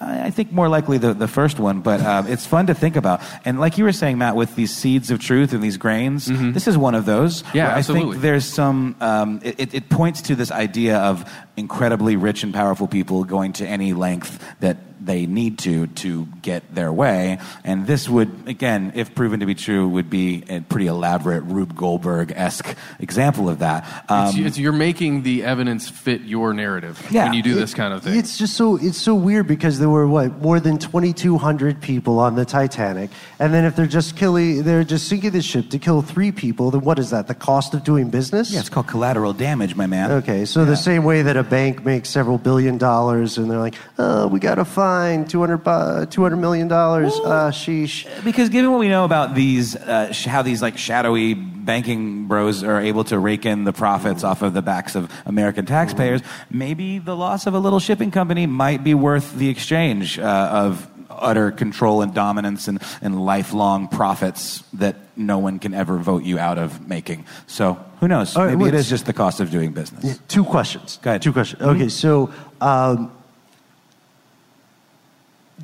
I 0.00 0.30
think 0.30 0.52
more 0.52 0.68
likely 0.68 0.98
the, 0.98 1.14
the 1.14 1.28
first 1.28 1.58
one, 1.58 1.80
but 1.80 2.00
um, 2.02 2.26
it's 2.34 2.44
fun 2.44 2.66
to 2.66 2.74
think 2.74 2.96
about. 2.96 3.22
And 3.46 3.58
like 3.58 3.78
you 3.78 3.84
were 3.84 3.92
saying, 3.92 4.18
Matt, 4.18 4.36
with 4.36 4.54
these 4.54 4.74
seeds 4.74 5.10
of 5.10 5.18
truth 5.18 5.54
and 5.54 5.62
these 5.62 5.78
grains, 5.78 6.26
this 6.52 6.66
is 6.68 6.76
one 6.76 6.94
of 6.94 7.06
those. 7.06 7.42
Yeah, 7.54 7.74
I 7.74 7.80
think 7.80 8.20
there's 8.20 8.44
some, 8.44 8.96
um, 9.00 9.40
it- 9.42 9.72
it 9.72 9.88
points 9.88 10.20
to 10.28 10.36
this 10.36 10.50
idea 10.50 10.98
of 10.98 11.24
incredibly 11.56 12.16
rich 12.16 12.42
and 12.44 12.52
powerful 12.52 12.86
people 12.86 13.24
going 13.24 13.52
to 13.54 13.66
any 13.66 13.94
length 13.94 14.44
that 14.60 14.76
they 15.04 15.26
need 15.26 15.58
to 15.60 15.86
to 15.88 16.26
get 16.42 16.74
their 16.74 16.92
way. 16.92 17.38
And 17.64 17.86
this 17.86 18.08
would, 18.08 18.30
again, 18.48 18.92
if 18.94 19.14
proven 19.14 19.40
to 19.40 19.46
be 19.46 19.54
true, 19.54 19.88
would 19.88 20.10
be 20.10 20.44
a 20.48 20.60
pretty 20.60 20.86
elaborate 20.86 21.42
Rube 21.44 21.74
Goldberg 21.76 22.32
esque 22.34 22.76
example 22.98 23.48
of 23.48 23.58
that. 23.60 23.84
Um, 24.08 24.28
It's, 24.28 24.38
it's, 24.38 24.58
you're 24.58 24.72
making 24.72 25.22
the 25.22 25.44
evidence 25.44 25.88
fit 25.88 26.22
your 26.22 26.52
narrative 26.54 27.04
Yeah. 27.10 27.24
when 27.24 27.34
you 27.34 27.42
do 27.42 27.54
this 27.54 27.74
kind 27.74 27.92
of 27.94 28.02
thing. 28.02 28.16
It's 28.18 28.38
just 28.38 28.54
so 28.54 28.76
it's 28.76 28.98
so 29.00 29.14
weird 29.14 29.46
because 29.46 29.78
there 29.78 29.90
were 29.90 30.06
what 30.08 30.40
more 30.40 30.60
than 30.60 30.78
2,200 30.78 31.80
people 31.80 32.18
on 32.18 32.34
the 32.34 32.44
Titanic, 32.44 33.10
and 33.38 33.52
then 33.52 33.64
if 33.64 33.76
they're 33.76 33.86
just 33.86 34.16
killing, 34.16 34.62
they're 34.62 34.84
just 34.84 35.08
sinking 35.08 35.30
the 35.30 35.42
ship 35.42 35.70
to 35.70 35.78
kill 35.78 36.02
three 36.02 36.32
people. 36.32 36.70
Then 36.70 36.80
what 36.82 36.98
is 36.98 37.10
that? 37.10 37.26
The 37.28 37.34
cost 37.34 37.74
of 37.74 37.84
doing 37.84 38.10
business? 38.10 38.50
yeah, 38.50 38.60
it's 38.60 38.68
called 38.68 38.86
collateral 38.86 39.32
damage, 39.32 39.74
my 39.76 39.86
man. 39.86 40.10
Okay, 40.12 40.44
so 40.44 40.64
the 40.64 40.76
same 40.76 41.04
way 41.04 41.22
that 41.22 41.36
a 41.36 41.42
bank 41.42 41.84
makes 41.84 42.08
several 42.08 42.38
billion 42.38 42.78
dollars, 42.78 43.38
and 43.38 43.50
they're 43.50 43.58
like, 43.58 43.74
"Oh, 43.98 44.26
we 44.28 44.38
got 44.40 44.56
to 44.56 44.64
fine 44.94 45.24
200 45.26 45.58
bu- 45.58 46.06
200 46.06 46.36
million 46.36 46.68
dollars." 46.68 47.12
Uh, 47.24 47.50
sheesh. 47.50 48.06
Because 48.24 48.48
given 48.48 48.70
what 48.70 48.80
we 48.80 48.88
know 48.88 49.04
about 49.04 49.34
these, 49.34 49.76
uh, 49.76 50.12
sh- 50.12 50.26
how 50.26 50.42
these 50.42 50.62
like 50.62 50.78
shadowy 50.78 51.34
banking 51.34 52.26
bros 52.26 52.62
are 52.62 52.80
able 52.80 53.04
to 53.04 53.18
rake 53.18 53.46
in 53.46 53.64
the 53.64 53.72
profits 53.72 54.22
off 54.24 54.42
of 54.42 54.52
the 54.54 54.62
backs 54.62 54.94
of 54.94 55.10
American 55.26 55.64
taxpayers, 55.66 56.20
maybe 56.50 56.98
the 56.98 57.16
loss 57.16 57.46
of 57.46 57.54
a 57.54 57.58
little 57.58 57.80
shipping 57.80 58.10
company 58.10 58.46
might 58.46 58.84
be 58.84 58.94
worth 58.94 59.34
the 59.36 59.48
exchange 59.48 60.18
uh, 60.18 60.22
of 60.64 60.88
utter 61.10 61.50
control 61.52 62.02
and 62.02 62.12
dominance 62.12 62.66
and, 62.68 62.82
and 63.00 63.24
lifelong 63.24 63.86
profits 63.88 64.64
that 64.72 64.96
no 65.16 65.38
one 65.38 65.58
can 65.60 65.72
ever 65.72 65.96
vote 65.96 66.24
you 66.24 66.38
out 66.38 66.58
of 66.58 66.86
making. 66.88 67.24
So 67.46 67.78
who 68.00 68.08
knows? 68.08 68.36
All 68.36 68.44
right, 68.44 68.50
Maybe 68.58 68.68
it 68.68 68.74
what's- 68.74 68.86
is 68.86 68.90
just 68.90 69.06
the 69.06 69.12
cost 69.12 69.38
of 69.40 69.50
doing 69.50 69.72
business. 69.72 70.18
Two 70.28 70.44
questions. 70.44 70.98
Go 71.02 71.10
ahead. 71.10 71.22
Two 71.22 71.32
questions. 71.32 71.62
Mm-hmm. 71.62 71.76
Okay, 71.76 71.88
so 71.88 72.30
um, 72.60 73.12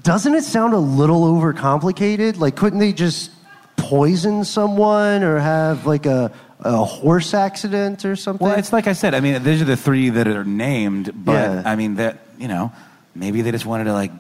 doesn't 0.02 0.34
it 0.34 0.44
sound 0.44 0.74
a 0.74 0.78
little 0.78 1.22
overcomplicated? 1.24 2.38
Like, 2.38 2.56
couldn't 2.56 2.78
they 2.78 2.92
just 2.92 3.30
poison 3.76 4.44
someone 4.44 5.22
or 5.22 5.38
have 5.38 5.86
like 5.86 6.06
a, 6.06 6.32
a 6.60 6.84
horse 6.84 7.34
accident 7.34 8.04
or 8.04 8.16
something? 8.16 8.46
Well, 8.46 8.58
it's 8.58 8.72
like 8.72 8.86
I 8.86 8.92
said. 8.92 9.14
I 9.14 9.20
mean, 9.20 9.42
these 9.42 9.60
are 9.62 9.64
the 9.66 9.76
three 9.76 10.10
that 10.10 10.26
are 10.28 10.44
named, 10.44 11.12
but 11.14 11.32
Yeah. 11.32 11.62
I 11.64 11.76
mean 11.76 11.96
that 11.96 12.18
you 12.38 12.48
know 12.48 12.72
maybe 13.14 13.42
they 13.42 13.50
just 13.50 13.66
wanted 13.66 13.84
to 13.84 13.92
like 13.92 14.12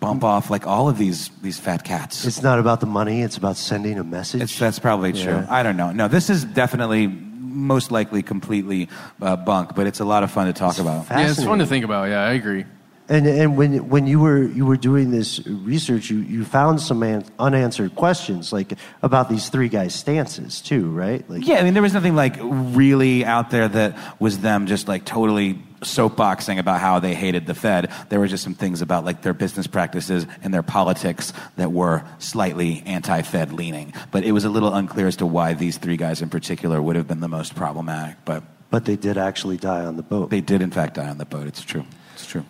bump 0.00 0.24
off 0.24 0.50
like 0.50 0.66
all 0.66 0.88
of 0.88 0.98
these 0.98 1.30
these 1.42 1.58
fat 1.58 1.84
cats. 1.84 2.24
It's 2.24 2.42
not 2.42 2.58
about 2.58 2.80
the 2.80 2.86
money; 2.86 3.22
it's 3.22 3.36
about 3.36 3.56
sending 3.56 3.98
a 3.98 4.04
message. 4.04 4.42
It's, 4.42 4.58
that's 4.58 4.78
probably 4.78 5.12
true. 5.12 5.32
Yeah. 5.32 5.46
I 5.48 5.62
don't 5.62 5.76
know. 5.76 5.92
No, 5.92 6.08
this 6.08 6.30
is 6.30 6.44
definitely 6.44 7.06
most 7.06 7.90
likely 7.92 8.22
completely 8.22 8.88
uh, 9.20 9.36
bunk, 9.36 9.74
but 9.74 9.86
it's 9.86 10.00
a 10.00 10.04
lot 10.04 10.22
of 10.24 10.30
fun 10.30 10.46
to 10.46 10.52
talk 10.52 10.78
about. 10.78 11.06
Yeah, 11.10 11.28
it's 11.30 11.44
fun 11.44 11.58
to 11.58 11.66
think 11.66 11.84
about. 11.84 12.08
Yeah, 12.08 12.22
I 12.22 12.32
agree. 12.32 12.64
And 13.08 13.26
and 13.26 13.56
when 13.56 13.88
when 13.88 14.06
you 14.06 14.20
were 14.20 14.42
you 14.42 14.64
were 14.64 14.76
doing 14.76 15.10
this 15.10 15.44
research, 15.46 16.08
you, 16.08 16.18
you 16.18 16.44
found 16.44 16.80
some 16.80 17.02
an, 17.02 17.24
unanswered 17.38 17.94
questions 17.96 18.52
like 18.52 18.74
about 19.02 19.28
these 19.28 19.48
three 19.48 19.68
guys' 19.68 19.94
stances 19.94 20.60
too, 20.60 20.88
right? 20.90 21.28
Like, 21.28 21.46
Yeah, 21.46 21.56
I 21.56 21.62
mean, 21.64 21.74
there 21.74 21.82
was 21.82 21.94
nothing 21.94 22.14
like 22.14 22.36
really 22.40 23.24
out 23.24 23.50
there 23.50 23.68
that 23.68 23.98
was 24.20 24.38
them 24.38 24.66
just 24.66 24.86
like 24.86 25.04
totally 25.04 25.60
soapboxing 25.80 26.58
about 26.58 26.80
how 26.80 27.00
they 27.00 27.14
hated 27.14 27.46
the 27.46 27.54
Fed. 27.54 27.90
There 28.08 28.20
were 28.20 28.28
just 28.28 28.44
some 28.44 28.54
things 28.54 28.82
about 28.82 29.04
like 29.04 29.22
their 29.22 29.34
business 29.34 29.66
practices 29.66 30.26
and 30.42 30.54
their 30.54 30.62
politics 30.62 31.32
that 31.56 31.72
were 31.72 32.04
slightly 32.18 32.82
anti-Fed 32.86 33.52
leaning. 33.52 33.92
But 34.12 34.24
it 34.24 34.32
was 34.32 34.44
a 34.44 34.48
little 34.48 34.72
unclear 34.72 35.08
as 35.08 35.16
to 35.16 35.26
why 35.26 35.54
these 35.54 35.76
three 35.78 35.96
guys 35.96 36.22
in 36.22 36.30
particular 36.30 36.80
would 36.80 36.96
have 36.96 37.08
been 37.08 37.20
the 37.20 37.28
most 37.28 37.54
problematic. 37.56 38.16
But 38.24 38.44
but 38.70 38.86
they 38.86 38.96
did 38.96 39.18
actually 39.18 39.58
die 39.58 39.84
on 39.84 39.96
the 39.96 40.02
boat. 40.02 40.30
they 40.30 40.40
did, 40.40 40.62
in 40.62 40.70
fact, 40.70 40.94
die 40.94 41.08
on 41.08 41.18
the 41.18 41.26
boat. 41.26 41.46
It's 41.46 41.62
true. 41.62 41.84
It's 42.14 42.24
true. 42.24 42.44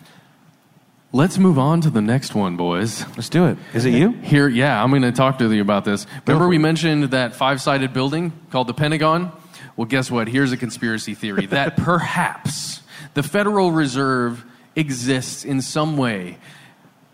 Let's 1.15 1.37
move 1.37 1.59
on 1.59 1.81
to 1.81 1.91
the 1.91 2.01
next 2.01 2.33
one, 2.33 2.57
boys. 2.57 3.05
Let's 3.09 3.29
do 3.29 3.45
it. 3.45 3.59
Is 3.75 3.85
it 3.85 3.93
you? 3.93 4.13
Here, 4.13 4.47
yeah, 4.47 4.83
I'm 4.83 4.89
going 4.89 5.03
to 5.03 5.11
talk 5.11 5.37
to 5.37 5.53
you 5.53 5.61
about 5.61 5.85
this. 5.85 6.07
Remember, 6.25 6.47
we 6.47 6.57
mentioned 6.57 7.11
that 7.11 7.35
five 7.35 7.61
sided 7.61 7.93
building 7.93 8.33
called 8.49 8.65
the 8.65 8.73
Pentagon? 8.73 9.31
Well, 9.75 9.85
guess 9.85 10.09
what? 10.09 10.27
Here's 10.27 10.51
a 10.51 10.57
conspiracy 10.57 11.13
theory 11.13 11.45
that 11.45 11.77
perhaps 11.77 12.81
the 13.13 13.21
Federal 13.21 13.71
Reserve 13.71 14.43
exists 14.75 15.45
in 15.45 15.61
some 15.61 15.97
way 15.97 16.39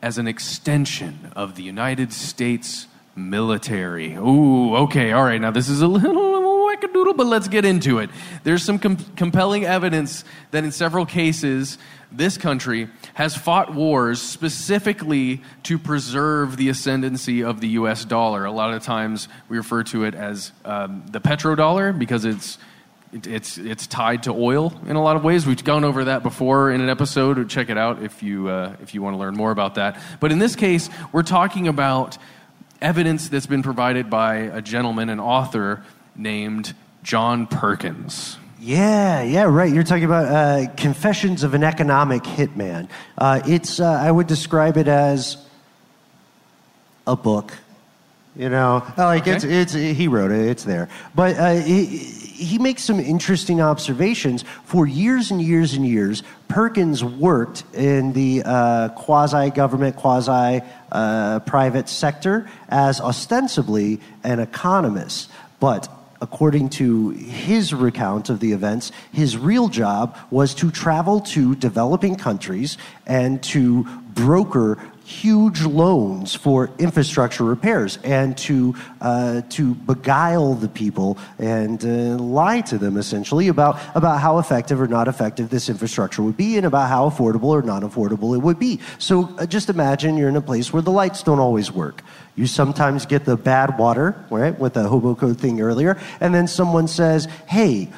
as 0.01 0.17
an 0.17 0.29
extension 0.29 1.33
of 1.35 1.55
the 1.55 1.63
United 1.63 2.13
States 2.13 2.87
military. 3.17 4.13
Ooh, 4.13 4.77
okay, 4.77 5.11
all 5.11 5.25
right. 5.25 5.41
Now, 5.41 5.51
this 5.51 5.67
is 5.67 5.81
a 5.81 5.87
little 5.87 6.28
wackadoodle, 6.79 7.15
but 7.17 7.27
let's 7.27 7.47
get 7.47 7.65
into 7.65 7.99
it. 7.99 8.09
There's 8.43 8.63
some 8.63 8.79
com- 8.79 8.97
compelling 9.15 9.65
evidence 9.65 10.23
that 10.51 10.63
in 10.63 10.71
several 10.71 11.05
cases, 11.05 11.77
this 12.11 12.37
country 12.37 12.89
has 13.13 13.35
fought 13.35 13.73
wars 13.73 14.21
specifically 14.21 15.41
to 15.63 15.77
preserve 15.77 16.57
the 16.57 16.69
ascendancy 16.69 17.43
of 17.43 17.61
the 17.61 17.69
US 17.69 18.05
dollar. 18.05 18.45
A 18.45 18.51
lot 18.51 18.73
of 18.73 18.83
times 18.83 19.27
we 19.47 19.57
refer 19.57 19.83
to 19.83 20.03
it 20.05 20.15
as 20.15 20.51
um, 20.65 21.03
the 21.11 21.21
petrodollar 21.21 21.97
because 21.97 22.25
it's 22.25 22.57
it- 23.11 23.25
it's 23.25 23.57
it's 23.57 23.87
tied 23.87 24.21
to 24.23 24.31
oil 24.31 24.71
in 24.87 24.95
a 24.95 25.01
lot 25.01 25.15
of 25.15 25.23
ways. 25.23 25.45
We've 25.47 25.63
gone 25.63 25.83
over 25.83 26.05
that 26.05 26.21
before 26.21 26.69
in 26.71 26.79
an 26.81 26.89
episode. 26.89 27.49
Check 27.49 27.69
it 27.71 27.77
out 27.77 28.03
if 28.03 28.21
you 28.21 28.47
uh, 28.49 28.75
if 28.83 28.93
you 28.93 29.01
want 29.01 29.15
to 29.15 29.17
learn 29.17 29.35
more 29.35 29.49
about 29.49 29.75
that. 29.75 29.99
But 30.19 30.31
in 30.31 30.37
this 30.37 30.55
case, 30.55 30.89
we're 31.11 31.23
talking 31.23 31.67
about 31.67 32.19
evidence 32.81 33.27
that's 33.29 33.47
been 33.47 33.63
provided 33.63 34.09
by 34.11 34.35
a 34.35 34.61
gentleman, 34.61 35.09
an 35.09 35.19
author 35.19 35.83
named 36.19 36.75
John 37.01 37.47
Perkins. 37.47 38.37
Yeah, 38.59 39.23
yeah, 39.23 39.43
right. 39.43 39.73
You're 39.73 39.83
talking 39.83 40.03
about 40.03 40.25
uh, 40.25 40.71
Confessions 40.75 41.43
of 41.43 41.53
an 41.53 41.63
Economic 41.63 42.23
Hitman. 42.23 42.89
Uh, 43.17 43.39
it's, 43.47 43.79
uh, 43.79 43.85
I 43.89 44.11
would 44.11 44.27
describe 44.27 44.75
it 44.75 44.89
as 44.89 45.37
a 47.07 47.15
book. 47.15 47.53
You 48.35 48.49
know, 48.49 48.85
like 48.97 49.27
it's, 49.27 49.43
it's, 49.43 49.73
he 49.73 50.07
wrote 50.07 50.31
it, 50.31 50.47
it's 50.47 50.63
there. 50.63 50.87
But 51.15 51.35
uh, 51.37 51.55
he, 51.55 51.85
he 51.85 52.57
makes 52.57 52.83
some 52.83 52.99
interesting 52.99 53.59
observations. 53.59 54.43
For 54.63 54.85
years 54.85 55.31
and 55.31 55.41
years 55.41 55.73
and 55.73 55.85
years, 55.85 56.23
Perkins 56.47 57.03
worked 57.03 57.63
in 57.73 58.13
the 58.13 58.43
uh, 58.45 58.89
quasi 58.89 59.49
government, 59.49 59.95
quasi 59.95 60.61
uh, 60.91 61.39
private 61.39 61.89
sector 61.89 62.49
as 62.69 63.01
ostensibly 63.01 63.99
an 64.23 64.39
economist. 64.39 65.29
But 65.59 65.89
according 66.21 66.69
to 66.69 67.09
his 67.09 67.73
recount 67.73 68.29
of 68.29 68.39
the 68.39 68.51
events, 68.51 68.91
his 69.11 69.37
real 69.37 69.67
job 69.67 70.17
was 70.31 70.53
to 70.55 70.71
travel 70.71 71.21
to 71.21 71.55
developing 71.55 72.15
countries 72.15 72.77
and 73.05 73.41
to 73.43 73.83
broker 74.13 74.77
huge 75.09 75.63
loans 75.63 76.35
for 76.35 76.69
infrastructure 76.77 77.43
repairs 77.43 77.97
and 78.03 78.37
to 78.37 78.75
uh, 79.01 79.41
to 79.49 79.73
beguile 79.73 80.53
the 80.53 80.67
people 80.67 81.17
and 81.39 81.83
uh, 81.83 82.15
lie 82.23 82.61
to 82.61 82.77
them 82.77 82.95
essentially 82.95 83.47
about 83.47 83.79
about 83.95 84.19
how 84.19 84.37
effective 84.37 84.79
or 84.79 84.87
not 84.87 85.07
effective 85.07 85.49
this 85.49 85.67
infrastructure 85.67 86.21
would 86.21 86.37
be 86.37 86.57
and 86.57 86.65
about 86.65 86.89
how 86.89 87.09
affordable 87.09 87.45
or 87.45 87.63
not 87.63 87.81
affordable 87.81 88.35
it 88.35 88.39
would 88.39 88.59
be. 88.59 88.79
So 88.99 89.35
uh, 89.39 89.47
just 89.47 89.67
imagine 89.67 90.15
you're 90.15 90.29
in 90.29 90.35
a 90.35 90.41
place 90.41 90.71
where 90.71 90.83
the 90.83 90.91
lights 90.91 91.23
don't 91.23 91.39
always 91.39 91.71
work. 91.71 92.03
You 92.35 92.47
sometimes 92.47 93.05
get 93.05 93.25
the 93.25 93.35
bad 93.35 93.77
water, 93.77 94.15
right, 94.29 94.57
with 94.57 94.73
the 94.73 94.83
hobo 94.83 95.15
code 95.15 95.39
thing 95.39 95.61
earlier, 95.61 95.97
and 96.19 96.33
then 96.33 96.47
someone 96.47 96.87
says, 96.87 97.27
"Hey." 97.47 97.89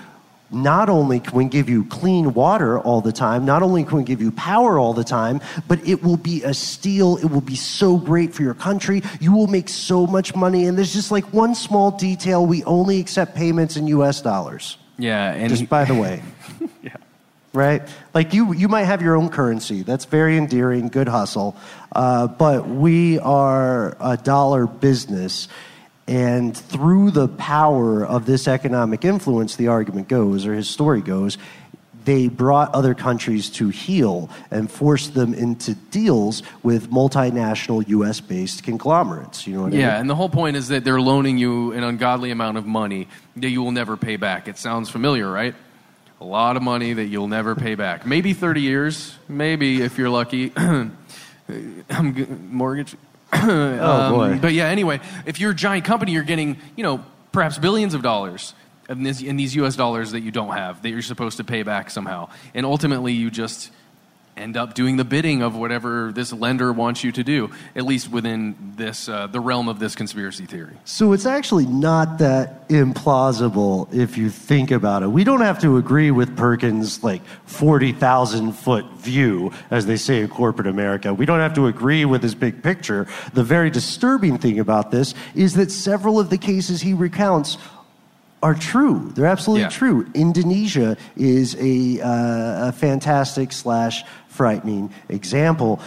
not 0.54 0.90
only 0.90 1.20
can 1.20 1.38
we 1.38 1.46
give 1.46 1.70
you 1.70 1.86
clean 1.86 2.34
water 2.34 2.80
all 2.80 3.02
the 3.02 3.12
time, 3.12 3.46
not 3.46 3.64
only 3.64 3.84
can 3.84 4.00
we 4.00 4.04
give 4.04 4.22
you 4.22 4.32
power 4.32 4.78
all 4.78 4.94
the 4.94 5.04
time, 5.04 5.40
but 5.68 5.80
it 5.88 6.04
will 6.04 6.18
be 6.18 6.44
a 6.44 6.54
steal. 6.54 7.18
It 7.18 7.26
will 7.26 7.42
be 7.42 7.56
so 7.56 7.98
great 7.98 8.34
for 8.34 8.44
your 8.44 8.54
country. 8.54 9.02
You 9.20 9.32
will 9.32 9.48
make 9.48 9.70
so 9.70 10.06
much 10.06 10.36
money. 10.36 10.66
And 10.66 10.78
there's 10.78 10.94
just 10.94 11.12
like 11.12 11.24
one 11.34 11.56
small 11.56 11.92
detail 11.92 12.46
we 12.46 12.64
only 12.66 13.00
accept 13.00 13.36
payments 13.36 13.78
in 13.78 13.88
US 13.88 14.22
dollars. 14.22 14.78
Yeah, 14.98 15.32
and 15.32 15.50
Just 15.50 15.70
by 15.70 15.86
the 15.86 15.96
way. 15.96 16.22
Right? 17.54 17.82
Like 18.14 18.34
you, 18.34 18.54
you 18.54 18.70
might 18.70 18.86
have 18.86 19.02
your 19.02 19.18
own 19.18 19.30
currency. 19.30 19.82
That's 19.84 20.06
very 20.06 20.38
endearing, 20.38 20.88
good 20.88 21.10
hustle. 21.10 21.58
Uh, 21.92 22.28
but 22.28 22.68
we 22.68 23.20
are 23.20 23.98
a 24.00 24.16
dollar 24.16 24.68
business. 24.68 25.50
And 26.08 26.56
through 26.56 27.12
the 27.12 27.28
power 27.28 28.06
of 28.06 28.26
this 28.26 28.48
economic 28.48 29.04
influence, 29.04 29.58
the 29.58 29.68
argument 29.68 30.08
goes, 30.08 30.46
or 30.46 30.54
his 30.54 30.70
story 30.70 31.02
goes, 31.02 31.38
they 32.06 32.28
brought 32.28 32.74
other 32.74 32.94
countries 32.94 33.50
to 33.52 33.70
heel 33.70 34.30
and 34.50 34.72
forced 34.72 35.14
them 35.14 35.34
into 35.34 35.76
deals 35.76 36.44
with 36.64 36.90
multinational 36.90 37.88
US 37.88 38.20
based 38.20 38.64
conglomerates. 38.64 39.46
You 39.46 39.56
know 39.56 39.62
what 39.64 39.68
I 39.68 39.72
mean? 39.72 39.80
Yeah, 39.82 40.00
and 40.00 40.10
the 40.10 40.16
whole 40.16 40.30
point 40.30 40.58
is 40.58 40.70
that 40.70 40.84
they're 40.84 41.02
loaning 41.02 41.38
you 41.38 41.74
an 41.74 41.84
ungodly 41.84 42.32
amount 42.32 42.58
of 42.58 42.66
money 42.66 43.08
that 43.38 43.50
you 43.50 43.62
will 43.62 43.72
never 43.72 43.98
pay 43.98 44.16
back. 44.16 44.48
It 44.48 44.58
sounds 44.58 44.90
familiar, 44.90 45.30
right? 45.30 45.54
A 46.22 46.26
lot 46.26 46.56
of 46.56 46.62
money 46.62 46.94
that 46.94 47.06
you'll 47.06 47.28
never 47.28 47.56
pay 47.56 47.74
back. 47.74 48.06
Maybe 48.06 48.34
30 48.34 48.62
years, 48.62 49.16
maybe 49.28 49.82
if 49.82 49.98
you're 49.98 50.10
lucky. 50.10 50.54
I'm 50.56 50.96
g- 52.16 52.28
mortgage. 52.50 52.96
Oh, 53.34 53.82
um, 53.82 54.14
boy. 54.14 54.40
But 54.40 54.54
yeah, 54.54 54.68
anyway, 54.68 55.00
if 55.26 55.40
you're 55.40 55.52
a 55.52 55.56
giant 55.56 55.86
company, 55.86 56.12
you're 56.12 56.22
getting, 56.22 56.58
you 56.76 56.84
know, 56.84 57.04
perhaps 57.32 57.58
billions 57.58 57.96
of 57.96 58.04
dollars 58.04 58.54
in, 58.88 59.02
this, 59.04 59.22
in 59.22 59.36
these 59.36 59.56
US 59.56 59.76
dollars 59.76 60.12
that 60.12 60.20
you 60.20 60.30
don't 60.30 60.52
have, 60.52 60.84
that 60.84 60.90
you're 60.90 61.02
supposed 61.02 61.38
to 61.38 61.44
pay 61.44 61.64
back 61.64 61.90
somehow. 61.90 62.30
And 62.54 62.66
ultimately, 62.66 63.14
you 63.14 63.32
just 63.32 63.72
end 64.38 64.56
up 64.58 64.74
doing 64.74 64.98
the 64.98 65.04
bidding 65.04 65.42
of 65.44 65.56
whatever 65.56 66.12
this 66.12 66.32
lender 66.34 66.72
wants 66.72 67.04
you 67.04 67.12
to 67.12 67.24
do, 67.24 67.50
at 67.76 67.84
least 67.84 68.10
within 68.12 68.56
this, 68.78 69.08
uh, 69.10 69.28
the 69.28 69.40
realm 69.40 69.68
of 69.68 69.78
this 69.80 69.96
conspiracy 69.96 70.46
theory. 70.46 70.76
So 70.86 71.12
it's 71.14 71.26
actually 71.26 71.66
not 71.66 72.18
that 72.20 72.68
implausible 72.70 73.94
if 73.94 74.18
you 74.18 74.30
think 74.30 74.72
about 74.72 75.04
it. 75.04 75.08
We 75.08 75.24
don't 75.24 75.42
have 75.42 75.60
to 75.60 75.78
agree 75.78 76.12
with 76.12 76.36
Perkins' 76.38 77.04
like 77.04 77.22
40,000 77.46 78.54
foot 78.54 78.86
view, 78.98 79.52
as 79.70 79.86
they 79.86 79.98
say 79.98 80.22
in 80.22 80.28
corporate 80.30 80.68
America. 80.68 81.14
We 81.14 81.26
don't 81.26 81.40
have 81.40 81.54
to 81.56 81.68
agree 81.68 82.06
with 82.06 82.24
his 82.24 82.34
big 82.36 82.64
picture. 82.64 83.08
The 83.34 83.44
very 83.44 83.70
disturbing 83.70 84.38
thing 84.38 84.60
about 84.60 84.92
this 84.92 85.14
is 85.36 85.54
that 85.56 85.72
several 85.72 86.20
of 86.20 86.30
the 86.30 86.38
cases 86.38 86.82
he 86.82 86.94
recounts 86.94 87.58
are 88.44 88.56
true. 88.56 89.12
They're 89.14 89.28
absolutely 89.28 89.64
Yeah. 89.64 89.70
true. 89.70 90.08
Indonesia 90.16 90.98
is 91.16 91.56
a, 91.60 92.02
uh, 92.02 92.70
a 92.70 92.72
fantastic 92.72 93.52
slash 93.52 94.04
frightening 94.32 94.92
example. 95.10 95.80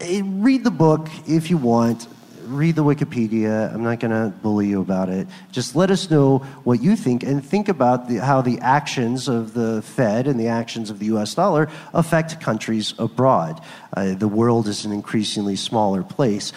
Eh, 0.00 0.20
Read 0.24 0.64
the 0.64 0.70
book 0.70 1.08
if 1.26 1.48
you 1.50 1.56
want. 1.56 2.06
read 2.46 2.76
the 2.76 2.84
Wikipedia. 2.84 3.74
I'm 3.74 3.82
not 3.82 3.98
going 3.98 4.12
to 4.12 4.32
bully 4.40 4.68
you 4.68 4.80
about 4.80 5.08
it. 5.08 5.26
Just 5.50 5.74
let 5.74 5.90
us 5.90 6.08
know 6.10 6.38
what 6.62 6.80
you 6.80 6.94
think 6.94 7.24
and 7.24 7.44
think 7.44 7.68
about 7.68 8.08
the, 8.08 8.18
how 8.18 8.40
the 8.40 8.60
actions 8.60 9.26
of 9.26 9.52
the 9.52 9.82
Fed 9.82 10.28
and 10.28 10.38
the 10.38 10.46
actions 10.46 10.88
of 10.88 11.00
the 11.00 11.06
US 11.06 11.34
dollar 11.34 11.68
affect 11.92 12.40
countries 12.40 12.94
abroad. 13.00 13.60
Uh, 13.96 14.14
the 14.14 14.28
world 14.28 14.68
is 14.68 14.84
an 14.84 14.92
increasingly 14.92 15.56
smaller 15.56 16.04
place. 16.04 16.52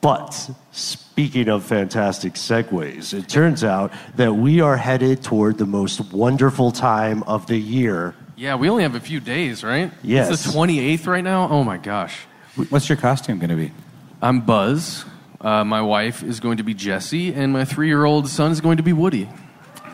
But 0.00 0.50
speaking 0.70 1.48
of 1.48 1.64
fantastic 1.64 2.34
segues, 2.34 3.12
it 3.14 3.28
turns 3.28 3.64
out 3.64 3.90
that 4.14 4.34
we 4.36 4.60
are 4.60 4.76
headed 4.76 5.24
toward 5.24 5.58
the 5.58 5.66
most 5.66 6.12
wonderful 6.12 6.70
time 6.70 7.24
of 7.24 7.46
the 7.48 7.58
year. 7.58 8.14
Yeah, 8.36 8.56
we 8.56 8.68
only 8.68 8.82
have 8.82 8.94
a 8.94 9.00
few 9.00 9.20
days, 9.20 9.62
right? 9.62 9.92
Yes. 10.02 10.30
It's 10.30 10.44
the 10.44 10.58
28th 10.58 11.06
right 11.06 11.22
now. 11.22 11.48
Oh 11.48 11.62
my 11.62 11.78
gosh. 11.78 12.18
What's 12.68 12.88
your 12.88 12.96
costume 12.96 13.38
going 13.38 13.50
to 13.50 13.56
be? 13.56 13.72
I'm 14.20 14.40
Buzz. 14.40 15.04
Uh, 15.40 15.64
my 15.64 15.82
wife 15.82 16.22
is 16.22 16.40
going 16.40 16.56
to 16.56 16.62
be 16.62 16.74
Jessie, 16.74 17.32
and 17.34 17.52
my 17.52 17.64
three 17.64 17.86
year 17.88 18.04
old 18.04 18.28
son 18.28 18.50
is 18.50 18.60
going 18.60 18.78
to 18.78 18.82
be 18.82 18.92
Woody. 18.92 19.28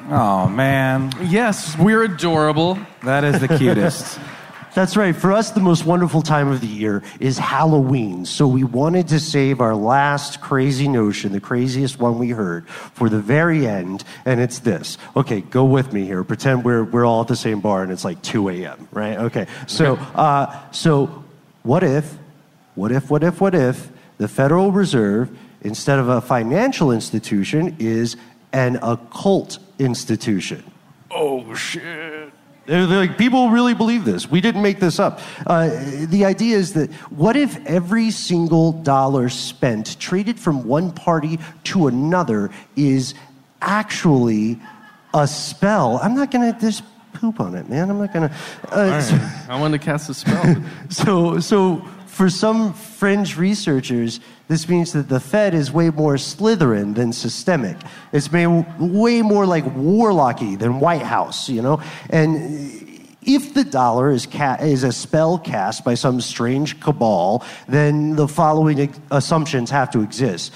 Oh, 0.08 0.48
man. 0.48 1.12
Yes, 1.22 1.76
we're 1.78 2.02
adorable. 2.02 2.78
That 3.04 3.24
is 3.24 3.40
the 3.40 3.48
cutest. 3.48 4.18
That's 4.74 4.97
right. 4.97 5.14
For 5.14 5.32
us, 5.32 5.51
the 5.51 5.60
most 5.60 5.84
wonderful 5.84 6.22
time 6.22 6.48
of 6.48 6.60
the 6.60 6.66
year 6.66 7.02
is 7.18 7.38
Halloween. 7.38 8.24
So 8.24 8.47
we 8.47 8.62
wanted 8.62 9.09
to 9.09 9.18
save 9.18 9.60
our 9.60 9.74
last 9.74 10.40
crazy 10.40 10.86
notion, 10.86 11.32
the 11.32 11.40
craziest 11.40 11.98
one 11.98 12.18
we 12.18 12.30
heard, 12.30 12.68
for 12.68 13.09
the 13.09 13.20
very 13.20 13.66
end. 13.66 14.05
And 14.24 14.40
it's 14.40 14.60
this. 14.60 14.97
Okay, 15.16 15.40
go 15.40 15.64
with 15.64 15.92
me 15.92 16.05
here. 16.05 16.22
Pretend 16.22 16.64
we're, 16.64 16.84
we're 16.84 17.05
all 17.05 17.22
at 17.22 17.28
the 17.28 17.36
same 17.36 17.60
bar 17.60 17.82
and 17.82 17.90
it's 17.90 18.05
like 18.05 18.22
2 18.22 18.48
a.m., 18.51 18.88
right? 18.92 19.18
Okay. 19.18 19.47
So, 19.66 19.97
uh, 19.97 20.70
so 20.70 21.24
what 21.62 21.82
if, 21.82 22.16
what 22.74 22.92
if, 22.92 23.10
what 23.10 23.24
if, 23.24 23.40
what 23.40 23.55
if 23.55 23.90
the 24.18 24.28
Federal 24.28 24.70
Reserve, 24.70 25.36
instead 25.62 25.98
of 25.98 26.09
a 26.09 26.20
financial 26.20 26.92
institution, 26.92 27.76
is 27.78 28.16
an 28.52 28.78
occult 28.82 29.59
institution? 29.78 30.62
Oh, 31.10 31.55
shit. 31.55 32.10
They're, 32.66 32.87
they're 32.87 32.99
like, 32.99 33.19
people 33.19 33.51
really 33.51 33.74
believe 33.74 34.05
this. 34.05 34.31
We 34.31 34.41
didn't 34.41 34.62
make 34.62 34.81
this 34.81 34.99
up. 34.99 35.20
Uh, 35.47 35.70
the 36.07 36.24
idea 36.24 36.57
is 36.57 36.74
that 36.74 36.93
what 37.11 37.37
if 37.37 37.65
every 37.66 38.11
single 38.11 38.73
dollar 38.73 39.28
spent, 39.28 39.99
traded 39.99 40.39
from 40.39 40.65
one 40.65 40.93
party 40.93 41.39
to 41.65 41.87
another, 41.89 42.51
is 42.77 43.15
actually 43.61 44.61
a 45.15 45.27
spell? 45.27 45.99
I'm 46.03 46.15
not 46.15 46.31
going 46.31 46.53
to 46.53 46.61
just 46.61 46.85
poop 47.12 47.41
on 47.41 47.55
it, 47.55 47.69
man. 47.69 47.91
I'm 47.91 47.99
not 47.99 48.12
going 48.12 48.28
to. 48.28 48.35
Uh, 48.70 49.01
so- 49.01 49.19
I 49.49 49.61
wanted 49.61 49.81
to 49.81 49.85
cast 49.85 50.09
a 50.11 50.15
spell. 50.15 50.62
so, 50.91 51.41
so 51.41 51.85
for 52.07 52.31
some 52.31 52.73
fringe 52.73 53.37
researchers, 53.37 54.20
this 54.51 54.68
means 54.68 54.93
that 54.94 55.09
the 55.09 55.20
Fed 55.20 55.55
is 55.55 55.70
way 55.70 55.90
more 55.90 56.16
Slytherin 56.16 56.97
than 56.97 57.12
systemic. 57.12 57.77
It's 58.12 58.32
way 58.32 59.22
more 59.22 59.47
like 59.47 59.64
Warlocky 59.64 60.59
than 60.59 60.81
White 60.81 61.02
House, 61.02 61.48
you 61.48 61.62
know? 61.62 61.81
And 62.09 63.14
if 63.22 63.55
the 63.55 63.62
dollar 63.62 64.10
is, 64.10 64.27
ca- 64.27 64.59
is 64.60 64.82
a 64.82 64.90
spell 64.90 65.39
cast 65.39 65.85
by 65.85 65.94
some 65.94 66.20
strange 66.20 66.81
cabal, 66.81 67.44
then 67.68 68.16
the 68.16 68.27
following 68.27 68.93
assumptions 69.12 69.70
have 69.70 69.89
to 69.93 70.01
exist. 70.01 70.52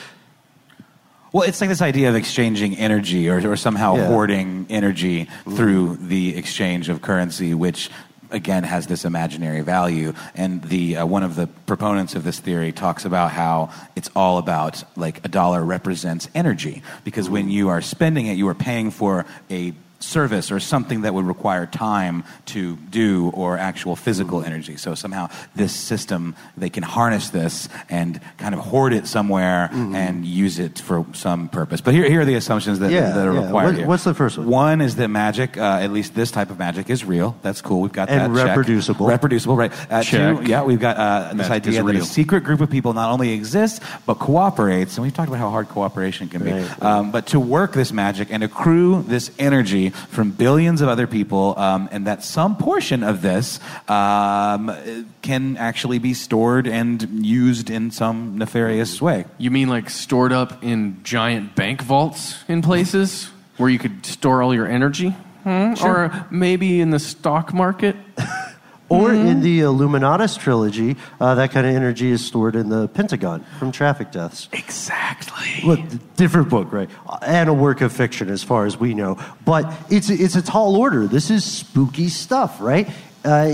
Well, 1.33 1.49
it's 1.49 1.61
like 1.61 1.71
this 1.71 1.81
idea 1.81 2.09
of 2.09 2.17
exchanging 2.17 2.77
energy 2.77 3.29
or, 3.29 3.49
or 3.49 3.57
somehow 3.57 3.95
Yeah. 3.95 4.09
hoarding 4.09 4.67
energy 4.71 5.27
mm-hmm. 5.27 5.55
through 5.55 5.97
the 5.99 6.37
exchange 6.37 6.89
of 6.89 7.01
currency, 7.01 7.55
which 7.55 7.91
again 8.35 8.65
has 8.65 8.87
this 8.87 9.05
imaginary 9.05 9.63
value. 9.63 10.13
And 10.35 10.63
the 10.63 10.99
uh, 10.99 11.07
one 11.07 11.23
of 11.23 11.37
the 11.37 11.47
proponents 11.47 12.15
of 12.15 12.25
this 12.25 12.41
theory 12.41 12.73
talks 12.73 13.05
about 13.05 13.31
how 13.31 13.71
it's 13.97 14.11
all 14.15 14.39
about 14.39 14.83
like 14.97 15.25
a 15.25 15.29
dollar 15.29 15.65
represents 15.65 16.29
energy 16.35 16.83
because 17.05 17.31
when 17.31 17.49
you 17.49 17.69
are 17.69 17.81
spending 17.81 18.27
it, 18.27 18.37
you 18.37 18.49
are 18.49 18.55
paying 18.55 18.91
for 18.91 19.25
a 19.51 19.73
service 20.05 20.53
or 20.53 20.61
something 20.61 21.03
that 21.03 21.15
would 21.15 21.25
require 21.27 21.67
time 21.67 22.25
to 22.47 22.77
do 22.77 23.31
or 23.35 23.59
actual 23.59 23.97
physical 23.97 24.43
energy. 24.45 24.77
So 24.77 24.95
somehow 24.95 25.29
this 25.55 25.73
system, 25.75 26.37
they 26.57 26.71
can 26.71 26.83
harness 26.83 27.31
this 27.31 27.69
and 27.89 28.21
kind 28.39 28.55
of 28.55 28.61
hoard 28.61 28.93
it 28.93 29.07
somewhere 29.07 29.69
and 29.73 30.25
use 30.25 30.59
it 30.59 30.79
for 30.79 31.05
some 31.13 31.49
purpose. 31.49 31.81
But 31.81 31.95
here, 31.95 32.09
here 32.09 32.21
are 32.21 32.25
the 32.25 32.35
assumptions 32.35 32.79
that, 32.81 32.91
Yeah, 32.91 33.11
that 33.13 33.27
are 33.27 33.33
yeah. 33.35 33.45
required 33.45 33.79
What- 33.79 33.87
what's 33.87 34.05
the 34.05 34.15
first 34.15 34.39
one? 34.39 34.47
One 34.49 34.81
is 34.81 34.97
that 34.97 35.09
magic, 35.09 35.57
uh, 35.57 35.79
at 35.83 35.93
least 35.93 36.15
this 36.15 36.31
type 36.31 36.51
of 36.51 36.59
magic, 36.59 36.91
is 36.91 37.05
real. 37.05 37.37
That's 37.43 37.61
cool. 37.61 37.81
We've 37.81 37.93
got 37.93 38.09
And 38.11 38.35
that. 38.35 38.39
check. 38.41 38.49
reproducible. 38.49 39.07
Reproducible, 39.07 39.57
right. 39.57 39.73
Uh, 39.91 40.03
Check. 40.03 40.39
Two, 40.39 40.45
yeah, 40.45 40.63
we've 40.63 40.81
got 40.81 40.97
uh, 40.97 41.29
this 41.35 41.49
Magic 41.49 41.69
idea 41.69 41.83
that 41.83 41.97
a 41.97 42.05
secret 42.05 42.45
group 42.45 42.61
of 42.61 42.71
people 42.71 42.93
not 42.93 43.11
only 43.11 43.33
exists, 43.33 43.81
but 44.07 44.19
cooperates. 44.19 44.97
And 44.97 45.03
we've 45.05 45.15
talked 45.15 45.29
about 45.29 45.39
how 45.41 45.51
hard 45.51 45.69
cooperation 45.69 46.29
can 46.29 46.43
be. 46.45 46.53
Right. 46.53 46.83
Um, 46.83 47.11
but 47.11 47.27
to 47.29 47.41
work 47.41 47.73
this 47.73 47.93
magic 47.93 48.29
and 48.31 48.43
accrue 48.43 49.03
this 49.09 49.31
energy 49.39 49.93
from 50.09 50.31
billions 50.31 50.81
of 50.81 50.89
other 50.89 51.07
people, 51.07 51.59
um, 51.59 51.89
and 51.93 52.07
that 52.07 52.23
some 52.23 52.57
portion 52.57 53.03
of 53.03 53.23
this 53.23 53.61
um, 53.89 54.75
can 55.23 55.57
actually 55.57 55.99
be 55.99 56.15
stored 56.15 56.67
and 56.67 57.25
used 57.25 57.71
in 57.71 57.91
some 57.91 58.39
nefarious 58.39 59.01
way. 59.01 59.25
You 59.39 59.51
mean 59.51 59.69
like 59.69 59.91
stored 59.91 60.33
up 60.33 60.63
in 60.63 61.03
giant 61.05 61.55
bank 61.55 61.83
vaults 61.83 62.43
in 62.49 62.63
places 62.63 63.31
where 63.57 63.71
you 63.71 63.79
could 63.79 64.05
store 64.05 64.43
all 64.43 64.55
your 64.55 64.67
energy? 64.67 65.11
Hmm? 65.45 65.75
Or 65.83 66.27
maybe 66.31 66.81
in 66.81 66.91
the 66.91 66.99
stock 66.99 67.53
market? 67.53 67.97
Or 68.95 69.13
in 69.13 69.41
the 69.41 69.61
Illuminatus 69.61 70.39
trilogy, 70.39 70.97
uh, 71.21 71.35
that 71.35 71.51
kind 71.51 71.67
of 71.67 71.75
energy 71.75 72.11
is 72.11 72.25
stored 72.25 72.57
in 72.57 72.69
the 72.69 72.89
Pentagon 72.89 73.45
from 73.59 73.73
traffic 73.73 74.11
deaths. 74.11 74.49
Exactly. 74.53 75.63
Look, 75.65 75.81
different 76.17 76.49
book, 76.49 76.73
right? 76.73 76.89
And 77.23 77.49
a 77.49 77.55
work 77.55 77.81
of 77.81 77.93
fiction, 77.93 78.29
as 78.31 78.43
far 78.43 78.67
as 78.67 78.79
we 78.79 78.95
know. 78.95 79.19
But 79.45 79.73
it's 79.91 80.11
it's 80.11 80.37
a 80.37 80.43
tall 80.43 80.77
order. 80.77 81.07
This 81.07 81.31
is 81.31 81.45
spooky 81.45 82.09
stuff, 82.09 82.61
right? 82.61 82.89
Uh, 83.25 83.49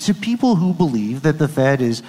to 0.00 0.14
people 0.14 0.56
who 0.56 0.74
believe 0.74 1.22
that 1.22 1.38
the 1.38 1.48
Fed 1.48 1.80
is 1.80 2.02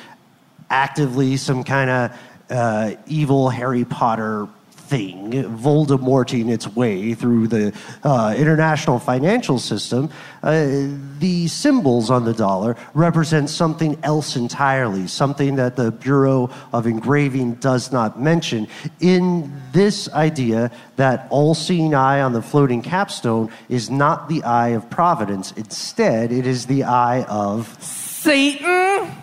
actively 0.69 1.37
some 1.37 1.63
kind 1.63 1.89
of 1.89 2.19
uh, 2.49 2.95
evil 3.07 3.49
Harry 3.49 3.85
Potter 3.85 4.47
Voldemorting 4.93 6.51
its 6.51 6.67
way 6.75 7.13
through 7.13 7.47
the 7.47 7.73
uh, 8.03 8.35
international 8.37 8.99
financial 8.99 9.59
system, 9.59 10.09
uh, 10.43 10.87
the 11.19 11.47
symbols 11.47 12.09
on 12.09 12.25
the 12.25 12.33
dollar 12.33 12.75
represent 12.93 13.49
something 13.49 13.97
else 14.03 14.35
entirely, 14.35 15.07
something 15.07 15.55
that 15.55 15.75
the 15.75 15.91
Bureau 15.91 16.49
of 16.71 16.85
Engraving 16.85 17.55
does 17.55 17.91
not 17.91 18.21
mention. 18.21 18.67
In 18.99 19.51
this 19.71 20.09
idea 20.09 20.71
that 20.97 21.27
all 21.29 21.55
seeing 21.55 21.95
eye 21.95 22.21
on 22.21 22.33
the 22.33 22.41
floating 22.41 22.81
capstone 22.81 23.49
is 23.69 23.89
not 23.89 24.29
the 24.29 24.43
eye 24.43 24.69
of 24.69 24.89
providence, 24.89 25.51
instead, 25.53 26.31
it 26.31 26.45
is 26.45 26.67
the 26.67 26.83
eye 26.83 27.23
of 27.23 27.75
Satan? 27.81 29.22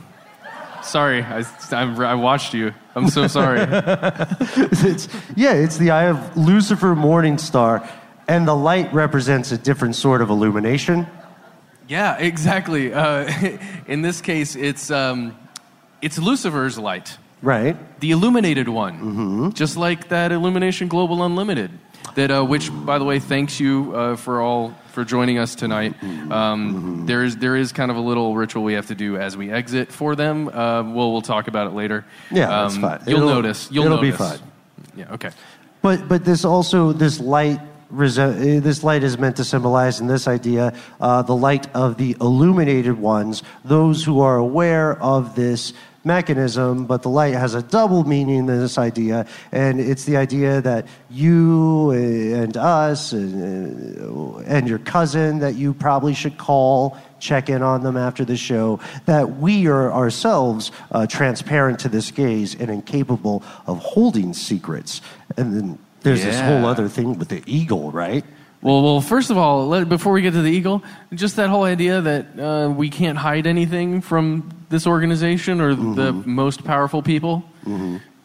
Sorry, 0.90 1.22
I, 1.22 1.44
I, 1.70 1.82
I 1.82 2.14
watched 2.14 2.52
you. 2.52 2.74
I'm 2.96 3.08
so 3.08 3.28
sorry. 3.28 3.60
it's, 3.64 5.08
yeah, 5.36 5.52
it's 5.52 5.76
the 5.78 5.92
eye 5.92 6.08
of 6.08 6.36
Lucifer 6.36 6.96
Morningstar, 6.96 7.88
and 8.26 8.46
the 8.48 8.56
light 8.56 8.92
represents 8.92 9.52
a 9.52 9.58
different 9.58 9.94
sort 9.94 10.20
of 10.20 10.30
illumination. 10.30 11.06
yeah, 11.86 12.16
exactly. 12.18 12.92
Uh, 12.92 13.32
in 13.86 14.02
this 14.02 14.20
case, 14.20 14.56
it's, 14.56 14.90
um, 14.90 15.38
it's 16.02 16.18
Lucifer's 16.18 16.76
light. 16.76 17.18
Right. 17.40 17.76
The 18.00 18.10
illuminated 18.10 18.68
one, 18.68 19.52
just 19.52 19.76
like 19.76 20.08
that 20.08 20.32
Illumination 20.32 20.88
Global 20.88 21.22
Unlimited, 21.22 21.70
that 22.14 22.30
uh, 22.30 22.42
which, 22.44 22.70
by 22.84 22.98
the 22.98 23.04
way, 23.04 23.18
thanks 23.18 23.60
you 23.60 23.94
uh, 23.94 24.16
for 24.16 24.40
all 24.40 24.74
for 24.92 25.04
joining 25.04 25.38
us 25.38 25.54
tonight. 25.54 25.94
Um, 26.32 27.04
there 27.06 27.22
is 27.24 27.36
there 27.36 27.56
is 27.56 27.72
kind 27.72 27.90
of 27.90 27.96
a 27.96 28.00
little 28.00 28.34
ritual 28.34 28.64
we 28.64 28.74
have 28.74 28.86
to 28.88 28.94
do 28.94 29.16
as 29.16 29.36
we 29.36 29.50
exit 29.50 29.92
for 29.92 30.16
them. 30.16 30.48
Uh, 30.48 30.82
well, 30.82 31.12
we'll 31.12 31.22
talk 31.22 31.48
about 31.48 31.66
it 31.68 31.74
later. 31.74 32.04
Yeah, 32.30 32.46
that's 32.48 32.74
Um, 32.76 32.80
fine. 32.82 33.00
You'll 33.06 33.18
It'll- 33.18 33.28
notice. 33.34 33.68
You'll 33.70 33.84
it'll 33.86 33.98
be 34.00 34.10
notice. 34.10 34.38
fine. 34.38 34.48
Yeah. 34.96 35.12
Okay. 35.14 35.30
But 35.82 36.08
but 36.08 36.24
this 36.24 36.44
also 36.44 36.92
this 36.92 37.20
light 37.20 37.60
uh, 37.92 38.30
this 38.60 38.82
light 38.84 39.02
is 39.02 39.18
meant 39.18 39.36
to 39.36 39.44
symbolize 39.44 40.00
in 40.00 40.06
this 40.06 40.28
idea 40.28 40.72
uh, 41.00 41.22
the 41.22 41.34
light 41.34 41.66
of 41.74 41.96
the 41.96 42.16
illuminated 42.20 42.98
ones, 42.98 43.42
those 43.64 44.04
who 44.04 44.20
are 44.20 44.36
aware 44.36 44.96
of 45.02 45.34
this 45.34 45.72
mechanism. 46.04 46.86
But 46.86 47.02
the 47.02 47.08
light 47.08 47.34
has 47.34 47.54
a 47.54 47.62
double 47.62 48.04
meaning 48.04 48.38
in 48.38 48.46
this 48.46 48.78
idea, 48.78 49.26
and 49.52 49.80
it's 49.80 50.04
the 50.04 50.16
idea 50.16 50.60
that 50.62 50.86
you 51.10 51.90
and 51.90 52.56
us 52.56 53.12
and, 53.12 54.00
uh, 54.00 54.38
and 54.38 54.68
your 54.68 54.78
cousin 54.78 55.40
that 55.40 55.54
you 55.54 55.74
probably 55.74 56.14
should 56.14 56.38
call. 56.38 56.96
Check 57.18 57.50
in 57.50 57.62
on 57.62 57.82
them 57.82 57.96
after 57.96 58.24
the 58.24 58.36
show. 58.36 58.80
That 59.04 59.36
we 59.36 59.66
are 59.66 59.92
ourselves 59.92 60.72
uh, 60.90 61.06
transparent 61.06 61.78
to 61.80 61.88
this 61.88 62.10
gaze 62.10 62.54
and 62.54 62.70
incapable 62.70 63.42
of 63.66 63.78
holding 63.78 64.32
secrets. 64.32 65.02
And 65.36 65.54
then 65.54 65.78
there's 66.02 66.24
this 66.24 66.40
whole 66.40 66.64
other 66.64 66.88
thing 66.88 67.18
with 67.18 67.28
the 67.28 67.42
eagle, 67.46 67.90
right? 67.92 68.24
Well, 68.62 68.82
well. 68.82 69.00
First 69.00 69.30
of 69.30 69.38
all, 69.38 69.66
let, 69.68 69.88
before 69.88 70.12
we 70.12 70.20
get 70.22 70.32
to 70.34 70.42
the 70.42 70.50
eagle, 70.50 70.82
just 71.14 71.36
that 71.36 71.48
whole 71.48 71.64
idea 71.64 72.00
that 72.02 72.38
uh, 72.38 72.68
we 72.70 72.90
can't 72.90 73.16
hide 73.16 73.46
anything 73.46 74.02
from 74.02 74.50
this 74.68 74.86
organization 74.86 75.60
or 75.60 75.74
the 75.74 76.12
most 76.12 76.64
powerful 76.64 77.02
people. 77.02 77.42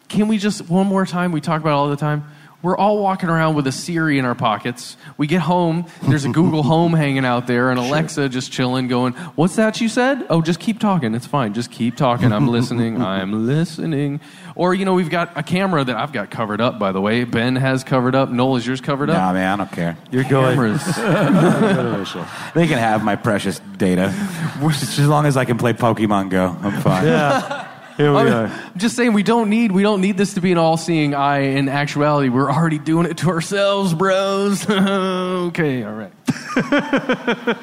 can 0.08 0.28
we 0.28 0.38
just 0.38 0.68
one 0.68 0.86
more 0.86 1.06
time? 1.06 1.32
We 1.32 1.40
talk 1.40 1.60
about 1.60 1.70
it 1.70 1.74
all 1.74 1.88
the 1.88 1.96
time. 1.96 2.24
We're 2.66 2.76
all 2.76 2.98
walking 2.98 3.28
around 3.28 3.54
with 3.54 3.68
a 3.68 3.70
Siri 3.70 4.18
in 4.18 4.24
our 4.24 4.34
pockets. 4.34 4.96
We 5.18 5.28
get 5.28 5.40
home, 5.40 5.86
there's 6.08 6.24
a 6.24 6.30
Google 6.30 6.62
Home 6.64 6.94
hanging 6.94 7.24
out 7.24 7.46
there, 7.46 7.70
and 7.70 7.78
Alexa 7.78 8.28
just 8.28 8.50
chilling, 8.50 8.88
going, 8.88 9.12
"What's 9.36 9.54
that 9.54 9.80
you 9.80 9.88
said? 9.88 10.26
Oh, 10.30 10.42
just 10.42 10.58
keep 10.58 10.80
talking. 10.80 11.14
It's 11.14 11.28
fine. 11.28 11.54
Just 11.54 11.70
keep 11.70 11.96
talking. 11.96 12.32
I'm 12.32 12.48
listening. 12.48 13.00
I'm 13.00 13.46
listening." 13.46 14.20
Or 14.56 14.74
you 14.74 14.84
know, 14.84 14.94
we've 14.94 15.10
got 15.10 15.38
a 15.38 15.44
camera 15.44 15.84
that 15.84 15.94
I've 15.94 16.10
got 16.10 16.32
covered 16.32 16.60
up. 16.60 16.76
By 16.76 16.90
the 16.90 17.00
way, 17.00 17.22
Ben 17.22 17.54
has 17.54 17.84
covered 17.84 18.16
up. 18.16 18.30
Noel, 18.30 18.56
is 18.56 18.66
yours 18.66 18.80
covered 18.80 19.10
up? 19.10 19.16
Nah, 19.16 19.32
man, 19.32 19.60
I 19.60 19.64
don't 19.64 19.72
care. 19.72 19.96
You're 20.10 20.24
going. 20.24 20.56
Cameras. 20.56 20.82
They 22.56 22.66
can 22.66 22.78
have 22.78 23.04
my 23.04 23.14
precious 23.14 23.60
data. 23.76 24.12
As 24.60 25.06
long 25.06 25.26
as 25.26 25.36
I 25.36 25.44
can 25.44 25.56
play 25.56 25.72
Pokemon 25.72 26.30
Go, 26.30 26.56
I'm 26.60 26.80
fine. 26.80 27.06
Yeah. 27.06 27.65
Here 27.96 28.12
we 28.12 28.18
I'm 28.18 28.28
are. 28.28 28.46
I'm 28.46 28.78
just 28.78 28.94
saying 28.96 29.12
we 29.14 29.22
don't 29.22 29.48
need 29.48 29.72
we 29.72 29.82
don't 29.82 30.00
need 30.00 30.18
this 30.18 30.34
to 30.34 30.40
be 30.40 30.52
an 30.52 30.58
all-seeing 30.58 31.14
eye. 31.14 31.38
In 31.38 31.68
actuality, 31.68 32.28
we're 32.28 32.50
already 32.50 32.78
doing 32.78 33.06
it 33.06 33.16
to 33.18 33.30
ourselves, 33.30 33.94
bros. 33.94 34.68
okay, 34.70 35.82
all 35.82 35.94
right. 35.94 36.12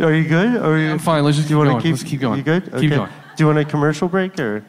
Are 0.00 0.12
you 0.12 0.28
good? 0.28 0.56
Are 0.56 0.76
you, 0.78 0.90
I'm 0.90 0.98
fine. 0.98 1.24
Let's 1.24 1.38
just 1.38 1.48
you 1.48 1.56
keep 1.56 1.64
going. 1.64 1.80
Keep, 1.80 1.92
Let's 1.92 2.02
keep 2.02 2.20
going. 2.20 2.38
You 2.38 2.44
good? 2.44 2.64
Keep 2.78 2.90
going. 2.90 3.10
Do 3.36 3.44
you 3.44 3.46
want 3.46 3.58
a 3.58 3.64
commercial 3.64 4.08
break 4.08 4.38
or? 4.38 4.64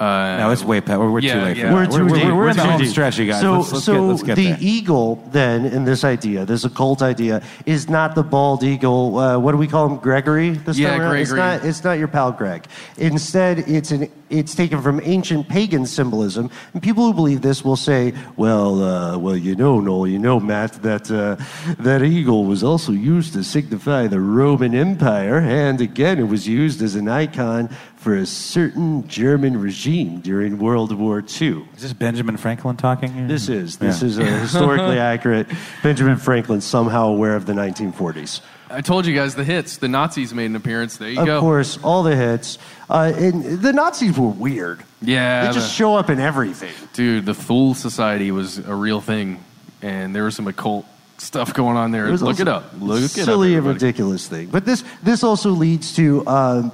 Uh, 0.00 0.38
No, 0.38 0.50
it's 0.50 0.64
way 0.64 0.80
past. 0.80 0.98
We're, 0.98 1.10
we're 1.10 1.20
Yeah, 1.20 1.34
too 1.34 1.40
late 1.42 1.56
yeah. 1.58 1.68
for 1.68 1.74
We're 1.74 1.86
that. 1.86 1.92
too 1.92 2.04
we're, 2.06 2.14
deep. 2.16 2.24
we're, 2.24 2.34
we're 2.36 2.48
in 2.48 2.56
the 2.56 2.64
home 2.64 2.80
deep. 2.80 2.88
stretch, 2.90 3.18
you 3.18 3.26
guys. 3.26 3.42
So, 3.42 3.58
let's, 3.58 3.72
let's 3.72 3.84
so 3.84 3.92
get, 3.92 4.00
let's 4.00 4.22
get 4.22 4.36
the 4.36 4.46
there. 4.46 4.58
eagle, 4.60 5.16
then, 5.30 5.66
in 5.66 5.84
this 5.84 6.04
idea, 6.04 6.46
this 6.46 6.64
occult 6.64 7.02
idea, 7.02 7.42
is 7.66 7.90
not 7.90 8.14
the 8.14 8.22
bald 8.22 8.64
eagle. 8.64 9.18
Uh, 9.18 9.38
what 9.38 9.52
do 9.52 9.58
we 9.58 9.68
call 9.68 9.86
him? 9.86 9.98
Gregory. 9.98 10.50
This 10.50 10.78
Yeah, 10.78 10.90
time 10.92 11.00
around? 11.02 11.16
It's 11.18 11.30
Gregory. 11.32 11.58
not. 11.58 11.64
It's 11.68 11.84
not 11.84 11.98
your 11.98 12.08
pal 12.08 12.32
Greg. 12.32 12.64
Instead, 12.96 13.58
it's 13.68 13.90
an. 13.90 14.10
It's 14.30 14.54
taken 14.54 14.80
from 14.80 15.00
ancient 15.02 15.48
pagan 15.48 15.84
symbolism, 15.86 16.50
and 16.72 16.80
people 16.80 17.04
who 17.04 17.12
believe 17.12 17.42
this 17.42 17.64
will 17.64 17.74
say, 17.74 18.14
"Well, 18.36 18.80
uh, 18.80 19.18
well, 19.18 19.36
you 19.36 19.56
know, 19.56 19.80
Noel, 19.80 20.06
you 20.06 20.20
know, 20.20 20.38
Matt, 20.38 20.74
that 20.84 21.10
uh, 21.10 21.34
that 21.80 22.02
eagle 22.04 22.44
was 22.44 22.62
also 22.62 22.92
used 22.92 23.32
to 23.32 23.42
signify 23.42 24.06
the 24.06 24.20
Roman 24.20 24.72
Empire, 24.72 25.38
and 25.40 25.80
again, 25.80 26.20
it 26.20 26.28
was 26.28 26.46
used 26.46 26.80
as 26.80 26.94
an 26.94 27.08
icon 27.08 27.68
for 28.00 28.16
a 28.16 28.24
certain 28.26 29.06
German 29.06 29.60
regime 29.60 30.20
during 30.20 30.58
World 30.58 30.92
War 30.92 31.20
II." 31.40 31.64
Is 31.76 31.82
this 31.82 31.92
Benjamin 31.92 32.36
Franklin 32.36 32.76
talking? 32.76 33.12
here? 33.12 33.26
This 33.28 33.48
is 33.48 33.76
this 33.76 34.00
Yeah. 34.02 34.08
is 34.08 34.18
a 34.18 34.24
historically 34.24 34.98
accurate. 35.12 35.46
Benjamin 35.82 36.16
Franklin 36.16 36.60
somehow 36.60 37.08
aware 37.08 37.36
of 37.36 37.46
the 37.46 37.52
1940s. 37.52 38.40
I 38.72 38.80
told 38.82 39.04
you 39.04 39.14
guys 39.14 39.34
the 39.34 39.42
hits. 39.44 39.78
The 39.78 39.88
Nazis 39.88 40.32
made 40.32 40.46
an 40.46 40.54
appearance. 40.56 40.96
There 40.96 41.10
you 41.10 41.20
Of 41.20 41.26
go. 41.26 41.36
Of 41.36 41.40
course, 41.40 41.78
all 41.82 42.02
the 42.04 42.14
hits. 42.14 42.56
Uh, 42.88 43.12
and 43.16 43.60
the 43.60 43.72
Nazis 43.72 44.16
were 44.16 44.28
weird. 44.28 44.82
Yeah, 45.02 45.46
They 45.48 45.54
just 45.54 45.68
the- 45.68 45.74
show 45.74 45.96
up 45.96 46.08
in 46.08 46.20
everything. 46.20 46.72
dude. 46.92 47.26
The 47.26 47.34
Thule 47.34 47.74
Society 47.74 48.30
was 48.30 48.58
a 48.58 48.74
real 48.74 49.00
thing, 49.00 49.40
and 49.82 50.14
there 50.14 50.24
was 50.24 50.36
some 50.36 50.46
occult 50.46 50.86
stuff 51.18 51.52
going 51.52 51.76
on 51.76 51.90
there. 51.90 52.06
It 52.08 52.22
Look 52.22 52.38
it 52.40 52.46
up. 52.48 52.70
Look 52.80 53.00
it 53.02 53.04
up. 53.18 53.24
silly 53.26 53.56
and 53.56 53.66
ridiculous 53.66 54.26
thing. 54.28 54.48
But 54.52 54.64
this 54.64 54.84
this 55.02 55.24
also 55.24 55.50
leads 55.50 55.92
to 55.96 56.24
um, 56.28 56.70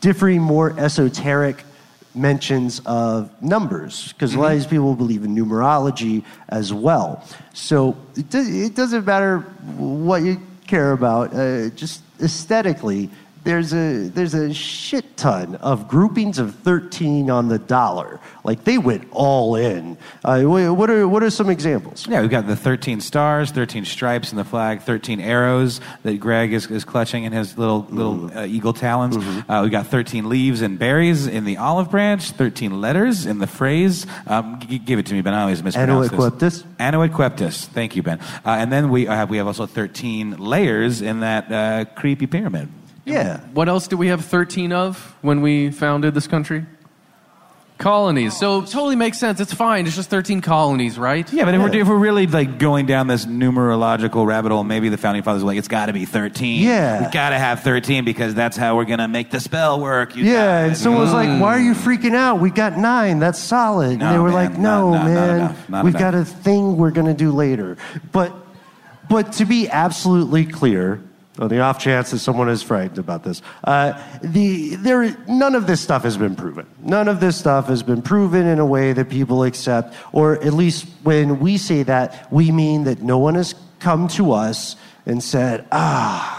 differing, 0.00 0.40
more 0.40 0.78
esoteric 0.78 1.64
mentions 2.14 2.80
of 2.86 3.30
numbers 3.42 4.12
because 4.12 4.34
a 4.34 4.38
lot 4.38 4.52
of 4.52 4.58
these 4.58 4.66
people 4.66 4.94
believe 4.94 5.24
in 5.24 5.34
numerology 5.34 6.24
as 6.48 6.72
well. 6.72 7.24
So 7.54 7.96
it, 8.16 8.28
do, 8.30 8.38
it 8.40 8.74
doesn't 8.74 9.04
matter 9.04 9.40
what 9.76 10.22
you 10.22 10.40
care 10.66 10.92
about. 10.92 11.34
Uh, 11.34 11.70
just 11.70 12.02
aesthetically, 12.20 13.10
there's 13.44 13.72
a 13.72 14.08
there's 14.08 14.34
a 14.34 14.52
shit 14.52 15.16
ton 15.16 15.56
of 15.56 15.88
groupings 15.88 16.38
of 16.38 16.54
13 16.56 17.30
on 17.30 17.48
the 17.48 17.58
dollar. 17.58 18.20
Like 18.44 18.64
they 18.64 18.78
went 18.78 19.08
all 19.10 19.56
in. 19.56 19.96
Uh, 20.24 20.42
what 20.42 20.90
are 20.90 21.06
what 21.08 21.22
are 21.22 21.30
some 21.30 21.50
examples? 21.50 22.06
Yeah, 22.08 22.20
we've 22.20 22.30
got 22.30 22.46
the 22.46 22.56
13 22.56 23.00
stars, 23.00 23.50
13 23.50 23.84
stripes 23.84 24.32
in 24.32 24.38
the 24.38 24.44
flag, 24.44 24.82
13 24.82 25.20
arrows 25.20 25.80
that 26.02 26.18
Greg 26.20 26.52
is, 26.52 26.70
is 26.70 26.84
clutching 26.84 27.24
in 27.24 27.32
his 27.32 27.56
little 27.58 27.86
little 27.90 28.36
uh, 28.36 28.44
eagle 28.46 28.72
talons. 28.72 29.16
Uh, 29.48 29.60
we've 29.62 29.72
got 29.72 29.86
13 29.86 30.28
leaves 30.28 30.60
and 30.60 30.78
berries 30.78 31.26
in 31.26 31.44
the 31.44 31.56
olive 31.56 31.90
branch, 31.90 32.30
13 32.30 32.80
letters 32.80 33.26
in 33.26 33.38
the 33.38 33.46
phrase. 33.46 34.06
Um, 34.26 34.60
g- 34.60 34.78
give 34.78 34.98
it 34.98 35.06
to 35.06 35.14
me, 35.14 35.22
Ben. 35.22 35.34
I 35.34 35.42
always 35.42 35.62
mispronounce 35.62 36.10
this. 36.10 36.64
Annuit 36.78 37.12
Coeptis. 37.12 37.66
Thank 37.66 37.96
you, 37.96 38.02
Ben. 38.02 38.20
Uh, 38.44 38.50
and 38.50 38.72
then 38.72 38.90
we 38.90 39.06
have, 39.06 39.30
we 39.30 39.36
have 39.38 39.46
also 39.46 39.66
13 39.66 40.36
layers 40.38 41.02
in 41.02 41.20
that 41.20 41.50
uh, 41.52 41.84
creepy 41.94 42.26
pyramid. 42.26 42.68
Yeah. 43.08 43.40
What 43.54 43.68
else 43.68 43.88
did 43.88 43.96
we 43.96 44.08
have 44.08 44.24
13 44.24 44.72
of 44.72 45.16
when 45.22 45.40
we 45.40 45.70
founded 45.70 46.14
this 46.14 46.26
country? 46.26 46.66
Colonies. 47.78 48.36
So 48.36 48.62
totally 48.62 48.96
makes 48.96 49.18
sense. 49.18 49.38
It's 49.38 49.54
fine. 49.54 49.86
It's 49.86 49.94
just 49.94 50.10
13 50.10 50.40
colonies, 50.40 50.98
right? 50.98 51.32
Yeah, 51.32 51.44
but 51.44 51.54
if, 51.54 51.60
We're, 51.60 51.74
if 51.76 51.86
we're 51.86 51.96
really 51.96 52.26
like 52.26 52.58
going 52.58 52.86
down 52.86 53.06
this 53.06 53.24
numerological 53.24 54.26
rabbit 54.26 54.50
hole, 54.50 54.64
maybe 54.64 54.88
the 54.88 54.96
founding 54.96 55.22
fathers 55.22 55.44
were 55.44 55.46
like, 55.46 55.58
it's 55.58 55.68
got 55.68 55.86
to 55.86 55.92
be 55.92 56.04
13. 56.04 56.64
Yeah. 56.64 57.06
We 57.06 57.12
got 57.12 57.30
to 57.30 57.38
have 57.38 57.60
13 57.62 58.04
because 58.04 58.34
that's 58.34 58.56
how 58.56 58.74
we're 58.74 58.84
going 58.84 58.98
to 58.98 59.06
make 59.06 59.30
the 59.30 59.38
spell 59.38 59.80
work. 59.80 60.16
you 60.16 60.24
Yeah, 60.24 60.62
guys. 60.62 60.68
and 60.70 60.76
someone 60.76 61.02
was 61.02 61.12
like, 61.12 61.40
"Why 61.40 61.54
are 61.54 61.60
you 61.60 61.74
mm. 61.74 61.76
freaking 61.76 62.16
out? 62.16 62.40
We 62.40 62.50
got 62.50 62.76
nine. 62.76 63.20
That's 63.20 63.38
solid." 63.38 64.02
and 64.02 64.12
they 64.12 64.18
were 64.18 64.30
man, 64.30 64.50
like, 64.50 64.58
"No, 64.58 64.90
not- 64.90 65.04
not- 65.04 65.04
not 65.04 65.14
man, 65.14 65.36
enough, 65.36 65.68
not 65.68 65.84
we've 65.84 65.94
enough." 65.94 66.12
got 66.12 66.14
a 66.20 66.24
thing 66.24 66.76
we're 66.78 66.90
going 66.90 67.06
to 67.06 67.14
do 67.14 67.30
later." 67.30 67.76
But, 68.10 68.34
but 69.08 69.34
to 69.34 69.44
be 69.44 69.68
absolutely 69.68 70.46
clear, 70.46 71.00
on 71.38 71.48
the 71.48 71.60
off 71.60 71.78
chance 71.78 72.10
that 72.10 72.18
someone 72.18 72.48
is 72.48 72.62
frightened 72.62 72.98
about 72.98 73.22
this, 73.24 73.42
uh, 73.64 73.92
the 74.22 74.74
there 74.76 75.16
none 75.28 75.54
of 75.54 75.66
this 75.66 75.80
stuff 75.80 76.02
has 76.02 76.16
been 76.16 76.34
proven. 76.34 76.66
None 76.82 77.08
of 77.08 77.20
this 77.20 77.36
stuff 77.36 77.66
has 77.66 77.82
been 77.82 78.02
proven 78.02 78.46
in 78.46 78.58
a 78.58 78.66
way 78.66 78.92
that 78.92 79.08
people 79.08 79.44
accept, 79.44 79.94
or 80.12 80.34
at 80.44 80.52
least 80.52 80.86
when 81.02 81.38
we 81.40 81.56
say 81.56 81.82
that, 81.84 82.30
we 82.32 82.50
mean 82.50 82.84
that 82.84 83.02
no 83.02 83.18
one 83.18 83.34
has 83.36 83.54
come 83.78 84.08
to 84.08 84.32
us 84.32 84.76
and 85.06 85.22
said, 85.22 85.64
"Ah." 85.72 86.34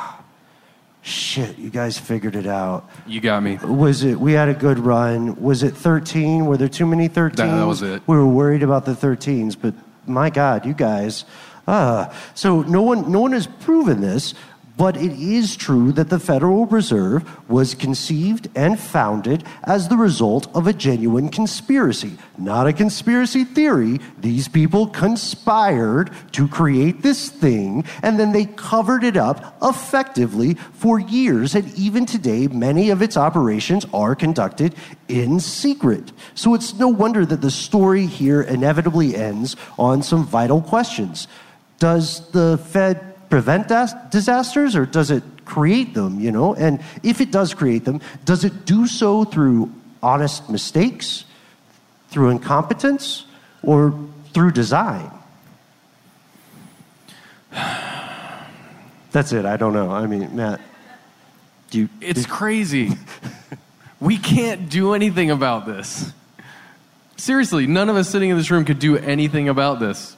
Shit, 1.01 1.57
you 1.57 1.69
guys 1.69 1.97
figured 1.97 2.35
it 2.35 2.45
out. 2.45 2.87
You 3.07 3.21
got 3.21 3.41
me. 3.41 3.57
Was 3.63 4.03
it? 4.03 4.19
We 4.19 4.33
had 4.33 4.49
a 4.49 4.53
good 4.53 4.77
run. 4.77 5.41
Was 5.41 5.63
it 5.63 5.75
13? 5.75 6.45
Were 6.45 6.57
there 6.57 6.67
too 6.67 6.85
many 6.85 7.07
13s? 7.07 7.37
That- 7.37 7.55
that 7.57 7.67
was 7.67 7.81
it. 7.81 8.01
We 8.05 8.17
were 8.17 8.27
worried 8.27 8.63
about 8.63 8.85
the 8.85 8.93
13s, 8.93 9.55
but 9.55 9.73
my 10.05 10.29
God, 10.29 10.65
you 10.65 10.73
guys. 10.73 11.23
Ah, 11.67 12.09
so 12.33 12.63
no 12.63 12.81
one, 12.81 13.11
no 13.11 13.21
one 13.21 13.31
has 13.31 13.47
proven 13.47 14.01
this, 14.01 14.33
but 14.79 14.95
it 14.95 15.11
is 15.11 15.57
true 15.57 15.91
that 15.91 16.07
the 16.07 16.17
Federal 16.17 16.65
Reserve 16.65 17.29
was 17.49 17.75
conceived 17.75 18.47
and 18.55 18.79
founded 18.79 19.43
as 19.65 19.89
the 19.89 19.97
result 19.97 20.47
of 20.55 20.67
a 20.67 20.71
genuine 20.71 21.27
conspiracy, 21.27 22.13
not 22.37 22.65
a 22.65 22.71
conspiracy 22.71 23.43
theory. 23.43 23.99
These 24.19 24.47
people 24.47 24.87
conspired 24.87 26.11
to 26.31 26.47
create 26.47 27.01
this 27.01 27.27
thing, 27.27 27.83
and 28.01 28.17
then 28.17 28.31
they 28.31 28.45
covered 28.45 29.03
it 29.03 29.17
up 29.17 29.57
effectively 29.61 30.53
for 30.53 30.97
years. 30.97 31.55
And 31.55 31.77
even 31.77 32.05
today, 32.05 32.47
many 32.47 32.89
of 32.89 33.01
its 33.01 33.17
operations 33.17 33.85
are 33.93 34.15
conducted 34.15 34.75
in 35.09 35.41
secret. 35.41 36.13
So 36.35 36.53
it's 36.53 36.73
no 36.75 36.87
wonder 36.87 37.25
that 37.25 37.41
the 37.41 37.51
story 37.51 38.05
here 38.05 38.41
inevitably 38.43 39.13
ends 39.13 39.57
on 39.77 40.03
some 40.03 40.25
vital 40.25 40.61
questions. 40.61 41.27
Does 41.79 42.29
the 42.31 42.57
Fed 42.57 43.08
prevent 43.29 43.67
disasters 44.09 44.75
or 44.75 44.85
does 44.85 45.11
it 45.11 45.23
create 45.45 45.93
them, 45.93 46.19
you 46.19 46.31
know? 46.31 46.55
And 46.55 46.81
if 47.03 47.21
it 47.21 47.31
does 47.31 47.53
create 47.53 47.85
them, 47.85 48.01
does 48.25 48.43
it 48.43 48.65
do 48.65 48.87
so 48.87 49.23
through 49.23 49.71
honest 50.01 50.49
mistakes, 50.49 51.25
through 52.09 52.29
incompetence, 52.29 53.25
or 53.63 53.93
through 54.33 54.51
design? 54.51 55.11
That's 59.11 59.31
it. 59.33 59.45
I 59.45 59.57
don't 59.57 59.73
know. 59.73 59.91
I 59.91 60.05
mean, 60.05 60.35
Matt, 60.35 60.61
do 61.71 61.79
you 61.79 61.89
It's 62.01 62.25
crazy. 62.25 62.91
we 63.99 64.17
can't 64.17 64.69
do 64.69 64.93
anything 64.93 65.31
about 65.31 65.65
this. 65.65 66.13
Seriously, 67.17 67.67
none 67.67 67.89
of 67.89 67.95
us 67.95 68.09
sitting 68.09 68.29
in 68.29 68.37
this 68.37 68.49
room 68.49 68.65
could 68.65 68.79
do 68.79 68.97
anything 68.97 69.49
about 69.49 69.79
this. 69.79 70.15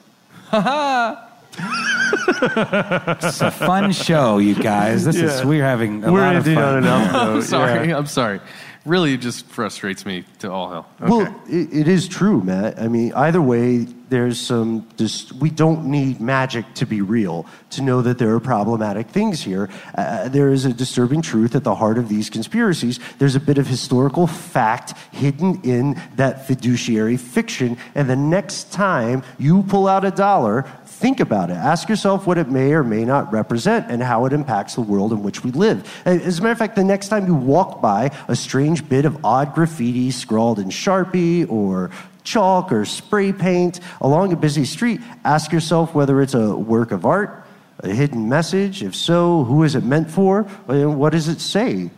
It's 3.22 3.40
a 3.40 3.50
fun 3.50 3.92
show, 3.92 4.38
you 4.38 4.54
guys. 4.54 5.04
This 5.04 5.16
is 5.16 5.44
we're 5.44 5.64
having 5.64 6.04
a 6.04 6.12
We're 6.12 6.20
lot 6.20 6.36
of 6.36 6.46
ending 6.46 6.62
fun. 6.62 6.64
on 6.64 6.78
an 6.78 6.86
up 6.86 7.12
note, 7.12 7.20
I'm 7.36 7.42
sorry. 7.42 7.88
yeah. 7.88 7.96
I'm 7.98 8.06
sorry. 8.06 8.40
Really, 8.84 9.14
it 9.14 9.20
just 9.20 9.46
frustrates 9.46 10.04
me 10.04 10.24
to 10.40 10.50
all 10.50 10.68
hell. 10.68 10.88
Okay. 11.00 11.08
Well, 11.08 11.40
it, 11.48 11.72
it 11.72 11.86
is 11.88 12.08
true, 12.08 12.42
Matt. 12.42 12.80
I 12.80 12.88
mean, 12.88 13.12
either 13.12 13.40
way, 13.40 13.84
there's 14.08 14.40
some. 14.40 14.80
Dis- 14.96 15.32
we 15.34 15.50
don't 15.50 15.84
need 15.86 16.20
magic 16.20 16.64
to 16.74 16.84
be 16.86 17.00
real 17.00 17.46
to 17.70 17.80
know 17.82 18.02
that 18.02 18.18
there 18.18 18.34
are 18.34 18.40
problematic 18.40 19.08
things 19.08 19.40
here. 19.40 19.68
Uh, 19.94 20.28
there 20.28 20.50
is 20.50 20.64
a 20.64 20.72
disturbing 20.72 21.22
truth 21.22 21.54
at 21.54 21.62
the 21.62 21.76
heart 21.76 21.96
of 21.96 22.08
these 22.08 22.28
conspiracies. 22.28 22.98
There's 23.20 23.36
a 23.36 23.40
bit 23.40 23.56
of 23.56 23.68
historical 23.68 24.26
fact 24.26 24.94
hidden 25.12 25.60
in 25.62 26.02
that 26.16 26.48
fiduciary 26.48 27.16
fiction. 27.18 27.78
And 27.94 28.10
the 28.10 28.16
next 28.16 28.72
time 28.72 29.22
you 29.38 29.62
pull 29.62 29.86
out 29.86 30.04
a 30.04 30.10
dollar, 30.10 30.64
think 31.02 31.20
about 31.20 31.50
it. 31.50 31.54
Ask 31.54 31.88
yourself 31.88 32.26
what 32.26 32.38
it 32.38 32.48
may 32.48 32.72
or 32.72 32.84
may 32.84 33.04
not 33.04 33.32
represent 33.32 33.90
and 33.90 34.00
how 34.02 34.24
it 34.24 34.32
impacts 34.32 34.76
the 34.76 34.80
world 34.80 35.12
in 35.12 35.22
which 35.22 35.42
we 35.42 35.50
live. 35.50 35.84
As 36.06 36.38
a 36.38 36.42
matter 36.42 36.52
of 36.52 36.58
fact, 36.58 36.76
the 36.76 36.84
next 36.84 37.08
time 37.08 37.26
you 37.26 37.34
walk 37.34 37.82
by 37.82 38.10
a 38.28 38.36
strange 38.36 38.88
bit 38.88 39.04
of 39.04 39.24
odd 39.24 39.52
graffiti 39.52 40.12
scrawled 40.12 40.60
in 40.60 40.68
Sharpie 40.68 41.50
or 41.50 41.90
chalk 42.22 42.70
or 42.70 42.84
spray 42.84 43.32
paint 43.32 43.80
along 44.00 44.32
a 44.32 44.36
busy 44.36 44.64
street, 44.64 45.00
ask 45.24 45.50
yourself 45.50 45.92
whether 45.92 46.22
it's 46.22 46.34
a 46.34 46.56
work 46.56 46.92
of 46.92 47.04
art, 47.04 47.44
a 47.80 47.88
hidden 47.88 48.28
message. 48.28 48.84
If 48.84 48.94
so, 48.94 49.42
who 49.42 49.64
is 49.64 49.74
it 49.74 49.82
meant 49.82 50.08
for? 50.08 50.46
And 50.68 51.00
what 51.00 51.10
does 51.10 51.26
it 51.26 51.40
say? 51.40 51.90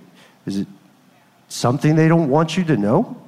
Is 0.47 0.57
it 0.57 0.69
something 1.49 1.95
they 1.95 2.09
don't 2.09 2.31
want 2.31 2.57
you 2.57 2.65
to 2.65 2.77
know? 2.79 3.21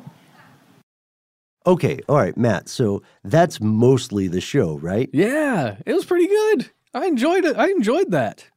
Okay, 1.67 1.99
all 2.09 2.17
right, 2.17 2.37
Matt. 2.37 2.69
So 2.69 3.03
that's 3.25 3.61
mostly 3.61 4.29
the 4.29 4.41
show, 4.41 4.79
right? 4.79 5.11
Yeah, 5.13 5.77
it 5.85 5.93
was 5.95 6.05
pretty 6.05 6.29
good. 6.29 6.71
I 6.95 7.07
enjoyed 7.07 7.45
it. 7.45 7.57
I 7.57 7.69
enjoyed 7.71 8.13
that. 8.13 8.49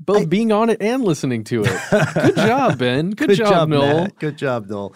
Both 0.00 0.28
being 0.28 0.50
on 0.50 0.68
it 0.70 0.82
and 0.82 1.04
listening 1.04 1.44
to 1.44 1.62
it. 1.64 1.80
Good 2.14 2.36
job, 2.36 2.78
Ben. 2.78 3.10
Good, 3.10 3.36
job, 3.36 3.68
Noel. 3.68 4.02
Matt. 4.02 4.18
Good 4.18 4.36
job, 4.36 4.68
Noel. 4.68 4.94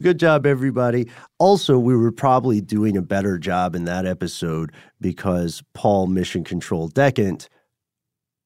Good 0.00 0.18
job, 0.18 0.44
everybody. 0.46 1.08
Also, 1.38 1.78
we 1.78 1.96
were 1.96 2.10
probably 2.10 2.60
doing 2.60 2.96
a 2.96 3.02
better 3.02 3.38
job 3.38 3.76
in 3.76 3.84
that 3.84 4.04
episode 4.04 4.72
because 5.00 5.62
Paul 5.74 6.08
Mission 6.08 6.44
Control 6.44 6.88
Decant 6.88 7.48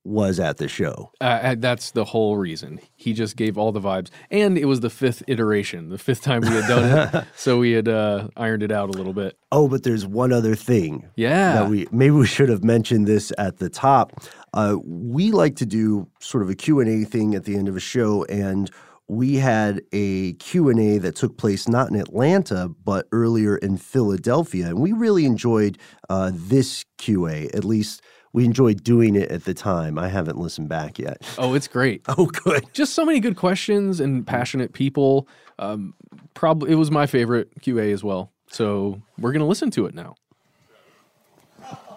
was 0.07 0.39
at 0.39 0.59
the 0.59 0.69
show. 0.69 1.13
Uh, 1.21 1.25
uh, 1.25 1.55
that's 1.59 1.91
the 1.91 2.05
whole 2.05 2.37
reason. 2.37 2.81
He 2.95 3.13
just 3.13 3.37
gave 3.37 3.59
all 3.59 3.73
the 3.73 3.81
vibes, 3.81 4.11
and 4.31 4.57
it 4.57 4.67
was 4.67 4.81
the 4.81 4.91
fifth 4.91 5.23
iteration, 5.27 5.89
the 5.89 5.99
fifth 5.99 6.23
time 6.23 6.43
we 6.43 6.49
had 6.49 6.69
done 6.69 7.15
it, 7.15 7.25
so 7.37 7.59
we 7.59 7.73
had 7.73 7.89
uh, 7.89 8.29
ironed 8.37 8.63
it 8.63 8.71
out 8.71 8.89
a 8.89 8.93
little 8.93 9.13
bit. 9.13 9.37
Oh, 9.51 9.69
but 9.69 9.83
there's 9.83 10.07
one 10.07 10.33
other 10.33 10.55
thing. 10.55 11.09
Yeah. 11.17 11.55
That 11.55 11.71
we 11.71 11.89
maybe 11.91 12.13
we 12.13 12.27
should 12.27 12.49
have 12.49 12.65
mentioned 12.65 13.07
this 13.07 13.33
at 13.39 13.59
the 13.59 13.69
top. 13.69 14.13
Uh, 14.53 14.77
we 14.85 15.33
like 15.33 15.57
to 15.57 15.67
do 15.67 16.09
sort 16.21 16.43
of 16.43 16.51
a 16.51 16.55
Q&A 16.55 17.05
thing 17.05 17.35
at 17.35 17.45
the 17.45 17.57
end 17.57 17.69
of 17.69 17.77
a 17.77 17.81
show 17.81 18.25
and 18.25 18.71
we 19.09 19.37
had 19.37 19.83
a 19.93 20.33
Q&A 20.35 20.99
that 20.99 21.15
took 21.15 21.37
place 21.37 21.69
not 21.69 21.91
in 21.91 21.97
Atlanta 21.97 22.71
but 22.85 23.07
earlier 23.13 23.57
in 23.59 23.77
Philadelphia 23.77 24.69
and 24.69 24.79
we 24.81 24.93
really 24.93 25.27
enjoyed 25.27 25.79
uh, 26.09 26.33
this 26.35 26.85
QA 26.99 27.55
at 27.55 27.65
least 27.65 28.03
we 28.37 28.45
enjoyed 28.45 28.85
doing 28.85 29.15
it 29.17 29.31
at 29.31 29.45
the 29.45 29.55
time. 29.55 29.99
I 29.99 30.09
haven't 30.09 30.37
listened 30.37 30.69
back 30.69 30.99
yet. 30.99 31.23
Oh, 31.39 31.55
it's 31.55 31.67
great. 31.67 32.03
Oh, 32.19 32.27
good. 32.27 32.67
Just 32.75 32.93
so 32.93 33.03
many 33.03 33.19
good 33.19 33.35
questions 33.35 33.99
and 33.99 34.27
passionate 34.27 34.75
people. 34.75 35.27
Um, 35.59 35.95
probably 36.35 36.71
it 36.71 36.75
was 36.75 36.91
my 36.91 37.07
favorite 37.07 37.49
QA 37.63 37.95
as 37.95 38.05
well. 38.05 38.31
So 38.49 39.01
we're 39.19 39.33
gonna 39.33 39.47
listen 39.47 39.71
to 39.71 39.87
it 39.87 39.95
now. 39.95 40.17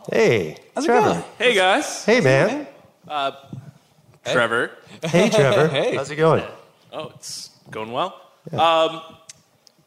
Hey, 0.10 0.56
How's 0.76 0.86
Trevor. 0.86 1.10
it 1.10 1.14
going? 1.14 1.24
Hey 1.38 1.54
guys. 1.56 2.06
Hey, 2.06 2.22
man. 2.22 2.68
Uh, 3.06 3.32
Trevor. 4.26 4.72
Hey, 5.04 5.30
Trevor. 5.34 5.68
Hey, 5.68 5.96
how's 5.98 6.10
it 6.10 6.16
going? 6.16 6.46
Oh, 6.94 7.12
it's 7.16 7.50
going 7.70 7.92
well. 7.92 8.20
Um, 8.54 9.02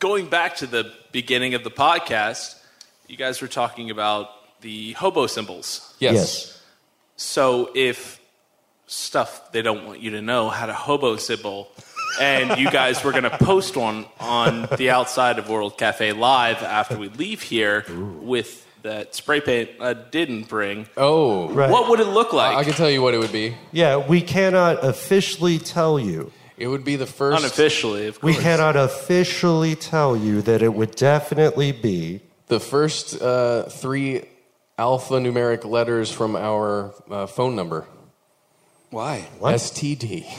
going 0.01 0.29
back 0.29 0.57
to 0.57 0.67
the 0.67 0.93
beginning 1.13 1.55
of 1.55 1.65
the 1.65 1.71
podcast, 1.71 2.61
you 3.09 3.17
guys 3.17 3.41
were 3.41 3.49
talking 3.49 3.91
about 3.91 4.29
the 4.63 4.93
hobo 4.93 5.27
symbols. 5.27 5.95
Yes. 5.99 6.15
Yes. 6.15 6.63
So 7.17 7.71
if 7.75 8.21
stuff 8.87 9.53
they 9.53 9.63
don't 9.63 9.87
want 9.87 10.01
you 10.01 10.11
to 10.13 10.23
know 10.23 10.51
had 10.51 10.69
a 10.69 10.75
hobo 10.75 11.17
symbol, 11.17 11.69
and 12.21 12.59
you 12.61 12.71
guys 12.71 13.03
were 13.05 13.13
going 13.13 13.25
to 13.25 13.31
post 13.39 13.77
one 13.77 14.07
on 14.21 14.69
the 14.77 14.91
outside 14.91 15.39
of 15.39 15.49
World 15.49 15.79
Cafe 15.79 16.13
Live 16.13 16.63
after 16.63 16.97
we 16.99 17.09
leave 17.09 17.43
here 17.43 17.85
with 18.21 18.67
that 18.83 19.15
spray 19.15 19.41
paint 19.41 19.71
I 19.81 19.93
didn't 19.95 20.49
bring. 20.49 20.89
Oh, 20.97 21.49
Right. 21.51 21.71
What 21.71 21.89
would 21.91 22.01
it 22.01 22.09
look 22.09 22.33
like? 22.33 22.57
I 22.57 22.65
can 22.65 22.73
tell 22.75 22.91
you 22.91 23.01
what 23.01 23.15
it 23.15 23.19
would 23.19 23.33
be. 23.33 23.55
Yeah, 23.71 23.97
we 23.97 24.21
cannot 24.21 24.85
officially 24.85 25.59
tell 25.59 25.99
you. 26.01 26.33
It 26.59 26.67
would 26.67 26.85
be 26.85 26.97
the 26.97 27.07
first. 27.07 27.43
Unofficially, 27.43 28.09
of 28.09 28.21
course. 28.21 28.37
We 28.37 28.43
cannot 28.43 28.77
officially 28.77 29.75
tell 29.75 30.17
you 30.17 30.43
that 30.43 30.63
it 30.63 30.75
would 30.75 30.95
definitely 30.97 31.73
be 31.73 32.21
The 32.49 32.61
first 32.61 33.21
uh, 33.23 33.65
three 33.65 34.25
alphanumeric 34.79 35.65
letters 35.65 36.11
from 36.11 36.37
our 36.37 36.95
uh, 37.11 37.27
phone 37.27 37.57
number. 37.57 37.87
Why? 38.91 39.21
What? 39.39 39.55
STD. 39.55 40.27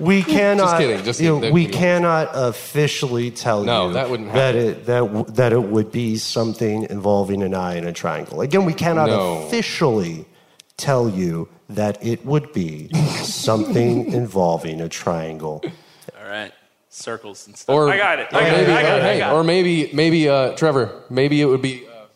We 0.00 0.24
cannot. 0.24 0.64
Just 0.64 0.76
kidding, 0.78 1.04
just 1.04 1.20
you 1.20 1.28
know, 1.28 1.36
kidding. 1.38 1.54
we 1.54 1.66
cannot 1.66 2.28
officially 2.32 3.30
tell 3.30 3.62
No, 3.62 3.88
you 3.88 3.92
that 3.92 4.10
wouldn't 4.10 4.32
that 4.32 4.56
it 4.56 4.86
that 4.86 4.98
w- 5.00 5.24
that 5.34 5.52
it 5.52 5.62
would 5.62 5.92
be 5.92 6.16
something 6.16 6.82
involving 6.90 7.44
an 7.44 7.54
eye 7.54 7.74
and 7.76 7.86
a 7.86 7.92
triangle. 7.92 8.40
Again, 8.40 8.64
we 8.64 8.74
cannot 8.74 9.06
No. 9.08 9.44
officially 9.46 10.26
tell 10.76 11.08
you 11.08 11.48
that 11.68 12.04
it 12.04 12.26
would 12.26 12.52
be 12.52 12.88
something 13.22 14.12
involving 14.12 14.80
a 14.80 14.88
triangle. 14.88 15.62
All 16.20 16.28
right. 16.28 16.50
Circles 16.94 17.46
and 17.48 17.56
stuff. 17.56 17.74
Or 17.74 17.88
I 17.90 17.96
got 17.96 18.20
it. 18.20 18.28
I 18.30 18.32
got 18.32 18.52
maybe, 18.52 18.70
it. 18.70 18.76
I 18.76 18.82
got 18.82 18.92
or, 18.92 18.98
it. 18.98 19.04
I 19.04 19.18
got 19.18 19.32
it. 19.32 19.34
or 19.34 19.42
maybe, 19.44 19.90
maybe, 19.92 20.28
uh, 20.28 20.54
Trevor. 20.54 21.02
Maybe 21.10 21.40
it 21.40 21.46
would 21.46 21.60
be. 21.62 21.86
Uh, 21.88 22.06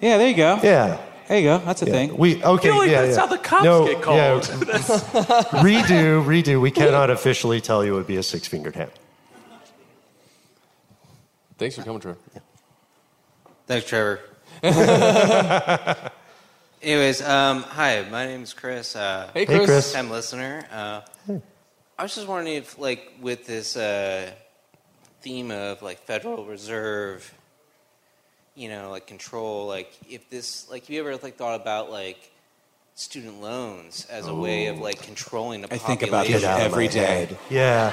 Yeah, 0.00 0.18
there 0.18 0.28
you 0.28 0.34
go. 0.34 0.58
Yeah. 0.62 0.98
There 1.28 1.38
you 1.38 1.44
go. 1.44 1.58
That's 1.58 1.82
a 1.82 1.86
Yeah. 1.86 1.92
thing. 1.92 2.16
We 2.16 2.42
okay. 2.42 2.68
I 2.68 2.72
feel 2.72 2.78
like 2.78 2.90
yeah, 2.90 3.02
that's 3.02 3.14
yeah. 3.16 3.20
how 3.20 3.26
the 3.26 3.38
cops 3.38 3.64
no, 3.64 3.86
get 3.86 4.02
called. 4.02 4.16
Yeah, 4.16 4.40
redo, 5.62 6.24
redo. 6.24 6.60
We 6.60 6.70
cannot 6.72 7.10
officially 7.10 7.60
tell 7.60 7.84
you 7.84 7.94
it 7.94 7.96
would 7.98 8.06
be 8.08 8.16
a 8.16 8.22
six-fingered 8.22 8.74
hand. 8.74 8.90
thanks 11.58 11.76
for 11.76 11.82
coming, 11.84 12.00
Trevor. 12.00 12.18
Thanks, 13.68 13.86
Trevor. 13.86 14.20
Anyways, 16.82 17.22
um, 17.22 17.62
hi, 17.62 18.04
my 18.10 18.26
name's 18.26 18.52
Chris. 18.54 18.94
Uh, 18.96 19.30
Hey, 19.34 19.46
Chris. 19.46 19.58
Hey, 19.58 19.64
Chris. 19.66 19.92
Time 19.92 20.10
listener. 20.10 20.66
Uh, 20.70 21.00
I 21.98 22.02
was 22.02 22.14
just 22.14 22.26
wondering 22.28 22.56
if, 22.56 22.78
like, 22.78 23.12
with 23.20 23.46
this 23.46 23.76
uh, 23.76 24.30
theme 25.22 25.50
of 25.50 25.80
like 25.82 25.98
Federal 26.00 26.44
Reserve, 26.44 27.32
you 28.54 28.68
know, 28.68 28.90
like 28.90 29.06
control, 29.06 29.66
like 29.66 29.90
if 30.08 30.28
this, 30.30 30.68
like, 30.70 30.82
have 30.82 30.90
you 30.90 31.00
ever 31.00 31.16
like 31.16 31.36
thought 31.36 31.60
about 31.60 31.90
like 31.90 32.30
student 32.94 33.40
loans 33.42 34.06
as 34.10 34.26
a 34.26 34.34
way 34.34 34.66
of 34.68 34.78
like 34.78 35.02
controlling 35.02 35.62
the 35.62 35.66
I 35.72 35.78
population? 35.78 35.98
think 35.98 36.08
about 36.10 36.26
this 36.26 36.44
every 36.44 36.88
day. 36.88 37.28
Yeah. 37.50 37.92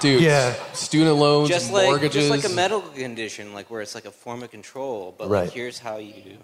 Dude, 0.00 0.22
Yeah. 0.22 0.54
student 0.74 1.16
loans, 1.16 1.48
Just 1.48 1.72
like 1.72 1.86
mortgages. 1.86 2.28
just 2.28 2.30
like 2.44 2.50
a 2.50 2.54
medical 2.54 2.82
condition, 2.90 3.52
like 3.54 3.70
where 3.70 3.80
it's 3.80 3.94
like 3.94 4.04
a 4.04 4.10
form 4.10 4.42
of 4.42 4.50
control, 4.50 5.14
but 5.18 5.28
Right. 5.28 5.44
like 5.44 5.52
here's 5.52 5.78
how 5.78 5.96
you 5.96 6.36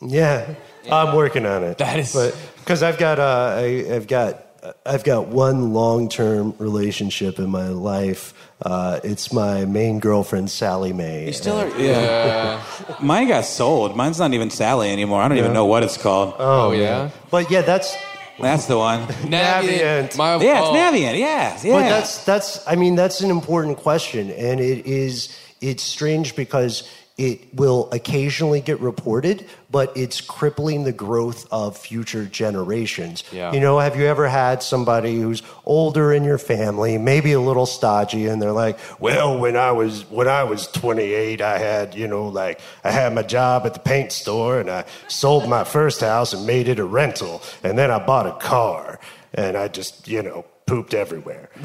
Yeah, 0.00 0.54
I'm 0.90 1.16
working 1.16 1.46
on 1.46 1.64
it. 1.64 1.78
That 1.78 1.98
is- 1.98 2.12
because 2.58 2.82
I've 2.82 2.98
got 2.98 3.18
uh, 3.18 3.54
I, 3.58 3.86
I've 3.94 4.06
got 4.06 4.44
I've 4.84 5.04
got 5.04 5.28
one 5.28 5.72
long-term 5.72 6.54
relationship 6.58 7.38
in 7.38 7.50
my 7.50 7.68
life. 7.68 8.34
Uh, 8.60 8.98
it's 9.04 9.32
my 9.32 9.64
main 9.64 10.00
girlfriend, 10.00 10.50
Sallie 10.50 10.92
Mae. 10.92 11.26
You 11.26 11.32
still 11.32 11.56
are. 11.56 11.68
Yeah. 11.78 12.62
Mine 13.00 13.28
got 13.28 13.44
sold. 13.44 13.96
Mine's 13.96 14.18
not 14.18 14.34
even 14.34 14.50
Sallie 14.50 14.90
anymore. 14.90 15.22
I 15.22 15.28
don't 15.28 15.38
even 15.38 15.52
know 15.52 15.66
what 15.66 15.82
it's 15.84 15.96
called. 15.96 16.34
Oh, 16.38 16.72
yeah. 16.72 17.10
But 17.30 17.50
yeah, 17.50 17.62
that's 17.62 17.96
That's 18.40 18.66
the 18.66 18.78
one. 18.78 19.06
Navient. 19.06 20.16
My, 20.16 20.36
Yeah, 20.36 20.60
it's 20.60 20.68
oh. 20.68 20.74
Navient. 20.74 21.18
Yeah, 21.18 21.58
yeah. 21.62 21.72
But 21.72 21.88
that's 21.88 22.24
that's 22.24 22.66
I 22.68 22.76
mean 22.76 22.94
that's 22.94 23.20
an 23.20 23.30
important 23.30 23.78
question, 23.78 24.30
and 24.30 24.60
it 24.60 24.86
is 24.86 25.36
it's 25.60 25.82
strange 25.82 26.36
because 26.36 26.88
it 27.18 27.52
will 27.52 27.90
occasionally 27.90 28.60
get 28.60 28.78
reported, 28.80 29.44
but 29.70 29.94
it's 29.96 30.20
crippling 30.20 30.84
the 30.84 30.92
growth 30.92 31.46
of 31.50 31.76
future 31.76 32.24
generations. 32.24 33.24
Yeah. 33.32 33.52
You 33.52 33.58
know, 33.58 33.80
have 33.80 33.96
you 33.96 34.06
ever 34.06 34.28
had 34.28 34.62
somebody 34.62 35.20
who's 35.20 35.42
older 35.66 36.12
in 36.12 36.22
your 36.22 36.38
family, 36.38 36.96
maybe 36.96 37.32
a 37.32 37.40
little 37.40 37.66
stodgy, 37.66 38.26
and 38.28 38.40
they're 38.40 38.52
like, 38.52 38.78
"Well, 39.00 39.36
when 39.38 39.56
I 39.56 39.72
was 39.72 40.02
when 40.10 40.28
I 40.28 40.44
was 40.44 40.68
28, 40.68 41.40
I 41.40 41.58
had 41.58 41.94
you 41.96 42.06
know 42.06 42.28
like 42.28 42.60
I 42.84 42.92
had 42.92 43.12
my 43.14 43.22
job 43.22 43.66
at 43.66 43.74
the 43.74 43.80
paint 43.80 44.12
store, 44.12 44.60
and 44.60 44.70
I 44.70 44.84
sold 45.08 45.48
my 45.48 45.64
first 45.64 46.00
house 46.00 46.32
and 46.32 46.46
made 46.46 46.68
it 46.68 46.78
a 46.78 46.84
rental, 46.84 47.42
and 47.64 47.76
then 47.76 47.90
I 47.90 47.98
bought 47.98 48.26
a 48.26 48.32
car, 48.38 49.00
and 49.34 49.56
I 49.56 49.66
just 49.68 50.06
you 50.06 50.22
know 50.22 50.44
pooped 50.66 50.94
everywhere." 50.94 51.50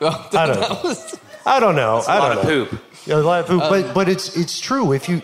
I 0.00 0.46
don't 0.46 0.60
know. 0.60 0.94
I 1.44 1.60
don't 1.60 1.76
know. 1.76 1.96
That's 1.96 2.08
a 2.08 2.10
I 2.10 2.18
lot 2.18 2.28
don't 2.34 2.38
of 2.38 2.44
know. 2.44 2.66
poop. 2.66 2.80
Yeah, 3.06 3.16
a 3.16 3.18
lot 3.18 3.40
of 3.40 3.46
poop. 3.46 3.62
Um, 3.62 3.68
but 3.70 3.94
but 3.94 4.08
it's 4.08 4.36
it's 4.36 4.58
true. 4.60 4.92
If 4.92 5.08
you 5.08 5.22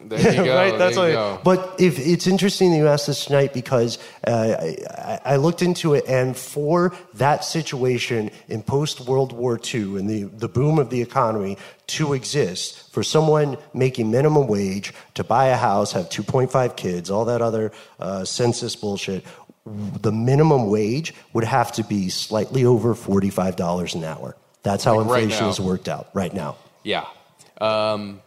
There 0.00 0.34
you 0.34 0.44
go. 0.50 0.56
right, 0.56 0.76
that's 0.78 0.96
there 0.96 1.12
you. 1.34 1.38
But 1.44 1.76
if 1.78 1.98
it's 1.98 2.26
interesting 2.26 2.70
that 2.72 2.76
you 2.78 2.88
asked 2.88 3.06
this 3.06 3.24
tonight 3.26 3.52
because 3.54 3.98
uh, 4.26 4.56
I, 4.90 5.20
I- 5.24 5.36
looked 5.36 5.62
into 5.62 5.94
it, 5.94 6.04
and 6.08 6.36
for 6.36 6.92
that 7.14 7.44
situation 7.44 8.30
in 8.48 8.62
post 8.62 9.00
World 9.00 9.32
War 9.32 9.58
II 9.74 9.98
and 9.98 10.08
the 10.08 10.24
the 10.24 10.48
boom 10.48 10.78
of 10.78 10.90
the 10.90 11.00
economy 11.02 11.56
to 11.88 12.14
exist, 12.14 12.90
for 12.92 13.02
someone 13.02 13.56
making 13.74 14.10
minimum 14.10 14.46
wage 14.48 14.92
to 15.14 15.24
buy 15.24 15.46
a 15.48 15.56
house, 15.56 15.92
have 15.92 16.08
two 16.10 16.22
point 16.22 16.50
five 16.50 16.74
kids, 16.76 17.10
all 17.10 17.26
that 17.26 17.42
other 17.42 17.70
uh, 18.00 18.24
census 18.24 18.74
bullshit. 18.76 19.24
The 19.64 20.10
minimum 20.10 20.68
wage 20.70 21.14
would 21.34 21.44
have 21.44 21.70
to 21.72 21.84
be 21.84 22.08
slightly 22.08 22.64
over 22.64 22.94
forty-five 22.94 23.54
dollars 23.56 23.94
an 23.94 24.02
hour. 24.04 24.36
That's 24.64 24.82
how 24.84 24.96
Like 24.96 25.22
inflation 25.24 25.46
is 25.48 25.60
worked 25.60 25.88
out 25.88 26.08
right 26.14 26.32
now. 26.34 26.56
Yeah. 26.82 27.04
Um, 27.60 28.20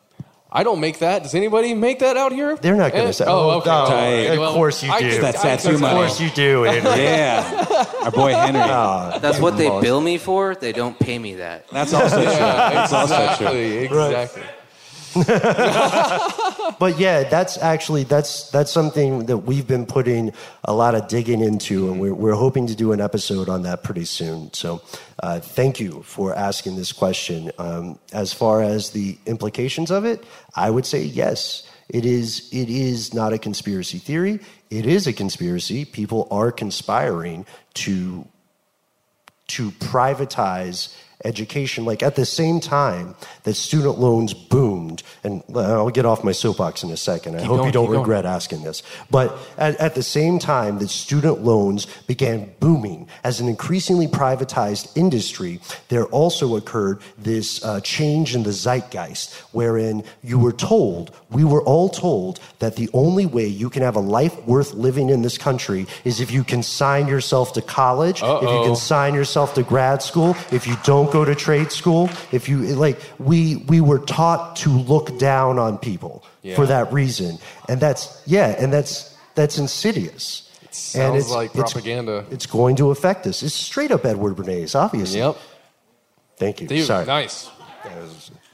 I 0.51 0.63
don't 0.63 0.79
make 0.79 0.99
that. 0.99 1.23
Does 1.23 1.35
anybody 1.35 1.73
make 1.73 1.99
that 1.99 2.15
out 2.15 2.31
here? 2.31 2.55
They're 2.55 2.75
not 2.77 2.93
going 2.93 3.07
to 3.07 3.13
say. 3.13 3.25
Oh, 3.27 3.57
okay. 3.59 3.69
no, 3.69 3.83
Okay. 3.85 4.27
of 4.33 4.39
Well, 4.39 4.53
course 4.53 4.81
you 4.83 4.89
I 4.91 4.99
do. 5.01 5.09
just- 5.09 5.21
That's 5.21 5.39
I- 5.43 5.55
tattoo 5.57 5.75
Of 5.75 5.81
money. 5.81 5.95
course 5.95 6.21
you 6.21 6.29
do, 6.29 6.63
Henry. 6.63 7.03
Yeah, 7.03 7.83
our 8.03 8.11
boy 8.11 8.31
Henry. 8.33 8.61
Ah, 8.63 9.17
That's 9.19 9.37
you 9.37 9.43
what 9.43 9.57
they 9.57 9.67
lost. 9.67 9.83
bill 9.83 9.99
me 9.99 10.17
for. 10.17 10.55
They 10.55 10.71
don't 10.71 10.97
pay 10.97 11.19
me 11.19 11.33
that. 11.35 11.67
That's 11.69 11.93
also 11.93 12.15
true. 12.23 12.23
Yeah, 12.31 12.69
That's 12.69 12.93
also 12.93 13.15
exactly, 13.15 13.87
true. 13.89 14.05
exactly. 14.05 14.43
but 16.79 16.95
yeah, 16.97 17.23
that's 17.23 17.57
actually 17.57 18.03
that's 18.03 18.49
that's 18.51 18.69
something 18.69 19.27
that 19.27 19.37
we've 19.37 19.65
been 19.65 19.85
putting 19.85 20.33
a 20.65 20.73
lot 20.73 20.93
of 20.93 21.07
digging 21.07 21.39
into, 21.39 21.89
and 21.89 22.01
we're 22.01 22.13
we're 22.13 22.33
hoping 22.33 22.67
to 22.67 22.75
do 22.75 22.91
an 22.91 22.99
episode 22.99 23.47
on 23.47 23.61
that 23.61 23.81
pretty 23.81 24.03
soon. 24.03 24.51
So, 24.53 24.81
uh, 25.23 25.39
thank 25.39 25.79
you 25.79 26.03
for 26.03 26.35
asking 26.35 26.75
this 26.75 26.91
question. 26.91 27.51
Um, 27.57 27.97
as 28.11 28.33
far 28.33 28.61
as 28.61 28.89
the 28.89 29.17
implications 29.25 29.89
of 29.89 30.03
it, 30.03 30.23
I 30.53 30.69
would 30.69 30.85
say 30.85 31.03
yes. 31.03 31.69
It 31.87 32.05
is. 32.05 32.49
It 32.51 32.69
is 32.69 33.13
not 33.13 33.31
a 33.31 33.37
conspiracy 33.37 33.99
theory. 33.99 34.41
It 34.69 34.85
is 34.85 35.07
a 35.07 35.13
conspiracy. 35.13 35.85
People 35.85 36.27
are 36.29 36.51
conspiring 36.51 37.45
to 37.75 38.27
to 39.47 39.71
privatize 39.71 40.93
education 41.23 41.85
like 41.85 42.03
at 42.03 42.15
the 42.15 42.25
same 42.25 42.59
time 42.59 43.15
that 43.43 43.53
student 43.53 43.97
loans 43.99 44.33
boomed 44.33 45.01
and 45.23 45.41
i'll 45.55 45.89
get 45.89 46.05
off 46.05 46.23
my 46.23 46.31
soapbox 46.31 46.83
in 46.83 46.89
a 46.91 46.97
second 46.97 47.35
i 47.35 47.39
Keep 47.39 47.47
hope 47.47 47.57
going, 47.57 47.67
you 47.67 47.71
don't 47.71 47.85
keep 47.85 47.91
going. 47.91 47.99
regret 48.01 48.25
asking 48.25 48.63
this 48.63 48.83
but 49.09 49.37
at, 49.57 49.75
at 49.77 49.95
the 49.95 50.03
same 50.03 50.39
time 50.39 50.77
that 50.79 50.89
student 50.89 51.41
loans 51.43 51.85
began 52.07 52.51
booming 52.59 53.07
as 53.23 53.39
an 53.39 53.47
increasingly 53.47 54.07
privatized 54.07 54.95
industry 54.97 55.59
there 55.89 56.05
also 56.07 56.55
occurred 56.55 56.99
this 57.17 57.63
uh, 57.63 57.79
change 57.81 58.35
in 58.35 58.43
the 58.43 58.51
zeitgeist 58.51 59.33
wherein 59.53 60.03
you 60.23 60.37
were 60.37 60.51
told 60.53 61.11
we 61.31 61.43
were 61.43 61.61
all 61.63 61.89
told 61.89 62.39
that 62.59 62.75
the 62.75 62.89
only 62.93 63.25
way 63.25 63.45
you 63.47 63.69
can 63.69 63.81
have 63.81 63.95
a 63.95 63.99
life 63.99 64.35
worth 64.45 64.73
living 64.73 65.09
in 65.09 65.21
this 65.21 65.37
country 65.37 65.87
is 66.03 66.19
if 66.19 66.31
you 66.31 66.43
can 66.43 66.61
sign 66.61 67.07
yourself 67.07 67.53
to 67.53 67.61
college 67.61 68.17
if 68.17 68.21
you 68.23 68.47
Uh-oh. 68.47 68.65
can 68.65 68.75
sign 68.75 69.13
yourself 69.13 69.53
to 69.53 69.63
grad 69.63 70.01
school 70.01 70.35
if 70.51 70.67
you 70.67 70.75
don't 70.83 71.04
go 71.11 71.25
to 71.25 71.35
trade 71.35 71.71
school 71.71 72.09
if 72.31 72.47
you 72.49 72.57
like 72.75 72.99
we 73.19 73.57
we 73.67 73.81
were 73.81 73.99
taught 73.99 74.55
to 74.57 74.69
look 74.69 75.17
down 75.19 75.59
on 75.59 75.77
people 75.77 76.23
Yeah. 76.43 76.55
for 76.55 76.65
that 76.67 76.91
reason 76.93 77.37
and 77.69 77.79
that's 77.81 78.21
yeah 78.25 78.55
and 78.61 78.71
that's 78.73 79.15
that's 79.35 79.57
insidious 79.57 80.43
and 80.61 80.75
Sounds 80.75 81.29
like 81.31 81.55
it's, 81.55 81.71
propaganda. 81.73 82.25
it's 82.31 82.45
going 82.45 82.75
to 82.77 82.91
affect 82.91 83.25
us 83.27 83.43
it's 83.43 83.53
straight 83.55 83.91
up 83.91 84.05
edward 84.05 84.35
bernays 84.35 84.75
obviously 84.75 85.19
Yep. 85.19 85.37
thank 86.37 86.61
you 86.61 86.67
Dude, 86.67 86.85
sorry 86.85 87.05
nice. 87.05 87.49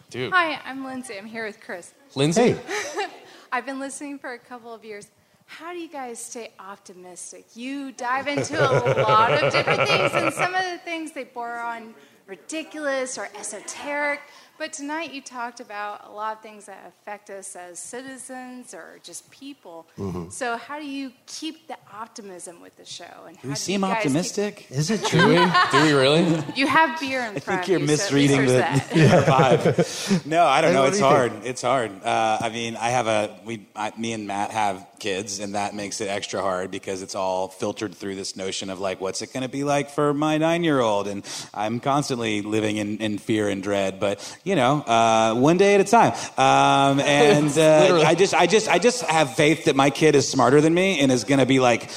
Dude. 0.09 0.33
Hi, 0.33 0.59
I'm 0.65 0.83
Lindsay. 0.83 1.17
I'm 1.17 1.25
here 1.25 1.45
with 1.45 1.61
Chris. 1.61 1.93
Lindsay? 2.15 2.57
I've 3.53 3.65
been 3.65 3.79
listening 3.79 4.19
for 4.19 4.33
a 4.33 4.37
couple 4.39 4.73
of 4.73 4.83
years. 4.83 5.07
How 5.45 5.71
do 5.71 5.79
you 5.79 5.87
guys 5.87 6.19
stay 6.19 6.51
optimistic? 6.59 7.45
You 7.55 7.93
dive 7.93 8.27
into 8.27 8.59
a 8.59 8.99
lot 9.03 9.31
of 9.31 9.53
different 9.53 9.87
things, 9.87 10.11
and 10.13 10.33
some 10.33 10.53
of 10.53 10.63
the 10.65 10.79
things 10.83 11.13
they 11.13 11.23
bore 11.23 11.57
on 11.59 11.93
ridiculous 12.27 13.17
or 13.17 13.29
esoteric. 13.37 14.21
But 14.61 14.73
tonight 14.73 15.11
you 15.11 15.21
talked 15.21 15.59
about 15.59 16.07
a 16.07 16.11
lot 16.11 16.35
of 16.37 16.43
things 16.43 16.67
that 16.67 16.85
affect 16.87 17.31
us 17.31 17.55
as 17.55 17.79
citizens 17.79 18.75
or 18.75 18.99
just 19.01 19.31
people. 19.31 19.87
Mhm. 19.97 20.31
So 20.31 20.55
how 20.55 20.77
do 20.77 20.85
you 20.85 21.13
keep 21.25 21.67
the 21.67 21.77
optimism 21.91 22.61
with 22.61 22.77
the 22.77 22.85
show? 22.85 23.25
And 23.27 23.35
how 23.37 23.41
Do 23.41 23.47
we 23.47 23.53
do 23.55 23.59
seem 23.59 23.81
you 23.81 23.87
guys 23.87 23.95
keep- 23.95 23.97
optimistic? 24.05 24.67
Is 24.69 24.91
it 24.91 25.03
Do 25.09 25.27
we? 25.29 25.33
Do 25.71 25.81
we 25.83 25.93
really? 25.93 26.43
You 26.55 26.67
have 26.67 26.99
beer 26.99 27.21
in 27.21 27.37
I 27.37 27.39
front 27.39 27.61
think 27.65 27.69
you're 27.69 27.77
of 27.77 27.89
you, 27.89 27.97
so 27.97 28.03
misreading 28.03 28.45
the, 28.45 28.51
there's 28.93 29.11
the 29.11 29.31
vibe. 29.31 30.25
No, 30.27 30.45
I 30.45 30.61
don't 30.61 30.73
know. 30.75 30.83
It's 30.85 30.97
do 30.99 31.05
you 31.05 31.09
hard. 31.09 31.31
think? 31.31 31.45
It's 31.47 31.61
hard. 31.63 31.91
Uh, 32.03 32.37
I 32.41 32.49
mean, 32.49 32.75
I 32.75 32.89
have 32.89 33.07
a 33.07 33.39
we. 33.43 33.65
I, 33.75 33.91
me 33.97 34.13
and 34.13 34.27
Matt 34.27 34.51
have 34.51 34.85
kids, 34.99 35.39
and 35.39 35.55
that 35.55 35.73
makes 35.73 35.99
it 36.01 36.07
extra 36.07 36.39
hard 36.39 36.69
because 36.69 37.01
it's 37.01 37.15
all 37.15 37.47
filtered 37.47 37.95
through 37.95 38.13
this 38.13 38.35
notion 38.35 38.69
of 38.69 38.79
like, 38.79 39.01
what's 39.01 39.23
it 39.23 39.33
going 39.33 39.41
to 39.41 39.49
be 39.49 39.63
like 39.63 39.89
for 39.89 40.13
my 40.13 40.37
nine-year-old? 40.37 41.07
And 41.07 41.25
I'm 41.55 41.79
constantly 41.79 42.43
living 42.43 42.77
in, 42.77 42.99
in 42.99 43.17
fear 43.17 43.49
and 43.49 43.63
dread. 43.63 43.99
But 43.99 44.19
you 44.51 44.57
know, 44.57 44.81
uh, 44.81 45.33
one 45.33 45.57
day 45.57 45.75
at 45.75 45.81
a 45.81 45.85
time. 45.85 46.11
Um, 46.37 46.99
and 47.05 47.57
uh, 47.57 48.03
I 48.05 48.15
just, 48.15 48.33
I 48.33 48.45
just, 48.47 48.67
I 48.67 48.79
just 48.79 49.01
have 49.03 49.33
faith 49.33 49.65
that 49.65 49.77
my 49.77 49.89
kid 49.89 50.13
is 50.13 50.27
smarter 50.27 50.59
than 50.59 50.73
me 50.73 50.99
and 50.99 51.09
is 51.09 51.23
going 51.23 51.39
to 51.39 51.45
be 51.45 51.59
like. 51.59 51.89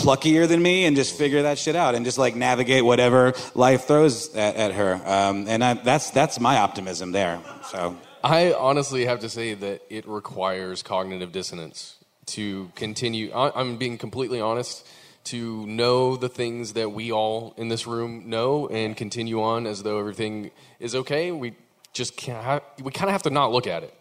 pluckier 0.00 0.48
than 0.48 0.62
me 0.62 0.86
and 0.86 0.96
just 0.96 1.14
figure 1.14 1.42
that 1.42 1.58
shit 1.58 1.76
out 1.76 1.94
and 1.94 2.06
just 2.06 2.16
like 2.16 2.34
navigate 2.34 2.82
whatever 2.82 3.34
life 3.54 3.84
throws 3.86 4.34
at, 4.34 4.56
at 4.56 4.72
her 4.72 4.94
um, 5.04 5.46
and 5.46 5.62
I, 5.62 5.74
that's 5.74 6.08
that's 6.08 6.40
my 6.40 6.56
optimism 6.56 7.12
there 7.12 7.38
so 7.70 7.94
I 8.24 8.54
honestly 8.54 9.04
have 9.04 9.20
to 9.20 9.28
say 9.28 9.52
that 9.52 9.82
it 9.90 10.08
requires 10.08 10.82
cognitive 10.82 11.32
dissonance 11.32 11.98
to 12.28 12.70
continue. 12.76 13.30
I- 13.32 13.52
I'm 13.54 13.76
being 13.76 13.98
completely 13.98 14.40
honest. 14.40 14.86
To 15.24 15.66
know 15.66 16.16
the 16.16 16.30
things 16.30 16.72
that 16.72 16.92
we 16.92 17.12
all 17.12 17.52
in 17.58 17.68
this 17.68 17.86
room 17.86 18.30
know 18.30 18.68
and 18.68 18.96
continue 18.96 19.42
on 19.42 19.66
as 19.66 19.82
though 19.82 19.98
everything 19.98 20.50
is 20.80 20.94
okay, 20.94 21.30
we 21.30 21.52
just 21.92 22.16
can't. 22.16 22.42
Ha- 22.44 22.60
we 22.82 22.92
kind 22.92 23.08
of 23.08 23.12
have 23.12 23.22
to 23.24 23.30
not 23.30 23.52
look 23.52 23.66
at 23.66 23.82
it, 23.82 23.94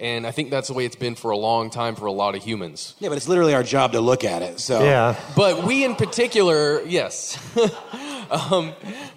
and 0.00 0.26
I 0.26 0.30
think 0.30 0.50
that's 0.50 0.68
the 0.68 0.74
way 0.74 0.84
it's 0.84 0.96
been 0.96 1.14
for 1.14 1.30
a 1.30 1.36
long 1.36 1.70
time 1.70 1.94
for 1.96 2.06
a 2.06 2.12
lot 2.12 2.34
of 2.34 2.42
humans. 2.44 2.94
yeah 3.00 3.08
but 3.08 3.16
it's 3.16 3.28
literally 3.28 3.54
our 3.54 3.62
job 3.62 3.92
to 3.92 4.00
look 4.00 4.24
at 4.24 4.42
it 4.42 4.60
so 4.60 4.82
yeah 4.82 5.16
But 5.36 5.64
we, 5.64 5.84
in 5.84 5.94
particular, 5.96 6.82
yes. 6.82 7.38
um, 8.30 8.72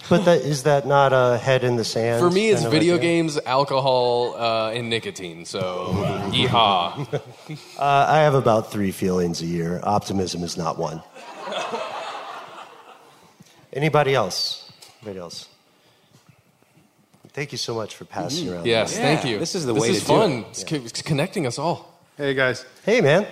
but 0.09 0.25
that 0.25 0.41
is 0.41 0.63
that 0.63 0.87
not 0.87 1.13
a 1.13 1.37
head 1.37 1.63
in 1.63 1.75
the 1.75 1.83
sand 1.83 2.19
for 2.21 2.29
me, 2.31 2.49
it's 2.49 2.63
video 2.63 2.95
idea? 2.95 3.09
games, 3.09 3.39
alcohol, 3.45 4.35
uh, 4.35 4.71
and 4.71 4.89
nicotine. 4.89 5.45
So, 5.45 5.91
yeehaw. 6.31 7.19
Uh, 7.77 8.05
I 8.07 8.19
have 8.19 8.35
about 8.35 8.71
three 8.71 8.91
feelings 8.91 9.41
a 9.41 9.45
year. 9.45 9.79
Optimism 9.83 10.43
is 10.43 10.55
not 10.57 10.77
one. 10.77 11.01
Anybody 13.73 14.13
else? 14.15 14.71
Anybody 15.01 15.19
else? 15.19 15.47
Thank 17.33 17.51
you 17.51 17.57
so 17.57 17.73
much 17.75 17.95
for 17.95 18.05
passing 18.05 18.49
around. 18.51 18.65
Yes, 18.65 18.93
Yeah, 18.95 19.01
thank 19.01 19.25
you. 19.25 19.39
this 19.39 19.55
is 19.55 19.65
the 19.65 19.73
this 19.73 19.81
way 19.81 19.89
is 19.91 19.99
to 20.01 20.05
do 20.05 20.07
fun. 20.07 20.31
it. 20.31 20.45
It's, 20.49 20.63
co- 20.63 20.75
it's 20.75 21.01
connecting 21.01 21.47
us 21.47 21.57
all. 21.57 21.99
Hey 22.17 22.33
guys, 22.33 22.65
Hey, 22.85 22.99
man. 23.01 23.25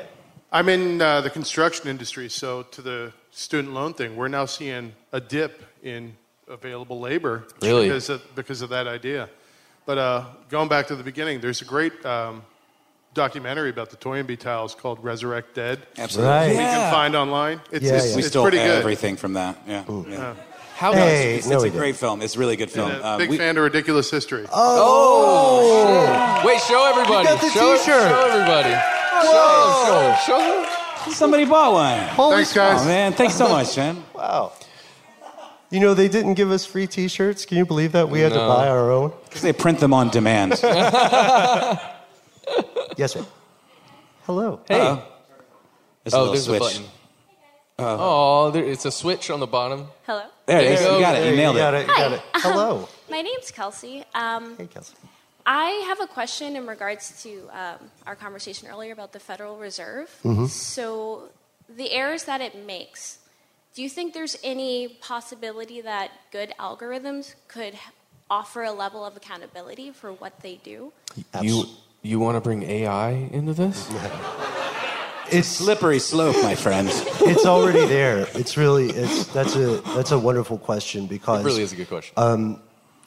I'm 0.51 0.67
in 0.69 0.99
uh, 1.01 1.21
the 1.21 1.29
construction 1.29 1.87
industry, 1.89 2.27
so 2.29 2.63
to 2.71 2.81
the 2.81 3.13
student 3.31 3.73
loan 3.73 3.93
thing, 3.93 4.15
we're 4.15 4.29
now 4.29 4.45
seeing 4.45 4.93
a 5.11 5.19
dip 5.21 5.61
in 5.83 6.15
available 6.47 6.99
labor 6.99 7.45
Really? 7.61 7.87
because 7.87 8.09
of, 8.09 8.35
because 8.35 8.61
of 8.63 8.69
that 8.69 8.87
idea. 8.87 9.29
But 9.85 9.97
uh, 9.97 10.25
going 10.49 10.69
back 10.69 10.87
to 10.87 10.95
the 10.95 11.03
beginning, 11.03 11.39
there's 11.41 11.61
a 11.61 11.65
great 11.65 12.03
um, 12.05 12.41
documentary 13.13 13.69
about 13.69 13.89
the 13.91 13.97
Toynbee 13.97 14.37
tiles 14.37 14.73
called 14.75 15.03
"Resurrect 15.03 15.53
Dead." 15.55 15.79
Absolutely. 15.97 16.31
Right. 16.31 16.47
You 16.47 16.53
Yeah. 16.53 16.73
can 16.77 16.91
find 16.93 17.15
online. 17.15 17.61
It's, 17.71 17.85
Yeah, 17.85 17.95
it's, 17.95 18.09
yeah. 18.09 18.15
we 18.15 18.19
it's 18.19 18.27
stole 18.29 18.43
pretty 18.43 18.57
good. 18.57 18.69
everything 18.79 19.17
from 19.17 19.33
that 19.33 19.61
yeah, 19.67 19.83
yeah. 20.07 20.33
Yeah. 20.81 20.85
How 20.87 20.93
Hey, 20.93 21.35
it's, 21.35 21.47
no, 21.47 21.55
it's 21.57 21.65
a 21.65 21.69
great 21.69 21.87
didn't. 21.87 21.97
film 21.97 22.21
it's 22.21 22.35
a 22.35 22.39
really 22.39 22.55
good 22.55 22.71
film 22.71 22.91
And, 22.91 23.03
Um, 23.03 23.17
big 23.17 23.29
we- 23.29 23.37
fan 23.37 23.57
of 23.57 23.63
Ridiculous 23.63 24.09
History. 24.09 24.45
Oh! 24.53 26.41
Wait, 26.45 26.61
show 26.61 26.85
everybody. 26.85 27.27
You 27.27 27.35
got 27.35 27.41
the 27.41 27.49
show, 27.49 27.75
t-shirt. 27.77 28.09
show 28.09 28.27
everybody. 28.31 28.73
Whoa. 28.73 30.15
Show, 30.25 30.37
show, 30.39 30.65
show. 31.05 31.11
somebody 31.11 31.43
bought 31.45 31.73
one 31.73 31.99
Holy 32.15 32.35
Thanks, 32.37 32.53
guys. 32.53 32.81
oh 32.81 32.85
man 32.85 33.11
thanks 33.13 33.35
so 33.35 33.49
much 33.49 33.75
man 33.77 34.03
Wow. 34.13 34.53
You 35.71 35.79
know, 35.81 35.93
they 35.93 36.07
didn't 36.07 36.33
give 36.33 36.49
us 36.49 36.65
free 36.65 36.87
t 36.87 37.07
shirts. 37.07 37.45
Can 37.45 37.57
you 37.57 37.65
believe 37.65 37.91
that? 37.91 38.09
We 38.09 38.21
had 38.21 38.31
to 38.31 38.39
buy 38.39 38.67
our 38.69 38.89
own. 38.91 39.11
because 39.25 39.41
they 39.43 39.53
print 39.53 39.79
them 39.79 39.93
on 39.93 40.09
demand 40.09 40.53
Yes, 42.97 43.13
sir. 43.13 43.23
Hello. 44.23 44.61
Hey. 44.67 44.79
Uh-oh. 44.81 45.03
There's 46.03 46.13
a 46.13 46.17
oh, 46.17 46.19
little 46.21 46.33
there's 46.33 46.45
switch. 46.45 46.61
a 46.61 46.81
button. 46.81 46.85
oh, 47.99 48.49
there, 48.51 48.63
it's 48.63 48.85
a 48.85 48.91
switch 48.91 49.29
on 49.29 49.39
the 49.39 49.47
bottom. 49.47 49.87
Hello. 50.07 50.23
There 50.49 50.73
it 50.73 50.79
you 50.81 50.93
you 50.95 50.99
got 50.99 51.15
it 51.15 51.29
you 51.29 51.35
nailed 51.35 51.55
got 51.55 51.73
it 51.73 51.77
it. 51.81 51.87
You 51.87 51.95
got 51.95 52.11
it. 52.13 52.21
Hello. 52.35 52.87
My 53.09 53.21
name's 53.21 53.51
Kelsey. 53.51 54.03
Um, 54.13 54.55
Hey, 54.57 54.67
Kelsey. 54.67 54.93
I 55.45 55.69
have 55.87 55.99
a 56.01 56.07
question 56.07 56.55
in 56.55 56.67
regards 56.67 57.23
to 57.23 57.49
um, 57.51 57.89
our 58.05 58.15
conversation 58.15 58.67
earlier 58.67 58.93
about 58.93 59.13
the 59.13 59.19
Federal 59.19 59.57
Reserve. 59.57 60.09
Mm-hmm. 60.23 60.45
So, 60.45 61.29
the 61.67 61.91
errors 61.91 62.25
that 62.25 62.39
it 62.41 62.65
makes, 62.67 63.17
do 63.73 63.81
you 63.81 63.89
think 63.89 64.13
there's 64.13 64.37
any 64.43 64.89
possibility 65.01 65.81
that 65.81 66.11
good 66.31 66.53
algorithms 66.59 67.33
could 67.47 67.73
h- 67.75 67.79
offer 68.29 68.63
a 68.63 68.71
level 68.71 69.03
of 69.05 69.15
accountability 69.17 69.89
for 69.91 70.11
what 70.13 70.39
they 70.41 70.55
do? 70.63 70.91
You 71.41 71.65
you 72.03 72.19
want 72.19 72.35
to 72.37 72.41
bring 72.41 72.63
AI 72.63 73.09
into 73.31 73.53
this? 73.53 73.89
It's 75.31 75.47
slippery 75.47 75.99
slope 75.99 76.35
my 76.43 76.55
friend 76.55 76.89
it's 77.21 77.45
already 77.45 77.85
there. 77.85 78.27
It's 78.33 78.57
really 78.57 78.89
it's 78.89 79.25
that's 79.27 79.55
a 79.55 79.81
that's 79.95 80.11
a 80.11 80.17
wonderful 80.19 80.57
question 80.57 81.05
because 81.07 81.41
It 81.41 81.45
really 81.45 81.61
is 81.63 81.71
a 81.73 81.75
good 81.75 81.87
question. 81.87 82.13
um, 82.17 82.61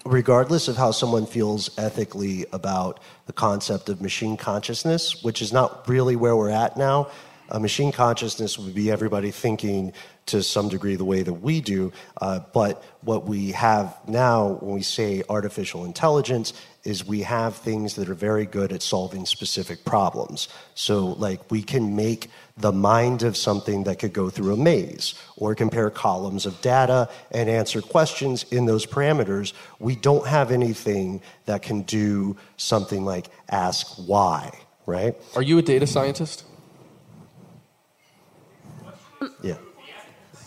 regardless 0.05 0.69
of 0.69 0.77
how 0.77 0.91
someone 0.93 1.27
feels 1.27 1.71
ethically 1.79 2.47
about 2.53 3.01
the 3.27 3.33
concept 3.33 3.89
of 3.89 4.01
machine 4.01 4.37
consciousness, 4.37 5.23
which 5.23 5.43
is 5.43 5.53
not 5.53 5.89
really 5.89 6.17
where 6.17 6.37
we're 6.37 6.51
at 6.51 6.77
now, 6.77 7.09
A 7.51 7.61
machine 7.61 7.93
consciousness 7.93 8.59
would 8.59 8.75
be 8.75 8.91
everybody 8.91 9.31
thinking 9.31 9.93
to 10.27 10.43
some 10.43 10.69
degree 10.69 10.95
the 10.95 11.05
way 11.05 11.23
that 11.23 11.35
we 11.35 11.61
do. 11.61 11.93
Uh, 12.21 12.41
but 12.53 12.83
what 13.03 13.27
we 13.27 13.53
have 13.53 13.97
now, 14.07 14.59
when 14.61 14.75
we 14.75 14.83
say 14.83 15.23
artificial 15.29 15.85
intelligence, 15.85 16.53
is 16.85 17.07
we 17.07 17.23
have 17.23 17.57
things 17.57 17.95
that 17.95 18.09
are 18.09 18.15
very 18.15 18.47
good 18.47 18.73
at 18.73 18.83
solving 18.83 19.25
specific 19.25 19.85
problems. 19.85 20.49
So, 20.75 21.07
like, 21.07 21.51
we 21.51 21.63
can 21.63 21.95
make 21.95 22.29
the 22.57 22.73
mind 22.73 23.23
of 23.23 23.37
something 23.37 23.85
that 23.85 23.99
could 23.99 24.13
go 24.13 24.31
through 24.31 24.53
a 24.53 24.57
maze 24.57 25.15
or 25.37 25.55
compare 25.55 25.91
columns 25.91 26.45
of 26.45 26.61
data 26.61 27.09
and 27.31 27.49
answer 27.49 27.81
questions 27.81 28.45
in 28.51 28.67
those 28.67 28.85
parameters. 28.85 29.53
We 29.79 29.97
don't 29.97 30.27
have 30.27 30.51
anything 30.51 31.23
that 31.47 31.63
can 31.63 31.83
do 31.83 32.37
something 32.57 33.05
like 33.05 33.29
ask 33.49 33.87
why, 34.07 34.59
right? 34.87 35.15
Are 35.37 35.43
you 35.43 35.59
a 35.59 35.63
data 35.63 35.87
scientist? 35.87 36.45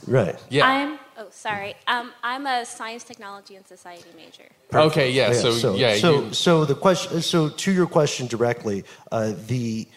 Right. 0.08 0.36
Yeah. 0.50 0.68
I'm. 0.68 1.00
Oh, 1.18 1.28
sorry. 1.32 1.76
Um, 1.88 2.12
I'm 2.24 2.46
a 2.46 2.66
science, 2.66 3.04
technology, 3.04 3.56
and 3.56 3.66
society 3.66 4.10
major. 4.18 4.50
Okay, 4.74 5.10
yeah. 5.12 5.32
So, 5.32 5.76
yeah, 5.76 5.96
so, 5.96 6.26
you- 6.26 6.34
so 6.34 6.66
the 6.66 6.76
question. 6.76 7.22
So 7.22 7.50
to 7.50 7.72
your 7.72 7.88
question 7.88 8.28
directly, 8.28 8.84
uh, 9.12 9.34
the 9.48 9.88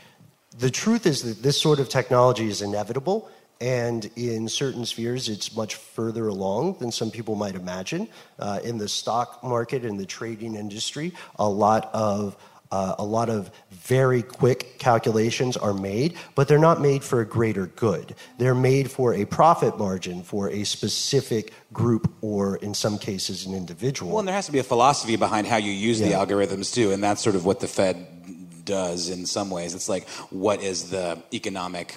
the 0.59 0.71
truth 0.71 1.07
is 1.07 1.23
that 1.23 1.43
this 1.43 1.61
sort 1.61 1.79
of 1.81 1.89
technology 1.89 2.49
is 2.49 2.63
inevitable, 2.63 3.29
and 3.61 4.09
in 4.17 4.49
certain 4.49 4.87
spheres, 4.87 5.29
it's 5.29 5.55
much 5.57 5.75
further 5.75 6.29
along 6.29 6.79
than 6.79 6.93
some 6.93 7.11
people 7.11 7.35
might 7.35 7.55
imagine. 7.57 8.09
Uh, 8.39 8.61
in 8.63 8.79
the 8.79 8.89
stock 8.89 9.43
market 9.43 9.85
and 9.85 9.99
the 9.99 10.07
trading 10.07 10.55
industry, 10.55 11.13
a 11.39 11.49
lot 11.49 11.91
of 11.93 12.37
uh, 12.71 12.95
a 12.99 13.05
lot 13.05 13.29
of 13.29 13.51
very 13.71 14.23
quick 14.23 14.79
calculations 14.79 15.57
are 15.57 15.73
made, 15.73 16.15
but 16.35 16.49
they're 16.49 16.59
not 16.59 16.81
made 16.81 17.03
for 17.03 17.21
a 17.21 17.25
greater 17.25 17.67
good. 17.67 18.15
They're 18.39 18.55
made 18.55 18.91
for 18.91 19.15
a 19.15 19.25
profit 19.25 19.79
margin 19.79 20.23
for 20.23 20.51
a 20.51 20.65
specific 20.65 21.53
group 21.73 22.13
or, 22.21 22.57
in 22.57 22.75
some 22.75 22.99
cases, 22.99 23.47
an 23.47 23.55
individual. 23.55 24.11
Well, 24.13 24.19
and 24.21 24.29
there 24.29 24.35
has 24.35 24.47
to 24.47 24.53
be 24.53 24.59
a 24.59 24.65
philosophy 24.65 25.17
behind 25.17 25.47
how 25.47 25.57
you 25.57 25.73
use 25.73 25.99
the 25.99 26.13
algorithms 26.13 26.73
too, 26.75 26.93
and 26.93 27.03
that's 27.03 27.23
sort 27.23 27.37
of 27.37 27.45
what 27.45 27.61
the 27.61 27.69
Fed 27.69 28.65
does 28.65 29.09
in 29.09 29.25
some 29.25 29.49
ways. 29.51 29.75
It's 29.75 29.89
like, 29.89 30.07
what 30.31 30.63
is 30.63 30.91
the 30.91 31.23
economic 31.33 31.97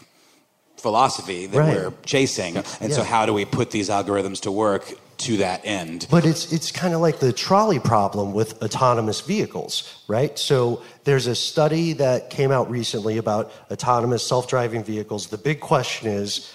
philosophy 0.77 1.45
that 1.47 1.57
Right. 1.57 1.75
we're 1.75 1.93
chasing, 2.05 2.57
and 2.79 2.93
so 2.93 3.03
how 3.03 3.25
do 3.25 3.33
we 3.33 3.45
put 3.45 3.71
these 3.71 3.89
algorithms 3.89 4.41
to 4.41 4.51
work 4.51 4.93
to 5.21 5.37
that 5.37 5.61
end? 5.63 6.07
But 6.09 6.25
it's 6.25 6.51
it's 6.51 6.71
kind 6.71 6.93
of 6.93 7.01
like 7.01 7.19
the 7.19 7.33
trolley 7.33 7.79
problem 7.79 8.33
with 8.33 8.61
autonomous 8.61 9.21
vehicles, 9.21 10.03
right? 10.07 10.37
So 10.37 10.81
there's 11.03 11.27
a 11.27 11.35
study 11.35 11.93
that 11.93 12.29
came 12.29 12.51
out 12.51 12.69
recently 12.69 13.17
about 13.17 13.51
autonomous 13.71 14.25
self-driving 14.25 14.83
vehicles. 14.83 15.27
The 15.27 15.37
big 15.37 15.59
question 15.59 16.09
is 16.09 16.53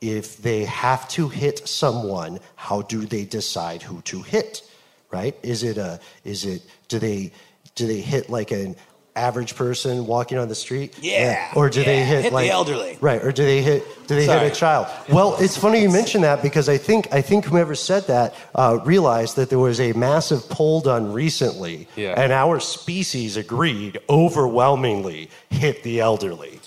if 0.00 0.36
they 0.38 0.64
have 0.64 1.08
to 1.08 1.28
hit 1.28 1.66
someone, 1.68 2.38
how 2.56 2.82
do 2.82 3.06
they 3.06 3.24
decide 3.24 3.82
who 3.82 4.00
to 4.02 4.22
hit? 4.22 4.62
Right? 5.10 5.34
Is 5.42 5.62
it 5.62 5.78
a 5.78 6.00
is 6.24 6.44
it 6.44 6.62
do 6.88 6.98
they 6.98 7.32
do 7.74 7.86
they 7.86 8.00
hit 8.00 8.28
like 8.28 8.50
an 8.50 8.76
average 9.18 9.54
person 9.56 10.06
walking 10.06 10.38
on 10.38 10.48
the 10.48 10.54
street? 10.54 10.94
Yeah, 11.02 11.52
Or 11.56 11.68
do 11.68 11.82
they 11.84 11.98
yeah, 11.98 12.04
hit, 12.04 12.22
hit 12.24 12.30
the 12.30 12.34
like 12.34 12.50
elderly. 12.50 12.96
Right. 13.00 13.22
Or 13.22 13.32
do 13.32 13.44
they 13.44 13.62
hit 13.62 13.84
do 14.06 14.14
they 14.14 14.24
Sorry. 14.26 14.40
hit 14.48 14.52
a 14.52 14.54
child? 14.54 14.86
Well, 15.10 15.36
it's 15.38 15.56
funny 15.56 15.82
you 15.82 15.90
mention 15.90 16.22
that 16.22 16.40
because 16.42 16.68
I 16.68 16.78
think 16.78 17.12
I 17.12 17.20
think 17.20 17.44
whoever 17.44 17.74
said 17.74 18.06
that 18.06 18.34
uh, 18.54 18.78
realized 18.84 19.36
that 19.36 19.50
there 19.50 19.58
was 19.58 19.80
a 19.80 19.92
massive 19.92 20.48
poll 20.48 20.80
done 20.80 21.12
recently, 21.12 21.86
Yeah. 21.96 22.14
and 22.16 22.32
our 22.32 22.58
species 22.60 23.36
agreed 23.36 23.98
overwhelmingly 24.08 25.28
hit 25.50 25.82
the 25.82 26.00
elderly. 26.00 26.60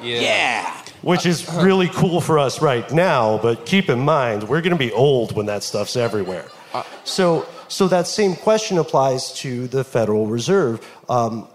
Yeah. 0.00 0.72
Which 1.02 1.26
is 1.26 1.48
really 1.54 1.88
cool 1.88 2.20
for 2.20 2.38
us 2.38 2.60
right 2.62 2.88
now, 2.92 3.38
but 3.38 3.66
keep 3.66 3.88
in 3.88 4.00
mind 4.00 4.44
we're 4.48 4.60
going 4.60 4.72
to 4.72 4.78
be 4.78 4.92
old 4.92 5.32
when 5.36 5.46
that 5.46 5.62
stuff's 5.62 5.96
everywhere. 5.96 6.46
so, 7.04 7.46
so 7.68 7.88
that 7.88 8.06
same 8.06 8.34
question 8.36 8.78
applies 8.78 9.32
to 9.34 9.66
the 9.68 9.82
Federal 9.84 10.26
Reserve. 10.26 10.84
Um, 11.08 11.48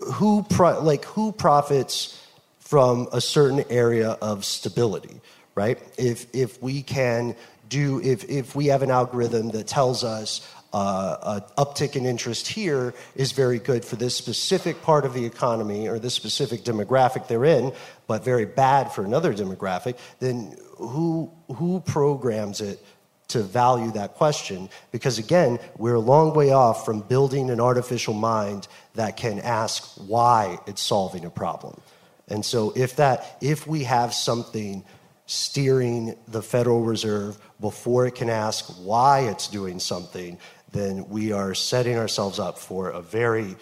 who 0.00 0.44
pro- 0.48 0.80
like 0.82 1.04
who 1.04 1.32
profits 1.32 2.22
from 2.60 3.08
a 3.12 3.20
certain 3.20 3.64
area 3.70 4.10
of 4.20 4.44
stability, 4.44 5.20
right? 5.54 5.78
If 5.96 6.26
if 6.34 6.62
we 6.62 6.82
can 6.82 7.34
do 7.68 8.00
if 8.00 8.28
if 8.28 8.54
we 8.54 8.66
have 8.66 8.82
an 8.82 8.90
algorithm 8.90 9.50
that 9.50 9.66
tells 9.66 10.04
us 10.04 10.46
uh, 10.72 11.40
uptick 11.56 11.96
in 11.96 12.04
interest 12.04 12.46
here 12.46 12.92
is 13.16 13.32
very 13.32 13.58
good 13.58 13.84
for 13.84 13.96
this 13.96 14.14
specific 14.14 14.82
part 14.82 15.06
of 15.06 15.14
the 15.14 15.24
economy 15.24 15.88
or 15.88 15.98
this 15.98 16.14
specific 16.14 16.62
demographic 16.62 17.26
they're 17.26 17.44
in, 17.44 17.72
but 18.06 18.22
very 18.22 18.44
bad 18.44 18.92
for 18.92 19.02
another 19.02 19.32
demographic, 19.32 19.96
then 20.20 20.54
who 20.76 21.30
who 21.56 21.80
programs 21.80 22.60
it 22.60 22.84
to 23.28 23.42
value 23.42 23.90
that 23.92 24.14
question 24.14 24.70
because 24.90 25.18
again 25.18 25.58
we're 25.76 25.94
a 25.94 26.00
long 26.00 26.34
way 26.34 26.50
off 26.50 26.86
from 26.86 27.00
building 27.00 27.50
an 27.50 27.60
artificial 27.60 28.14
mind 28.14 28.66
that 28.98 29.16
can 29.16 29.38
ask 29.38 29.84
why 30.06 30.58
it's 30.66 30.82
solving 30.82 31.24
a 31.24 31.30
problem. 31.30 31.80
And 32.26 32.44
so 32.44 32.72
if 32.76 32.96
that 32.96 33.38
if 33.40 33.66
we 33.66 33.84
have 33.84 34.12
something 34.12 34.84
steering 35.26 36.16
the 36.26 36.42
federal 36.42 36.82
reserve 36.82 37.38
before 37.60 38.06
it 38.06 38.14
can 38.14 38.28
ask 38.28 38.64
why 38.82 39.20
it's 39.20 39.46
doing 39.48 39.78
something 39.78 40.38
then 40.72 41.08
we 41.08 41.32
are 41.32 41.54
setting 41.54 41.96
ourselves 41.96 42.38
up 42.38 42.58
for 42.58 42.90
a 42.90 43.00
very 43.00 43.56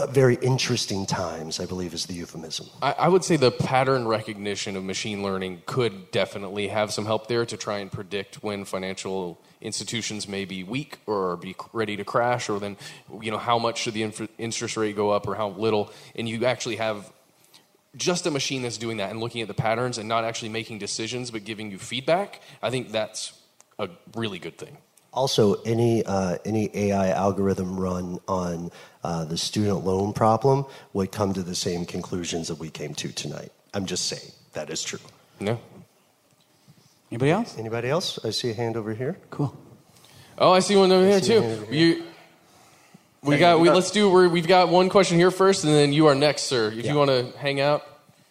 Uh, 0.00 0.06
very 0.06 0.36
interesting 0.36 1.04
times 1.04 1.60
i 1.60 1.66
believe 1.66 1.92
is 1.92 2.06
the 2.06 2.14
euphemism 2.14 2.66
I, 2.80 2.92
I 2.92 3.08
would 3.08 3.22
say 3.22 3.36
the 3.36 3.50
pattern 3.50 4.08
recognition 4.08 4.76
of 4.76 4.82
machine 4.84 5.22
learning 5.22 5.62
could 5.66 6.10
definitely 6.10 6.68
have 6.68 6.90
some 6.92 7.04
help 7.04 7.28
there 7.28 7.44
to 7.44 7.56
try 7.56 7.78
and 7.78 7.92
predict 7.92 8.42
when 8.42 8.64
financial 8.64 9.38
institutions 9.60 10.26
may 10.26 10.44
be 10.44 10.64
weak 10.64 10.98
or 11.06 11.36
be 11.36 11.54
ready 11.72 11.96
to 11.96 12.04
crash, 12.04 12.48
or 12.48 12.58
then 12.58 12.76
you 13.20 13.30
know 13.30 13.38
how 13.38 13.58
much 13.58 13.78
should 13.78 13.94
the 13.94 14.02
inf- 14.02 14.28
interest 14.38 14.76
rate 14.76 14.96
go 14.96 15.10
up 15.10 15.26
or 15.28 15.34
how 15.34 15.50
little, 15.50 15.92
and 16.14 16.28
you 16.28 16.44
actually 16.46 16.76
have 16.76 17.12
just 17.96 18.26
a 18.26 18.30
machine 18.30 18.62
that's 18.62 18.78
doing 18.78 18.98
that 18.98 19.10
and 19.10 19.20
looking 19.20 19.42
at 19.42 19.48
the 19.48 19.54
patterns 19.54 19.98
and 19.98 20.08
not 20.08 20.24
actually 20.24 20.48
making 20.48 20.78
decisions 20.78 21.30
but 21.30 21.44
giving 21.44 21.70
you 21.70 21.78
feedback. 21.78 22.40
I 22.62 22.70
think 22.70 22.92
that's 22.92 23.32
a 23.78 23.88
really 24.14 24.38
good 24.38 24.56
thing. 24.56 24.76
Also, 25.12 25.54
any 25.62 26.04
uh, 26.04 26.38
any 26.44 26.70
AI 26.72 27.10
algorithm 27.10 27.78
run 27.78 28.18
on 28.28 28.70
uh, 29.02 29.24
the 29.24 29.36
student 29.36 29.84
loan 29.84 30.12
problem 30.12 30.64
would 30.92 31.10
come 31.10 31.32
to 31.32 31.42
the 31.42 31.54
same 31.54 31.84
conclusions 31.84 32.46
that 32.48 32.58
we 32.58 32.70
came 32.70 32.94
to 32.94 33.08
tonight. 33.08 33.50
I'm 33.74 33.86
just 33.86 34.06
saying 34.06 34.32
that 34.52 34.70
is 34.70 34.82
true. 34.82 35.00
No. 35.40 35.58
Anybody 37.10 37.32
else? 37.32 37.58
Anybody 37.58 37.88
else? 37.88 38.24
I 38.24 38.30
see 38.30 38.50
a 38.50 38.54
hand 38.54 38.76
over 38.76 38.94
here. 38.94 39.18
Cool. 39.30 39.56
Oh, 40.38 40.52
I 40.52 40.60
see 40.60 40.76
one 40.76 40.92
over 40.92 41.04
I 41.04 41.10
here 41.10 41.20
too. 41.20 41.40
hand 41.40 41.62
over 41.62 41.74
You, 41.74 42.04
we 43.22 43.36
got. 43.36 43.58
We, 43.60 43.68
let's 43.68 43.90
do. 43.90 44.08
We're, 44.08 44.28
we've 44.28 44.46
got 44.46 44.68
one 44.68 44.88
question 44.88 45.18
here 45.18 45.32
first, 45.32 45.64
and 45.64 45.72
then 45.74 45.92
you 45.92 46.06
are 46.06 46.14
next, 46.14 46.42
sir. 46.42 46.70
If 46.70 46.86
you 46.86 46.94
want 46.94 47.10
to 47.10 47.36
hang 47.36 47.60
out. 47.60 47.84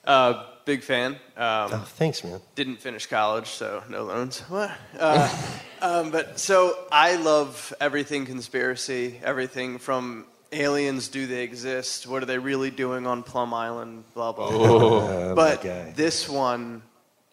Uh, 0.06 0.46
big 0.70 0.84
fan. 0.84 1.14
Um, 1.36 1.72
Oh, 1.74 1.86
thanks, 1.98 2.24
man. 2.24 2.40
Didn't 2.54 2.78
finish 2.78 3.08
college, 3.08 3.48
so 3.48 3.82
no 3.90 4.04
loans. 4.04 4.42
What? 4.42 4.70
Uh, 5.00 5.28
um, 5.82 6.12
but 6.12 6.38
so 6.40 6.78
I 6.92 7.16
love 7.16 7.74
everything 7.82 8.28
conspiracy, 8.28 9.20
everything 9.24 9.80
from 9.80 10.26
aliens. 10.52 11.08
Do 11.08 11.26
they 11.26 11.42
exist? 11.42 12.06
What 12.06 12.22
are 12.22 12.28
they 12.28 12.38
really 12.38 12.70
doing 12.70 13.08
on 13.08 13.24
Plum 13.24 13.52
Island? 13.52 14.04
Blah 14.14 14.34
blah. 14.34 14.52
blah. 14.52 14.60
Oh, 14.60 15.36
but 15.44 15.64
this 15.96 16.30
one 16.30 16.84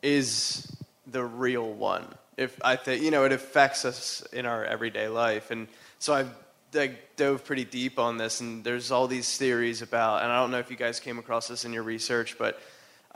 is 0.00 0.66
the 1.06 1.22
real 1.22 1.70
one. 1.70 2.06
If 2.38 2.58
I 2.64 2.76
think 2.76 3.02
you 3.02 3.10
know, 3.10 3.24
it 3.24 3.32
affects 3.32 3.84
us 3.84 4.22
in 4.32 4.46
our 4.46 4.64
everyday 4.64 5.08
life, 5.08 5.50
and 5.50 5.68
so 5.98 6.14
I've 6.14 6.30
like, 6.72 7.16
dove 7.16 7.44
pretty 7.44 7.64
deep 7.64 7.98
on 7.98 8.16
this, 8.16 8.40
and 8.40 8.64
there's 8.64 8.90
all 8.90 9.06
these 9.06 9.36
theories 9.36 9.82
about, 9.82 10.22
and 10.22 10.32
I 10.32 10.40
don't 10.40 10.50
know 10.50 10.58
if 10.58 10.70
you 10.70 10.76
guys 10.76 11.00
came 11.00 11.18
across 11.18 11.48
this 11.48 11.66
in 11.66 11.74
your 11.74 11.82
research, 11.82 12.38
but 12.38 12.58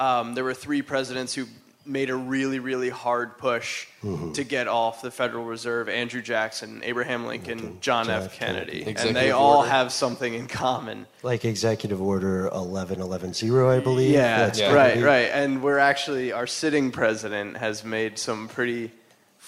um, 0.01 0.35
there 0.35 0.43
were 0.45 0.55
three 0.55 0.83
presidents 0.83 1.35
who 1.35 1.47
made 1.87 2.11
a 2.11 2.15
really, 2.15 2.59
really 2.59 2.91
hard 2.91 3.39
push 3.39 3.87
Mhm. 4.05 4.35
to 4.35 4.45
get 4.45 4.69
off 4.69 5.01
the 5.03 5.11
Federal 5.11 5.45
Reserve: 5.45 5.89
Andrew 5.89 6.21
Jackson, 6.23 6.83
Abraham 6.85 7.27
Lincoln, 7.27 7.79
John, 7.81 8.07
John 8.07 8.11
F. 8.11 8.35
Kennedy, 8.39 8.85
Kennedy. 8.85 9.09
and 9.09 9.17
they 9.17 9.31
all 9.31 9.59
order. 9.59 9.71
have 9.71 9.93
something 9.93 10.35
in 10.35 10.47
common. 10.47 11.07
Like 11.23 11.45
Executive 11.45 12.01
Order 12.01 12.49
11110, 12.53 13.69
I 13.69 13.79
believe. 13.81 14.13
Yeah, 14.13 14.39
That's 14.47 14.61
gonna 14.61 14.75
right, 14.75 15.03
right. 15.03 15.31
And 15.33 15.63
we're 15.63 15.79
actually 15.79 16.33
our 16.33 16.47
sitting 16.47 16.91
president 16.93 17.57
has 17.57 17.83
made 17.85 18.19
some 18.19 18.49
pretty 18.49 18.91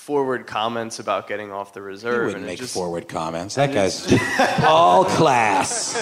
forward 0.02 0.48
comments 0.48 0.98
about 0.98 1.28
getting 1.28 1.52
off 1.52 1.72
the 1.72 1.80
reserve. 1.80 2.02
He 2.02 2.16
reserve. 2.16 2.24
wouldn't 2.26 2.36
and 2.38 2.46
make 2.46 2.58
just, 2.58 2.74
forward 2.74 3.08
comments. 3.08 3.54
That 3.54 3.72
guy's 3.72 4.12
all 4.64 5.04
class. 5.04 5.94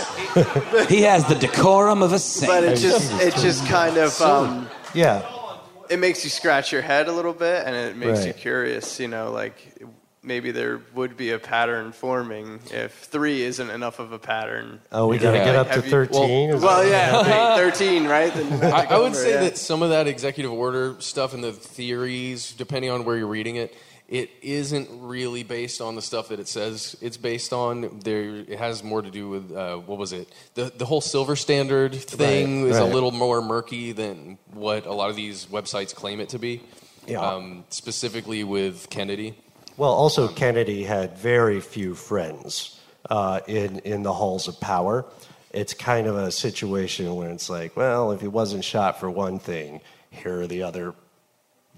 he 0.89 1.03
has 1.03 1.27
the 1.27 1.35
decorum 1.35 2.03
of 2.03 2.15
a 2.15 2.19
saint. 2.19 2.51
But 2.51 2.65
it 2.65 2.79
just 2.79 3.13
it 3.21 3.35
just 3.35 3.67
kind 3.67 3.99
of 3.99 4.19
um, 4.23 4.69
yeah. 4.95 5.29
It 5.91 5.99
makes 5.99 6.25
you 6.25 6.31
scratch 6.31 6.73
your 6.73 6.83
head 6.83 7.09
a 7.09 7.13
little 7.13 7.35
bit, 7.35 7.67
and 7.67 7.77
it 7.77 7.97
makes 7.97 8.25
you 8.25 8.33
curious. 8.33 8.99
You 9.01 9.09
know, 9.09 9.33
like 9.33 9.83
maybe 10.23 10.51
there 10.51 10.81
would 10.95 11.17
be 11.17 11.33
a 11.33 11.39
pattern 11.39 11.93
forming 11.93 12.61
if 12.71 12.93
three 12.93 13.43
isn't 13.43 13.71
enough 13.71 13.99
of 13.99 14.13
a 14.13 14.19
pattern. 14.19 14.81
Oh, 14.93 15.09
we 15.09 15.19
gotta 15.19 15.39
get 15.39 15.57
like, 15.57 15.57
up 15.57 15.69
to 15.69 15.75
have 15.75 15.85
you- 15.85 15.91
13? 15.91 16.51
Is 16.51 16.63
Well, 16.63 16.87
yeah, 16.87 17.57
13, 17.57 18.07
right? 18.07 18.33
Then 18.33 18.73
I, 18.73 18.85
I 18.85 18.99
would 18.99 19.09
over, 19.09 19.15
say 19.15 19.31
yeah. 19.31 19.41
that 19.41 19.59
some 19.59 19.83
of 19.83 19.91
that 19.91 20.07
executive 20.07 20.53
order 20.53 20.97
stuff 21.01 21.33
and 21.35 21.43
the 21.43 21.53
theories, 21.53 22.53
depending 22.53 22.91
on 22.91 23.05
where 23.05 23.17
you're 23.17 23.27
reading 23.27 23.57
it, 23.57 23.75
it 24.11 24.29
isn't 24.43 24.89
really 24.91 25.45
based 25.45 25.81
on 25.81 25.95
the 25.95 26.03
stuff 26.03 26.29
that 26.29 26.41
it 26.41 26.49
says 26.49 26.97
it's 27.01 27.17
based 27.17 27.53
on. 27.53 28.01
There, 28.01 28.39
it 28.39 28.59
has 28.59 28.83
more 28.83 29.01
to 29.01 29.11
do 29.11 29.29
with 29.29 29.53
uh, 29.53 29.77
what 29.77 29.99
was 29.99 30.13
it? 30.13 30.29
The 30.55 30.73
the 30.77 30.85
whole 30.85 31.01
silver 31.01 31.37
standard 31.37 31.95
thing 31.95 32.65
Right, 32.65 32.73
is 32.73 32.79
a 32.79 32.85
little 32.85 33.13
more 33.13 33.41
murky 33.41 33.93
than 33.93 34.37
what 34.53 34.85
a 34.85 34.93
lot 34.93 35.11
of 35.11 35.17
these 35.17 35.47
websites 35.47 35.95
claim 35.95 36.19
it 36.21 36.31
to 36.31 36.41
be. 36.41 36.63
Yeah. 37.07 37.21
Um, 37.21 37.65
specifically 37.71 38.45
with 38.45 38.91
Kennedy. 38.91 39.35
Well, 39.77 39.93
also 39.93 40.29
Kennedy 40.29 40.83
had 40.83 41.17
very 41.17 41.61
few 41.61 41.95
friends 41.95 42.81
uh, 43.09 43.41
in 43.47 43.79
in 43.81 44.03
the 44.03 44.13
halls 44.13 44.49
of 44.49 44.61
power. 44.61 45.07
It's 45.53 45.73
kind 45.73 46.09
of 46.09 46.17
a 46.17 46.33
situation 46.33 47.15
where 47.15 47.31
it's 47.31 47.49
like, 47.49 47.77
well, 47.77 48.11
if 48.11 48.21
he 48.21 48.29
wasn't 48.29 48.65
shot 48.65 48.99
for 48.99 49.09
one 49.09 49.39
thing, 49.39 49.81
here 50.11 50.41
are 50.41 50.47
the 50.49 50.65
other 50.65 50.95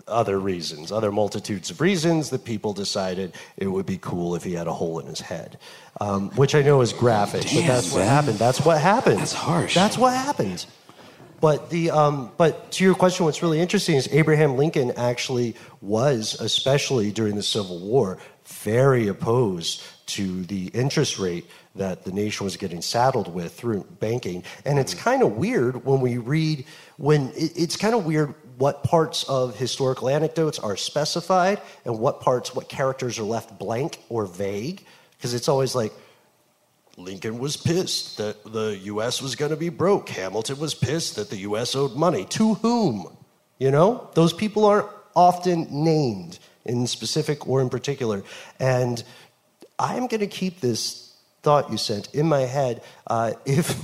other 0.07 0.39
reasons, 0.39 0.93
other 0.93 1.13
multitudes 1.13 1.71
of 1.71 1.81
reasons 1.81 2.31
that 2.31 2.45
people 2.45 2.73
decided 2.73 3.33
it 3.57 3.67
would 3.67 3.87
be 3.87 3.99
cool 3.99 4.35
if 4.35 4.45
he 4.45 4.53
had 4.53 4.67
a 4.67 4.73
hole 4.73 4.99
in 4.99 5.07
his 5.07 5.21
head, 5.21 5.59
um, 6.01 6.31
which 6.31 6.55
I 6.55 6.63
know 6.63 6.81
is 6.81 6.93
graphic, 6.93 7.43
but 7.43 7.51
Damn, 7.51 7.67
that's 7.67 7.93
what 7.93 8.05
happened. 8.05 8.39
That's 8.39 8.65
what 8.65 8.81
happened. 8.81 9.19
That's 9.21 9.33
harsh. 9.33 9.75
That's 9.75 9.99
what 9.99 10.15
happened. 10.15 10.67
But 11.41 11.71
the 11.71 11.91
um, 11.91 12.31
but 12.37 12.71
to 12.73 12.85
your 12.85 12.95
question, 12.95 13.27
what's 13.27 13.43
really 13.43 13.61
interesting 13.61 13.97
is 13.97 14.09
Abraham 14.13 14.57
Lincoln 14.57 14.93
actually 14.97 15.57
was, 15.81 16.41
especially 16.41 17.11
during 17.11 17.35
the 17.35 17.43
Civil 17.43 17.81
War, 17.81 18.19
very 18.45 19.09
opposed 19.09 19.83
to 20.07 20.45
the 20.45 20.67
interest 20.69 21.19
rate 21.19 21.49
that 21.75 22.05
the 22.05 22.13
nation 22.13 22.45
was 22.45 22.57
getting 22.57 22.83
saddled 22.83 23.33
with 23.33 23.55
through 23.55 23.85
banking. 23.99 24.45
And 24.65 24.79
it's 24.79 24.95
kind 24.95 25.23
of 25.23 25.33
weird 25.33 25.85
when 25.85 26.01
we 26.01 26.19
read 26.19 26.65
when 26.97 27.29
it, 27.31 27.53
it's 27.57 27.77
kind 27.77 27.95
of 27.95 28.05
weird 28.05 28.35
what 28.63 28.85
parts 28.85 29.25
of 29.25 29.57
historical 29.57 30.09
anecdotes 30.09 30.57
are 30.57 30.77
specified 30.77 31.61
and 31.85 31.99
what 31.99 32.21
parts, 32.21 32.55
what 32.55 32.69
characters 32.69 33.19
are 33.19 33.25
left 33.25 33.59
blank 33.59 33.99
or 34.09 34.25
vague, 34.25 34.87
because 35.17 35.35
it's 35.35 35.49
always 35.49 35.75
like 35.75 35.93
Lincoln 36.97 37.41
was 37.41 37.57
pissed 37.57 38.19
that 38.19 38.45
the 38.45 38.79
U.S. 38.85 39.21
was 39.21 39.35
going 39.35 39.51
to 39.51 39.57
be 39.57 39.69
broke. 39.69 40.09
Hamilton 40.11 40.61
was 40.61 40.75
pissed 40.77 41.17
that 41.17 41.29
the 41.29 41.39
U.S. 41.39 41.75
owed 41.75 41.97
money. 41.97 42.25
To 42.25 42.55
whom? 42.55 43.09
You 43.59 43.73
know, 43.73 44.09
those 44.15 44.33
people 44.33 44.65
aren't 44.65 44.87
often 45.17 45.67
named 45.83 46.39
in 46.65 46.87
specific 46.87 47.49
or 47.49 47.63
in 47.63 47.69
particular. 47.69 48.23
And 48.61 49.03
I'm 49.77 50.07
going 50.07 50.21
to 50.21 50.29
keep 50.29 50.61
this 50.61 51.17
thought 51.43 51.69
you 51.73 51.79
sent 51.79 52.15
in 52.15 52.29
my 52.29 52.43
head. 52.43 52.81
Uh, 53.09 53.33
if 53.45 53.77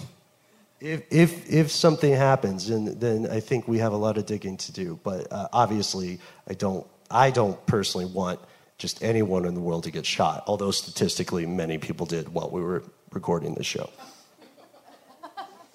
if 0.80 1.02
if 1.10 1.50
if 1.50 1.70
something 1.70 2.12
happens, 2.12 2.68
then 2.68 2.98
then 2.98 3.28
I 3.30 3.40
think 3.40 3.66
we 3.66 3.78
have 3.78 3.92
a 3.92 3.96
lot 3.96 4.18
of 4.18 4.26
digging 4.26 4.56
to 4.59 4.72
do. 4.72 4.98
But 5.02 5.32
uh, 5.32 5.48
obviously, 5.52 6.20
I 6.48 6.55
don't 6.55 6.86
I 7.10 7.30
don't 7.30 7.64
personally 7.66 8.06
want 8.06 8.40
just 8.78 9.02
anyone 9.02 9.44
in 9.44 9.55
the 9.55 9.60
world 9.60 9.84
to 9.84 9.90
get 9.90 10.06
shot. 10.06 10.44
Although 10.46 10.70
statistically, 10.70 11.46
many 11.46 11.78
people 11.78 12.06
did 12.06 12.32
while 12.32 12.50
we 12.50 12.62
were 12.62 12.84
recording 13.12 13.55
the 13.55 13.64
show. 13.64 13.90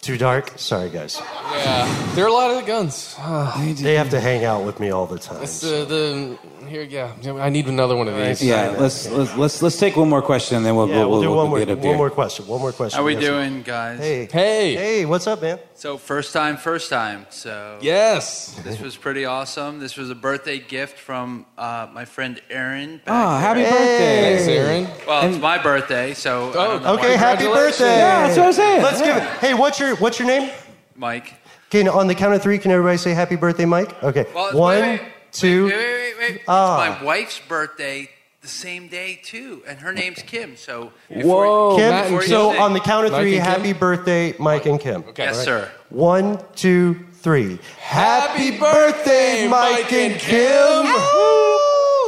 Too 0.04 0.18
dark? 0.18 0.52
Sorry, 0.58 0.90
guys. 0.90 1.22
Yeah, 1.54 2.14
there 2.14 2.26
are 2.26 2.28
a 2.28 2.34
lot 2.34 2.52
of 2.52 2.66
guns. 2.66 3.16
They 3.82 3.96
have 3.96 4.10
to 4.10 4.20
hang 4.20 4.44
out 4.44 4.66
with 4.66 4.78
me 4.80 4.90
all 4.90 5.08
the 5.08 5.18
time. 5.18 5.44
It's 5.44 5.64
uh, 5.64 5.86
the 5.86 6.38
here. 6.68 6.84
Yeah, 6.84 7.14
I 7.40 7.50
need 7.50 7.68
another 7.68 7.96
one 7.96 8.08
of 8.08 8.16
these. 8.16 8.42
Yeah, 8.44 8.76
let's, 8.80 9.10
let's 9.10 9.36
let's 9.36 9.62
let's 9.62 9.78
take 9.78 9.96
one 9.96 10.10
more 10.10 10.22
question 10.22 10.58
and 10.58 10.66
then 10.66 10.76
we'll 10.76 10.88
Yeah, 10.90 11.06
we'll, 11.06 11.22
do 11.22 11.32
one 11.32 11.50
more 11.50 11.64
get 11.64 11.78
one 11.80 11.98
more 11.98 12.10
question. 12.10 12.48
One 12.48 12.62
more 12.62 12.72
question. 12.72 12.98
How 12.98 13.04
are 13.04 13.06
we 13.06 13.14
Yes, 13.14 13.24
sir. 13.24 13.30
doing, 13.32 13.62
guys? 13.64 14.00
Hey, 14.00 14.28
hey, 14.32 14.76
hey! 14.76 15.06
What's 15.06 15.28
up, 15.28 15.42
man? 15.42 15.60
So 15.76 15.98
first 15.98 16.34
time, 16.34 16.58
first 16.58 16.90
time. 16.90 17.26
So 17.30 17.78
Yes. 17.82 18.54
this 18.64 18.80
was 18.80 18.96
pretty 18.96 19.26
awesome. 19.26 19.80
This 19.80 19.98
was 19.98 20.10
a 20.10 20.16
birthday 20.16 20.60
gift 20.60 20.98
from 21.00 21.46
uh, 21.58 21.88
my 21.94 22.06
friend 22.06 22.42
Aaron. 22.50 22.98
back 22.98 23.08
Ah, 23.08 23.40
happy 23.40 23.62
there. 23.64 23.72
birthday. 23.72 24.36
Thanks, 24.36 24.48
Aaron. 24.48 24.88
Well, 25.08 25.30
it's 25.30 25.38
my 25.42 25.58
birthday, 25.62 26.14
so 26.14 26.50
I 26.52 26.54
don't 26.54 26.84
know 26.84 26.94
Okay, 26.96 27.16
happy 27.18 27.46
birthday! 27.46 27.98
Yeah, 27.98 28.28
that's 28.28 28.38
what 28.38 28.48
I'm 28.48 28.54
saying. 28.54 28.82
Let's 28.82 29.00
Yeah. 29.00 29.06
give 29.08 29.18
it. 29.18 29.30
Hey, 29.40 29.54
what's 29.54 29.80
your 29.80 29.96
what's 29.98 30.20
your 30.20 30.28
name? 30.28 30.50
Mike. 30.96 31.34
Okay, 31.70 31.88
on 31.88 32.06
the 32.06 32.14
count 32.14 32.36
of 32.36 32.42
three, 32.44 32.60
can 32.60 32.70
everybody 32.70 32.98
say 32.98 33.14
happy 33.16 33.36
birthday, 33.36 33.66
Mike? 33.66 34.04
Okay, 34.04 34.28
Well, 34.36 34.54
one, 34.56 34.80
wait, 34.82 35.02
wait, 35.02 35.13
two. 35.34 35.66
Wait, 35.66 35.76
wait, 35.76 36.14
wait, 36.18 36.30
wait. 36.32 36.42
Ah. 36.48 36.92
It's 36.94 37.00
my 37.02 37.06
wife's 37.06 37.40
birthday 37.48 38.10
the 38.42 38.48
same 38.48 38.88
day 38.90 39.20
too, 39.24 39.64
and 39.68 39.80
her 39.80 39.94
name's 39.94 40.22
Kim. 40.22 40.56
So 40.58 40.92
Whoa, 41.10 41.76
Kim, 41.78 41.90
Matt 41.90 42.06
before 42.06 42.24
so 42.24 42.50
on 42.62 42.74
the 42.74 42.80
count 42.80 43.06
of 43.08 43.14
three, 43.14 43.38
and 43.38 43.44
Kim? 43.46 43.54
happy 43.54 43.74
birthday, 43.74 44.36
Mike 44.38 44.66
and 44.66 44.80
Kim. 44.80 45.04
Okay. 45.10 45.24
yes, 45.24 45.44
sir. 45.44 45.70
One, 45.90 46.40
two, 46.56 47.06
three. 47.14 47.58
Happy 47.80 48.58
birthday, 48.58 49.48
Mike 49.48 49.92
and 49.94 50.20
Kim. 50.20 50.84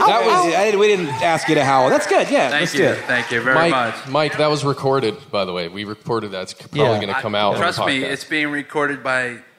That 0.07 0.21
was 0.23 0.53
I 0.53 0.65
didn't, 0.65 0.79
we 0.79 0.87
didn't 0.87 1.07
ask 1.23 1.47
you 1.47 1.55
to 1.55 1.63
howl. 1.65 1.89
That's 1.89 2.05
good. 2.05 2.29
Yeah, 2.29 2.49
Thank 2.49 2.61
let's 2.61 2.73
you, 2.73 2.79
do 2.81 2.85
it. 2.89 2.97
thank 3.05 3.31
you 3.31 3.41
very 3.41 3.55
Mike, 3.55 3.71
much. 3.71 4.07
Mike, 4.07 4.37
that 4.37 4.47
was 4.47 4.63
recorded, 4.63 5.15
by 5.31 5.45
the 5.45 5.53
way. 5.53 5.67
We 5.67 5.83
recorded 5.83 6.31
that. 6.31 6.43
It's 6.43 6.53
probably 6.53 6.81
Yeah. 6.81 6.95
going 7.01 7.07
to 7.07 7.13
come 7.21 7.33
out. 7.33 7.49
on 7.49 7.53
the 7.55 7.59
Trust 7.61 7.79
me, 7.79 8.01
podcast. 8.01 8.09
it's 8.11 8.23
being 8.25 8.49
recorded 8.49 9.01
by 9.03 9.29
the 9.29 9.54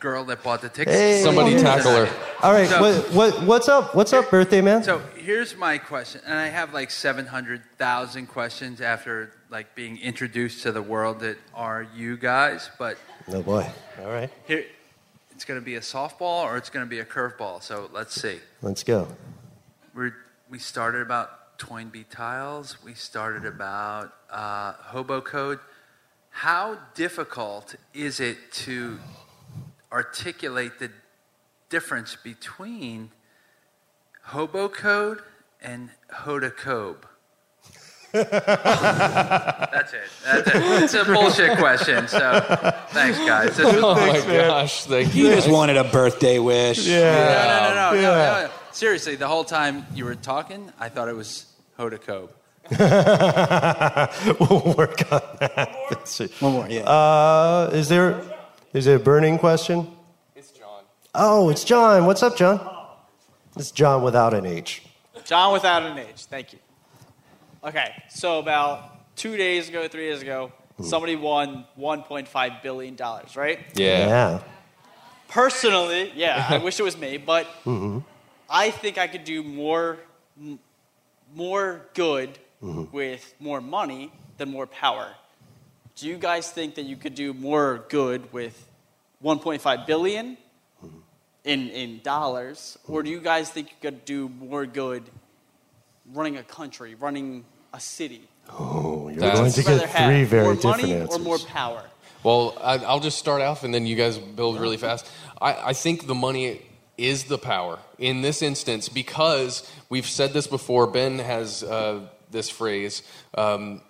girl 0.00 0.24
that 0.24 0.42
bought 0.42 0.62
the 0.62 0.68
tickets. 0.68 0.96
Hey. 0.96 1.22
Somebody 1.22 1.58
tackle 1.58 1.94
her. 1.94 2.08
All 2.42 2.52
right, 2.52 2.68
So- 2.68 2.80
what, 2.80 3.12
what 3.12 3.42
what's 3.44 3.68
up? 3.68 3.94
What's 3.94 4.12
up, 4.12 4.30
birthday 4.30 4.60
man? 4.62 4.82
So 4.82 4.98
here's 5.16 5.56
my 5.56 5.78
question, 5.78 6.22
and 6.24 6.38
I 6.38 6.48
have 6.48 6.72
like 6.72 6.90
700,000 6.90 8.26
questions 8.26 8.80
after 8.80 9.32
like 9.50 9.74
being 9.74 9.98
introduced 9.98 10.62
to 10.62 10.72
the 10.72 10.82
world 10.82 11.20
that 11.20 11.36
are 11.54 11.86
you 11.94 12.16
guys. 12.16 12.70
But 12.78 12.96
Oh 13.28 13.42
boy. 13.42 13.66
All 14.00 14.10
right, 14.10 14.30
here, 14.46 14.64
it's 15.30 15.44
going 15.44 15.60
to 15.60 15.64
be 15.64 15.76
a 15.76 15.80
softball 15.80 16.44
or 16.44 16.56
it's 16.56 16.70
going 16.70 16.84
to 16.84 16.90
be 16.90 17.00
a 17.00 17.04
curveball. 17.04 17.62
So 17.62 17.90
let's 17.92 18.18
see. 18.20 18.38
let's 18.62 18.82
go. 18.82 19.08
We're, 19.94 20.14
we 20.48 20.58
started 20.58 21.02
about 21.02 21.58
Toynbee 21.58 22.06
tiles. 22.10 22.82
We 22.82 22.94
started 22.94 23.44
about 23.44 24.14
uh, 24.30 24.72
hobo 24.72 25.20
code. 25.20 25.58
How 26.30 26.78
difficult 26.94 27.74
is 27.92 28.20
it 28.20 28.38
to 28.52 28.98
articulate 29.92 30.78
the 30.78 30.90
difference 31.68 32.16
between 32.16 33.10
hobo 34.24 34.68
code 34.68 35.20
and 35.62 35.90
hoda 36.12 36.50
cobe? 36.54 37.04
That's 38.12 39.92
it. 39.92 40.00
That's 40.24 40.48
it. 40.48 40.82
It's 40.82 40.94
a 40.94 41.04
bullshit 41.04 41.56
question. 41.58 42.08
So, 42.08 42.40
thanks, 42.88 43.18
guys. 43.18 43.56
This 43.56 43.66
was- 43.72 43.76
Oh 43.84 43.94
my 43.94 44.20
gosh! 44.26 44.84
Thank 44.86 45.08
He 45.12 45.28
you. 45.28 45.34
just 45.34 45.48
wanted 45.48 45.76
a 45.76 45.84
birthday 45.84 46.40
wish. 46.40 46.88
no, 46.88 46.92
no, 46.94 47.00
no, 47.02 47.74
no, 47.74 47.90
no, 47.94 48.00
Yeah. 48.00 48.42
no. 48.46 48.50
Seriously, 48.72 49.14
the 49.14 49.28
whole 49.28 49.44
time 49.44 49.86
you 49.94 50.04
were 50.04 50.16
talking, 50.16 50.72
I 50.80 50.88
thought 50.88 51.08
it 51.08 51.14
was 51.16 51.46
hoda 51.78 52.00
cobe. 52.00 52.30
we'll 54.40 54.74
work 54.76 55.10
on 55.12 55.20
that. 55.40 55.70
Let's. 55.90 56.18
One 56.40 56.52
more, 56.52 56.68
yeah. 56.68 56.82
Uh, 56.82 57.70
is 57.72 57.88
there 57.88 58.20
is 58.72 58.86
it 58.86 58.96
a 58.96 58.98
burning 58.98 59.38
question? 59.38 59.88
It's 60.34 60.50
John. 60.52 60.82
Oh, 61.14 61.48
it's 61.50 61.64
John. 61.64 62.06
What's 62.06 62.22
up, 62.22 62.36
John? 62.36 62.60
It's 63.56 63.70
John 63.70 64.02
without 64.02 64.32
an 64.34 64.46
H. 64.46 64.82
John 65.24 65.52
without 65.52 65.82
an 65.82 65.98
H. 65.98 66.24
Thank 66.24 66.52
you. 66.52 66.58
Okay, 67.62 67.92
so 68.08 68.38
about 68.38 69.16
two 69.16 69.36
days 69.36 69.68
ago, 69.68 69.86
three 69.88 70.08
days 70.08 70.22
ago, 70.22 70.50
somebody 70.82 71.14
won 71.16 71.66
1.5 71.78 72.62
billion 72.62 72.94
dollars, 72.96 73.36
right? 73.36 73.58
Yeah. 73.74 74.40
Personally, 75.28 76.12
yeah, 76.16 76.46
I 76.48 76.58
wish 76.64 76.80
it 76.80 76.82
was 76.82 76.96
me, 76.96 77.16
but 77.18 77.46
Mm-hmm. 77.64 77.98
I 78.52 78.70
think 78.72 78.98
I 78.98 79.06
could 79.06 79.22
do 79.24 79.42
more, 79.44 79.98
m- 80.40 80.58
more 81.34 81.86
good 81.94 82.38
Mm-hmm. 82.62 82.94
with 82.94 83.34
more 83.40 83.62
money 83.62 84.12
than 84.36 84.50
more 84.50 84.66
power. 84.66 85.14
Do 86.00 86.08
you 86.08 86.16
guys 86.16 86.50
think 86.50 86.76
that 86.76 86.86
you 86.86 86.96
could 86.96 87.14
do 87.14 87.34
more 87.34 87.84
good 87.90 88.32
with 88.32 88.66
1.5 89.22 89.86
billion 89.86 90.38
in 91.44 91.68
in 91.68 92.00
dollars, 92.02 92.78
or 92.88 93.02
do 93.02 93.10
you 93.10 93.20
guys 93.20 93.50
think 93.50 93.68
you 93.68 93.76
could 93.82 94.06
do 94.06 94.30
more 94.30 94.64
good 94.64 95.02
running 96.14 96.38
a 96.38 96.42
country, 96.42 96.94
running 96.94 97.44
a 97.74 97.80
city? 97.80 98.22
Oh, 98.48 99.08
you're 99.10 99.20
That's- 99.20 99.40
going 99.40 99.52
to 99.52 99.60
Rather 99.60 99.80
get 99.80 99.88
have 99.90 100.08
three 100.10 100.24
very 100.24 100.44
more 100.44 100.54
different 100.54 100.80
money 100.80 100.94
answers. 100.94 101.16
or 101.16 101.18
more 101.18 101.38
power. 101.38 101.84
Well, 102.22 102.56
I, 102.62 102.78
I'll 102.78 103.00
just 103.00 103.18
start 103.18 103.42
off, 103.42 103.62
and 103.62 103.74
then 103.74 103.84
you 103.84 103.94
guys 103.94 104.16
build 104.16 104.58
really 104.58 104.78
fast. 104.78 105.06
I, 105.38 105.70
I 105.70 105.72
think 105.74 106.06
the 106.06 106.14
money 106.14 106.62
is 106.96 107.24
the 107.24 107.36
power 107.36 107.78
in 107.98 108.22
this 108.22 108.40
instance 108.40 108.88
because 108.88 109.70
we've 109.90 110.06
said 110.06 110.32
this 110.32 110.46
before. 110.46 110.86
Ben 110.86 111.18
has 111.18 111.62
uh, 111.62 112.08
this 112.30 112.48
phrase. 112.48 113.02
Um, 113.34 113.82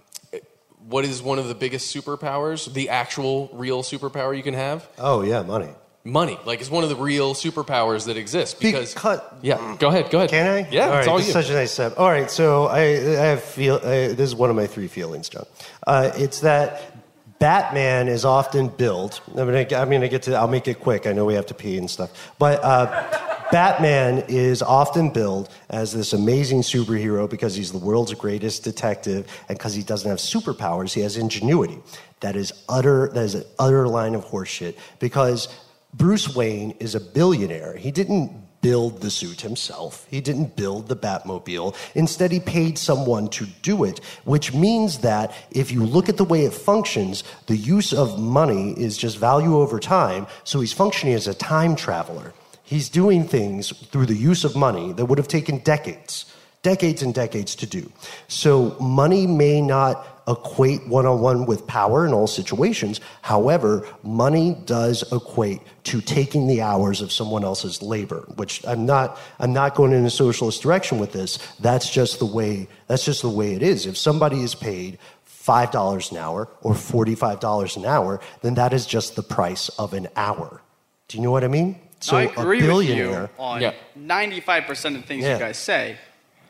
what 0.91 1.05
is 1.05 1.23
one 1.23 1.39
of 1.39 1.49
the 1.49 1.55
biggest 1.55 1.95
superpowers? 1.95 2.73
The 2.73 2.89
actual, 2.89 3.49
real 3.53 3.83
superpower 3.83 4.37
you 4.37 4.43
can 4.43 4.55
have? 4.55 4.89
Oh 4.99 5.23
yeah, 5.23 5.43
money. 5.43 5.71
Money, 6.03 6.39
like 6.47 6.61
it's 6.61 6.71
one 6.71 6.83
of 6.83 6.89
the 6.91 6.97
real 6.97 7.35
superpowers 7.35 8.07
that 8.07 8.17
exist. 8.17 8.59
Because, 8.59 8.95
cut. 8.95 9.39
yeah, 9.43 9.77
go 9.79 9.89
ahead, 9.89 10.11
go 10.11 10.19
ahead. 10.19 10.31
Can 10.31 10.47
I? 10.47 10.69
Yeah, 10.71 10.89
all 10.89 10.99
it's 10.99 11.09
all 11.09 11.17
this 11.19 11.27
you. 11.27 11.39
is 11.39 11.47
such 11.47 11.51
a 11.51 11.55
nice 11.55 11.73
step. 11.73 11.99
All 11.99 12.09
right, 12.09 12.31
so 12.31 12.67
I, 12.67 12.81
I 12.81 13.27
have 13.27 13.43
feel. 13.43 13.77
I, 13.77 14.09
this 14.09 14.21
is 14.21 14.35
one 14.35 14.51
of 14.51 14.57
my 14.57 14.67
three 14.67 14.89
feelings, 14.89 15.29
John. 15.29 15.45
Uh, 15.87 16.11
it's 16.15 16.41
that 16.41 16.97
Batman 17.39 18.09
is 18.09 18.25
often 18.25 18.69
billed. 18.69 19.21
I'm 19.29 19.47
gonna, 19.47 19.59
I'm 19.59 19.91
gonna 19.91 20.09
get 20.09 20.23
to. 20.23 20.35
I'll 20.35 20.49
make 20.49 20.69
it 20.69 20.81
quick. 20.81 21.07
I 21.07 21.13
know 21.13 21.27
we 21.27 21.35
have 21.35 21.47
to 21.47 21.55
pee 21.55 21.79
and 21.79 21.89
stuff, 21.89 22.33
but. 22.39 22.65
Uh, 22.65 23.27
Batman 23.53 24.25
is 24.29 24.63
often 24.63 25.11
billed 25.11 25.49
as 25.69 25.93
this 25.93 26.13
amazing 26.13 26.63
superhero 26.63 27.29
because 27.29 27.55
he's 27.55 27.73
the 27.73 27.79
world's 27.79 28.15
greatest 28.15 28.63
detective 28.63 29.27
and 29.49 29.59
because 29.59 29.75
he 29.75 29.83
doesn't 29.83 30.09
have 30.09 30.19
superpowers, 30.19 30.93
he 30.93 31.01
has 31.01 31.17
ingenuity. 31.17 31.79
That 32.21 32.37
is 32.37 32.53
utter 32.69 33.09
that 33.09 33.25
is 33.25 33.35
an 33.35 33.45
utter 33.59 33.89
line 33.89 34.15
of 34.15 34.25
horseshit 34.27 34.77
because 34.99 35.49
Bruce 35.95 36.35
Wayne 36.35 36.73
is 36.79 36.95
a 36.95 37.01
billionaire. 37.01 37.77
He 37.77 37.91
didn't 37.91 38.31
build 38.61 39.01
the 39.01 39.11
suit 39.11 39.41
himself. 39.41 40.07
He 40.11 40.21
didn't 40.21 40.55
build 40.55 40.89
the 40.89 40.97
Batmobile. 40.97 41.75
Instead, 41.95 42.31
he 42.31 42.41
paid 42.41 42.79
someone 42.79 43.29
to 43.31 43.47
do 43.63 43.85
it, 43.85 44.01
which 44.25 44.53
means 44.53 44.99
that 44.99 45.35
if 45.51 45.73
you 45.73 45.85
look 45.85 46.09
at 46.09 46.19
the 46.19 46.25
way 46.25 46.45
it 46.45 46.53
functions, 46.53 47.25
the 47.47 47.57
use 47.57 47.93
of 47.93 48.21
money 48.21 48.73
is 48.73 48.99
just 48.99 49.17
value 49.17 49.57
over 49.57 49.81
time. 49.81 50.27
So 50.45 50.61
he's 50.61 50.75
functioning 50.75 51.15
as 51.15 51.27
a 51.27 51.35
time 51.35 51.75
traveler. 51.75 52.35
He's 52.71 52.89
doing 52.89 53.27
things 53.27 53.71
through 53.87 54.07
the 54.07 54.15
use 54.15 54.45
of 54.45 54.55
money 54.55 54.93
that 54.93 55.07
would 55.07 55.19
have 55.19 55.27
taken 55.27 55.59
decades, 55.59 56.33
decades 56.63 57.03
and 57.03 57.13
decades 57.13 57.57
to 57.57 57.67
do. 57.67 57.91
So 58.29 58.77
money 58.79 59.27
may 59.27 59.61
not 59.61 60.23
equate 60.29 60.87
one 60.87 61.05
on 61.05 61.21
one 61.21 61.47
with 61.47 61.67
power 61.67 62.07
in 62.07 62.13
all 62.13 62.29
situations. 62.29 63.01
However, 63.23 63.85
money 64.05 64.57
does 64.67 65.03
equate 65.11 65.63
to 65.83 66.01
taking 66.01 66.47
the 66.47 66.63
hours 66.63 67.01
of 67.01 67.11
someone 67.11 67.43
else's 67.43 67.83
labor, 67.83 68.21
which 68.37 68.65
I'm 68.65 68.87
not, 68.87 69.19
I'm 69.41 69.53
not 69.53 69.75
going 69.75 69.93
in 69.93 70.07
a 70.07 70.11
socialist 70.11 70.63
direction 70.63 71.01
with 71.01 71.11
this. 71.11 71.41
That's 71.59 71.91
just 71.91 72.21
the 72.21 72.27
way, 72.27 72.69
that's 72.87 73.05
just 73.05 73.23
the 73.23 73.29
way 73.29 73.55
it 73.55 73.65
is. 73.65 73.85
If 73.85 73.97
somebody 73.97 74.43
is 74.43 74.55
paid 74.55 75.01
$5 75.27 76.13
an 76.13 76.19
hour 76.19 76.49
or 76.63 76.75
$45 76.75 77.77
an 77.77 77.85
hour, 77.85 78.21
then 78.43 78.55
that 78.55 78.73
is 78.73 78.87
just 78.87 79.17
the 79.17 79.25
price 79.25 79.71
of 79.71 79.93
an 79.93 80.07
hour. 80.15 80.63
Do 81.09 81.19
you 81.19 81.25
know 81.25 81.33
what 81.33 81.43
I 81.43 81.49
mean? 81.49 81.81
So 82.01 82.17
I 82.17 82.23
a 82.23 82.29
agree 82.29 82.57
with 82.59 82.65
you 82.65 82.67
billionaire. 82.97 83.31
on 83.39 83.61
Yeah. 83.61 83.73
95% 83.99 84.97
of 84.97 85.03
the 85.03 85.07
things 85.07 85.25
Yeah. 85.25 85.35
you 85.35 85.39
guys 85.39 85.59
say. 85.59 85.97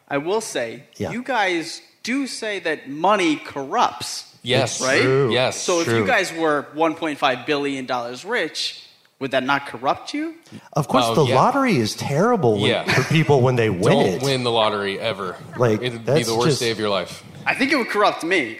I 0.08 0.18
will 0.18 0.40
say, 0.40 0.84
Yeah. 0.96 1.10
you 1.12 1.22
guys 1.22 1.82
do 2.02 2.26
say 2.26 2.58
that 2.60 2.88
money 2.88 3.36
corrupts. 3.36 4.24
Yes. 4.42 4.80
Right? 4.80 5.02
True. 5.02 5.32
Yes, 5.32 5.60
So 5.60 5.80
if 5.80 5.88
you 5.88 6.06
guys 6.06 6.32
were 6.32 6.66
$1.5 6.74 7.44
billion 7.46 7.86
rich, 8.26 8.80
would 9.18 9.32
that 9.32 9.42
not 9.44 9.66
corrupt 9.66 10.14
you? 10.14 10.34
Of 10.72 10.88
course, 10.88 11.04
Oh, 11.08 11.14
the 11.14 11.26
yeah. 11.26 11.34
lottery 11.34 11.76
is 11.76 11.94
terrible 11.94 12.54
when, 12.58 12.70
Yeah. 12.70 12.84
for 12.84 13.02
people 13.12 13.42
when 13.42 13.56
they 13.56 13.68
win 13.68 13.92
Don't 13.92 14.06
it. 14.06 14.22
win 14.22 14.44
the 14.44 14.50
lottery 14.50 14.98
ever. 14.98 15.36
Like, 15.58 15.82
It'd 15.82 16.06
be 16.06 16.12
that's 16.12 16.26
the 16.26 16.34
worst 16.34 16.48
just- 16.48 16.60
day 16.60 16.70
of 16.70 16.78
your 16.78 16.88
life. 16.88 17.22
I 17.44 17.54
think 17.54 17.70
it 17.72 17.76
would 17.76 17.90
corrupt 17.90 18.24
me, 18.24 18.58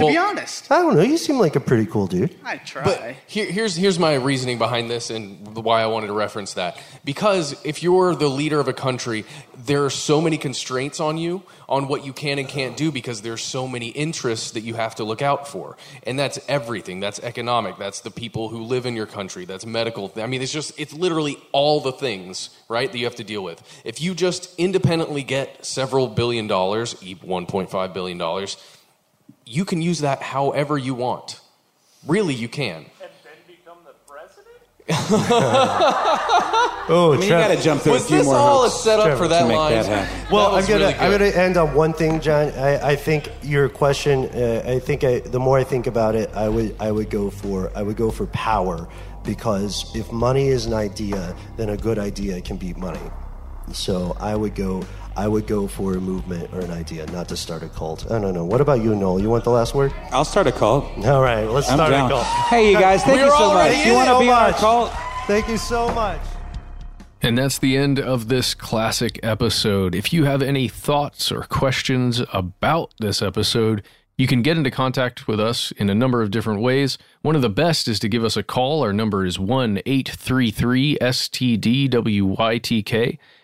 to 0.00 0.12
be 0.12 0.16
honest. 0.18 0.70
I 0.70 0.78
don't 0.82 0.96
know. 0.96 1.02
You 1.02 1.16
seem 1.16 1.38
like 1.38 1.56
a 1.56 1.60
pretty 1.60 1.86
cool 1.86 2.06
dude. 2.06 2.34
I 2.44 2.56
try. 2.56 2.84
But 2.84 3.16
here, 3.26 3.46
here's 3.46 3.76
here's 3.76 3.98
my 3.98 4.14
reasoning 4.14 4.58
behind 4.58 4.90
this 4.90 5.10
and 5.10 5.56
why 5.56 5.82
I 5.82 5.86
wanted 5.86 6.08
to 6.08 6.12
reference 6.12 6.54
that. 6.54 6.80
Because 7.04 7.54
if 7.64 7.82
you're 7.82 8.14
the 8.14 8.28
leader 8.28 8.60
of 8.60 8.68
a 8.68 8.72
country, 8.72 9.24
there 9.56 9.84
are 9.84 9.90
so 9.90 10.20
many 10.20 10.38
constraints 10.38 11.00
on 11.00 11.18
you 11.18 11.42
on 11.68 11.86
what 11.86 12.04
you 12.04 12.12
can 12.12 12.38
and 12.38 12.48
can't 12.48 12.76
do 12.76 12.90
because 12.90 13.22
there's 13.22 13.42
so 13.42 13.68
many 13.68 13.88
interests 13.88 14.52
that 14.52 14.62
you 14.62 14.74
have 14.74 14.96
to 14.96 15.04
look 15.04 15.22
out 15.22 15.46
for. 15.46 15.76
And 16.04 16.18
that's 16.18 16.38
everything. 16.48 16.98
That's 17.00 17.20
economic. 17.20 17.78
That's 17.78 18.00
the 18.00 18.10
people 18.10 18.48
who 18.48 18.64
live 18.64 18.86
in 18.86 18.96
your 18.96 19.06
country. 19.06 19.44
That's 19.44 19.64
medical. 19.64 20.12
I 20.16 20.26
mean, 20.26 20.42
it's 20.42 20.52
just 20.52 20.78
it's 20.78 20.92
literally 20.92 21.36
all 21.52 21.80
the 21.80 21.92
things, 21.92 22.50
right, 22.68 22.90
that 22.90 22.98
you 22.98 23.04
have 23.04 23.16
to 23.16 23.24
deal 23.24 23.42
with. 23.44 23.62
If 23.84 24.00
you 24.00 24.14
just 24.14 24.58
independently 24.58 25.22
get 25.22 25.64
several 25.64 26.08
billion 26.08 26.46
dollars, 26.46 26.96
e- 27.02 27.14
1.5 27.14 27.94
billion 27.94 28.18
dollars, 28.18 28.56
you 29.50 29.64
can 29.64 29.82
use 29.82 29.98
that 30.00 30.22
however 30.22 30.78
you 30.78 30.94
want. 30.94 31.40
Really, 32.06 32.34
you 32.34 32.48
can. 32.48 32.86
Oh, 36.92 37.12
I 37.12 37.16
mean, 37.16 37.22
you 37.22 37.28
Trev- 37.28 37.48
got 37.48 37.56
to 37.56 37.62
jump 37.62 37.82
through 37.82 37.92
Was 37.92 38.04
a 38.04 38.08
few 38.08 38.16
this 38.18 38.26
more 38.26 38.34
all 38.34 38.64
a 38.64 38.68
hoops 38.68 38.82
setup 38.82 39.04
Trevor, 39.06 39.22
for 39.24 39.28
that 39.28 39.42
to 39.42 39.46
make 39.48 39.56
line? 39.56 39.72
that 39.74 39.86
happen. 39.86 40.32
Well, 40.32 40.50
That 40.50 40.56
I'm 40.64 40.68
gonna 40.68 40.84
really 40.86 40.94
I'm 40.98 41.10
gonna 41.12 41.24
end 41.44 41.56
on 41.56 41.72
one 41.74 41.92
thing, 41.92 42.20
John. 42.20 42.48
I, 42.50 42.88
I 42.90 42.96
think 42.96 43.30
your 43.42 43.68
question. 43.68 44.24
Uh, 44.34 44.62
I 44.66 44.80
think 44.80 45.04
I, 45.04 45.20
the 45.20 45.38
more 45.38 45.56
I 45.56 45.62
think 45.62 45.86
about 45.86 46.16
it, 46.16 46.30
I 46.34 46.48
would 46.48 46.74
I 46.80 46.90
would 46.90 47.08
go 47.08 47.30
for 47.30 47.70
I 47.76 47.82
would 47.82 47.96
go 47.96 48.10
for 48.10 48.26
power 48.26 48.88
because 49.24 49.94
if 49.94 50.10
money 50.10 50.48
is 50.48 50.66
an 50.66 50.74
idea, 50.74 51.36
then 51.56 51.68
a 51.68 51.76
good 51.76 51.98
idea 52.00 52.40
can 52.40 52.56
beat 52.56 52.76
money. 52.76 52.98
So 53.72 54.16
I 54.18 54.34
would 54.34 54.56
go 54.56 54.82
I 55.20 55.28
would 55.28 55.46
go 55.46 55.66
for 55.66 55.98
a 55.98 56.00
movement 56.00 56.48
or 56.54 56.60
an 56.60 56.70
idea, 56.70 57.04
not 57.12 57.28
to 57.28 57.36
start 57.36 57.62
a 57.62 57.68
cult. 57.68 58.10
I 58.10 58.18
don't 58.18 58.32
know. 58.32 58.46
What 58.46 58.62
about 58.62 58.80
you, 58.80 58.96
Noel? 58.96 59.20
You 59.20 59.28
want 59.28 59.44
the 59.44 59.50
last 59.50 59.74
word? 59.74 59.92
I'll 60.12 60.24
start 60.24 60.46
a 60.46 60.52
cult. 60.52 60.86
All 61.04 61.20
right, 61.20 61.44
let's 61.44 61.68
I'm 61.68 61.76
start 61.76 61.90
down. 61.90 62.06
a 62.06 62.14
cult. 62.14 62.24
Hey, 62.24 62.72
you 62.72 62.78
guys, 62.78 63.04
thank 63.04 63.20
We're 63.20 63.26
you 63.26 63.32
so 63.32 63.52
much. 63.52 63.84
You 63.84 63.92
wanna 63.92 64.12
so 64.12 64.20
be 64.20 64.30
on 64.30 64.34
our 64.34 64.50
much. 64.50 64.56
cult? 64.56 64.90
Thank 65.26 65.48
you 65.48 65.58
so 65.58 65.92
much. 65.92 66.22
And 67.20 67.36
that's 67.36 67.58
the 67.58 67.76
end 67.76 68.00
of 68.00 68.28
this 68.28 68.54
classic 68.54 69.20
episode. 69.22 69.94
If 69.94 70.10
you 70.10 70.24
have 70.24 70.40
any 70.40 70.68
thoughts 70.68 71.30
or 71.30 71.42
questions 71.42 72.22
about 72.32 72.94
this 72.98 73.20
episode, 73.20 73.82
you 74.16 74.26
can 74.26 74.40
get 74.40 74.56
into 74.56 74.70
contact 74.70 75.28
with 75.28 75.38
us 75.38 75.70
in 75.72 75.90
a 75.90 75.94
number 75.94 76.22
of 76.22 76.30
different 76.30 76.62
ways. 76.62 76.96
One 77.20 77.36
of 77.36 77.42
the 77.42 77.50
best 77.50 77.88
is 77.88 77.98
to 77.98 78.08
give 78.08 78.24
us 78.24 78.38
a 78.38 78.42
call. 78.42 78.82
Our 78.82 78.94
number 78.94 79.26
is 79.26 79.38
1 79.38 79.82
833 79.84 80.96
STDWYTK. 80.98 81.78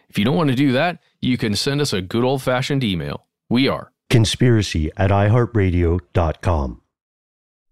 If 0.08 0.18
you 0.18 0.24
don't 0.24 0.36
want 0.36 0.48
to 0.48 0.56
do 0.56 0.72
that, 0.72 1.00
you 1.26 1.36
can 1.36 1.56
send 1.56 1.80
us 1.80 1.92
a 1.92 2.00
good 2.00 2.24
old 2.24 2.42
fashioned 2.42 2.84
email. 2.84 3.26
We 3.50 3.68
are 3.68 3.92
Conspiracy 4.08 4.90
at 4.96 5.10
iHeartRadio.com. 5.10 6.82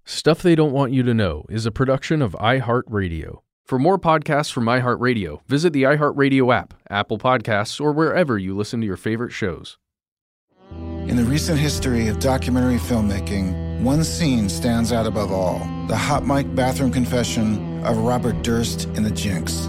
Stuff 0.05 0.43
They 0.43 0.55
Don't 0.55 0.73
Want 0.73 0.93
You 0.93 1.03
to 1.05 1.15
Know 1.15 1.47
is 1.49 1.65
a 1.65 1.71
production 1.71 2.21
of 2.21 2.33
iHeartRadio. 2.33 3.39
For 3.65 3.79
more 3.79 3.99
podcasts 3.99 4.53
from 4.53 4.65
iHeartRadio, 4.65 5.41
visit 5.47 5.73
the 5.73 5.85
iHeartRadio 5.85 6.55
app, 6.55 6.75
Apple 6.91 7.17
Podcasts, 7.17 7.81
or 7.81 7.93
wherever 7.93 8.37
you 8.37 8.55
listen 8.55 8.81
to 8.81 8.87
your 8.87 8.97
favorite 8.97 9.33
shows. 9.33 9.79
In 10.71 11.17
the 11.17 11.25
recent 11.25 11.59
history 11.59 12.09
of 12.09 12.19
documentary 12.19 12.77
filmmaking, 12.77 13.83
one 13.83 14.03
scene 14.05 14.49
stands 14.49 14.93
out 14.93 15.07
above 15.07 15.31
all 15.31 15.59
the 15.87 15.97
hot 15.97 16.27
mic 16.27 16.53
bathroom 16.55 16.91
confession 16.91 17.85
of 17.85 17.99
Robert 17.99 18.43
Durst 18.43 18.87
in 18.97 19.03
The 19.03 19.11
Jinx. 19.11 19.69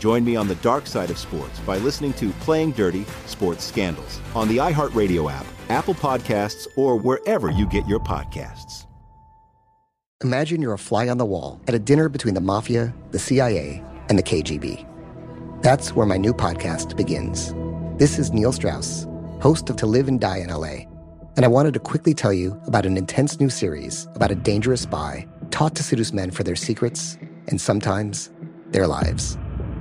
Join 0.00 0.24
me 0.24 0.34
on 0.34 0.48
the 0.48 0.54
dark 0.56 0.86
side 0.86 1.10
of 1.10 1.18
sports 1.18 1.60
by 1.60 1.76
listening 1.76 2.14
to 2.14 2.30
Playing 2.40 2.72
Dirty 2.72 3.04
Sports 3.26 3.64
Scandals 3.64 4.18
on 4.34 4.48
the 4.48 4.56
iHeartRadio 4.56 5.30
app, 5.30 5.44
Apple 5.68 5.92
Podcasts, 5.92 6.66
or 6.74 6.96
wherever 6.96 7.50
you 7.50 7.66
get 7.66 7.86
your 7.86 8.00
podcasts. 8.00 8.86
Imagine 10.24 10.62
you're 10.62 10.72
a 10.72 10.78
fly 10.78 11.10
on 11.10 11.18
the 11.18 11.26
wall 11.26 11.60
at 11.68 11.74
a 11.74 11.78
dinner 11.78 12.08
between 12.08 12.32
the 12.32 12.40
mafia, 12.40 12.94
the 13.10 13.18
CIA, 13.18 13.84
and 14.08 14.18
the 14.18 14.22
KGB. 14.22 14.86
That's 15.60 15.94
where 15.94 16.06
my 16.06 16.16
new 16.16 16.32
podcast 16.32 16.96
begins. 16.96 17.52
This 17.98 18.18
is 18.18 18.32
Neil 18.32 18.52
Strauss, 18.52 19.06
host 19.42 19.68
of 19.68 19.76
To 19.76 19.86
Live 19.86 20.08
and 20.08 20.18
Die 20.18 20.38
in 20.38 20.48
LA, 20.48 20.86
and 21.36 21.44
I 21.44 21.48
wanted 21.48 21.74
to 21.74 21.80
quickly 21.80 22.14
tell 22.14 22.32
you 22.32 22.58
about 22.66 22.86
an 22.86 22.96
intense 22.96 23.38
new 23.38 23.50
series 23.50 24.08
about 24.14 24.30
a 24.30 24.34
dangerous 24.34 24.80
spy 24.80 25.28
taught 25.50 25.74
to 25.76 25.82
seduce 25.82 26.14
men 26.14 26.30
for 26.30 26.42
their 26.42 26.56
secrets 26.56 27.18
and 27.48 27.60
sometimes 27.60 28.30
their 28.70 28.86
lives. 28.86 29.36